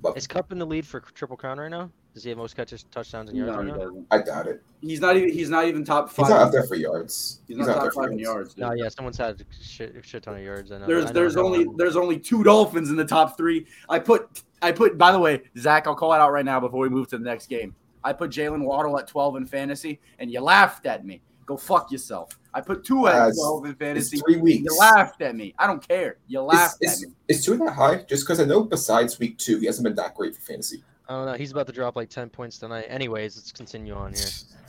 But 0.00 0.16
Is 0.16 0.28
Kupp 0.28 0.52
in 0.52 0.60
the 0.60 0.66
lead 0.66 0.86
for 0.86 1.00
Triple 1.00 1.36
Crown 1.36 1.58
right 1.58 1.70
now? 1.70 1.90
Does 2.12 2.22
he 2.22 2.28
have 2.28 2.38
most 2.38 2.54
catches, 2.54 2.84
touchdowns, 2.84 3.30
and 3.30 3.36
yards 3.36 3.50
No, 3.50 3.56
right 3.58 3.66
he 3.66 3.72
now? 3.72 3.78
doesn't. 3.78 4.06
I 4.12 4.22
doubt 4.22 4.46
it. 4.46 4.62
He's 4.80 5.00
not 5.00 5.16
even. 5.16 5.30
He's 5.32 5.50
not 5.50 5.64
even 5.64 5.84
top 5.84 6.08
five. 6.08 6.26
He's 6.26 6.32
five. 6.32 6.40
not 6.40 6.46
up 6.46 6.52
there 6.52 6.62
for 6.62 6.76
yards. 6.76 7.40
He's 7.48 7.56
not 7.56 7.66
top 7.66 7.82
there 7.82 7.90
five 7.90 8.12
in 8.12 8.18
yards. 8.20 8.54
dude. 8.54 8.60
No, 8.62 8.72
yeah, 8.74 8.88
someone's 8.88 9.18
had 9.18 9.40
a 9.40 9.44
shit, 9.60 9.96
shit 10.04 10.22
ton 10.22 10.36
of 10.36 10.42
yards. 10.44 10.70
I 10.70 10.78
know. 10.78 10.86
There's 10.86 11.06
I 11.06 11.08
know, 11.08 11.12
there's 11.14 11.36
I 11.36 11.40
know, 11.40 11.46
only 11.46 11.64
I 11.64 11.68
there's 11.76 11.96
only 11.96 12.20
two 12.20 12.44
Dolphins 12.44 12.90
in 12.90 12.96
the 12.96 13.04
top 13.04 13.36
three. 13.36 13.66
I 13.88 13.98
put 13.98 14.42
I 14.62 14.70
put 14.70 14.96
by 14.96 15.10
the 15.10 15.18
way, 15.18 15.42
Zach, 15.58 15.88
I'll 15.88 15.96
call 15.96 16.12
it 16.12 16.20
out 16.20 16.30
right 16.30 16.44
now 16.44 16.60
before 16.60 16.78
we 16.78 16.88
move 16.90 17.08
to 17.08 17.18
the 17.18 17.24
next 17.24 17.48
game. 17.48 17.74
I 18.04 18.12
put 18.12 18.30
Jaylen 18.30 18.62
Waddle 18.62 18.96
at 19.00 19.08
12 19.08 19.36
in 19.36 19.46
fantasy, 19.46 19.98
and 20.20 20.30
you 20.30 20.40
laughed 20.40 20.86
at 20.86 21.04
me. 21.04 21.22
Go 21.44 21.56
fuck 21.56 21.90
yourself. 21.90 22.38
I 22.54 22.60
put 22.60 22.84
two 22.84 23.08
at 23.08 23.12
Guys, 23.14 23.36
12 23.36 23.64
in 23.66 23.74
fantasy. 23.74 24.18
three 24.18 24.36
weeks. 24.36 24.62
You 24.64 24.78
laughed 24.78 25.20
at 25.20 25.34
me. 25.34 25.54
I 25.58 25.66
don't 25.66 25.86
care. 25.86 26.18
You 26.28 26.40
Is, 26.40 26.46
laughed 26.46 26.84
at 26.84 26.92
is, 26.92 27.06
me. 27.06 27.12
is 27.28 27.44
two 27.44 27.56
that 27.58 27.72
high? 27.72 27.96
Just 28.08 28.24
because 28.24 28.38
I 28.40 28.44
know 28.44 28.62
besides 28.62 29.18
week 29.18 29.36
two, 29.38 29.58
he 29.58 29.66
hasn't 29.66 29.82
been 29.84 29.96
that 29.96 30.14
great 30.14 30.36
for 30.36 30.40
fantasy. 30.40 30.84
Oh 31.08 31.24
no, 31.26 31.32
he's 31.34 31.50
about 31.50 31.66
to 31.66 31.72
drop 31.72 31.96
like 31.96 32.08
ten 32.08 32.30
points 32.30 32.58
tonight. 32.58 32.86
Anyways, 32.88 33.36
let's 33.36 33.50
continue 33.52 33.92
on 33.92 34.14
here. 34.14 34.24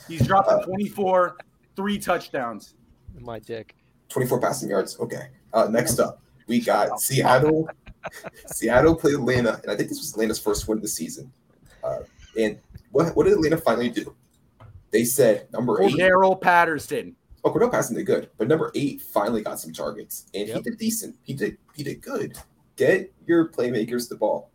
He's 0.08 0.26
dropping 0.28 0.64
24, 0.66 1.38
three 1.76 1.98
touchdowns. 2.00 2.74
My 3.20 3.40
dick. 3.40 3.76
24 4.10 4.42
passing 4.42 4.70
yards. 4.70 5.00
Okay. 5.00 5.30
Uh, 5.54 5.68
next 5.70 6.00
up, 6.00 6.22
we 6.48 6.60
got 6.60 7.00
Seattle. 7.00 7.70
Seattle 8.48 8.96
played 8.96 9.14
Atlanta, 9.16 9.60
and 9.64 9.72
I 9.72 9.76
think 9.76 9.90
this 9.90 10.00
was 10.00 10.12
Atlanta's 10.12 10.40
first 10.40 10.68
win 10.68 10.78
of 10.80 10.82
the 10.82 10.88
season. 10.88 11.32
Uh, 11.84 12.00
and 12.40 12.60
what, 12.92 13.16
what 13.16 13.24
did 13.24 13.34
Atlanta 13.34 13.58
finally 13.58 13.90
do? 13.90 14.14
They 14.92 15.06
said 15.06 15.48
number 15.54 15.82
eight. 15.82 15.96
Daryl 15.96 16.40
Patterson. 16.40 17.16
Oh, 17.46 17.52
Cordarrelle 17.52 17.70
Patterson 17.70 17.96
did 17.96 18.08
good, 18.08 18.32
but 18.40 18.48
number 18.48 18.72
eight 18.74 19.02
finally 19.02 19.44
got 19.44 19.60
some 19.60 19.72
targets, 19.72 20.26
and 20.34 20.50
he 20.50 20.62
did 20.62 20.80
decent. 20.80 21.16
He 21.22 21.36
did 21.36 21.60
he 21.76 21.84
did 21.84 22.02
good. 22.02 22.36
Get 22.76 23.14
your 23.28 23.50
playmakers 23.50 24.10
the 24.10 24.16
ball. 24.16 24.50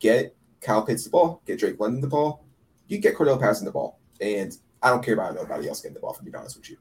Get 0.00 0.34
Kyle 0.62 0.80
Pitts 0.80 1.04
the 1.04 1.10
ball. 1.10 1.42
Get 1.46 1.58
Drake 1.58 1.78
London 1.78 2.00
the 2.00 2.06
ball. 2.06 2.42
You 2.88 2.96
get 2.96 3.14
Cordarrelle 3.14 3.38
Patterson 3.38 3.66
the 3.66 3.72
ball, 3.72 3.98
and 4.22 4.56
I 4.82 4.88
don't 4.88 5.04
care 5.04 5.12
about 5.12 5.34
nobody 5.34 5.68
else 5.68 5.82
getting 5.82 5.92
the 5.92 6.00
ball. 6.00 6.14
If 6.14 6.26
I'm 6.26 6.40
honest 6.40 6.56
with 6.56 6.70
you, 6.70 6.78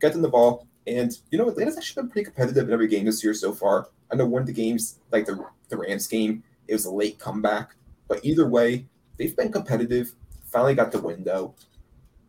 get 0.00 0.12
them 0.12 0.22
the 0.22 0.28
ball, 0.28 0.68
and 0.86 1.10
you 1.32 1.38
know 1.38 1.48
Atlanta's 1.48 1.76
actually 1.76 2.02
been 2.02 2.10
pretty 2.12 2.26
competitive 2.26 2.68
in 2.68 2.72
every 2.72 2.86
game 2.86 3.06
this 3.06 3.24
year 3.24 3.34
so 3.34 3.52
far. 3.52 3.88
I 4.12 4.14
know 4.14 4.26
one 4.26 4.42
of 4.42 4.46
the 4.46 4.52
games, 4.52 5.00
like 5.10 5.26
the 5.26 5.44
the 5.68 5.78
Rams 5.78 6.06
game, 6.06 6.44
it 6.68 6.74
was 6.74 6.84
a 6.84 6.92
late 6.92 7.18
comeback, 7.18 7.74
but 8.06 8.24
either 8.24 8.48
way, 8.48 8.86
they've 9.16 9.36
been 9.36 9.50
competitive. 9.50 10.14
Finally 10.44 10.76
got 10.76 10.92
the 10.92 11.00
window, 11.00 11.56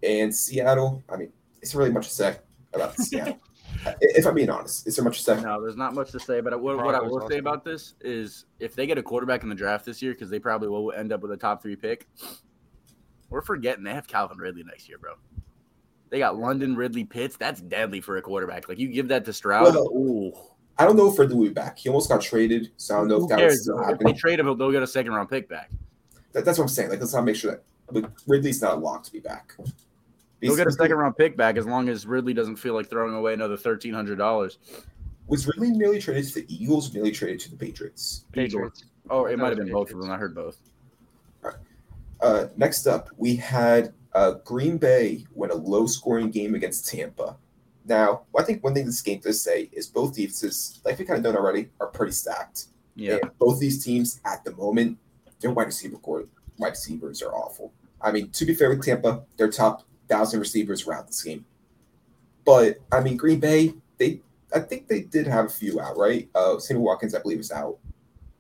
and 0.02 0.36
Seattle. 0.36 1.04
I 1.08 1.18
mean, 1.18 1.32
it's 1.62 1.76
really 1.76 1.92
much 1.92 2.08
to 2.08 2.14
say 2.16 2.38
about 2.78 2.98
Seattle. 2.98 3.40
I- 3.86 3.96
if 4.00 4.26
I'm 4.26 4.34
being 4.34 4.50
honest, 4.50 4.88
is 4.88 4.96
there 4.96 5.06
much 5.06 5.18
to 5.20 5.24
say? 5.24 5.42
No, 5.42 5.62
there's 5.62 5.76
not 5.76 5.94
much 5.94 6.12
to 6.12 6.20
say, 6.20 6.42
but 6.42 6.54
what, 6.60 6.78
what 6.78 6.96
I 6.96 7.00
Broncos 7.00 7.12
will 7.12 7.30
say 7.30 7.38
about 7.38 7.64
this 7.64 7.94
is 8.02 8.46
if 8.60 8.76
they 8.76 8.88
get 8.88 8.98
a 8.98 9.04
quarterback 9.04 9.44
in 9.44 9.50
the 9.50 9.56
draft 9.56 9.86
this 9.86 10.02
year, 10.02 10.14
because 10.14 10.30
they 10.30 10.40
probably 10.40 10.68
will 10.68 10.92
end 10.94 11.12
up 11.14 11.22
with 11.22 11.32
a 11.32 11.38
top 11.38 11.62
three 11.62 11.76
pick, 11.76 12.08
we're 13.30 13.42
forgetting 13.42 13.84
they 13.84 13.94
have 13.94 14.08
Calvin 14.08 14.38
Ridley 14.38 14.64
next 14.64 14.90
year, 14.90 14.98
bro. 14.98 15.14
They 16.10 16.20
got 16.20 16.38
London, 16.38 16.76
Ridley, 16.76 17.04
Pitts. 17.04 17.36
That's 17.38 17.62
deadly 17.62 18.02
for 18.02 18.18
a 18.18 18.22
quarterback. 18.22 18.70
Like 18.70 18.80
you 18.80 18.88
give 18.88 19.10
that 19.10 19.26
to 19.26 19.34
Stroud. 19.34 19.76
Well, 19.76 19.88
ooh. 19.94 20.34
I 20.80 20.86
don't 20.86 20.96
know 20.96 21.12
if 21.12 21.20
Ridley 21.20 21.36
will 21.36 21.44
be 21.48 21.54
back. 21.54 21.78
He 21.80 21.90
almost 21.90 22.10
got 22.10 22.22
traded, 22.22 22.72
so 22.78 22.96
I 22.96 23.00
don't 23.00 23.08
know 23.10 23.18
Who 23.20 23.24
if 23.26 23.30
that 23.30 23.40
cares? 23.40 23.64
still 23.64 23.80
If 23.90 24.00
they 24.00 24.14
trade 24.14 24.40
him, 24.40 24.46
they'll 24.58 24.72
get 24.72 24.84
a 24.84 24.88
second 24.88 25.12
round 25.12 25.30
pick 25.30 25.50
back. 25.50 25.70
That, 26.34 26.46
that's 26.46 26.58
what 26.58 26.66
I'm 26.66 26.70
saying. 26.70 26.90
Like, 26.90 27.00
let's 27.00 27.14
not 27.14 27.26
make 27.26 27.36
sure 27.36 27.52
that 27.52 27.64
but 27.90 28.12
Ridley's 28.28 28.62
not 28.62 28.82
locked 28.82 29.06
to 29.06 29.12
be 29.12 29.20
back. 29.20 29.56
They'll 30.40 30.56
get 30.56 30.68
a 30.68 30.72
second 30.72 30.98
round 30.98 31.18
pick 31.18 31.36
back 31.36 31.58
as 31.58 31.66
long 31.66 31.90
as 31.90 32.06
Ridley 32.06 32.34
doesn't 32.34 32.58
feel 32.58 32.74
like 32.74 32.90
throwing 32.90 33.16
away 33.16 33.34
another 33.34 33.58
thirteen 33.58 33.94
hundred 33.94 34.18
dollars. 34.18 34.60
Was 35.28 35.48
Ridley 35.48 35.72
nearly 35.72 36.00
traded 36.00 36.28
to 36.28 36.42
the 36.42 36.46
Eagles? 36.54 36.94
Nearly 36.94 37.12
traded 37.12 37.40
to 37.42 37.52
the 37.52 37.58
Patriots. 37.58 38.26
Patriots. 38.32 38.86
Oh, 39.10 39.26
it 39.26 39.32
That 39.32 39.38
might 39.38 39.50
have 39.50 39.58
been 39.58 39.72
both 39.72 39.92
of 39.92 40.00
them. 40.00 40.12
I 40.12 40.18
heard 40.18 40.36
both. 40.36 40.58
Uh, 42.22 42.48
next 42.56 42.88
up, 42.88 43.10
we 43.18 43.36
had 43.36 43.94
uh, 44.14 44.34
Green 44.44 44.78
Bay 44.78 45.26
win 45.36 45.52
a 45.52 45.56
low-scoring 45.56 46.32
game 46.32 46.56
against 46.56 46.88
Tampa. 46.90 47.38
Now, 47.86 48.24
I 48.38 48.44
think 48.44 48.64
one 48.64 48.74
thing 48.74 48.86
this 48.86 49.02
game 49.02 49.20
does 49.20 49.42
say 49.42 49.70
is 49.72 49.88
both 49.88 50.16
defenses, 50.16 50.82
like 50.84 50.98
we 50.98 51.06
kind 51.06 51.20
of 51.20 51.24
known 51.24 51.36
already, 51.36 51.70
are 51.80 51.88
pretty 51.88 52.14
stacked. 52.14 52.66
Yeah. 52.96 53.20
And 53.22 53.38
both 53.38 53.60
these 53.60 53.84
teams 53.84 54.20
at 54.26 54.44
the 54.44 54.52
moment, 54.56 54.98
their 55.40 55.52
wide 55.52 55.68
receiver 55.68 55.98
core, 55.98 56.26
wide 56.58 56.70
receivers 56.70 57.22
are 57.22 57.34
awful. 57.34 57.72
I 58.02 58.12
mean, 58.12 58.30
to 58.32 58.46
be 58.46 58.56
fair 58.56 58.70
with 58.70 58.84
Tampa, 58.84 59.24
their 59.38 59.50
top 59.50 59.87
thousand 60.08 60.40
receivers 60.40 60.88
out 60.88 61.08
this 61.08 61.24
game. 61.24 61.46
But 62.46 62.78
I 62.92 63.02
mean, 63.02 63.18
Green 63.18 63.40
Bay, 63.40 63.74
they 63.98 64.22
I 64.54 64.60
think 64.60 64.88
they 64.88 65.02
did 65.02 65.28
have 65.28 65.46
a 65.46 65.50
few 65.50 65.80
out, 65.82 65.98
right? 65.98 66.30
Uh 66.36 66.60
Sammy 66.60 66.80
Watkins, 66.80 67.16
I 67.16 67.22
believe, 67.22 67.40
was 67.40 67.52
out. 67.52 67.78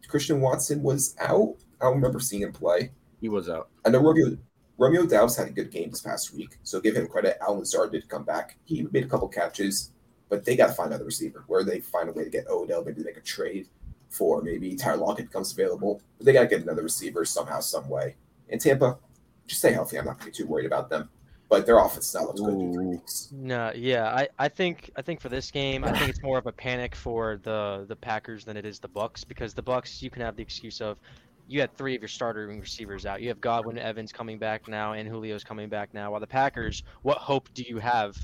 Christian 0.08 0.40
Watson 0.40 0.82
was 0.82 1.16
out. 1.20 1.56
I 1.82 1.86
don't 1.86 1.96
remember 1.96 2.20
seeing 2.20 2.44
him 2.44 2.54
play. 2.54 2.92
He 3.20 3.30
was 3.30 3.50
out. 3.50 3.70
I 3.86 3.90
know 3.90 4.00
Romeo 4.00 4.38
Romeo 4.78 5.06
Doubs 5.06 5.36
had 5.36 5.48
a 5.48 5.52
good 5.52 5.72
game 5.72 5.90
this 5.90 6.02
past 6.02 6.34
week, 6.34 6.58
so 6.64 6.80
give 6.80 6.96
him 6.96 7.08
credit. 7.08 7.38
Allen 7.42 7.60
Lazard 7.60 7.92
did 7.92 8.08
come 8.08 8.24
back. 8.24 8.58
He 8.66 8.88
made 8.92 9.04
a 9.04 9.08
couple 9.08 9.28
catches, 9.28 9.92
but 10.30 10.46
they 10.46 10.56
got 10.56 10.68
to 10.68 10.74
find 10.74 10.90
another 10.90 11.06
receiver. 11.06 11.44
Where 11.48 11.64
they 11.64 11.80
find 11.80 12.10
a 12.10 12.12
way 12.12 12.24
to 12.24 12.30
get 12.30 12.48
Odell, 12.48 12.84
maybe 12.84 13.04
make 13.04 13.18
a 13.18 13.22
trade 13.22 13.68
for 14.10 14.42
maybe 14.42 14.76
Tyler 14.76 14.98
Lockett 14.98 15.28
becomes 15.28 15.52
available. 15.52 16.02
But 16.18 16.26
they 16.26 16.34
got 16.34 16.42
to 16.44 16.48
get 16.48 16.62
another 16.62 16.84
receiver 16.84 17.26
somehow, 17.26 17.60
some 17.60 17.90
way. 17.90 18.16
And 18.50 18.62
Tampa, 18.62 18.98
just 19.48 19.62
stay 19.62 19.74
healthy. 19.74 19.98
I'm 19.98 20.06
not 20.06 20.20
going 20.20 20.32
to 20.32 20.38
be 20.38 20.44
too 20.44 20.50
worried 20.50 20.68
about 20.68 20.90
them. 20.90 21.10
But 21.50 21.66
their 21.66 21.78
offense 21.78 22.14
now 22.14 22.26
looks 22.26 22.42
good 22.42 22.54
in 22.54 22.74
three 22.74 22.86
weeks. 22.88 23.30
No, 23.32 23.72
yeah, 23.76 24.06
I, 24.06 24.28
I 24.38 24.50
think 24.50 24.92
I 24.96 25.02
think 25.02 25.22
for 25.22 25.30
this 25.30 25.50
game, 25.52 25.84
I 25.84 25.98
think 25.98 26.10
it's 26.10 26.22
more 26.22 26.38
of 26.38 26.48
a 26.48 26.52
panic 26.52 26.96
for 26.96 27.40
the 27.44 27.86
the 27.88 27.96
Packers 27.96 28.44
than 28.44 28.58
it 28.58 28.66
is 28.66 28.80
the 28.80 28.88
Bucks 28.88 29.24
because 29.24 29.54
the 29.54 29.62
Bucks 29.62 30.02
you 30.02 30.10
can 30.10 30.22
have 30.22 30.36
the 30.36 30.44
excuse 30.44 30.82
of 30.82 30.98
you 31.48 31.62
had 31.62 31.76
three 31.78 31.96
of 31.96 32.02
your 32.02 32.10
starter 32.10 32.48
receivers 32.48 33.06
out. 33.06 33.22
You 33.22 33.30
have 33.30 33.40
Godwin, 33.40 33.78
Evans 33.78 34.12
coming 34.12 34.38
back 34.38 34.68
now, 34.68 34.94
and 34.94 35.08
Julio's 35.08 35.44
coming 35.44 35.70
back 35.70 35.94
now. 35.94 36.12
While 36.12 36.20
the 36.20 36.28
Packers, 36.28 36.84
what 37.04 37.18
hope 37.18 37.50
do 37.54 37.64
you 37.64 37.80
have 37.80 38.18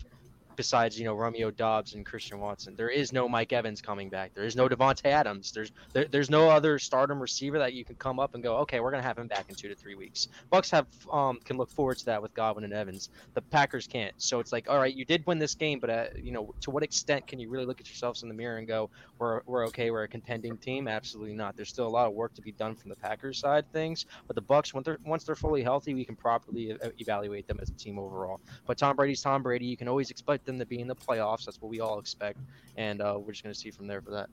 besides 0.55 0.97
you 0.97 1.05
know 1.05 1.15
Romeo 1.15 1.51
Doubs 1.51 1.93
and 1.95 2.05
Christian 2.05 2.39
Watson? 2.39 2.75
There 2.75 2.89
is 2.89 3.13
no 3.13 3.27
Mike 3.27 3.53
Evans 3.53 3.81
coming 3.81 4.09
back. 4.09 4.33
There 4.33 4.45
is 4.45 4.55
no 4.55 4.67
Davante 4.67 5.05
Adams. 5.05 5.51
There's 5.51 5.71
there, 5.93 6.05
there's 6.05 6.29
no 6.29 6.49
other 6.49 6.79
stardom 6.79 7.19
receiver 7.19 7.59
that 7.59 7.73
you 7.73 7.85
can 7.85 7.95
come 7.95 8.19
up 8.19 8.33
and 8.33 8.43
go, 8.43 8.57
okay, 8.57 8.79
we're 8.79 8.91
gonna 8.91 9.03
have 9.03 9.17
him 9.17 9.27
back 9.27 9.45
in 9.49 9.55
two 9.55 9.69
to 9.69 9.75
three 9.75 9.95
weeks. 9.95 10.27
Bucks 10.49 10.69
have 10.71 10.87
um 11.11 11.39
can 11.43 11.57
look 11.57 11.69
forward 11.69 11.97
to 11.99 12.05
that 12.05 12.21
with 12.21 12.33
Godwin 12.33 12.63
and 12.63 12.73
Evans 12.73 13.09
the 13.33 13.41
Packers 13.41 13.87
can't. 13.87 14.13
So 14.17 14.39
it's 14.39 14.51
like, 14.51 14.69
all 14.69 14.79
right, 14.79 14.93
you 14.93 15.05
did 15.05 15.25
win 15.25 15.39
this 15.39 15.55
game, 15.55 15.79
but 15.79 15.89
uh, 15.89 16.05
you 16.21 16.31
know, 16.31 16.53
to 16.61 16.71
what 16.71 16.83
extent 16.83 17.27
can 17.27 17.39
you 17.39 17.49
really 17.49 17.65
look 17.65 17.79
at 17.79 17.87
yourselves 17.87 18.23
in 18.23 18.29
the 18.29 18.35
mirror 18.35 18.57
and 18.57 18.67
go, 18.67 18.89
we're 19.19 19.41
we're 19.45 19.65
okay, 19.67 19.91
we're 19.91 20.03
a 20.03 20.07
contending 20.07 20.57
team? 20.57 20.87
Absolutely 20.87 21.33
not. 21.33 21.55
There's 21.55 21.69
still 21.69 21.87
a 21.87 21.89
lot 21.89 22.07
of 22.07 22.13
work 22.13 22.33
to 22.35 22.41
be 22.41 22.51
done 22.51 22.75
from 22.75 22.89
the 22.89 22.95
Packers 22.95 23.39
side 23.39 23.71
things. 23.71 24.05
But 24.27 24.35
the 24.35 24.41
Bucks, 24.41 24.73
once 24.73 24.85
they're 24.85 24.99
once 25.05 25.23
they're 25.23 25.35
fully 25.35 25.63
healthy, 25.63 25.93
we 25.93 26.05
can 26.05 26.15
properly 26.15 26.75
evaluate 26.99 27.47
them 27.47 27.59
as 27.61 27.69
a 27.69 27.73
team 27.73 27.99
overall. 27.99 28.39
But 28.65 28.77
Tom 28.77 28.95
Brady's 28.95 29.21
Tom 29.21 29.43
Brady. 29.43 29.65
You 29.65 29.77
can 29.77 29.87
always 29.87 30.11
expect 30.11 30.42
them 30.45 30.59
to 30.59 30.65
be 30.65 30.79
in 30.79 30.87
the 30.87 30.95
playoffs. 30.95 31.45
That's 31.45 31.61
what 31.61 31.69
we 31.69 31.79
all 31.79 31.99
expect, 31.99 32.39
and 32.77 33.01
uh, 33.01 33.17
we're 33.19 33.31
just 33.31 33.43
gonna 33.43 33.55
see 33.55 33.71
from 33.71 33.87
there 33.87 34.01
for 34.01 34.11
that. 34.11 34.29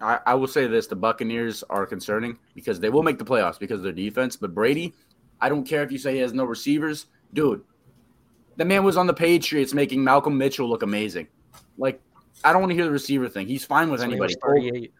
I, 0.00 0.18
I 0.26 0.34
will 0.34 0.46
say 0.46 0.66
this: 0.66 0.86
the 0.86 0.96
Buccaneers 0.96 1.62
are 1.70 1.86
concerning 1.86 2.38
because 2.54 2.80
they 2.80 2.90
will 2.90 3.02
make 3.02 3.18
the 3.18 3.24
playoffs 3.24 3.58
because 3.58 3.78
of 3.78 3.84
their 3.84 3.92
defense. 3.92 4.36
But 4.36 4.54
Brady, 4.54 4.94
I 5.40 5.48
don't 5.48 5.64
care 5.64 5.82
if 5.82 5.92
you 5.92 5.98
say 5.98 6.14
he 6.14 6.20
has 6.20 6.32
no 6.32 6.44
receivers, 6.44 7.06
dude. 7.32 7.62
The 8.56 8.64
man 8.64 8.84
was 8.84 8.96
on 8.96 9.06
the 9.06 9.14
Patriots 9.14 9.74
making 9.74 10.02
Malcolm 10.02 10.38
Mitchell 10.38 10.68
look 10.68 10.82
amazing. 10.82 11.26
Like, 11.76 12.00
I 12.44 12.52
don't 12.52 12.62
want 12.62 12.70
to 12.70 12.76
hear 12.76 12.84
the 12.84 12.90
receiver 12.90 13.28
thing. 13.28 13.48
He's 13.48 13.64
fine 13.64 13.90
with 13.90 14.00
So 14.00 14.06
anybody. 14.06 14.34
38. 14.42 14.92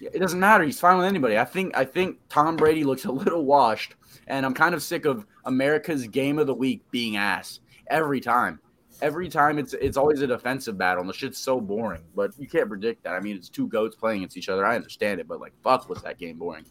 It 0.00 0.18
doesn't 0.18 0.40
matter. 0.40 0.64
He's 0.64 0.80
fine 0.80 0.96
with 0.98 1.06
anybody. 1.06 1.38
I 1.38 1.44
think 1.44 1.76
I 1.76 1.84
think 1.84 2.18
Tom 2.28 2.56
Brady 2.56 2.84
looks 2.84 3.04
a 3.04 3.12
little 3.12 3.44
washed, 3.44 3.94
and 4.26 4.44
I'm 4.44 4.54
kind 4.54 4.74
of 4.74 4.82
sick 4.82 5.04
of 5.04 5.26
America's 5.44 6.06
game 6.06 6.38
of 6.38 6.46
the 6.46 6.54
week 6.54 6.82
being 6.90 7.16
ass 7.16 7.60
every 7.88 8.20
time. 8.20 8.60
Every 9.02 9.28
time 9.28 9.58
it's 9.58 9.74
it's 9.74 9.96
always 9.96 10.22
a 10.22 10.26
defensive 10.26 10.78
battle, 10.78 11.02
and 11.02 11.08
the 11.10 11.14
shit's 11.14 11.38
so 11.38 11.60
boring. 11.60 12.02
But 12.14 12.32
you 12.38 12.48
can't 12.48 12.68
predict 12.68 13.04
that. 13.04 13.12
I 13.14 13.20
mean, 13.20 13.36
it's 13.36 13.48
two 13.48 13.68
goats 13.68 13.94
playing 13.94 14.18
against 14.20 14.36
each 14.36 14.48
other. 14.48 14.64
I 14.64 14.74
understand 14.74 15.20
it, 15.20 15.28
but 15.28 15.40
like, 15.40 15.52
fuck, 15.62 15.88
was 15.88 16.02
that 16.02 16.18
game 16.18 16.38
boring? 16.38 16.64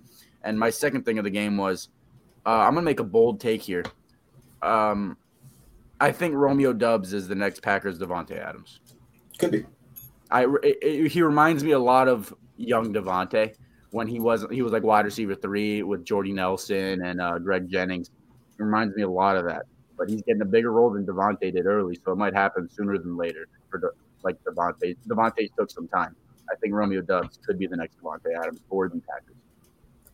And 0.43 0.59
my 0.59 0.69
second 0.69 1.03
thing 1.05 1.17
of 1.17 1.23
the 1.23 1.29
game 1.29 1.55
was, 1.57 1.89
uh, 2.45 2.49
I'm 2.49 2.73
gonna 2.73 2.81
make 2.85 2.99
a 2.99 3.03
bold 3.03 3.39
take 3.39 3.61
here. 3.61 3.83
Um, 4.61 5.17
I 6.01 6.11
think 6.11 6.33
Romeo 6.35 6.73
Doubs 6.73 7.13
is 7.13 7.27
the 7.27 7.35
next 7.35 7.61
Packers 7.61 7.99
Davante 7.99 8.37
Adams. 8.37 8.79
Could 9.37 9.51
be. 9.51 9.65
I 10.31 10.45
it, 10.63 10.77
it- 10.81 11.11
he 11.11 11.21
reminds 11.21 11.63
me 11.63 11.71
a 11.71 11.79
lot 11.79 12.07
of 12.07 12.33
young 12.57 12.93
Davante 12.93 13.53
when 13.91 14.07
he 14.07 14.19
was 14.19 14.45
he 14.51 14.61
was 14.63 14.71
like 14.73 14.83
wide 14.83 15.05
receiver 15.05 15.35
three 15.35 15.83
with 15.83 16.03
Jordy 16.03 16.33
Nelson 16.33 17.03
and 17.03 17.21
uh, 17.21 17.37
Greg 17.37 17.69
Jennings. 17.69 18.09
It 18.59 18.63
reminds 18.63 18.95
me 18.95 19.03
a 19.03 19.09
lot 19.09 19.37
of 19.37 19.45
that. 19.45 19.63
But 19.97 20.09
he's 20.09 20.21
getting 20.21 20.41
a 20.41 20.45
bigger 20.45 20.71
role 20.71 20.89
than 20.89 21.05
Davante 21.05 21.53
did 21.53 21.65
early, 21.65 21.97
so 22.03 22.11
it 22.11 22.17
might 22.17 22.33
happen 22.33 22.69
sooner 22.69 22.97
than 22.97 23.15
later 23.15 23.47
for 23.69 23.79
the, 23.79 23.91
like 24.23 24.37
Davante. 24.43 24.97
Davante 25.07 25.49
took 25.57 25.71
some 25.71 25.87
time. 25.87 26.15
I 26.51 26.55
think 26.55 26.73
Romeo 26.73 27.01
Doubs 27.01 27.39
could 27.45 27.57
be 27.57 27.67
the 27.67 27.77
next 27.77 28.01
Davante 28.01 28.37
Adams 28.37 28.59
for 28.69 28.89
the 28.89 29.01
Packers. 29.01 29.35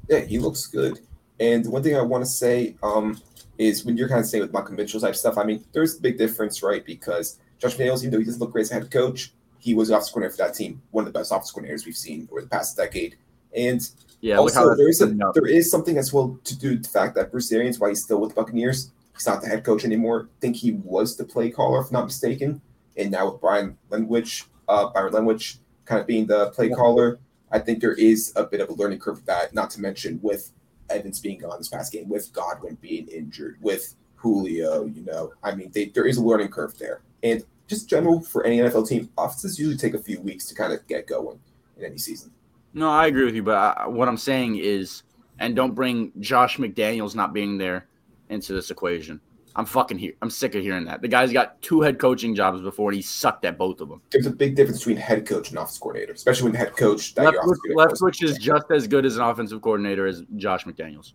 Yeah, 0.08 0.20
he 0.20 0.40
looks 0.40 0.68
good. 0.68 1.00
And 1.40 1.66
one 1.66 1.82
thing 1.82 1.96
I 1.96 2.02
want 2.02 2.24
to 2.24 2.30
say 2.30 2.76
um, 2.84 3.20
is 3.58 3.84
when 3.84 3.98
you're 3.98 4.08
kind 4.08 4.20
of 4.20 4.26
saying 4.26 4.44
with 4.44 4.54
Malcolm 4.54 4.76
Mitchell 4.76 5.00
type 5.00 5.16
stuff, 5.16 5.38
I 5.38 5.44
mean, 5.44 5.64
there's 5.72 5.98
a 5.98 6.02
big 6.02 6.18
difference, 6.18 6.62
right? 6.62 6.86
Because 6.86 7.40
Josh 7.60 7.76
McDaniels, 7.76 8.00
even 8.00 8.12
though 8.12 8.20
he 8.20 8.26
doesn't 8.26 8.40
look 8.40 8.52
great 8.52 8.64
as 8.64 8.72
a 8.72 8.76
head 8.76 8.92
coach, 8.92 9.34
he 9.60 9.74
was 9.74 9.90
the 9.90 9.96
offensive 9.96 10.14
coordinator 10.14 10.38
for 10.38 10.48
that 10.48 10.56
team, 10.56 10.82
one 10.92 11.06
of 11.06 11.14
the 11.14 11.18
best 11.18 11.32
offensive 11.32 11.56
coordinators 11.56 11.86
we've 11.86 11.98
seen 11.98 12.28
over 12.32 12.42
the 12.42 12.48
past 12.48 12.76
decade. 12.78 13.16
And 13.56 13.82
Yeah, 14.22 14.38
also, 14.38 14.76
there 14.76 14.90
is 14.90 15.02
a, 15.02 15.08
there 15.34 15.46
is 15.46 15.70
something 15.70 15.98
as 15.98 16.12
well 16.12 16.40
to 16.44 16.58
do 16.58 16.72
with 16.72 16.84
the 16.84 16.90
fact 16.90 17.16
that 17.16 17.32
Bruce 17.32 17.52
Arians, 17.52 17.80
why 17.80 17.90
he's 17.90 18.04
still 18.04 18.20
with 18.20 18.32
the 18.32 18.36
Buccaneers, 18.36 18.92
he's 19.22 19.28
not 19.28 19.42
the 19.42 19.48
head 19.48 19.64
coach 19.64 19.86
anymore. 19.86 20.30
I 20.38 20.40
think 20.42 20.56
he 20.56 20.72
was 20.72 21.16
the 21.16 21.24
play 21.24 21.52
caller, 21.52 21.80
if 21.82 21.92
not 21.92 22.06
mistaken. 22.06 22.60
And 22.98 23.12
now 23.12 23.32
with 23.32 23.40
Brian 23.42 23.78
Leftwich, 23.92 24.46
uh, 24.68 24.90
Byron 24.90 25.14
Leftwich 25.14 25.58
kind 25.86 26.02
of 26.02 26.08
being 26.08 26.26
the 26.26 26.50
play 26.52 26.70
Yeah. 26.70 26.76
caller, 26.76 27.20
I 27.52 27.60
think 27.60 27.82
there 27.82 27.94
is 27.94 28.34
a 28.36 28.44
bit 28.46 28.62
of 28.62 28.70
a 28.70 28.74
learning 28.74 28.98
curve 29.00 29.18
with 29.18 29.26
that. 29.28 29.54
Not 29.54 29.70
to 29.72 29.82
mention 29.82 30.20
with 30.24 30.52
Evans 30.90 31.20
being 31.20 31.38
gone 31.40 31.60
this 31.60 31.68
past 31.68 31.92
game, 31.94 32.10
with 32.10 32.34
Godwin 32.34 32.78
being 32.82 33.08
injured, 33.10 33.58
with 33.62 33.94
Julio. 34.16 34.86
You 34.86 35.04
know, 35.06 35.34
I 35.44 35.54
mean, 35.54 35.70
they, 35.72 35.86
there 35.86 36.06
is 36.06 36.18
a 36.18 36.24
learning 36.24 36.48
curve 36.50 36.76
there. 36.80 37.02
And 37.22 37.44
just 37.68 37.88
general 37.88 38.22
for 38.22 38.44
any 38.44 38.58
NFL 38.58 38.88
team, 38.88 39.10
offenses 39.20 39.60
usually 39.60 39.78
take 39.78 39.94
a 39.94 40.00
few 40.00 40.20
weeks 40.20 40.46
to 40.48 40.56
kind 40.56 40.74
of 40.74 40.86
get 40.88 41.06
going 41.06 41.40
in 41.78 41.86
any 41.86 41.98
season. 42.00 42.32
No, 42.74 42.90
I 42.90 43.06
agree 43.08 43.26
with 43.26 43.36
you, 43.36 43.44
but 43.44 43.56
I, 43.78 43.88
what 43.88 44.08
I'm 44.08 44.18
saying 44.18 44.56
is, 44.58 45.04
and 45.40 45.56
don't 45.56 45.76
bring 45.76 46.12
Josh 46.20 46.58
McDaniels 46.58 47.14
not 47.16 47.34
being 47.34 47.58
there 47.60 47.86
into 48.32 48.54
this 48.54 48.72
equation. 48.72 49.20
I'm 49.56 49.66
fucking 49.66 49.98
here. 49.98 50.14
I'm 50.22 50.30
sick 50.30 50.56
of 50.56 50.64
hearing 50.64 50.86
that. 50.86 51.02
The 51.02 51.10
guy's 51.10 51.34
got 51.34 51.62
two 51.62 51.82
head 51.82 52.00
coaching 52.00 52.34
jobs 52.34 52.62
before, 52.62 52.90
and 52.90 52.96
he 52.96 53.02
sucked 53.02 53.44
at 53.44 53.58
both 53.58 53.82
of 53.82 53.90
them. 53.90 54.02
there's 54.10 54.26
a 54.26 54.32
big 54.32 54.56
difference 54.56 54.80
between 54.80 54.96
head 54.96 55.28
coach 55.28 55.50
and 55.50 55.58
offensive 55.58 55.82
coordinator, 55.82 56.14
especially 56.14 56.44
when 56.44 56.52
the 56.54 56.58
head 56.58 56.76
coach 56.78 57.14
that 57.16 57.34
Leftwich, 57.76 58.24
is 58.24 58.38
just 58.38 58.72
as 58.72 58.88
good 58.88 59.06
as 59.06 59.18
an 59.18 59.24
offensive 59.24 59.62
coordinator 59.62 60.08
as 60.08 60.24
Josh 60.38 60.64
McDaniels. 60.64 61.14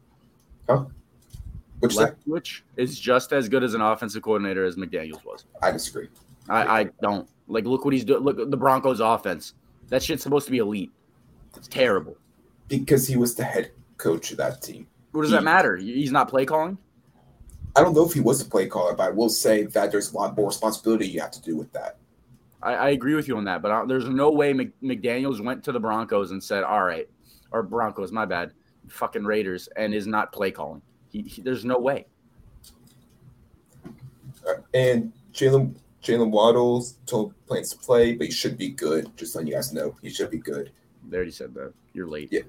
Oh. 0.69 0.91
Which 1.81 1.93
is 1.93 1.99
Leftwich 1.99 2.61
is 2.77 3.01
just 3.01 3.33
as 3.33 3.49
good 3.49 3.65
as 3.65 3.73
an 3.73 3.81
offensive 3.81 4.23
coordinator 4.23 4.67
as 4.67 4.77
McDaniels 4.77 5.25
was. 5.25 5.47
I 5.63 5.71
disagree 5.71 6.09
I, 6.49 6.81
I 6.81 6.85
don't 7.01 7.27
like. 7.49 7.65
Look 7.65 7.85
what 7.87 7.95
he's 7.95 8.05
doing. 8.05 8.23
Look 8.23 8.37
the 8.37 8.57
Broncos' 8.57 9.01
offense. 9.01 9.55
That 9.89 10.03
shit's 10.03 10.23
supposed 10.23 10.45
to 10.47 10.53
be 10.53 10.59
elite. 10.59 10.93
It's 11.57 11.69
terrible. 11.69 12.17
because 12.69 13.07
he 13.09 13.17
was 13.17 13.35
the 13.35 13.45
head 13.45 13.71
coach 13.97 14.31
of 14.31 14.37
that 14.37 14.61
team. 14.61 14.87
What 15.13 15.23
does 15.23 15.31
He- 15.31 15.37
that 15.37 15.43
matter? 15.45 15.77
He's 15.77 16.13
not 16.13 16.29
play 16.29 16.45
calling. 16.45 16.77
I 17.77 17.83
don't 17.83 17.95
know 17.95 18.07
if 18.07 18.15
he 18.15 18.21
was 18.21 18.43
the 18.43 18.51
play 18.51 18.67
caller, 18.67 18.95
but 18.95 19.03
I 19.03 19.11
will 19.11 19.29
say 19.29 19.65
that 19.65 19.93
there's 19.93 20.13
a 20.13 20.17
lot 20.17 20.35
more 20.35 20.49
responsibility 20.49 21.07
you 21.07 21.21
have 21.21 21.31
to 21.33 21.43
do 21.43 21.57
with 21.57 21.71
that. 21.73 21.99
I, 22.63 22.73
I 22.75 22.89
agree 22.91 23.15
with 23.15 23.29
you 23.29 23.37
on 23.37 23.45
that, 23.45 23.61
but 23.61 23.71
I, 23.71 23.85
there's 23.85 24.09
no 24.09 24.31
way 24.31 24.55
Mc, 24.55 24.71
McDaniel's 24.83 25.43
went 25.43 25.63
to 25.65 25.73
the 25.73 25.79
Broncos 25.79 26.31
and 26.31 26.43
said, 26.43 26.65
"All 26.65 26.83
right," 26.83 27.07
or 27.53 27.63
Broncos, 27.63 28.13
my 28.13 28.25
bad, 28.25 28.53
fucking 28.89 29.25
Raiders, 29.25 29.69
and 29.77 29.95
is 29.95 30.07
not 30.07 30.33
play 30.33 30.51
calling. 30.51 30.81
He, 31.11 31.21
he, 31.23 31.43
there's 31.43 31.67
no 31.67 31.79
way. 31.79 32.07
And 34.73 35.13
Jaylen 35.35 35.77
Jaylen 36.03 36.31
Waddle's 36.31 36.95
told 37.05 37.35
plans 37.47 37.71
to 37.71 37.79
play, 37.79 38.15
but 38.15 38.27
he 38.27 38.33
should 38.33 38.57
be 38.57 38.71
good. 38.71 39.15
Just 39.19 39.35
letting 39.35 39.49
you 39.49 39.55
guys 39.55 39.75
know, 39.75 39.95
he 40.01 40.09
should 40.09 40.31
be 40.31 40.39
good. 40.39 40.73
They 41.11 41.19
already 41.19 41.31
said 41.31 41.53
that. 41.55 41.75
You're 41.93 42.09
late. 42.09 42.31
Yeah. 42.33 42.41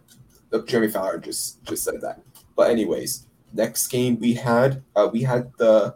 Jeremy 0.65 0.87
Fowler 0.87 1.17
just 1.17 1.61
just 1.65 1.83
said 1.83 1.99
that. 1.99 2.21
But 2.55 2.71
anyways, 2.71 3.26
next 3.53 3.87
game 3.87 4.19
we 4.19 4.33
had 4.33 4.83
uh, 4.95 5.09
we 5.11 5.23
had 5.23 5.51
the 5.57 5.95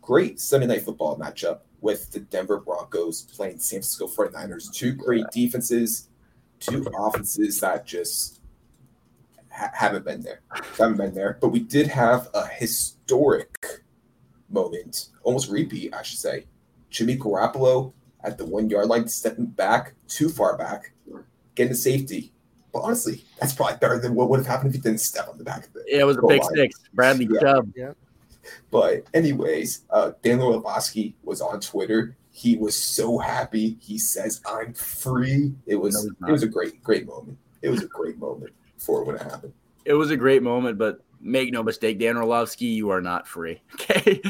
great 0.00 0.40
Sunday 0.40 0.66
night 0.66 0.82
football 0.82 1.18
matchup 1.18 1.60
with 1.80 2.10
the 2.12 2.20
Denver 2.20 2.60
Broncos 2.60 3.22
playing 3.22 3.58
San 3.58 3.78
Francisco 3.80 4.06
49ers. 4.06 4.72
Two 4.72 4.92
great 4.92 5.24
defenses, 5.32 6.08
two 6.60 6.86
offenses 6.96 7.60
that 7.60 7.84
just 7.84 8.40
ha- 9.50 9.70
haven't 9.74 10.04
been 10.04 10.22
there. 10.22 10.40
Haven't 10.78 10.96
been 10.96 11.14
there. 11.14 11.38
But 11.40 11.48
we 11.48 11.60
did 11.60 11.88
have 11.88 12.28
a 12.34 12.46
historic 12.46 13.82
moment, 14.48 15.08
almost 15.22 15.50
repeat, 15.50 15.92
I 15.94 16.02
should 16.02 16.18
say. 16.18 16.46
Jimmy 16.90 17.16
Garoppolo 17.16 17.92
at 18.22 18.38
the 18.38 18.44
one 18.44 18.70
yard 18.70 18.86
line, 18.86 19.08
stepping 19.08 19.46
back, 19.46 19.94
too 20.06 20.28
far 20.28 20.56
back, 20.56 20.92
getting 21.54 21.72
the 21.72 21.78
safety. 21.78 22.32
But 22.72 22.80
honestly, 22.80 23.24
that's 23.40 23.52
probably 23.52 23.76
better 23.76 23.98
than 23.98 24.14
what 24.14 24.30
would 24.30 24.38
have 24.38 24.46
happened 24.46 24.70
if 24.70 24.74
he 24.76 24.80
didn't 24.80 25.00
step 25.00 25.28
on 25.28 25.36
the 25.38 25.44
back 25.44 25.66
of 25.66 25.76
it. 25.76 25.82
Yeah, 25.86 26.00
it 26.00 26.06
was 26.06 26.16
a 26.16 26.22
big 26.26 26.40
line. 26.42 26.54
six. 26.54 26.80
Bradley 26.94 27.28
Yeah. 27.30 27.40
Chubb. 27.40 27.72
But 28.70 29.04
anyways, 29.14 29.82
uh, 29.90 30.12
Daniel 30.22 30.54
Orlovsky 30.54 31.14
was 31.22 31.40
on 31.40 31.60
Twitter. 31.60 32.16
He 32.32 32.56
was 32.56 32.76
so 32.76 33.18
happy. 33.18 33.76
He 33.80 33.98
says, 33.98 34.40
"I'm 34.46 34.72
free." 34.72 35.52
It 35.66 35.76
was 35.76 36.06
No, 36.20 36.28
it 36.28 36.32
was 36.32 36.42
a 36.42 36.48
great 36.48 36.82
great 36.82 37.06
moment. 37.06 37.38
It 37.60 37.68
was 37.68 37.82
a 37.82 37.86
great 37.86 38.18
moment 38.18 38.52
for 38.78 39.04
when 39.04 39.16
it 39.16 39.22
happened. 39.22 39.52
It 39.84 39.94
was 39.94 40.10
a 40.10 40.16
great 40.16 40.42
moment, 40.42 40.78
but 40.78 41.02
make 41.20 41.52
no 41.52 41.62
mistake, 41.62 41.98
Dan 42.00 42.16
Orlovsky, 42.16 42.66
you 42.66 42.90
are 42.90 43.00
not 43.00 43.28
free. 43.28 43.60
Okay, 43.74 44.20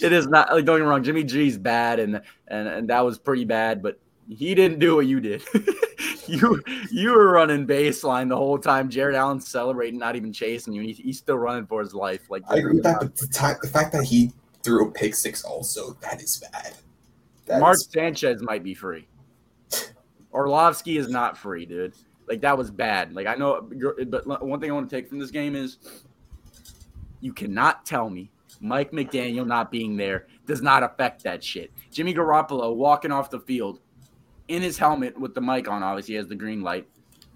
it 0.00 0.12
is 0.12 0.26
not. 0.28 0.52
Like, 0.52 0.64
don't 0.64 0.78
get 0.78 0.84
me 0.84 0.88
wrong, 0.88 1.02
Jimmy 1.02 1.24
G's 1.24 1.58
bad, 1.58 1.98
and 1.98 2.22
and 2.46 2.68
and 2.68 2.88
that 2.88 3.04
was 3.04 3.18
pretty 3.18 3.44
bad, 3.44 3.82
but 3.82 3.98
he 4.28 4.54
didn't 4.54 4.78
do 4.78 4.96
what 4.96 5.06
you 5.06 5.20
did. 5.20 5.42
you 6.26 6.62
you 6.90 7.10
were 7.12 7.30
running 7.32 7.66
baseline 7.66 8.28
the 8.28 8.36
whole 8.36 8.58
time. 8.58 8.88
Jared 8.90 9.14
Allen 9.14 9.40
celebrating, 9.40 9.98
not 9.98 10.16
even 10.16 10.32
chasing 10.32 10.72
you. 10.72 10.80
and 10.82 10.90
He, 10.90 11.02
he's 11.02 11.18
still 11.18 11.38
running 11.38 11.66
for 11.66 11.80
his 11.80 11.94
life. 11.94 12.22
Like 12.30 12.42
I 12.48 12.56
agree 12.56 12.74
with 12.74 12.82
that, 12.84 13.00
but 13.00 13.16
the, 13.16 13.26
time, 13.28 13.56
the 13.62 13.68
fact 13.68 13.92
that 13.92 14.04
he 14.04 14.32
threw 14.62 14.88
a 14.88 14.90
pick 14.90 15.14
six 15.14 15.44
also 15.44 15.96
that 16.02 16.22
is 16.22 16.42
bad. 16.52 16.74
That 17.46 17.60
Mark 17.60 17.76
is- 17.76 17.88
Sanchez 17.90 18.42
might 18.42 18.62
be 18.62 18.74
free. 18.74 19.06
Orlovsky 20.32 20.98
is 20.98 21.08
not 21.08 21.38
free, 21.38 21.64
dude. 21.64 21.94
Like 22.28 22.42
that 22.42 22.56
was 22.58 22.70
bad. 22.70 23.14
Like 23.14 23.26
I 23.26 23.34
know, 23.34 23.68
but 24.08 24.26
one 24.46 24.60
thing 24.60 24.70
I 24.70 24.74
want 24.74 24.88
to 24.90 24.94
take 24.94 25.08
from 25.08 25.18
this 25.18 25.30
game 25.30 25.56
is 25.56 25.78
you 27.20 27.32
cannot 27.32 27.86
tell 27.86 28.10
me 28.10 28.30
Mike 28.60 28.92
McDaniel 28.92 29.46
not 29.46 29.70
being 29.70 29.96
there 29.96 30.26
does 30.46 30.60
not 30.60 30.82
affect 30.82 31.22
that 31.22 31.42
shit. 31.42 31.72
Jimmy 31.90 32.12
Garoppolo 32.12 32.74
walking 32.76 33.10
off 33.10 33.30
the 33.30 33.40
field 33.40 33.80
in 34.48 34.62
his 34.62 34.78
helmet 34.78 35.18
with 35.18 35.34
the 35.34 35.40
mic 35.40 35.68
on, 35.68 35.82
obviously, 35.82 36.14
has 36.16 36.26
the 36.26 36.34
green 36.34 36.62
light, 36.62 36.88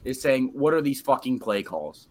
is 0.05 0.21
saying, 0.21 0.51
What 0.55 0.75
are 0.75 0.81
these 0.83 1.01
fucking 1.01 1.39
play 1.39 1.63
calls? 1.63 2.09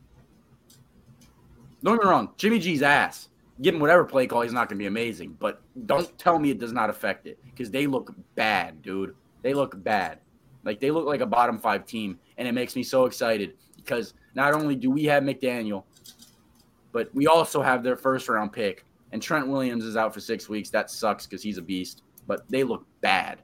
Don't 1.83 1.97
get 1.97 2.05
me 2.05 2.09
wrong, 2.09 2.29
Jimmy 2.37 2.59
G's 2.59 2.81
ass. 2.81 3.29
Give 3.61 3.75
him 3.75 3.81
whatever 3.81 4.05
play 4.05 4.27
call, 4.27 4.41
he's 4.41 4.53
not 4.53 4.69
going 4.69 4.77
to 4.77 4.83
be 4.83 4.87
amazing. 4.87 5.35
But 5.39 5.61
don't 5.85 6.17
tell 6.17 6.39
me 6.39 6.49
it 6.51 6.59
does 6.59 6.73
not 6.73 6.89
affect 6.89 7.27
it 7.27 7.39
because 7.43 7.69
they 7.69 7.85
look 7.85 8.13
bad, 8.35 8.81
dude. 8.81 9.15
They 9.43 9.53
look 9.53 9.81
bad. 9.83 10.19
Like 10.63 10.79
they 10.79 10.89
look 10.89 11.05
like 11.05 11.21
a 11.21 11.25
bottom 11.25 11.59
five 11.59 11.85
team. 11.85 12.19
And 12.37 12.47
it 12.47 12.53
makes 12.53 12.75
me 12.75 12.83
so 12.83 13.05
excited 13.05 13.53
because 13.75 14.13
not 14.35 14.53
only 14.53 14.75
do 14.75 14.89
we 14.89 15.03
have 15.05 15.23
McDaniel, 15.23 15.83
but 16.91 17.13
we 17.13 17.27
also 17.27 17.61
have 17.61 17.83
their 17.83 17.95
first 17.95 18.29
round 18.29 18.51
pick. 18.51 18.85
And 19.11 19.21
Trent 19.21 19.47
Williams 19.47 19.85
is 19.85 19.97
out 19.97 20.13
for 20.13 20.21
six 20.21 20.49
weeks. 20.49 20.69
That 20.69 20.89
sucks 20.89 21.27
because 21.27 21.43
he's 21.43 21.57
a 21.57 21.61
beast. 21.61 22.03
But 22.27 22.49
they 22.49 22.63
look 22.63 22.85
bad. 23.01 23.41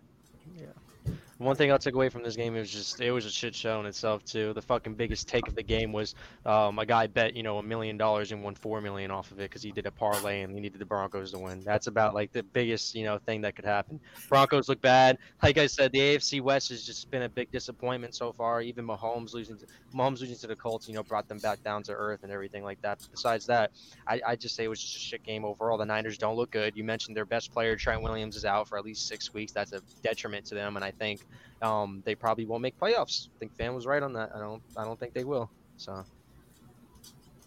One 1.40 1.56
thing 1.56 1.72
I 1.72 1.78
took 1.78 1.94
away 1.94 2.10
from 2.10 2.24
this 2.24 2.36
game 2.36 2.56
is 2.56 2.72
just 2.72 3.00
it 3.00 3.12
was 3.12 3.26
a 3.26 3.30
shit 3.30 3.54
show 3.54 3.80
in 3.80 3.86
itself 3.86 4.26
too. 4.26 4.54
The 4.54 4.62
fucking 4.62 4.96
biggest 4.96 5.28
take 5.28 5.48
of 5.48 5.56
the 5.56 5.62
game 5.62 5.92
was 5.92 6.16
um, 6.46 6.80
a 6.80 6.86
guy 6.86 7.06
bet 7.06 7.36
you 7.36 7.44
know 7.44 7.60
a 7.60 7.64
million 7.64 7.96
dollars 7.96 8.32
and 8.32 8.44
won 8.44 8.56
four 8.56 8.82
million 8.82 9.12
off 9.12 9.32
of 9.32 9.40
it 9.40 9.44
because 9.44 9.62
he 9.62 9.72
did 9.72 9.86
a 9.86 9.92
parlay 9.92 10.42
and 10.42 10.52
he 10.52 10.60
needed 10.60 10.80
the 10.80 10.86
Broncos 10.86 11.32
to 11.32 11.40
win. 11.40 11.62
That's 11.64 11.86
about 11.86 12.16
like 12.16 12.32
the 12.32 12.42
biggest 12.42 12.96
you 12.96 13.04
know 13.04 13.20
thing 13.20 13.42
that 13.42 13.56
could 13.56 13.66
happen. 13.66 14.00
Broncos 14.30 14.68
look 14.68 14.82
bad. 14.82 15.20
Like 15.44 15.60
I 15.60 15.68
said, 15.68 15.92
the 15.92 16.00
AFC 16.00 16.42
West 16.42 16.70
has 16.70 16.84
just 16.84 17.12
been 17.12 17.22
a 17.22 17.30
big 17.30 17.52
disappointment 17.52 18.16
so 18.16 18.34
far. 18.34 18.62
Even 18.64 18.88
Mahomes 18.88 19.34
losing, 19.34 19.58
to, 19.58 19.66
Mahomes 19.94 20.22
losing 20.22 20.38
to 20.38 20.48
the 20.48 20.56
Colts, 20.56 20.88
you 20.88 20.96
know, 20.96 21.04
brought 21.04 21.28
them 21.28 21.38
back 21.38 21.64
down 21.64 21.84
to 21.84 21.94
earth 21.94 22.24
and 22.24 22.32
everything 22.32 22.64
like 22.64 22.82
that. 22.82 23.08
Besides 23.12 23.46
that, 23.46 23.72
I, 24.08 24.20
I 24.26 24.36
just 24.36 24.56
say 24.56 24.64
it 24.64 24.70
was 24.70 24.82
just 24.82 24.96
a 24.96 25.00
shit 25.00 25.24
game 25.24 25.46
overall. 25.46 25.78
The 25.78 25.86
Niners 25.86 26.18
don't 26.18 26.36
look 26.36 26.50
good. 26.50 26.76
You 26.76 26.84
mentioned 26.84 27.16
their 27.16 27.26
best 27.26 27.54
player 27.54 27.76
Trent 27.76 28.02
Williams 28.02 28.36
is 28.36 28.46
out 28.46 28.68
for 28.68 28.78
at 28.80 28.86
least 28.86 29.08
six 29.08 29.34
weeks. 29.34 29.52
That's 29.52 29.74
a 29.74 29.82
detriment 30.02 30.46
to 30.48 30.56
them, 30.56 30.76
and 30.76 30.84
I 30.84 30.92
think 30.92 31.27
um, 31.62 32.02
they 32.06 32.16
probably 32.16 32.46
won't 32.46 32.62
make 32.62 32.80
playoffs. 32.80 33.30
I 33.36 33.40
think 33.40 33.56
Van 33.58 33.74
was 33.74 33.86
right 33.86 34.04
on 34.04 34.14
that. 34.14 34.32
I 34.36 34.40
don't 34.40 34.62
I 34.76 34.84
don't 34.84 35.00
think 35.00 35.14
they 35.14 35.24
will. 35.24 35.50
So. 35.78 36.04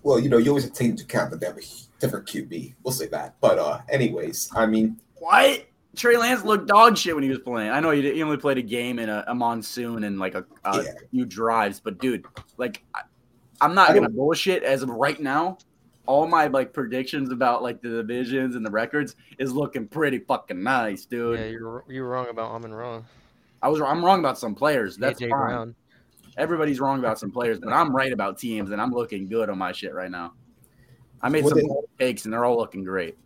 Well, 0.02 0.18
you 0.18 0.28
know, 0.28 0.38
you 0.38 0.48
always 0.48 0.64
have 0.64 0.72
to 0.72 0.78
take 0.78 0.90
into 0.90 1.04
account 1.04 1.30
that 1.30 1.40
they 1.40 1.46
have 1.46 1.58
a 1.58 1.62
different 2.00 2.26
QB. 2.26 2.74
We'll 2.82 2.92
say 2.92 3.06
that. 3.08 3.36
But 3.40 3.58
uh 3.58 3.80
anyways, 3.88 4.50
I 4.54 4.66
mean, 4.66 5.00
what? 5.16 5.66
Trey 5.96 6.16
Lance 6.16 6.44
looked 6.44 6.68
dog 6.68 6.96
shit 6.96 7.14
when 7.14 7.24
he 7.24 7.30
was 7.30 7.40
playing. 7.40 7.70
I 7.70 7.80
know 7.80 7.90
he, 7.90 8.02
he 8.12 8.22
only 8.22 8.36
played 8.36 8.58
a 8.58 8.62
game 8.62 9.00
in 9.00 9.08
a, 9.08 9.24
a 9.26 9.34
monsoon 9.34 10.04
and 10.04 10.20
like 10.20 10.34
a, 10.34 10.44
a 10.64 10.82
yeah. 10.82 10.92
few 11.10 11.24
drives, 11.24 11.80
but 11.80 11.98
dude, 11.98 12.24
like, 12.58 12.84
I, 12.94 13.00
I'm 13.60 13.74
not 13.74 13.92
gonna 13.92 14.08
bullshit 14.08 14.62
as 14.62 14.82
of 14.82 14.88
right 14.90 15.20
now. 15.20 15.58
All 16.06 16.26
my 16.26 16.46
like 16.46 16.72
predictions 16.72 17.30
about 17.30 17.62
like 17.62 17.82
the 17.82 17.88
divisions 17.88 18.56
and 18.56 18.64
the 18.64 18.70
records 18.70 19.16
is 19.38 19.52
looking 19.52 19.86
pretty 19.86 20.18
fucking 20.18 20.62
nice, 20.62 21.04
dude. 21.04 21.38
Yeah, 21.38 21.46
you're 21.46 21.84
you 21.88 22.02
were 22.02 22.08
wrong 22.08 22.28
about 22.28 22.52
Amon 22.52 22.72
Ra. 22.72 23.02
I 23.62 23.68
was 23.68 23.80
I'm 23.80 24.04
wrong 24.04 24.20
about 24.20 24.38
some 24.38 24.54
players. 24.54 24.96
That's 24.96 25.20
AJ 25.20 25.30
fine. 25.30 25.40
Brown. 25.40 25.74
Everybody's 26.36 26.80
wrong 26.80 26.98
about 27.00 27.18
some 27.18 27.30
players, 27.30 27.58
but 27.58 27.72
I'm 27.72 27.94
right 27.94 28.12
about 28.12 28.38
teams, 28.38 28.70
and 28.70 28.80
I'm 28.80 28.92
looking 28.92 29.26
good 29.26 29.50
on 29.50 29.58
my 29.58 29.72
shit 29.72 29.92
right 29.92 30.10
now. 30.10 30.32
I 31.22 31.28
made 31.28 31.44
one 31.44 31.50
some 31.50 31.60
thing, 31.60 31.82
takes, 31.98 32.24
and 32.24 32.32
they're 32.32 32.44
all 32.44 32.56
looking 32.56 32.84
great. 32.84 33.16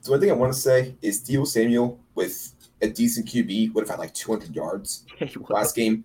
So 0.00 0.12
one 0.12 0.20
thing 0.20 0.30
I 0.30 0.34
want 0.34 0.52
to 0.52 0.58
say 0.58 0.94
is 1.00 1.22
Deebo 1.22 1.46
Samuel 1.46 1.98
with 2.14 2.52
a 2.82 2.88
decent 2.88 3.26
QB 3.26 3.72
would 3.72 3.82
have 3.82 3.90
had 3.90 3.98
like 3.98 4.14
200 4.14 4.54
yards 4.54 5.06
last 5.48 5.74
game. 5.74 6.04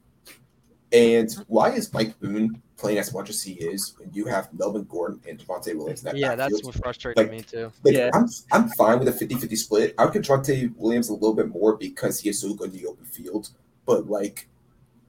And 0.91 1.31
why 1.47 1.71
is 1.71 1.93
Mike 1.93 2.17
Boone 2.19 2.61
playing 2.77 2.99
as 2.99 3.13
much 3.13 3.29
as 3.29 3.41
he 3.43 3.53
is 3.53 3.95
when 3.97 4.09
you 4.13 4.25
have 4.25 4.53
Melvin 4.53 4.83
Gordon 4.83 5.19
and 5.27 5.37
Javonte 5.37 5.75
Williams? 5.75 6.01
That 6.01 6.15
yeah, 6.15 6.35
backfield? 6.35 6.51
that's 6.51 6.65
what 6.65 6.75
frustrated 6.75 7.17
like, 7.17 7.31
me 7.31 7.41
too. 7.41 7.71
Like, 7.83 7.95
yeah, 7.95 8.09
I'm, 8.13 8.27
I'm 8.51 8.69
fine 8.69 8.99
with 8.99 9.07
a 9.09 9.11
50 9.11 9.35
50 9.35 9.55
split. 9.55 9.95
I 9.97 10.05
would 10.05 10.13
give 10.13 10.21
Javonte 10.21 10.73
Williams 10.77 11.09
a 11.09 11.13
little 11.13 11.33
bit 11.33 11.49
more 11.49 11.75
because 11.75 12.19
he 12.19 12.29
is 12.29 12.39
so 12.39 12.53
good 12.53 12.73
in 12.73 12.77
the 12.77 12.85
open 12.87 13.05
field. 13.05 13.49
But 13.87 14.07
like, 14.07 14.47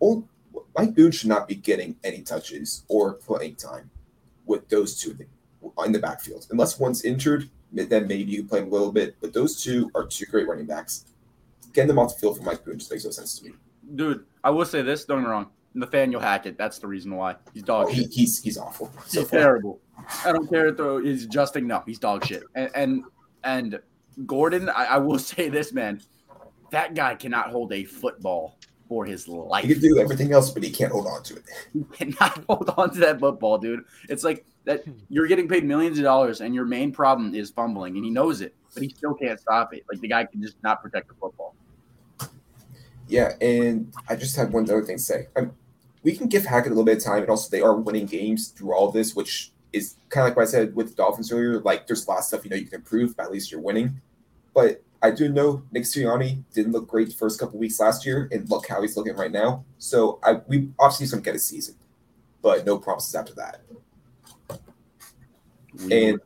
old, 0.01 0.27
Mike 0.79 0.95
Boone 0.95 1.11
should 1.11 1.29
not 1.29 1.47
be 1.49 1.57
getting 1.57 1.97
any 2.05 2.23
touches 2.23 2.85
or 2.89 3.15
playing 3.15 3.57
time 3.57 3.91
with 4.47 4.67
those 4.69 4.99
two 4.99 5.15
in 5.85 5.93
the 5.93 5.99
backfield. 5.99 6.47
Unless 6.51 6.79
one's 6.79 7.05
injured, 7.05 7.51
then 7.73 8.07
maybe 8.07 8.31
you 8.31 8.45
play 8.45 8.61
a 8.61 8.65
little 8.65 8.93
bit. 8.93 9.17
But 9.21 9.35
those 9.35 9.63
two 9.63 9.91
are 9.95 10.07
two 10.07 10.25
great 10.27 10.49
running 10.49 10.67
backs. 10.67 11.07
Getting 11.75 11.89
them 11.89 11.99
off 11.99 12.15
the 12.15 12.21
field 12.21 12.39
for 12.39 12.45
Mike 12.45 12.65
Boone 12.65 12.79
just 12.79 12.91
makes 12.91 13.05
no 13.05 13.11
sense 13.11 13.39
to 13.39 13.47
me. 13.47 13.53
Dude, 13.95 14.25
I 14.43 14.51
will 14.51 14.65
say 14.65 14.83
this. 14.83 15.05
Don't 15.05 15.19
get 15.19 15.25
me 15.25 15.31
wrong. 15.31 15.51
Nathaniel 15.75 16.21
Hackett. 16.21 16.57
That's 16.57 16.79
the 16.79 16.87
reason 16.87 17.15
why 17.15 17.37
he's 17.53 17.63
dog 17.63 17.89
oh, 17.89 17.93
he, 17.93 18.05
he's 18.05 18.43
he's 18.43 18.57
awful. 18.57 18.91
So 19.07 19.21
he's 19.21 19.31
far. 19.31 19.41
terrible. 19.41 19.81
I 20.25 20.33
don't 20.33 20.49
care 20.49 20.73
though. 20.73 20.99
He's 20.99 21.25
adjusting. 21.25 21.67
No, 21.67 21.83
he's 21.87 21.99
dog 21.99 22.25
shit. 22.25 22.43
And 22.55 22.71
and, 22.75 23.05
and 23.45 23.81
Gordon, 24.27 24.71
I, 24.71 24.85
I 24.85 24.99
will 24.99 25.19
say 25.19 25.49
this, 25.49 25.73
man. 25.73 26.01
That 26.71 26.95
guy 26.95 27.15
cannot 27.15 27.51
hold 27.51 27.73
a 27.73 27.85
football 27.85 28.59
for 28.89 29.05
his 29.05 29.29
life. 29.29 29.65
He 29.65 29.75
can 29.75 29.83
do 29.83 29.99
everything 29.99 30.33
else, 30.33 30.51
but 30.51 30.63
he 30.63 30.71
can't 30.71 30.93
hold 30.93 31.07
on 31.07 31.23
to 31.25 31.37
it. 31.37 31.45
He 31.73 31.85
cannot 31.93 32.43
hold 32.49 32.71
on 32.77 32.91
to 32.93 33.01
that 33.01 33.21
football, 33.21 33.59
dude. 33.59 33.85
It's 34.09 34.25
like 34.25 34.45
that 34.65 34.85
hmm. 34.85 34.93
you're 35.09 35.27
getting 35.27 35.49
paid 35.49 35.65
millions 35.65 35.99
of 35.99 36.05
dollars 36.05 36.41
and 36.41 36.55
your 36.55 36.65
main 36.65 36.93
problem 36.93 37.35
is 37.35 37.51
fumbling, 37.51 37.97
and 37.97 38.05
he 38.05 38.11
knows 38.11 38.41
it, 38.41 38.55
but 38.75 38.83
he 38.83 38.89
still 38.89 39.15
can't 39.15 39.39
stop 39.39 39.75
it. 39.75 39.85
Like 39.91 40.01
the 40.01 40.09
guy 40.09 40.25
can 40.25 40.43
just 40.43 40.57
not 40.63 40.83
protect 40.83 41.09
the 41.09 41.15
football. 41.15 41.55
Yeah, 43.09 43.33
and 43.41 43.93
I 44.09 44.17
just 44.17 44.37
had 44.37 44.53
one 44.53 44.65
other 44.65 44.83
thing 44.83 44.99
to 44.99 45.03
say. 45.03 45.29
I'm, 45.37 45.53
we 46.03 46.15
can 46.17 46.29
give 46.29 46.45
Hackett 46.45 46.73
a 46.73 46.75
little 46.75 46.85
bit 46.85 46.99
of 46.99 47.05
time, 47.05 47.23
and 47.23 47.31
also 47.31 47.49
they 47.51 47.63
are 47.63 47.75
winning 47.75 48.07
games 48.07 48.49
through 48.49 48.75
all 48.75 48.91
this, 48.91 49.17
which 49.17 49.51
is 49.73 49.97
kind 50.09 50.25
of 50.25 50.31
like 50.31 50.37
what 50.37 50.43
I 50.43 50.51
said 50.51 50.75
with 50.75 50.91
the 50.91 50.95
Dolphins 50.95 51.33
earlier. 51.33 51.61
Like, 51.61 51.87
there's 51.87 52.07
a 52.07 52.11
lot 52.11 52.19
of 52.19 52.25
stuff 52.25 52.45
you 52.45 52.51
know 52.51 52.57
you 52.57 52.67
can 52.67 52.77
improve, 52.77 53.17
but 53.17 53.25
at 53.25 53.33
least 53.33 53.51
you're 53.51 53.61
winning. 53.61 54.01
But 54.55 54.83
I 55.01 55.11
do 55.11 55.29
know 55.29 55.63
Nick 55.71 55.85
Sirianni 55.85 56.43
didn't 56.53 56.73
look 56.73 56.89
great 56.89 57.09
the 57.09 57.15
first 57.15 57.39
couple 57.39 57.59
weeks 57.59 57.79
last 57.79 58.05
year, 58.05 58.29
and 58.33 58.49
look 58.51 58.67
how 58.67 58.83
he's 58.83 58.97
looking 58.97 59.17
right 59.17 59.31
now. 59.31 59.65
So 59.79 60.19
I 60.23 60.41
we 60.47 60.71
obviously 60.79 61.07
don't 61.07 61.25
get 61.25 61.37
a 61.37 61.39
season, 61.39 61.77
but 62.43 62.67
no 62.67 62.79
promises 62.79 63.15
after 63.15 63.35
that. 63.35 63.61
And 65.91 66.19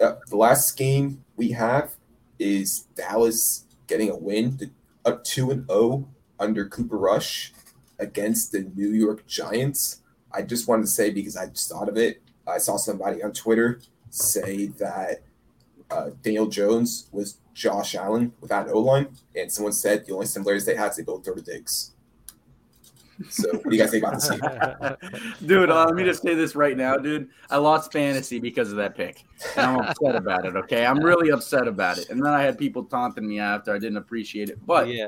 uh, 0.00 0.16
the 0.28 0.36
last 0.36 0.76
game 0.76 1.24
we 1.36 1.52
have 1.52 1.94
is 2.38 2.80
Dallas 2.94 3.64
getting 3.86 4.10
a 4.10 4.16
win, 4.16 4.72
a 5.04 5.16
two 5.16 5.50
and 5.50 5.66
zero 5.66 5.80
oh 5.80 6.08
under 6.38 6.68
Cooper 6.68 6.98
Rush 6.98 7.52
against 7.98 8.52
the 8.52 8.70
New 8.74 8.90
York 8.90 9.26
Giants. 9.26 10.02
I 10.32 10.42
just 10.42 10.68
wanted 10.68 10.82
to 10.82 10.88
say 10.88 11.10
because 11.10 11.36
I 11.36 11.46
just 11.46 11.70
thought 11.70 11.88
of 11.88 11.96
it. 11.96 12.20
I 12.46 12.58
saw 12.58 12.76
somebody 12.76 13.22
on 13.22 13.32
Twitter 13.32 13.80
say 14.10 14.66
that 14.66 15.22
uh, 15.90 16.10
Daniel 16.22 16.46
Jones 16.46 17.08
was 17.12 17.38
Josh 17.54 17.94
Allen 17.94 18.32
without 18.40 18.66
an 18.66 18.72
O 18.74 18.80
line, 18.80 19.08
and 19.36 19.50
someone 19.50 19.72
said 19.72 20.06
the 20.06 20.12
only 20.12 20.26
similarities 20.26 20.66
they 20.66 20.74
had 20.74 20.90
is 20.90 20.96
they 20.96 21.02
both 21.02 21.24
throw 21.24 21.34
to 21.34 21.42
Diggs. 21.42 21.92
So, 23.28 23.48
what 23.52 23.70
do 23.70 23.76
you 23.76 23.80
guys 23.80 23.92
think 23.92 24.04
about 24.04 24.20
this 24.20 25.38
dude? 25.46 25.70
Uh, 25.70 25.84
let 25.84 25.94
me 25.94 26.02
just 26.02 26.22
say 26.22 26.34
this 26.34 26.56
right 26.56 26.76
now, 26.76 26.96
dude. 26.96 27.28
I 27.48 27.58
lost 27.58 27.92
fantasy 27.92 28.40
because 28.40 28.70
of 28.70 28.76
that 28.78 28.96
pick, 28.96 29.22
and 29.56 29.66
I'm 29.66 29.80
upset 29.80 30.16
about 30.16 30.44
it. 30.46 30.56
Okay, 30.56 30.84
I'm 30.84 30.98
really 30.98 31.30
upset 31.30 31.68
about 31.68 31.98
it. 31.98 32.10
And 32.10 32.24
then 32.24 32.32
I 32.32 32.42
had 32.42 32.58
people 32.58 32.84
taunting 32.84 33.28
me 33.28 33.38
after 33.38 33.72
I 33.72 33.78
didn't 33.78 33.98
appreciate 33.98 34.50
it. 34.50 34.58
But 34.66 34.88
yeah, 34.88 35.06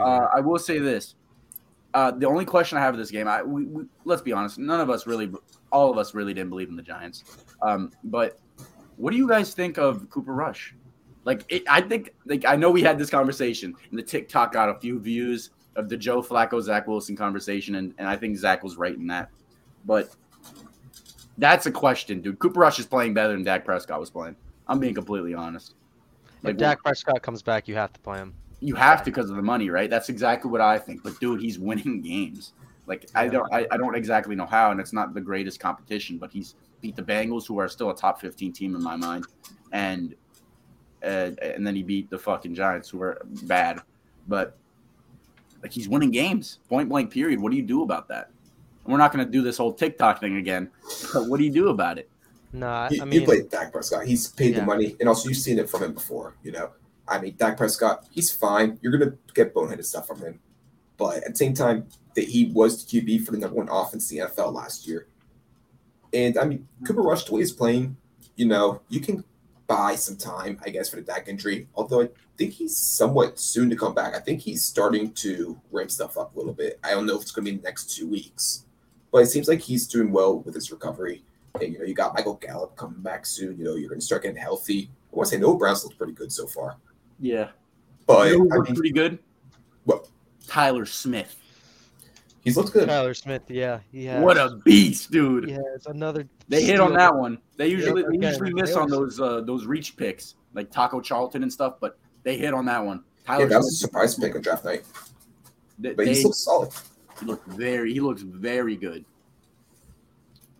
uh, 0.00 0.28
I 0.34 0.40
will 0.40 0.58
say 0.58 0.80
this: 0.80 1.14
uh, 1.94 2.10
the 2.10 2.26
only 2.26 2.44
question 2.44 2.76
I 2.76 2.80
have 2.80 2.94
of 2.94 2.98
this 2.98 3.10
game, 3.10 3.28
I 3.28 3.42
we, 3.42 3.64
we, 3.66 3.84
let's 4.04 4.22
be 4.22 4.32
honest, 4.32 4.58
none 4.58 4.80
of 4.80 4.90
us 4.90 5.06
really, 5.06 5.30
all 5.70 5.92
of 5.92 5.96
us 5.96 6.12
really 6.12 6.34
didn't 6.34 6.50
believe 6.50 6.68
in 6.68 6.76
the 6.76 6.82
Giants. 6.82 7.22
Um, 7.62 7.92
but 8.02 8.40
what 8.96 9.10
do 9.10 9.16
you 9.16 9.28
guys 9.28 9.54
think 9.54 9.78
of 9.78 10.08
Cooper 10.10 10.34
Rush? 10.34 10.74
Like, 11.24 11.44
it, 11.48 11.62
I 11.68 11.80
think, 11.80 12.14
like, 12.26 12.44
I 12.44 12.56
know 12.56 12.70
we 12.70 12.82
had 12.82 12.98
this 12.98 13.10
conversation, 13.10 13.74
and 13.90 13.98
the 13.98 14.02
TikTok 14.02 14.52
got 14.52 14.68
a 14.68 14.74
few 14.74 14.98
views 14.98 15.50
of 15.76 15.88
the 15.88 15.96
Joe 15.96 16.22
Flacco 16.22 16.60
Zach 16.62 16.86
Wilson 16.86 17.16
conversation, 17.16 17.76
and, 17.76 17.94
and 17.98 18.06
I 18.06 18.16
think 18.16 18.36
Zach 18.36 18.62
was 18.62 18.76
right 18.76 18.94
in 18.94 19.06
that. 19.06 19.30
But 19.86 20.14
that's 21.38 21.66
a 21.66 21.72
question, 21.72 22.20
dude. 22.20 22.38
Cooper 22.38 22.60
Rush 22.60 22.78
is 22.78 22.86
playing 22.86 23.14
better 23.14 23.32
than 23.32 23.42
Dak 23.42 23.64
Prescott 23.64 23.98
was 23.98 24.10
playing. 24.10 24.36
I'm 24.68 24.78
being 24.78 24.94
completely 24.94 25.34
honest. 25.34 25.74
Like, 26.42 26.52
if 26.52 26.58
Dak 26.58 26.82
Prescott 26.82 27.22
comes 27.22 27.42
back, 27.42 27.68
you 27.68 27.74
have 27.74 27.92
to 27.94 28.00
play 28.00 28.18
him. 28.18 28.34
You 28.60 28.74
have 28.74 29.00
to 29.00 29.04
because 29.06 29.30
of 29.30 29.36
the 29.36 29.42
money, 29.42 29.70
right? 29.70 29.90
That's 29.90 30.08
exactly 30.08 30.50
what 30.50 30.60
I 30.60 30.78
think. 30.78 31.02
But 31.02 31.18
dude, 31.20 31.40
he's 31.40 31.58
winning 31.58 32.00
games. 32.02 32.52
Like 32.86 33.08
I 33.14 33.28
don't, 33.28 33.52
I, 33.52 33.66
I 33.70 33.76
don't 33.76 33.94
exactly 33.94 34.36
know 34.36 34.46
how, 34.46 34.70
and 34.70 34.78
it's 34.78 34.92
not 34.92 35.14
the 35.14 35.20
greatest 35.20 35.58
competition, 35.58 36.18
but 36.18 36.30
he's 36.30 36.54
beat 36.84 36.96
the 36.96 37.02
Bengals, 37.02 37.46
who 37.46 37.58
are 37.58 37.66
still 37.66 37.88
a 37.88 37.96
top 37.96 38.20
15 38.20 38.52
team 38.52 38.74
in 38.76 38.82
my 38.82 38.94
mind, 38.94 39.24
and 39.72 40.14
uh, 41.02 41.30
and 41.40 41.66
then 41.66 41.74
he 41.74 41.82
beat 41.82 42.10
the 42.10 42.18
fucking 42.18 42.54
Giants, 42.54 42.90
who 42.90 43.00
are 43.02 43.22
bad. 43.44 43.80
But 44.28 44.56
like 45.62 45.72
he's 45.72 45.88
winning 45.88 46.10
games, 46.10 46.58
point 46.68 46.90
blank. 46.90 47.10
Period. 47.10 47.40
What 47.40 47.50
do 47.50 47.56
you 47.56 47.62
do 47.62 47.82
about 47.82 48.06
that? 48.08 48.30
And 48.84 48.92
we're 48.92 48.98
not 48.98 49.14
going 49.14 49.24
to 49.24 49.30
do 49.30 49.40
this 49.40 49.56
whole 49.56 49.72
TikTok 49.72 50.20
thing 50.20 50.36
again. 50.36 50.70
But 51.14 51.26
what 51.28 51.38
do 51.38 51.44
you 51.44 51.50
do 51.50 51.70
about 51.70 51.98
it? 51.98 52.10
No, 52.52 52.68
I 52.68 52.90
mean, 52.90 53.12
you 53.12 53.24
played 53.24 53.48
Dak 53.48 53.72
Prescott. 53.72 54.04
He's 54.04 54.28
paid 54.28 54.52
yeah. 54.52 54.60
the 54.60 54.66
money, 54.66 54.94
and 55.00 55.08
also 55.08 55.28
you've 55.28 55.38
seen 55.38 55.58
it 55.58 55.70
from 55.70 55.84
him 55.84 55.94
before. 55.94 56.36
You 56.42 56.52
know, 56.52 56.70
I 57.08 57.18
mean, 57.18 57.34
Dak 57.38 57.56
Prescott, 57.56 58.06
he's 58.10 58.30
fine. 58.30 58.78
You're 58.82 58.96
going 58.96 59.10
to 59.10 59.18
get 59.32 59.54
boneheaded 59.54 59.84
stuff 59.86 60.06
from 60.06 60.20
him, 60.20 60.38
but 60.98 61.16
at 61.24 61.30
the 61.30 61.36
same 61.36 61.54
time, 61.54 61.86
that 62.14 62.24
he 62.24 62.52
was 62.52 62.84
the 62.84 63.00
QB 63.00 63.24
for 63.24 63.32
the 63.32 63.38
number 63.38 63.56
one 63.56 63.68
offense 63.70 64.12
in 64.12 64.18
the 64.18 64.26
NFL 64.26 64.52
last 64.52 64.86
year. 64.86 65.08
And 66.14 66.38
I 66.38 66.44
mean, 66.44 66.66
Cooper 66.86 67.02
Rush, 67.02 67.24
the 67.24 67.34
way 67.34 67.40
he's 67.40 67.52
playing, 67.52 67.96
you 68.36 68.46
know, 68.46 68.80
you 68.88 69.00
can 69.00 69.24
buy 69.66 69.96
some 69.96 70.16
time, 70.16 70.60
I 70.64 70.70
guess, 70.70 70.88
for 70.88 70.96
the 70.96 71.02
Dak 71.02 71.26
injury. 71.28 71.68
Although 71.74 72.02
I 72.02 72.08
think 72.36 72.52
he's 72.52 72.76
somewhat 72.76 73.38
soon 73.38 73.68
to 73.70 73.76
come 73.76 73.94
back. 73.94 74.14
I 74.14 74.20
think 74.20 74.40
he's 74.40 74.64
starting 74.64 75.12
to 75.14 75.60
ramp 75.72 75.90
stuff 75.90 76.16
up 76.16 76.34
a 76.34 76.38
little 76.38 76.52
bit. 76.54 76.78
I 76.84 76.90
don't 76.92 77.06
know 77.06 77.16
if 77.16 77.22
it's 77.22 77.32
going 77.32 77.44
to 77.46 77.50
be 77.52 77.56
the 77.58 77.62
next 77.64 77.96
two 77.96 78.08
weeks, 78.08 78.64
but 79.10 79.18
it 79.18 79.26
seems 79.26 79.48
like 79.48 79.60
he's 79.60 79.86
doing 79.86 80.12
well 80.12 80.38
with 80.38 80.54
his 80.54 80.70
recovery. 80.70 81.24
And, 81.60 81.72
you 81.72 81.78
know, 81.78 81.84
you 81.84 81.94
got 81.94 82.14
Michael 82.14 82.34
Gallup 82.34 82.76
coming 82.76 83.00
back 83.00 83.26
soon. 83.26 83.56
You 83.58 83.64
know, 83.64 83.74
you're 83.74 83.88
going 83.88 84.00
to 84.00 84.04
start 84.06 84.22
getting 84.22 84.36
healthy. 84.36 84.90
I 85.12 85.16
want 85.16 85.28
to 85.30 85.34
say 85.36 85.40
Noah 85.40 85.56
Brown's 85.56 85.84
looks 85.84 85.96
pretty 85.96 86.12
good 86.12 86.32
so 86.32 86.46
far, 86.46 86.76
Yeah. 87.20 87.50
but 88.06 88.30
You 88.30 88.44
know 88.44 88.56
I 88.56 88.58
mean, 88.60 88.74
pretty 88.74 88.90
good. 88.90 89.18
Well, 89.86 90.08
Tyler 90.48 90.86
Smith. 90.86 91.36
He's 92.44 92.58
looked 92.58 92.74
good. 92.74 92.88
Tyler 92.88 93.14
Smith, 93.14 93.42
yeah, 93.48 93.80
he 93.90 94.04
has. 94.04 94.22
What 94.22 94.36
a 94.36 94.60
beast, 94.64 95.10
dude. 95.10 95.48
Yeah, 95.48 95.60
it's 95.74 95.86
another. 95.86 96.28
They 96.46 96.62
hit 96.62 96.78
on 96.78 96.92
that 96.92 97.14
one. 97.16 97.38
They 97.56 97.68
usually 97.68 98.02
Yeah, 98.02 98.08
they 98.20 98.28
usually 98.28 98.52
miss 98.52 98.74
They 98.74 98.80
on 98.80 98.90
those 98.90 99.18
uh, 99.18 99.40
those 99.40 99.64
reach 99.64 99.96
picks 99.96 100.34
like 100.52 100.70
Taco 100.70 101.00
Charlton 101.00 101.42
and 101.42 101.50
stuff, 101.50 101.76
but 101.80 101.98
they 102.22 102.36
hit 102.36 102.52
on 102.52 102.66
that 102.66 102.84
one. 102.84 103.02
Tyler 103.26 103.44
Yeah, 103.44 103.48
that 103.48 103.56
was 103.56 103.72
a 103.72 103.76
surprise 103.76 104.14
pick 104.16 104.34
on 104.34 104.42
draft 104.42 104.66
night, 104.66 104.84
they, 105.78 105.94
but 105.94 106.04
they 106.04 106.14
he's 106.14 106.24
looked 106.24 106.36
solid. 106.36 106.70
look 107.22 107.42
very 107.46 107.94
he 107.94 108.00
looks 108.00 108.20
very 108.20 108.76
good. 108.76 109.06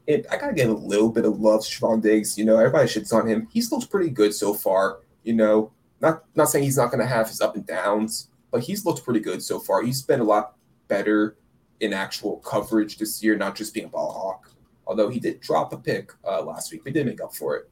And 0.09 0.27
I 0.31 0.39
gotta 0.39 0.55
give 0.55 0.71
a 0.71 0.73
little 0.73 1.11
bit 1.11 1.27
of 1.27 1.39
love 1.39 1.67
to 1.67 1.71
Trevon 1.71 2.01
Diggs. 2.01 2.39
You 2.39 2.47
know, 2.47 2.57
everybody 2.59 2.89
shits 2.89 3.13
on 3.13 3.29
him. 3.29 3.47
He's 3.53 3.71
looked 3.71 3.91
pretty 3.91 4.09
good 4.09 4.35
so 4.35 4.55
far. 4.55 5.01
You 5.23 5.35
know, 5.35 5.71
not 6.01 6.25
not 6.35 6.49
saying 6.49 6.65
he's 6.65 6.79
not 6.79 6.91
gonna 6.91 7.07
have 7.07 7.29
his 7.29 7.43
up 7.43 7.57
and 7.57 7.67
downs, 7.67 8.31
but 8.51 8.63
he's 8.63 8.87
looked 8.87 9.05
pretty 9.05 9.21
good 9.21 9.43
so 9.43 9.59
far. 9.59 9.83
He's 9.83 10.01
been 10.01 10.21
a 10.21 10.25
lot 10.25 10.55
better 10.89 11.37
in 11.81 11.93
actual 11.93 12.37
coverage 12.39 12.99
this 12.99 13.23
year, 13.23 13.37
not 13.37 13.55
just 13.57 13.75
being 13.75 13.87
a 13.87 13.89
ball 13.89 14.13
hawk. 14.13 14.51
Although 14.87 15.09
he 15.09 15.19
did 15.19 15.41
drop 15.41 15.73
a 15.73 15.79
pick 15.79 16.13
uh, 16.27 16.43
last 16.43 16.71
week, 16.71 16.83
but 16.85 16.91
he 16.91 16.95
did 16.95 17.07
make 17.07 17.21
up 17.23 17.35
for 17.35 17.57
it. 17.57 17.71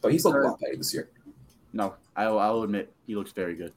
But 0.00 0.12
he's 0.12 0.24
looked 0.24 0.38
a 0.38 0.48
lot 0.48 0.58
better 0.60 0.76
this 0.76 0.92
year. 0.92 1.10
No, 1.72 1.94
I'll, 2.16 2.38
I'll 2.38 2.62
admit 2.62 2.92
he 3.06 3.14
looks 3.14 3.32
very 3.32 3.54
good. 3.54 3.72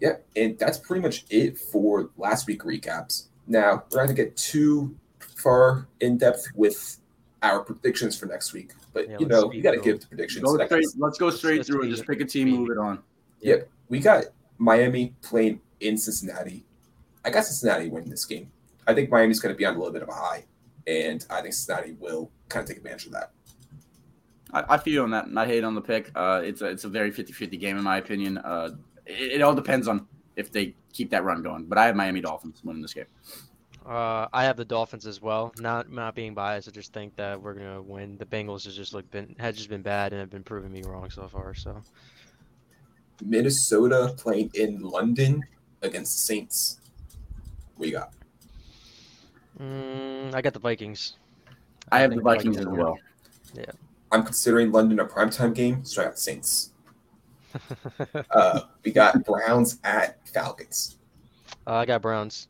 Yeah, 0.00 0.16
and 0.34 0.58
that's 0.58 0.78
pretty 0.78 1.02
much 1.02 1.24
it 1.30 1.58
for 1.58 2.10
last 2.16 2.46
week 2.46 2.62
recaps. 2.62 3.28
Now 3.46 3.84
we're 3.90 4.00
not 4.00 4.06
gonna 4.06 4.14
get 4.14 4.36
too 4.36 4.96
far 5.20 5.88
in 6.00 6.18
depth 6.18 6.46
with 6.54 6.98
our 7.42 7.60
predictions 7.60 8.18
for 8.18 8.26
next 8.26 8.52
week, 8.52 8.72
but 8.92 9.08
Yeah, 9.08 9.18
you 9.20 9.26
know 9.26 9.52
you 9.52 9.62
got 9.62 9.72
to 9.72 9.80
give 9.80 10.00
the 10.00 10.06
predictions. 10.06 10.44
Go 10.44 10.54
straight, 10.54 10.68
guy's- 10.70 10.96
let's 10.98 11.18
go 11.18 11.30
straight 11.30 11.58
let's 11.58 11.68
through 11.68 11.82
and 11.82 11.90
just 11.90 12.06
pick 12.06 12.20
a 12.20 12.24
team, 12.24 12.50
move 12.50 12.70
it 12.70 12.78
on. 12.78 12.98
Yep. 13.40 13.68
We 13.88 14.00
got 14.00 14.24
Miami 14.58 15.14
playing 15.22 15.60
in 15.80 15.96
Cincinnati. 15.96 16.65
I 17.26 17.30
got 17.30 17.44
Cincinnati 17.44 17.88
winning 17.88 18.08
this 18.08 18.24
game. 18.24 18.50
I 18.86 18.94
think 18.94 19.10
Miami's 19.10 19.40
going 19.40 19.52
to 19.52 19.58
be 19.58 19.66
on 19.66 19.74
a 19.74 19.78
little 19.78 19.92
bit 19.92 20.02
of 20.02 20.08
a 20.08 20.12
high, 20.12 20.44
and 20.86 21.26
I 21.28 21.42
think 21.42 21.54
Cincinnati 21.54 21.96
will 21.98 22.30
kind 22.48 22.62
of 22.62 22.68
take 22.68 22.78
advantage 22.78 23.06
of 23.06 23.12
that. 23.12 23.32
I, 24.52 24.74
I 24.74 24.78
feel 24.78 25.02
on 25.02 25.10
that. 25.10 25.28
Not 25.28 25.48
hate 25.48 25.64
on 25.64 25.74
the 25.74 25.80
pick. 25.80 26.12
Uh, 26.14 26.40
it's 26.44 26.62
a, 26.62 26.66
it's 26.66 26.84
a 26.84 26.88
very 26.88 27.10
50-50 27.10 27.58
game 27.58 27.76
in 27.76 27.82
my 27.82 27.98
opinion. 27.98 28.38
Uh, 28.38 28.76
it, 29.04 29.32
it 29.32 29.42
all 29.42 29.56
depends 29.56 29.88
on 29.88 30.06
if 30.36 30.52
they 30.52 30.74
keep 30.92 31.10
that 31.10 31.24
run 31.24 31.42
going. 31.42 31.64
But 31.64 31.78
I 31.78 31.86
have 31.86 31.96
Miami 31.96 32.20
Dolphins 32.20 32.60
winning 32.62 32.82
this 32.82 32.94
game. 32.94 33.06
Uh, 33.84 34.28
I 34.32 34.44
have 34.44 34.56
the 34.56 34.64
Dolphins 34.64 35.06
as 35.06 35.20
well. 35.20 35.52
Not 35.58 35.90
not 35.90 36.14
being 36.16 36.34
biased, 36.34 36.68
I 36.68 36.72
just 36.72 36.92
think 36.92 37.14
that 37.16 37.40
we're 37.40 37.54
gonna 37.54 37.80
win. 37.80 38.18
The 38.18 38.26
Bengals 38.26 38.64
has 38.64 38.74
just 38.74 38.92
looked 38.92 39.12
been 39.12 39.36
had 39.38 39.54
just 39.54 39.68
been 39.68 39.82
bad 39.82 40.12
and 40.12 40.18
have 40.18 40.30
been 40.30 40.42
proving 40.42 40.72
me 40.72 40.82
wrong 40.82 41.08
so 41.08 41.28
far. 41.28 41.54
So 41.54 41.80
Minnesota 43.24 44.12
playing 44.16 44.50
in 44.54 44.80
London 44.80 45.40
against 45.82 46.16
the 46.16 46.34
Saints. 46.34 46.80
What 47.76 47.88
you 47.88 47.94
got? 47.94 48.12
mm, 49.60 50.34
I 50.34 50.42
got 50.42 50.52
the 50.52 50.58
Vikings. 50.58 51.16
I 51.90 52.00
have 52.00 52.10
the 52.10 52.16
think 52.16 52.24
Vikings 52.24 52.56
as 52.58 52.66
well. 52.66 52.98
Yeah. 53.54 53.64
I'm 54.12 54.22
considering 54.22 54.72
London 54.72 55.00
a 55.00 55.04
primetime 55.04 55.54
game, 55.54 55.84
so 55.84 56.02
I 56.02 56.06
got 56.06 56.18
Saints. 56.18 56.72
Uh, 58.32 58.60
we 58.84 58.92
got 58.92 59.24
Browns 59.24 59.78
at 59.82 60.18
Falcons. 60.28 60.98
Uh, 61.66 61.76
I 61.76 61.86
got 61.86 62.02
Browns. 62.02 62.48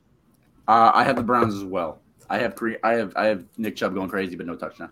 Uh, 0.66 0.91
I 0.93 1.05
have 1.05 1.14
the 1.14 1.22
Browns 1.22 1.55
as 1.55 1.62
well. 1.62 2.01
I 2.29 2.39
have 2.39 2.57
three. 2.57 2.77
I 2.83 2.95
have 2.95 3.12
I 3.14 3.27
have 3.27 3.45
Nick 3.57 3.77
Chubb 3.77 3.95
going 3.95 4.09
crazy, 4.09 4.35
but 4.35 4.47
no 4.47 4.57
touchdown. 4.57 4.91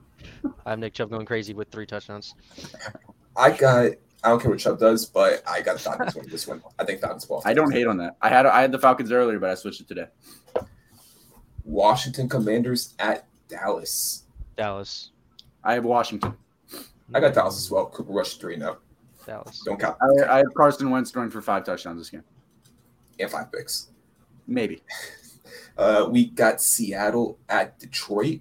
I 0.65 0.71
have 0.71 0.79
Nick 0.79 0.95
Chubb 0.95 1.11
going 1.11 1.27
crazy 1.27 1.53
with 1.53 1.69
three 1.71 1.87
touchdowns. 1.87 2.35
I 3.37 3.51
got. 3.51 3.93
I 4.25 4.29
don't 4.29 4.41
care 4.41 4.51
what 4.51 4.59
Chubb 4.59 4.79
does, 4.79 5.05
but 5.05 5.43
I 5.47 5.61
got 5.61 5.75
the 5.75 5.81
Falcons 5.81 6.15
winning 6.17 6.31
this 6.31 6.47
one. 6.47 6.63
I 6.79 6.85
think 6.85 7.01
Falcons 7.01 7.29
will. 7.29 7.43
I 7.45 7.53
don't 7.53 7.71
hate 7.71 7.87
on 7.87 7.99
that. 7.99 8.17
I 8.23 8.31
had 8.31 8.47
I 8.47 8.63
had 8.63 8.73
the 8.73 8.79
Falcons 8.79 9.13
earlier, 9.13 9.39
but 9.39 9.51
I 9.51 9.55
switched 9.55 9.83
it 9.83 9.89
today. 9.89 10.07
Washington 11.65 12.29
Commanders 12.29 12.95
at 12.99 13.27
Dallas. 13.49 14.25
Dallas. 14.57 15.11
I 15.63 15.75
have 15.75 15.85
Washington. 15.85 16.35
I 17.13 17.21
got 17.21 17.35
Dallas 17.35 17.59
as 17.59 17.71
well. 17.71 17.87
Cooper 17.87 18.13
Rush 18.13 18.37
three 18.37 18.57
now. 18.57 18.79
Dallas. 19.27 19.61
Don't 19.65 19.79
count. 19.79 19.97
I, 20.01 20.25
I 20.25 20.37
have 20.39 20.55
Carson 20.55 20.91
Wentz 20.91 21.11
throwing 21.11 21.31
for 21.31 21.43
five 21.43 21.65
touchdowns 21.65 22.01
this 22.01 22.11
game. 22.11 22.25
And 23.21 23.31
five 23.31 23.53
picks. 23.53 23.91
Maybe. 24.47 24.83
Uh, 25.77 26.07
we 26.09 26.27
got 26.27 26.61
Seattle 26.61 27.37
at 27.49 27.79
Detroit. 27.81 28.41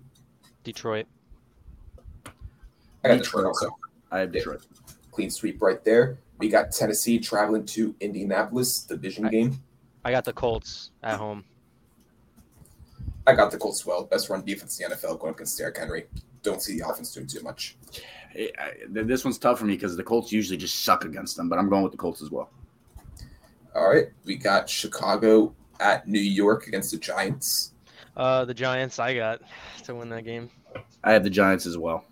Detroit. 0.63 1.07
I 2.25 2.29
got 3.07 3.17
Detroit. 3.17 3.23
Detroit 3.23 3.45
also. 3.45 3.77
I 4.11 4.19
have 4.19 4.31
Detroit. 4.31 4.65
Clean 5.13 5.29
sweep 5.29 5.61
right 5.61 5.83
there. 5.83 6.17
We 6.39 6.49
got 6.49 6.71
Tennessee 6.71 7.19
traveling 7.19 7.65
to 7.67 7.95
Indianapolis, 7.99 8.79
division 8.79 9.25
I- 9.25 9.29
game. 9.29 9.61
I 10.03 10.11
got 10.11 10.25
the 10.25 10.33
Colts 10.33 10.91
at 11.01 11.17
home. 11.17 11.45
I 13.25 13.33
got 13.33 13.51
the 13.51 13.57
Colts 13.57 13.81
as 13.81 13.85
well. 13.85 14.03
Best 14.03 14.29
run 14.29 14.43
defense 14.43 14.77
in 14.79 14.89
the 14.89 14.95
NFL 14.95 15.17
going 15.19 15.33
against 15.33 15.57
Derrick 15.57 15.77
Henry. 15.77 16.07
Don't 16.41 16.61
see 16.61 16.77
the 16.77 16.89
offense 16.89 17.13
doing 17.13 17.27
too 17.27 17.41
much. 17.41 17.77
I- 18.35 18.51
I- 18.59 18.73
this 18.89 19.23
one's 19.23 19.37
tough 19.37 19.59
for 19.59 19.65
me 19.65 19.75
because 19.75 19.95
the 19.95 20.03
Colts 20.03 20.31
usually 20.33 20.57
just 20.57 20.83
suck 20.83 21.05
against 21.05 21.37
them, 21.37 21.47
but 21.47 21.57
I'm 21.57 21.69
going 21.69 21.83
with 21.83 21.93
the 21.93 21.97
Colts 21.97 22.21
as 22.21 22.31
well. 22.31 22.49
All 23.75 23.87
right. 23.89 24.07
We 24.25 24.35
got 24.35 24.69
Chicago 24.69 25.55
at 25.79 26.05
New 26.07 26.19
York 26.19 26.67
against 26.67 26.91
the 26.91 26.97
Giants. 26.97 27.71
Uh, 28.17 28.43
the 28.43 28.53
Giants. 28.53 28.99
I 28.99 29.15
got 29.15 29.41
to 29.85 29.95
win 29.95 30.09
that 30.09 30.25
game. 30.25 30.49
I 31.03 31.13
have 31.13 31.23
the 31.23 31.29
Giants 31.29 31.65
as 31.65 31.77
well. 31.77 32.03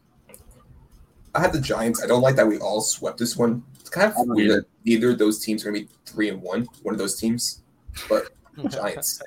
I 1.34 1.42
had 1.42 1.54
the 1.54 1.62
Giants. 1.62 2.04
I 2.04 2.08
don't 2.08 2.22
like 2.22 2.36
that 2.36 2.48
we 2.48 2.58
all 2.58 2.82
swept 2.82 3.18
this 3.18 3.38
one. 3.38 3.64
It's 3.80 3.90
kind 3.90 4.12
of 4.12 4.28
weird 4.28 4.40
either. 4.40 4.56
that 4.62 4.66
neither 4.86 5.10
of 5.12 5.18
those 5.18 5.40
teams 5.40 5.66
are 5.66 5.72
going 5.72 5.84
to 5.84 5.88
be 5.88 5.98
three 6.06 6.30
and 6.30 6.42
one. 6.42 6.68
One 6.84 6.94
of 6.94 7.00
those 7.00 7.16
teams, 7.16 7.62
but 8.10 8.30
Giants. 8.70 9.22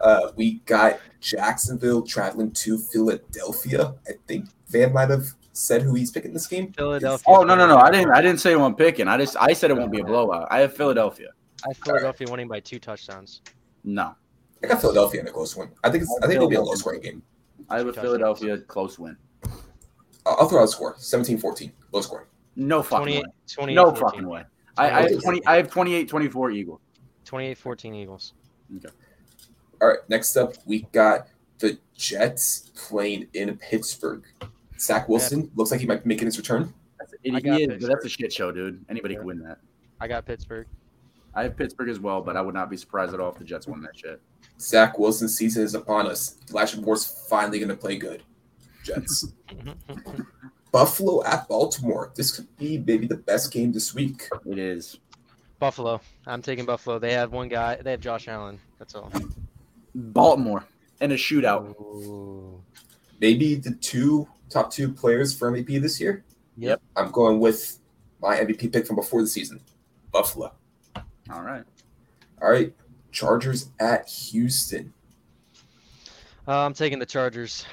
Uh, 0.00 0.30
we 0.36 0.54
got 0.66 1.00
Jacksonville 1.20 2.02
traveling 2.02 2.52
to 2.52 2.78
Philadelphia. 2.78 3.94
I 4.06 4.12
think 4.28 4.48
Van 4.68 4.92
might 4.92 5.10
have 5.10 5.26
said 5.52 5.82
who 5.82 5.94
he's 5.94 6.10
picking 6.10 6.32
this 6.32 6.46
game. 6.46 6.72
Philadelphia. 6.72 7.24
Oh 7.26 7.42
no 7.42 7.54
no 7.54 7.66
no! 7.66 7.76
I 7.78 7.90
didn't 7.90 8.12
I 8.12 8.20
didn't 8.22 8.38
say 8.40 8.54
one 8.56 8.74
picking. 8.74 9.08
I 9.08 9.18
just 9.18 9.36
I 9.40 9.52
said 9.52 9.70
it 9.70 9.76
won't 9.76 9.90
be 9.92 10.00
a 10.00 10.04
blowout. 10.04 10.48
I 10.50 10.60
have 10.60 10.74
Philadelphia. 10.76 11.30
I 11.64 11.68
have 11.68 11.78
Philadelphia 11.78 12.28
winning 12.30 12.48
by 12.48 12.60
two 12.60 12.78
touchdowns. 12.78 13.42
No, 13.84 14.14
I 14.62 14.66
got 14.68 14.80
Philadelphia 14.80 15.20
in 15.20 15.26
a 15.28 15.32
close 15.32 15.56
one. 15.56 15.70
I 15.82 15.90
think 15.90 16.04
it's, 16.04 16.18
I 16.22 16.26
think 16.26 16.36
it'll 16.36 16.48
be 16.48 16.56
a 16.56 16.62
low 16.62 16.74
scoring 16.74 17.00
game. 17.00 17.22
I 17.68 17.78
have 17.78 17.86
a 17.88 17.92
Philadelphia 17.92 18.58
close 18.58 18.98
win. 18.98 19.16
I'll, 20.26 20.36
I'll 20.40 20.48
throw 20.48 20.60
out 20.60 20.64
a 20.64 20.68
score 20.68 20.94
17-14, 20.94 21.72
low 21.92 22.00
score. 22.00 22.28
No 22.56 22.82
fucking 22.82 23.04
28, 23.04 23.24
way. 23.24 23.32
28 23.48 23.74
No 23.74 23.84
14. 23.90 24.00
fucking 24.02 24.26
way. 24.28 24.44
I, 24.76 24.90
I 24.90 25.02
have 25.10 25.22
twenty. 25.22 25.44
I 25.46 25.56
have 25.56 25.70
28-24 25.70 26.54
Eagle. 26.54 26.80
28 27.24 27.58
14 27.58 27.94
Eagles. 27.94 28.32
All 29.80 29.88
right, 29.88 29.98
next 30.08 30.36
up 30.36 30.54
we 30.66 30.82
got 30.92 31.28
the 31.58 31.78
Jets 31.96 32.70
playing 32.74 33.28
in 33.34 33.56
Pittsburgh. 33.58 34.24
Zach 34.78 35.08
Wilson 35.08 35.50
looks 35.54 35.70
like 35.70 35.80
he 35.80 35.86
might 35.86 36.02
be 36.04 36.08
making 36.08 36.26
his 36.26 36.38
return. 36.38 36.72
It, 37.22 37.34
I 37.34 37.36
he 37.36 37.40
got 37.42 37.60
is, 37.60 37.82
but 37.82 37.88
that's 37.88 38.04
a 38.04 38.08
shit 38.08 38.32
show, 38.32 38.50
dude. 38.50 38.84
Anybody 38.88 39.14
Yeah. 39.14 39.18
can 39.20 39.26
win 39.26 39.38
that. 39.40 39.58
I 40.00 40.08
got 40.08 40.24
Pittsburgh. 40.26 40.66
I 41.34 41.44
have 41.44 41.56
Pittsburgh 41.56 41.88
as 41.88 42.00
well, 42.00 42.20
but 42.20 42.36
I 42.36 42.40
would 42.42 42.54
not 42.54 42.68
be 42.68 42.76
surprised 42.76 43.14
at 43.14 43.20
all 43.20 43.30
if 43.30 43.38
the 43.38 43.44
Jets 43.44 43.66
won 43.66 43.80
that 43.82 43.96
shit. 43.96 44.20
Zach 44.60 44.98
Wilson's 44.98 45.36
season 45.36 45.62
is 45.62 45.74
upon 45.74 46.06
us. 46.06 46.38
Elijah 46.50 46.80
Moore's 46.80 47.26
finally 47.28 47.58
going 47.58 47.68
to 47.68 47.76
play 47.76 47.96
good. 47.96 48.22
Jets. 48.82 49.26
Buffalo 50.72 51.22
at 51.24 51.46
Baltimore. 51.48 52.12
This 52.14 52.30
could 52.30 52.56
be 52.56 52.78
maybe 52.78 53.06
the 53.06 53.16
best 53.16 53.52
game 53.52 53.72
this 53.72 53.94
week. 53.94 54.28
It 54.46 54.58
is. 54.58 54.98
Buffalo. 55.58 56.00
I'm 56.26 56.42
taking 56.42 56.64
Buffalo. 56.64 56.98
They 56.98 57.12
have 57.12 57.30
one 57.32 57.48
guy. 57.48 57.76
They 57.76 57.92
have 57.92 58.00
Josh 58.00 58.26
Allen. 58.26 58.58
That's 58.78 58.94
all. 58.94 59.12
Baltimore 59.94 60.64
and 61.00 61.12
a 61.12 61.16
shootout. 61.16 61.78
Ooh. 61.80 62.62
Maybe 63.20 63.54
the 63.54 63.72
two 63.72 64.26
top 64.48 64.72
two 64.72 64.92
players 64.92 65.36
for 65.36 65.52
MVP 65.52 65.80
this 65.80 66.00
year. 66.00 66.24
Yep. 66.56 66.80
I'm 66.96 67.10
going 67.10 67.38
with 67.38 67.78
my 68.20 68.36
MVP 68.36 68.72
pick 68.72 68.86
from 68.86 68.96
before 68.96 69.20
the 69.20 69.28
season. 69.28 69.60
Buffalo. 70.10 70.52
All 71.30 71.42
right. 71.42 71.64
All 72.40 72.50
right. 72.50 72.72
Chargers 73.10 73.70
at 73.78 74.08
Houston. 74.08 74.92
Uh, 76.48 76.58
I'm 76.58 76.74
taking 76.74 76.98
the 76.98 77.06
Chargers. 77.06 77.64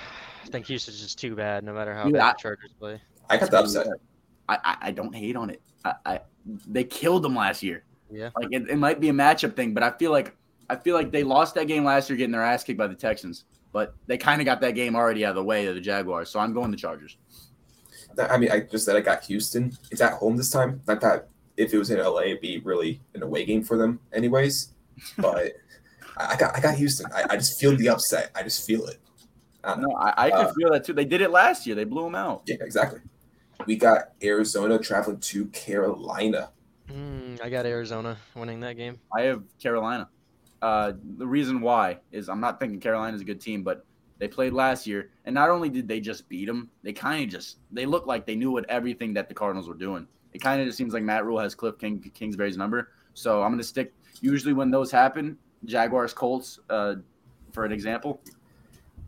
I 0.50 0.52
think 0.52 0.66
Houston's 0.66 1.00
just 1.00 1.20
too 1.20 1.36
bad, 1.36 1.64
no 1.64 1.74
matter 1.74 1.94
how 1.94 2.06
Dude, 2.06 2.14
bad 2.14 2.22
I- 2.22 2.32
the 2.32 2.38
Chargers 2.40 2.72
play. 2.80 3.02
I 3.30 3.38
got 3.38 3.52
the 3.52 3.60
upset. 3.60 3.88
I, 4.48 4.58
I, 4.64 4.78
I 4.82 4.92
don't 4.92 5.14
hate 5.14 5.36
on 5.36 5.52
it. 5.52 5.62
I, 5.86 5.94
I 6.06 6.22
they 6.68 6.84
killed 6.84 7.22
them 7.22 7.36
last 7.36 7.62
year. 7.62 7.84
Yeah. 8.10 8.32
Like 8.36 8.48
it, 8.52 8.68
it 8.68 8.78
might 8.78 9.00
be 9.00 9.10
a 9.10 9.14
matchup 9.14 9.56
thing, 9.56 9.76
but 9.76 9.84
I 9.84 9.92
feel 9.92 10.10
like 10.10 10.36
I 10.68 10.76
feel 10.76 10.96
like 10.96 11.12
they 11.12 11.24
lost 11.24 11.54
that 11.54 11.68
game 11.68 11.84
last 11.84 12.10
year, 12.10 12.18
getting 12.18 12.32
their 12.32 12.44
ass 12.44 12.64
kicked 12.64 12.80
by 12.80 12.88
the 12.88 12.96
Texans. 12.96 13.44
But 13.72 13.94
they 14.08 14.18
kind 14.18 14.42
of 14.42 14.46
got 14.46 14.60
that 14.62 14.74
game 14.74 14.96
already 14.96 15.24
out 15.24 15.30
of 15.30 15.36
the 15.36 15.44
way 15.44 15.68
of 15.68 15.76
the 15.76 15.82
Jaguars. 15.82 16.32
So 16.32 16.40
I'm 16.40 16.52
going 16.54 16.72
the 16.72 16.78
Chargers. 16.78 17.18
I 18.18 18.38
mean, 18.40 18.52
I 18.52 18.62
just 18.62 18.86
said 18.86 18.96
I 18.96 19.02
got 19.02 19.24
Houston. 19.26 19.78
It's 19.92 20.02
at 20.02 20.14
home 20.14 20.36
this 20.36 20.50
time. 20.50 20.82
Not 20.88 21.00
that 21.02 21.28
if 21.56 21.72
it 21.72 21.78
was 21.78 21.92
in 21.92 22.00
LA, 22.00 22.22
it'd 22.22 22.42
be 22.42 22.58
really 22.60 23.00
an 23.14 23.22
away 23.22 23.46
game 23.46 23.64
for 23.64 23.78
them, 23.78 24.00
anyways. 24.12 24.74
But 25.20 25.54
I 26.18 26.36
got 26.36 26.58
I 26.58 26.60
got 26.60 26.74
Houston. 26.76 27.06
I, 27.14 27.26
I 27.30 27.36
just 27.36 27.60
feel 27.60 27.76
the 27.78 27.90
upset. 27.90 28.32
I 28.34 28.42
just 28.42 28.66
feel 28.66 28.88
it. 28.88 28.98
I 29.64 29.72
don't. 29.76 29.82
No, 29.82 29.92
I, 29.96 30.26
I 30.26 30.30
could 30.32 30.40
Uh, 30.48 30.54
feel 30.54 30.72
that 30.72 30.86
too. 30.86 30.94
They 30.94 31.06
did 31.06 31.22
it 31.22 31.32
last 31.32 31.66
year. 31.68 31.76
They 31.76 31.84
blew 31.84 32.04
them 32.04 32.16
out. 32.16 32.44
Yeah, 32.46 32.56
exactly. 32.62 33.00
We 33.66 33.76
got 33.76 34.12
Arizona 34.24 34.80
traveling 34.80 35.20
to 35.20 35.46
Carolina. 35.48 36.50
Mm, 36.88 37.42
I 37.42 37.50
got 37.50 37.66
Arizona 37.66 38.18
winning 38.36 38.62
that 38.62 38.78
game. 38.78 39.00
I 39.16 39.24
have 39.24 39.44
Carolina. 39.62 40.10
Uh, 40.62 40.94
the 41.18 41.28
reason 41.28 41.62
why 41.62 42.00
is 42.12 42.30
I'm 42.30 42.40
not 42.40 42.60
thinking 42.60 42.80
Carolina's 42.80 43.22
a 43.22 43.26
good 43.26 43.40
team, 43.42 43.64
but 43.64 43.86
they 44.18 44.28
played 44.28 44.54
last 44.54 44.86
year, 44.88 45.12
and 45.26 45.34
not 45.34 45.50
only 45.50 45.70
did 45.70 45.88
they 45.88 46.00
just 46.02 46.28
beat 46.28 46.46
them, 46.46 46.70
they 46.84 46.92
kind 46.94 47.24
of 47.24 47.30
just 47.30 47.58
they 47.72 47.86
looked 47.86 48.08
like 48.08 48.26
they 48.26 48.36
knew 48.36 48.52
what 48.52 48.70
everything 48.70 49.14
that 49.14 49.30
the 49.30 49.36
Cardinals 49.36 49.68
were 49.68 49.76
doing. 49.76 50.08
It 50.34 50.40
kind 50.40 50.62
of 50.62 50.68
just 50.68 50.78
seems 50.78 50.94
like 50.94 51.04
Matt 51.04 51.26
Rhule 51.26 51.40
has 51.40 51.56
Cliff 51.56 51.78
King, 51.78 52.00
Kingsbury's 52.14 52.58
number, 52.58 52.92
so 53.14 53.42
I'm 53.42 53.50
going 53.52 53.60
to 53.60 53.64
stick. 53.64 53.94
Usually, 54.22 54.54
when 54.54 54.70
those 54.72 54.92
happen, 54.92 55.38
Jaguars, 55.66 56.14
Colts, 56.14 56.60
uh, 56.70 56.96
for 57.54 57.66
an 57.66 57.72
example, 57.72 58.22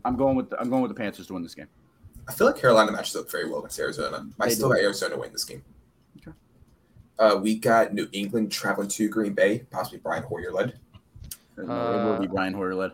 I'm 0.04 0.16
going 0.16 0.36
with 0.36 0.50
the, 0.50 0.60
I'm 0.60 0.68
going 0.70 0.82
with 0.82 0.90
the 0.90 0.94
Panthers 0.94 1.26
to 1.28 1.34
win 1.34 1.42
this 1.42 1.54
game. 1.54 1.68
I 2.28 2.32
feel 2.32 2.46
like 2.46 2.56
Carolina 2.56 2.92
matches 2.92 3.16
up 3.16 3.30
very 3.30 3.48
well 3.48 3.58
against 3.60 3.78
Arizona. 3.78 4.26
I 4.40 4.48
They 4.48 4.54
still 4.54 4.68
do. 4.68 4.74
got 4.76 4.82
Arizona 4.82 5.18
win 5.18 5.32
this 5.32 5.44
game. 5.44 5.62
Okay. 6.18 6.36
Uh, 7.18 7.36
we 7.36 7.56
got 7.56 7.92
New 7.94 8.08
England 8.12 8.52
traveling 8.52 8.88
to 8.88 9.08
Green 9.08 9.32
Bay, 9.34 9.60
possibly 9.70 9.98
Brian 9.98 10.22
Hoyer 10.22 10.52
led. 10.52 10.70
it 11.56 11.66
will 11.66 12.18
be 12.18 12.26
Uh, 12.26 12.30
Brian 12.32 12.54
Hoyer 12.54 12.74
led. 12.74 12.92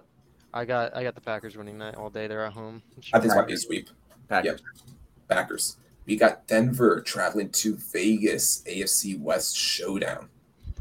I 0.55 0.65
got 0.65 0.97
I 0.97 1.03
got 1.03 1.15
the 1.15 1.21
Packers 1.21 1.57
winning 1.59 1.79
that 1.79 1.97
all 1.97 2.09
day. 2.09 2.27
They're 2.27 2.45
at 2.47 2.55
home. 2.55 2.83
I 3.13 3.19
think 3.19 3.25
this 3.25 3.35
might 3.35 3.47
be 3.47 3.53
a 3.53 3.57
sweep. 3.59 3.91
Packers. 4.29 4.63
Yep. 4.63 4.87
Packers. 5.29 5.77
We 6.07 6.17
got 6.17 6.47
Denver 6.47 7.03
traveling 7.03 7.51
to 7.51 7.77
Vegas, 7.77 8.63
AFC 8.67 9.21
West 9.21 9.55
showdown. 9.57 10.31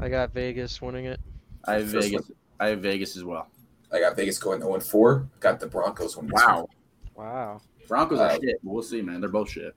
I 0.00 0.08
got 0.08 0.32
Vegas 0.32 0.80
winning 0.80 1.04
it. 1.04 1.20
I 1.66 1.74
have 1.74 1.90
First 1.90 2.08
Vegas. 2.08 2.30
I 2.58 2.68
have 2.68 2.80
Vegas 2.80 3.14
as 3.16 3.24
well. 3.24 3.46
I 3.92 4.00
got 4.00 4.16
Vegas 4.16 4.38
going 4.38 4.60
0 4.60 4.80
4. 4.80 5.28
Got 5.40 5.60
the 5.60 5.66
Broncos 5.66 6.16
winning. 6.16 6.32
Wow. 6.32 6.68
Wow. 7.14 7.60
Broncos 7.86 8.18
are 8.20 8.30
Uh, 8.30 8.38
shit. 8.40 8.56
We'll 8.62 8.82
see, 8.82 9.02
man. 9.02 9.20
They're 9.20 9.30
both 9.30 9.50
shit. 9.50 9.74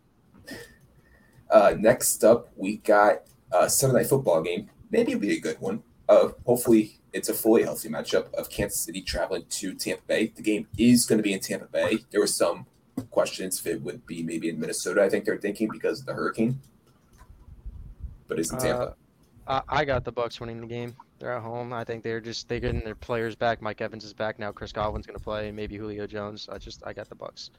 Uh, 1.50 1.76
next 1.78 2.24
up, 2.24 2.50
we 2.56 2.78
got 2.78 3.24
a 3.52 3.70
Sunday 3.70 4.00
night 4.00 4.08
football 4.08 4.42
game. 4.42 4.70
Maybe 4.90 5.12
it'll 5.14 5.22
be 5.22 5.36
a 5.38 5.40
good 5.40 5.60
one. 5.60 5.84
Uh, 6.08 6.30
hopefully, 6.46 7.00
it's 7.14 7.30
a 7.30 7.34
fully 7.34 7.64
healthy 7.64 7.90
matchup 7.90 8.34
of 8.34 8.50
Kansas 8.50 8.80
City 8.82 9.02
traveling 9.02 9.44
to 9.50 9.74
Tampa 9.74 10.04
Bay. 10.08 10.32
The 10.36 10.42
game 10.42 10.68
is 10.78 11.06
going 11.06 11.18
to 11.18 11.24
be 11.24 11.34
in 11.34 11.40
Tampa 11.40 11.68
Bay. 11.68 12.00
There 12.12 12.20
were 12.20 12.28
some 12.28 12.66
questions 13.10 13.60
if 13.60 13.68
it 13.68 13.82
would 13.82 14.06
be 14.06 14.24
maybe 14.24 14.50
in 14.50 14.60
Minnesota. 14.60 15.02
I 15.04 15.10
think 15.10 15.26
they're 15.26 15.38
thinking 15.38 15.70
because 15.72 16.02
of 16.02 16.06
the 16.06 16.14
hurricane, 16.14 16.60
but 18.28 18.40
it's 18.40 18.52
in 18.52 18.60
Tampa. 18.60 18.96
Uh, 19.48 19.62
I, 19.70 19.80
I 19.82 19.86
got 19.86 20.04
the 20.04 20.12
Bucs 20.14 20.40
winning 20.40 20.62
the 20.62 20.68
game. 20.68 20.96
They're 21.22 21.34
at 21.34 21.44
home. 21.44 21.72
I 21.72 21.84
think 21.84 22.04
they're 22.04 22.20
just 22.20 22.50
they're 22.50 22.60
getting 22.60 22.82
their 22.82 22.96
players 22.96 23.36
back. 23.36 23.62
Mike 23.62 23.80
Evans 23.80 24.04
is 24.04 24.12
back 24.14 24.40
now. 24.40 24.52
Chris 24.52 24.72
Godwin's 24.72 25.06
gonna 25.06 25.20
play. 25.20 25.52
Maybe 25.52 25.78
Julio 25.78 26.08
Jones. 26.08 26.50
I 26.52 26.58
just 26.58 26.82
I 26.86 26.94
got 26.94 27.10
the 27.10 27.16
Bucs. 27.16 27.52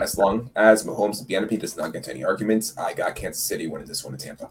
as 0.00 0.16
long 0.18 0.50
as 0.54 0.84
Mahomes 0.84 1.20
and 1.20 1.28
Bieniemy 1.28 1.58
does 1.58 1.76
not 1.76 1.88
get 1.92 1.98
into 1.98 2.10
any 2.10 2.24
arguments, 2.24 2.76
I 2.76 2.92
got 2.92 3.16
Kansas 3.16 3.42
City 3.42 3.66
winning 3.66 3.88
this 3.88 4.04
one 4.04 4.12
in 4.14 4.20
Tampa. 4.20 4.50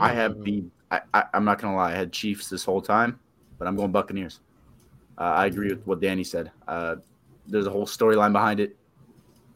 I 0.00 0.12
have 0.14 0.42
the. 0.42 0.64
I, 0.90 1.00
I, 1.12 1.24
I'm 1.34 1.44
not 1.44 1.60
gonna 1.60 1.76
lie. 1.76 1.92
I 1.92 1.94
had 1.94 2.10
Chiefs 2.10 2.48
this 2.48 2.64
whole 2.64 2.80
time, 2.80 3.20
but 3.58 3.68
I'm 3.68 3.76
going 3.76 3.92
Buccaneers. 3.92 4.40
Uh, 5.18 5.24
I 5.24 5.46
agree 5.46 5.68
with 5.68 5.86
what 5.86 6.00
Danny 6.00 6.24
said. 6.24 6.50
Uh, 6.66 6.96
there's 7.46 7.66
a 7.66 7.70
whole 7.70 7.86
storyline 7.86 8.32
behind 8.32 8.60
it. 8.60 8.74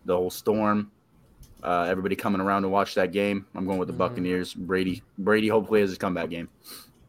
The 0.04 0.14
whole 0.14 0.30
storm. 0.30 0.90
Uh, 1.62 1.86
everybody 1.88 2.14
coming 2.14 2.40
around 2.42 2.62
to 2.62 2.68
watch 2.68 2.94
that 2.94 3.10
game. 3.10 3.46
I'm 3.54 3.64
going 3.66 3.78
with 3.78 3.88
the 3.88 3.94
Mhm. 3.94 3.98
Buccaneers. 3.98 4.52
Brady. 4.52 5.02
Brady 5.18 5.48
hopefully 5.48 5.80
has 5.80 5.88
his 5.90 5.98
comeback 5.98 6.28
game. 6.28 6.48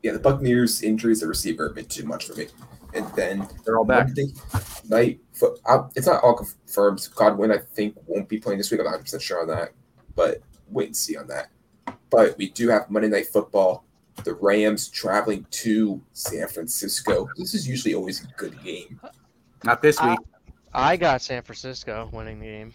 Yeah, 0.08 0.14
the 0.14 0.20
Buccaneers 0.20 0.84
injuries 0.84 1.22
at 1.22 1.28
receiver 1.28 1.66
are 1.66 1.72
a 1.72 1.74
bit 1.74 1.90
too 1.90 2.06
much 2.06 2.28
for 2.28 2.36
me. 2.36 2.48
And 2.94 3.06
then 3.14 3.46
They're 3.66 3.78
all 3.78 3.84
back. 3.84 4.06
Monday 4.06 4.28
night, 4.88 5.20
fo- 5.34 5.58
uh, 5.66 5.90
it's 5.98 6.08
not 6.08 6.24
all 6.24 6.34
confirmed. 6.34 7.06
Godwin, 7.14 7.52
I 7.52 7.58
think, 7.58 7.98
won't 8.06 8.30
be 8.30 8.38
playing 8.38 8.58
this 8.58 8.72
week. 8.72 8.80
I'm 8.80 8.86
not 8.86 8.92
100 8.92 9.04
percent 9.04 9.22
sure 9.22 9.42
on 9.42 9.48
that, 9.50 9.74
but 10.16 10.40
wait 10.70 10.86
and 10.86 10.96
see 10.96 11.18
on 11.18 11.28
that. 11.28 11.50
But 12.10 12.38
we 12.38 12.52
do 12.52 12.70
have 12.70 12.90
Monday 12.90 13.10
Night 13.10 13.28
Football. 13.28 13.84
The 14.24 14.36
Rams 14.36 14.88
traveling 14.88 15.46
to 15.52 16.02
San 16.14 16.48
Francisco. 16.48 17.28
This 17.36 17.54
is 17.54 17.68
usually 17.68 17.94
always 17.94 18.24
a 18.24 18.28
good 18.38 18.64
game. 18.64 19.02
Not 19.66 19.82
this 19.82 20.02
week. 20.02 20.20
I 20.74 20.96
got 20.96 21.22
San 21.22 21.44
Francisco 21.44 22.10
winning 22.14 22.40
the 22.40 22.46
game. 22.46 22.74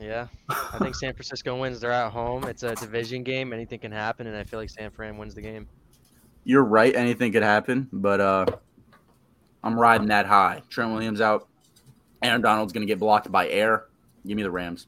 Yeah, 0.00 0.28
I 0.48 0.78
think 0.78 0.94
San 0.94 1.12
Francisco 1.12 1.60
wins. 1.60 1.78
They're 1.78 1.92
at 1.92 2.10
home. 2.10 2.44
It's 2.44 2.62
a 2.62 2.74
division 2.74 3.22
game. 3.22 3.52
Anything 3.52 3.80
can 3.80 3.92
happen, 3.92 4.26
and 4.26 4.34
I 4.34 4.44
feel 4.44 4.58
like 4.58 4.70
San 4.70 4.90
Fran 4.90 5.18
wins 5.18 5.34
the 5.34 5.42
game. 5.42 5.68
You're 6.48 6.64
right. 6.64 6.96
Anything 6.96 7.30
could 7.30 7.42
happen, 7.42 7.90
but 7.92 8.22
uh, 8.22 8.46
I'm 9.62 9.78
riding 9.78 10.08
that 10.08 10.24
high. 10.24 10.62
Trent 10.70 10.90
Williams 10.90 11.20
out. 11.20 11.46
Aaron 12.22 12.40
Donald's 12.40 12.72
gonna 12.72 12.86
get 12.86 12.98
blocked 12.98 13.30
by 13.30 13.50
air. 13.50 13.84
Give 14.26 14.34
me 14.34 14.42
the 14.42 14.50
Rams. 14.50 14.86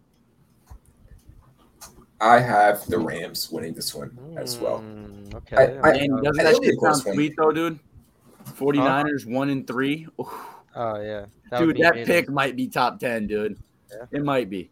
I 2.19 2.39
have 2.41 2.87
the 2.87 2.99
Rams 2.99 3.51
winning 3.51 3.75
this 3.75 3.95
one 3.95 4.17
as 4.39 4.57
well. 4.57 4.79
Mm, 4.81 5.35
okay. 5.35 5.57
I- 5.83 5.91
I- 5.91 5.93
And 5.97 6.15
uh, 6.15 6.21
doesn't 6.23 6.41
I 6.47 6.53
that 6.53 6.63
shit 6.65 6.81
sound 6.81 6.97
sweet 7.15 7.35
though, 7.37 7.53
dude? 7.53 7.79
49ers 8.47 9.27
one 9.27 9.51
and 9.51 9.67
three. 9.67 10.07
Oof. 10.19 10.29
oh 10.77 10.99
yeah. 11.03 11.27
That 11.51 11.61
would 11.61 11.67
dude, 11.67 11.77
be 11.77 11.83
that 11.83 11.93
amazing. 11.93 12.07
pick 12.07 12.31
might 12.31 12.57
be 12.57 12.69
top 12.69 12.99
ten, 13.01 13.27
dude. 13.27 13.59
Yeah. 13.91 14.07
It 14.13 14.25
might 14.25 14.49
be. 14.49 14.71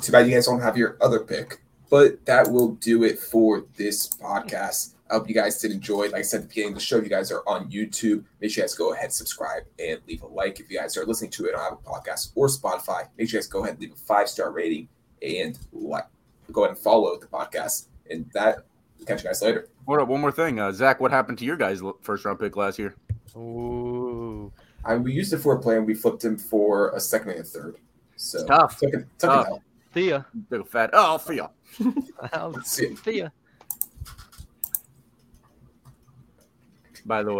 Too 0.00 0.10
bad 0.10 0.26
you 0.26 0.32
guys 0.32 0.46
don't 0.46 0.60
have 0.62 0.78
your 0.78 0.96
other 1.02 1.20
pick. 1.20 1.60
But 1.90 2.24
that 2.24 2.50
will 2.50 2.72
do 2.76 3.04
it 3.04 3.18
for 3.18 3.64
this 3.76 4.08
podcast. 4.08 4.94
I 5.10 5.14
hope 5.14 5.28
you 5.28 5.34
guys 5.34 5.60
did 5.60 5.72
enjoy. 5.72 6.04
Like 6.04 6.14
I 6.14 6.22
said 6.22 6.36
at 6.38 6.42
the 6.44 6.48
beginning 6.48 6.68
of 6.70 6.74
the 6.76 6.80
show, 6.84 6.98
if 6.98 7.04
you 7.04 7.10
guys 7.10 7.32
are 7.32 7.42
on 7.48 7.68
YouTube. 7.68 8.22
Make 8.40 8.52
sure 8.52 8.62
you 8.62 8.68
guys 8.68 8.74
go 8.76 8.92
ahead, 8.94 9.12
subscribe, 9.12 9.64
and 9.80 9.98
leave 10.06 10.22
a 10.22 10.26
like. 10.26 10.60
If 10.60 10.70
you 10.70 10.78
guys 10.78 10.96
are 10.96 11.04
listening 11.04 11.32
to 11.32 11.46
it 11.46 11.54
on 11.54 11.72
Apple 11.72 11.82
Podcasts 11.84 12.30
or 12.36 12.46
Spotify, 12.46 13.08
make 13.18 13.28
sure 13.28 13.38
you 13.38 13.42
guys 13.42 13.48
go 13.48 13.60
ahead 13.64 13.72
and 13.72 13.80
leave 13.80 13.92
a 13.92 13.96
five 13.96 14.28
star 14.28 14.52
rating 14.52 14.88
and 15.20 15.58
like, 15.72 16.06
go 16.52 16.62
ahead 16.62 16.76
and 16.76 16.78
follow 16.78 17.18
the 17.18 17.26
podcast. 17.26 17.86
And 18.08 18.30
that, 18.34 18.64
catch 19.04 19.24
you 19.24 19.28
guys 19.28 19.42
later. 19.42 19.68
Hold 19.86 20.00
up, 20.00 20.08
one 20.08 20.20
more 20.20 20.30
thing, 20.30 20.60
uh, 20.60 20.70
Zach. 20.70 21.00
What 21.00 21.10
happened 21.10 21.38
to 21.38 21.44
your 21.44 21.56
guys' 21.56 21.82
first 22.02 22.24
round 22.24 22.38
pick 22.38 22.56
last 22.56 22.78
year? 22.78 22.94
Ooh. 23.36 24.52
I, 24.84 24.94
we 24.96 25.12
used 25.12 25.32
it 25.32 25.38
for 25.38 25.56
a 25.56 25.60
play 25.60 25.76
and 25.76 25.86
we 25.86 25.94
flipped 25.94 26.24
him 26.24 26.38
for 26.38 26.90
a 26.90 27.00
second 27.00 27.30
and 27.30 27.40
a 27.40 27.44
third. 27.44 27.76
So 28.14 28.46
Tough. 28.46 28.78
Took 28.78 28.94
it, 28.94 29.06
took 29.18 29.30
Tough. 29.30 29.46
it 29.48 29.52
out. 29.54 29.60
Thea. 29.92 30.26
Big 30.48 30.66
fat. 30.68 30.90
Oh, 30.92 31.18
for 31.18 31.32
you. 32.32 32.52
Let's 32.54 32.70
see. 32.72 32.94
Thea. 32.94 33.32
By 37.06 37.22
the 37.22 37.32
way. 37.32 37.38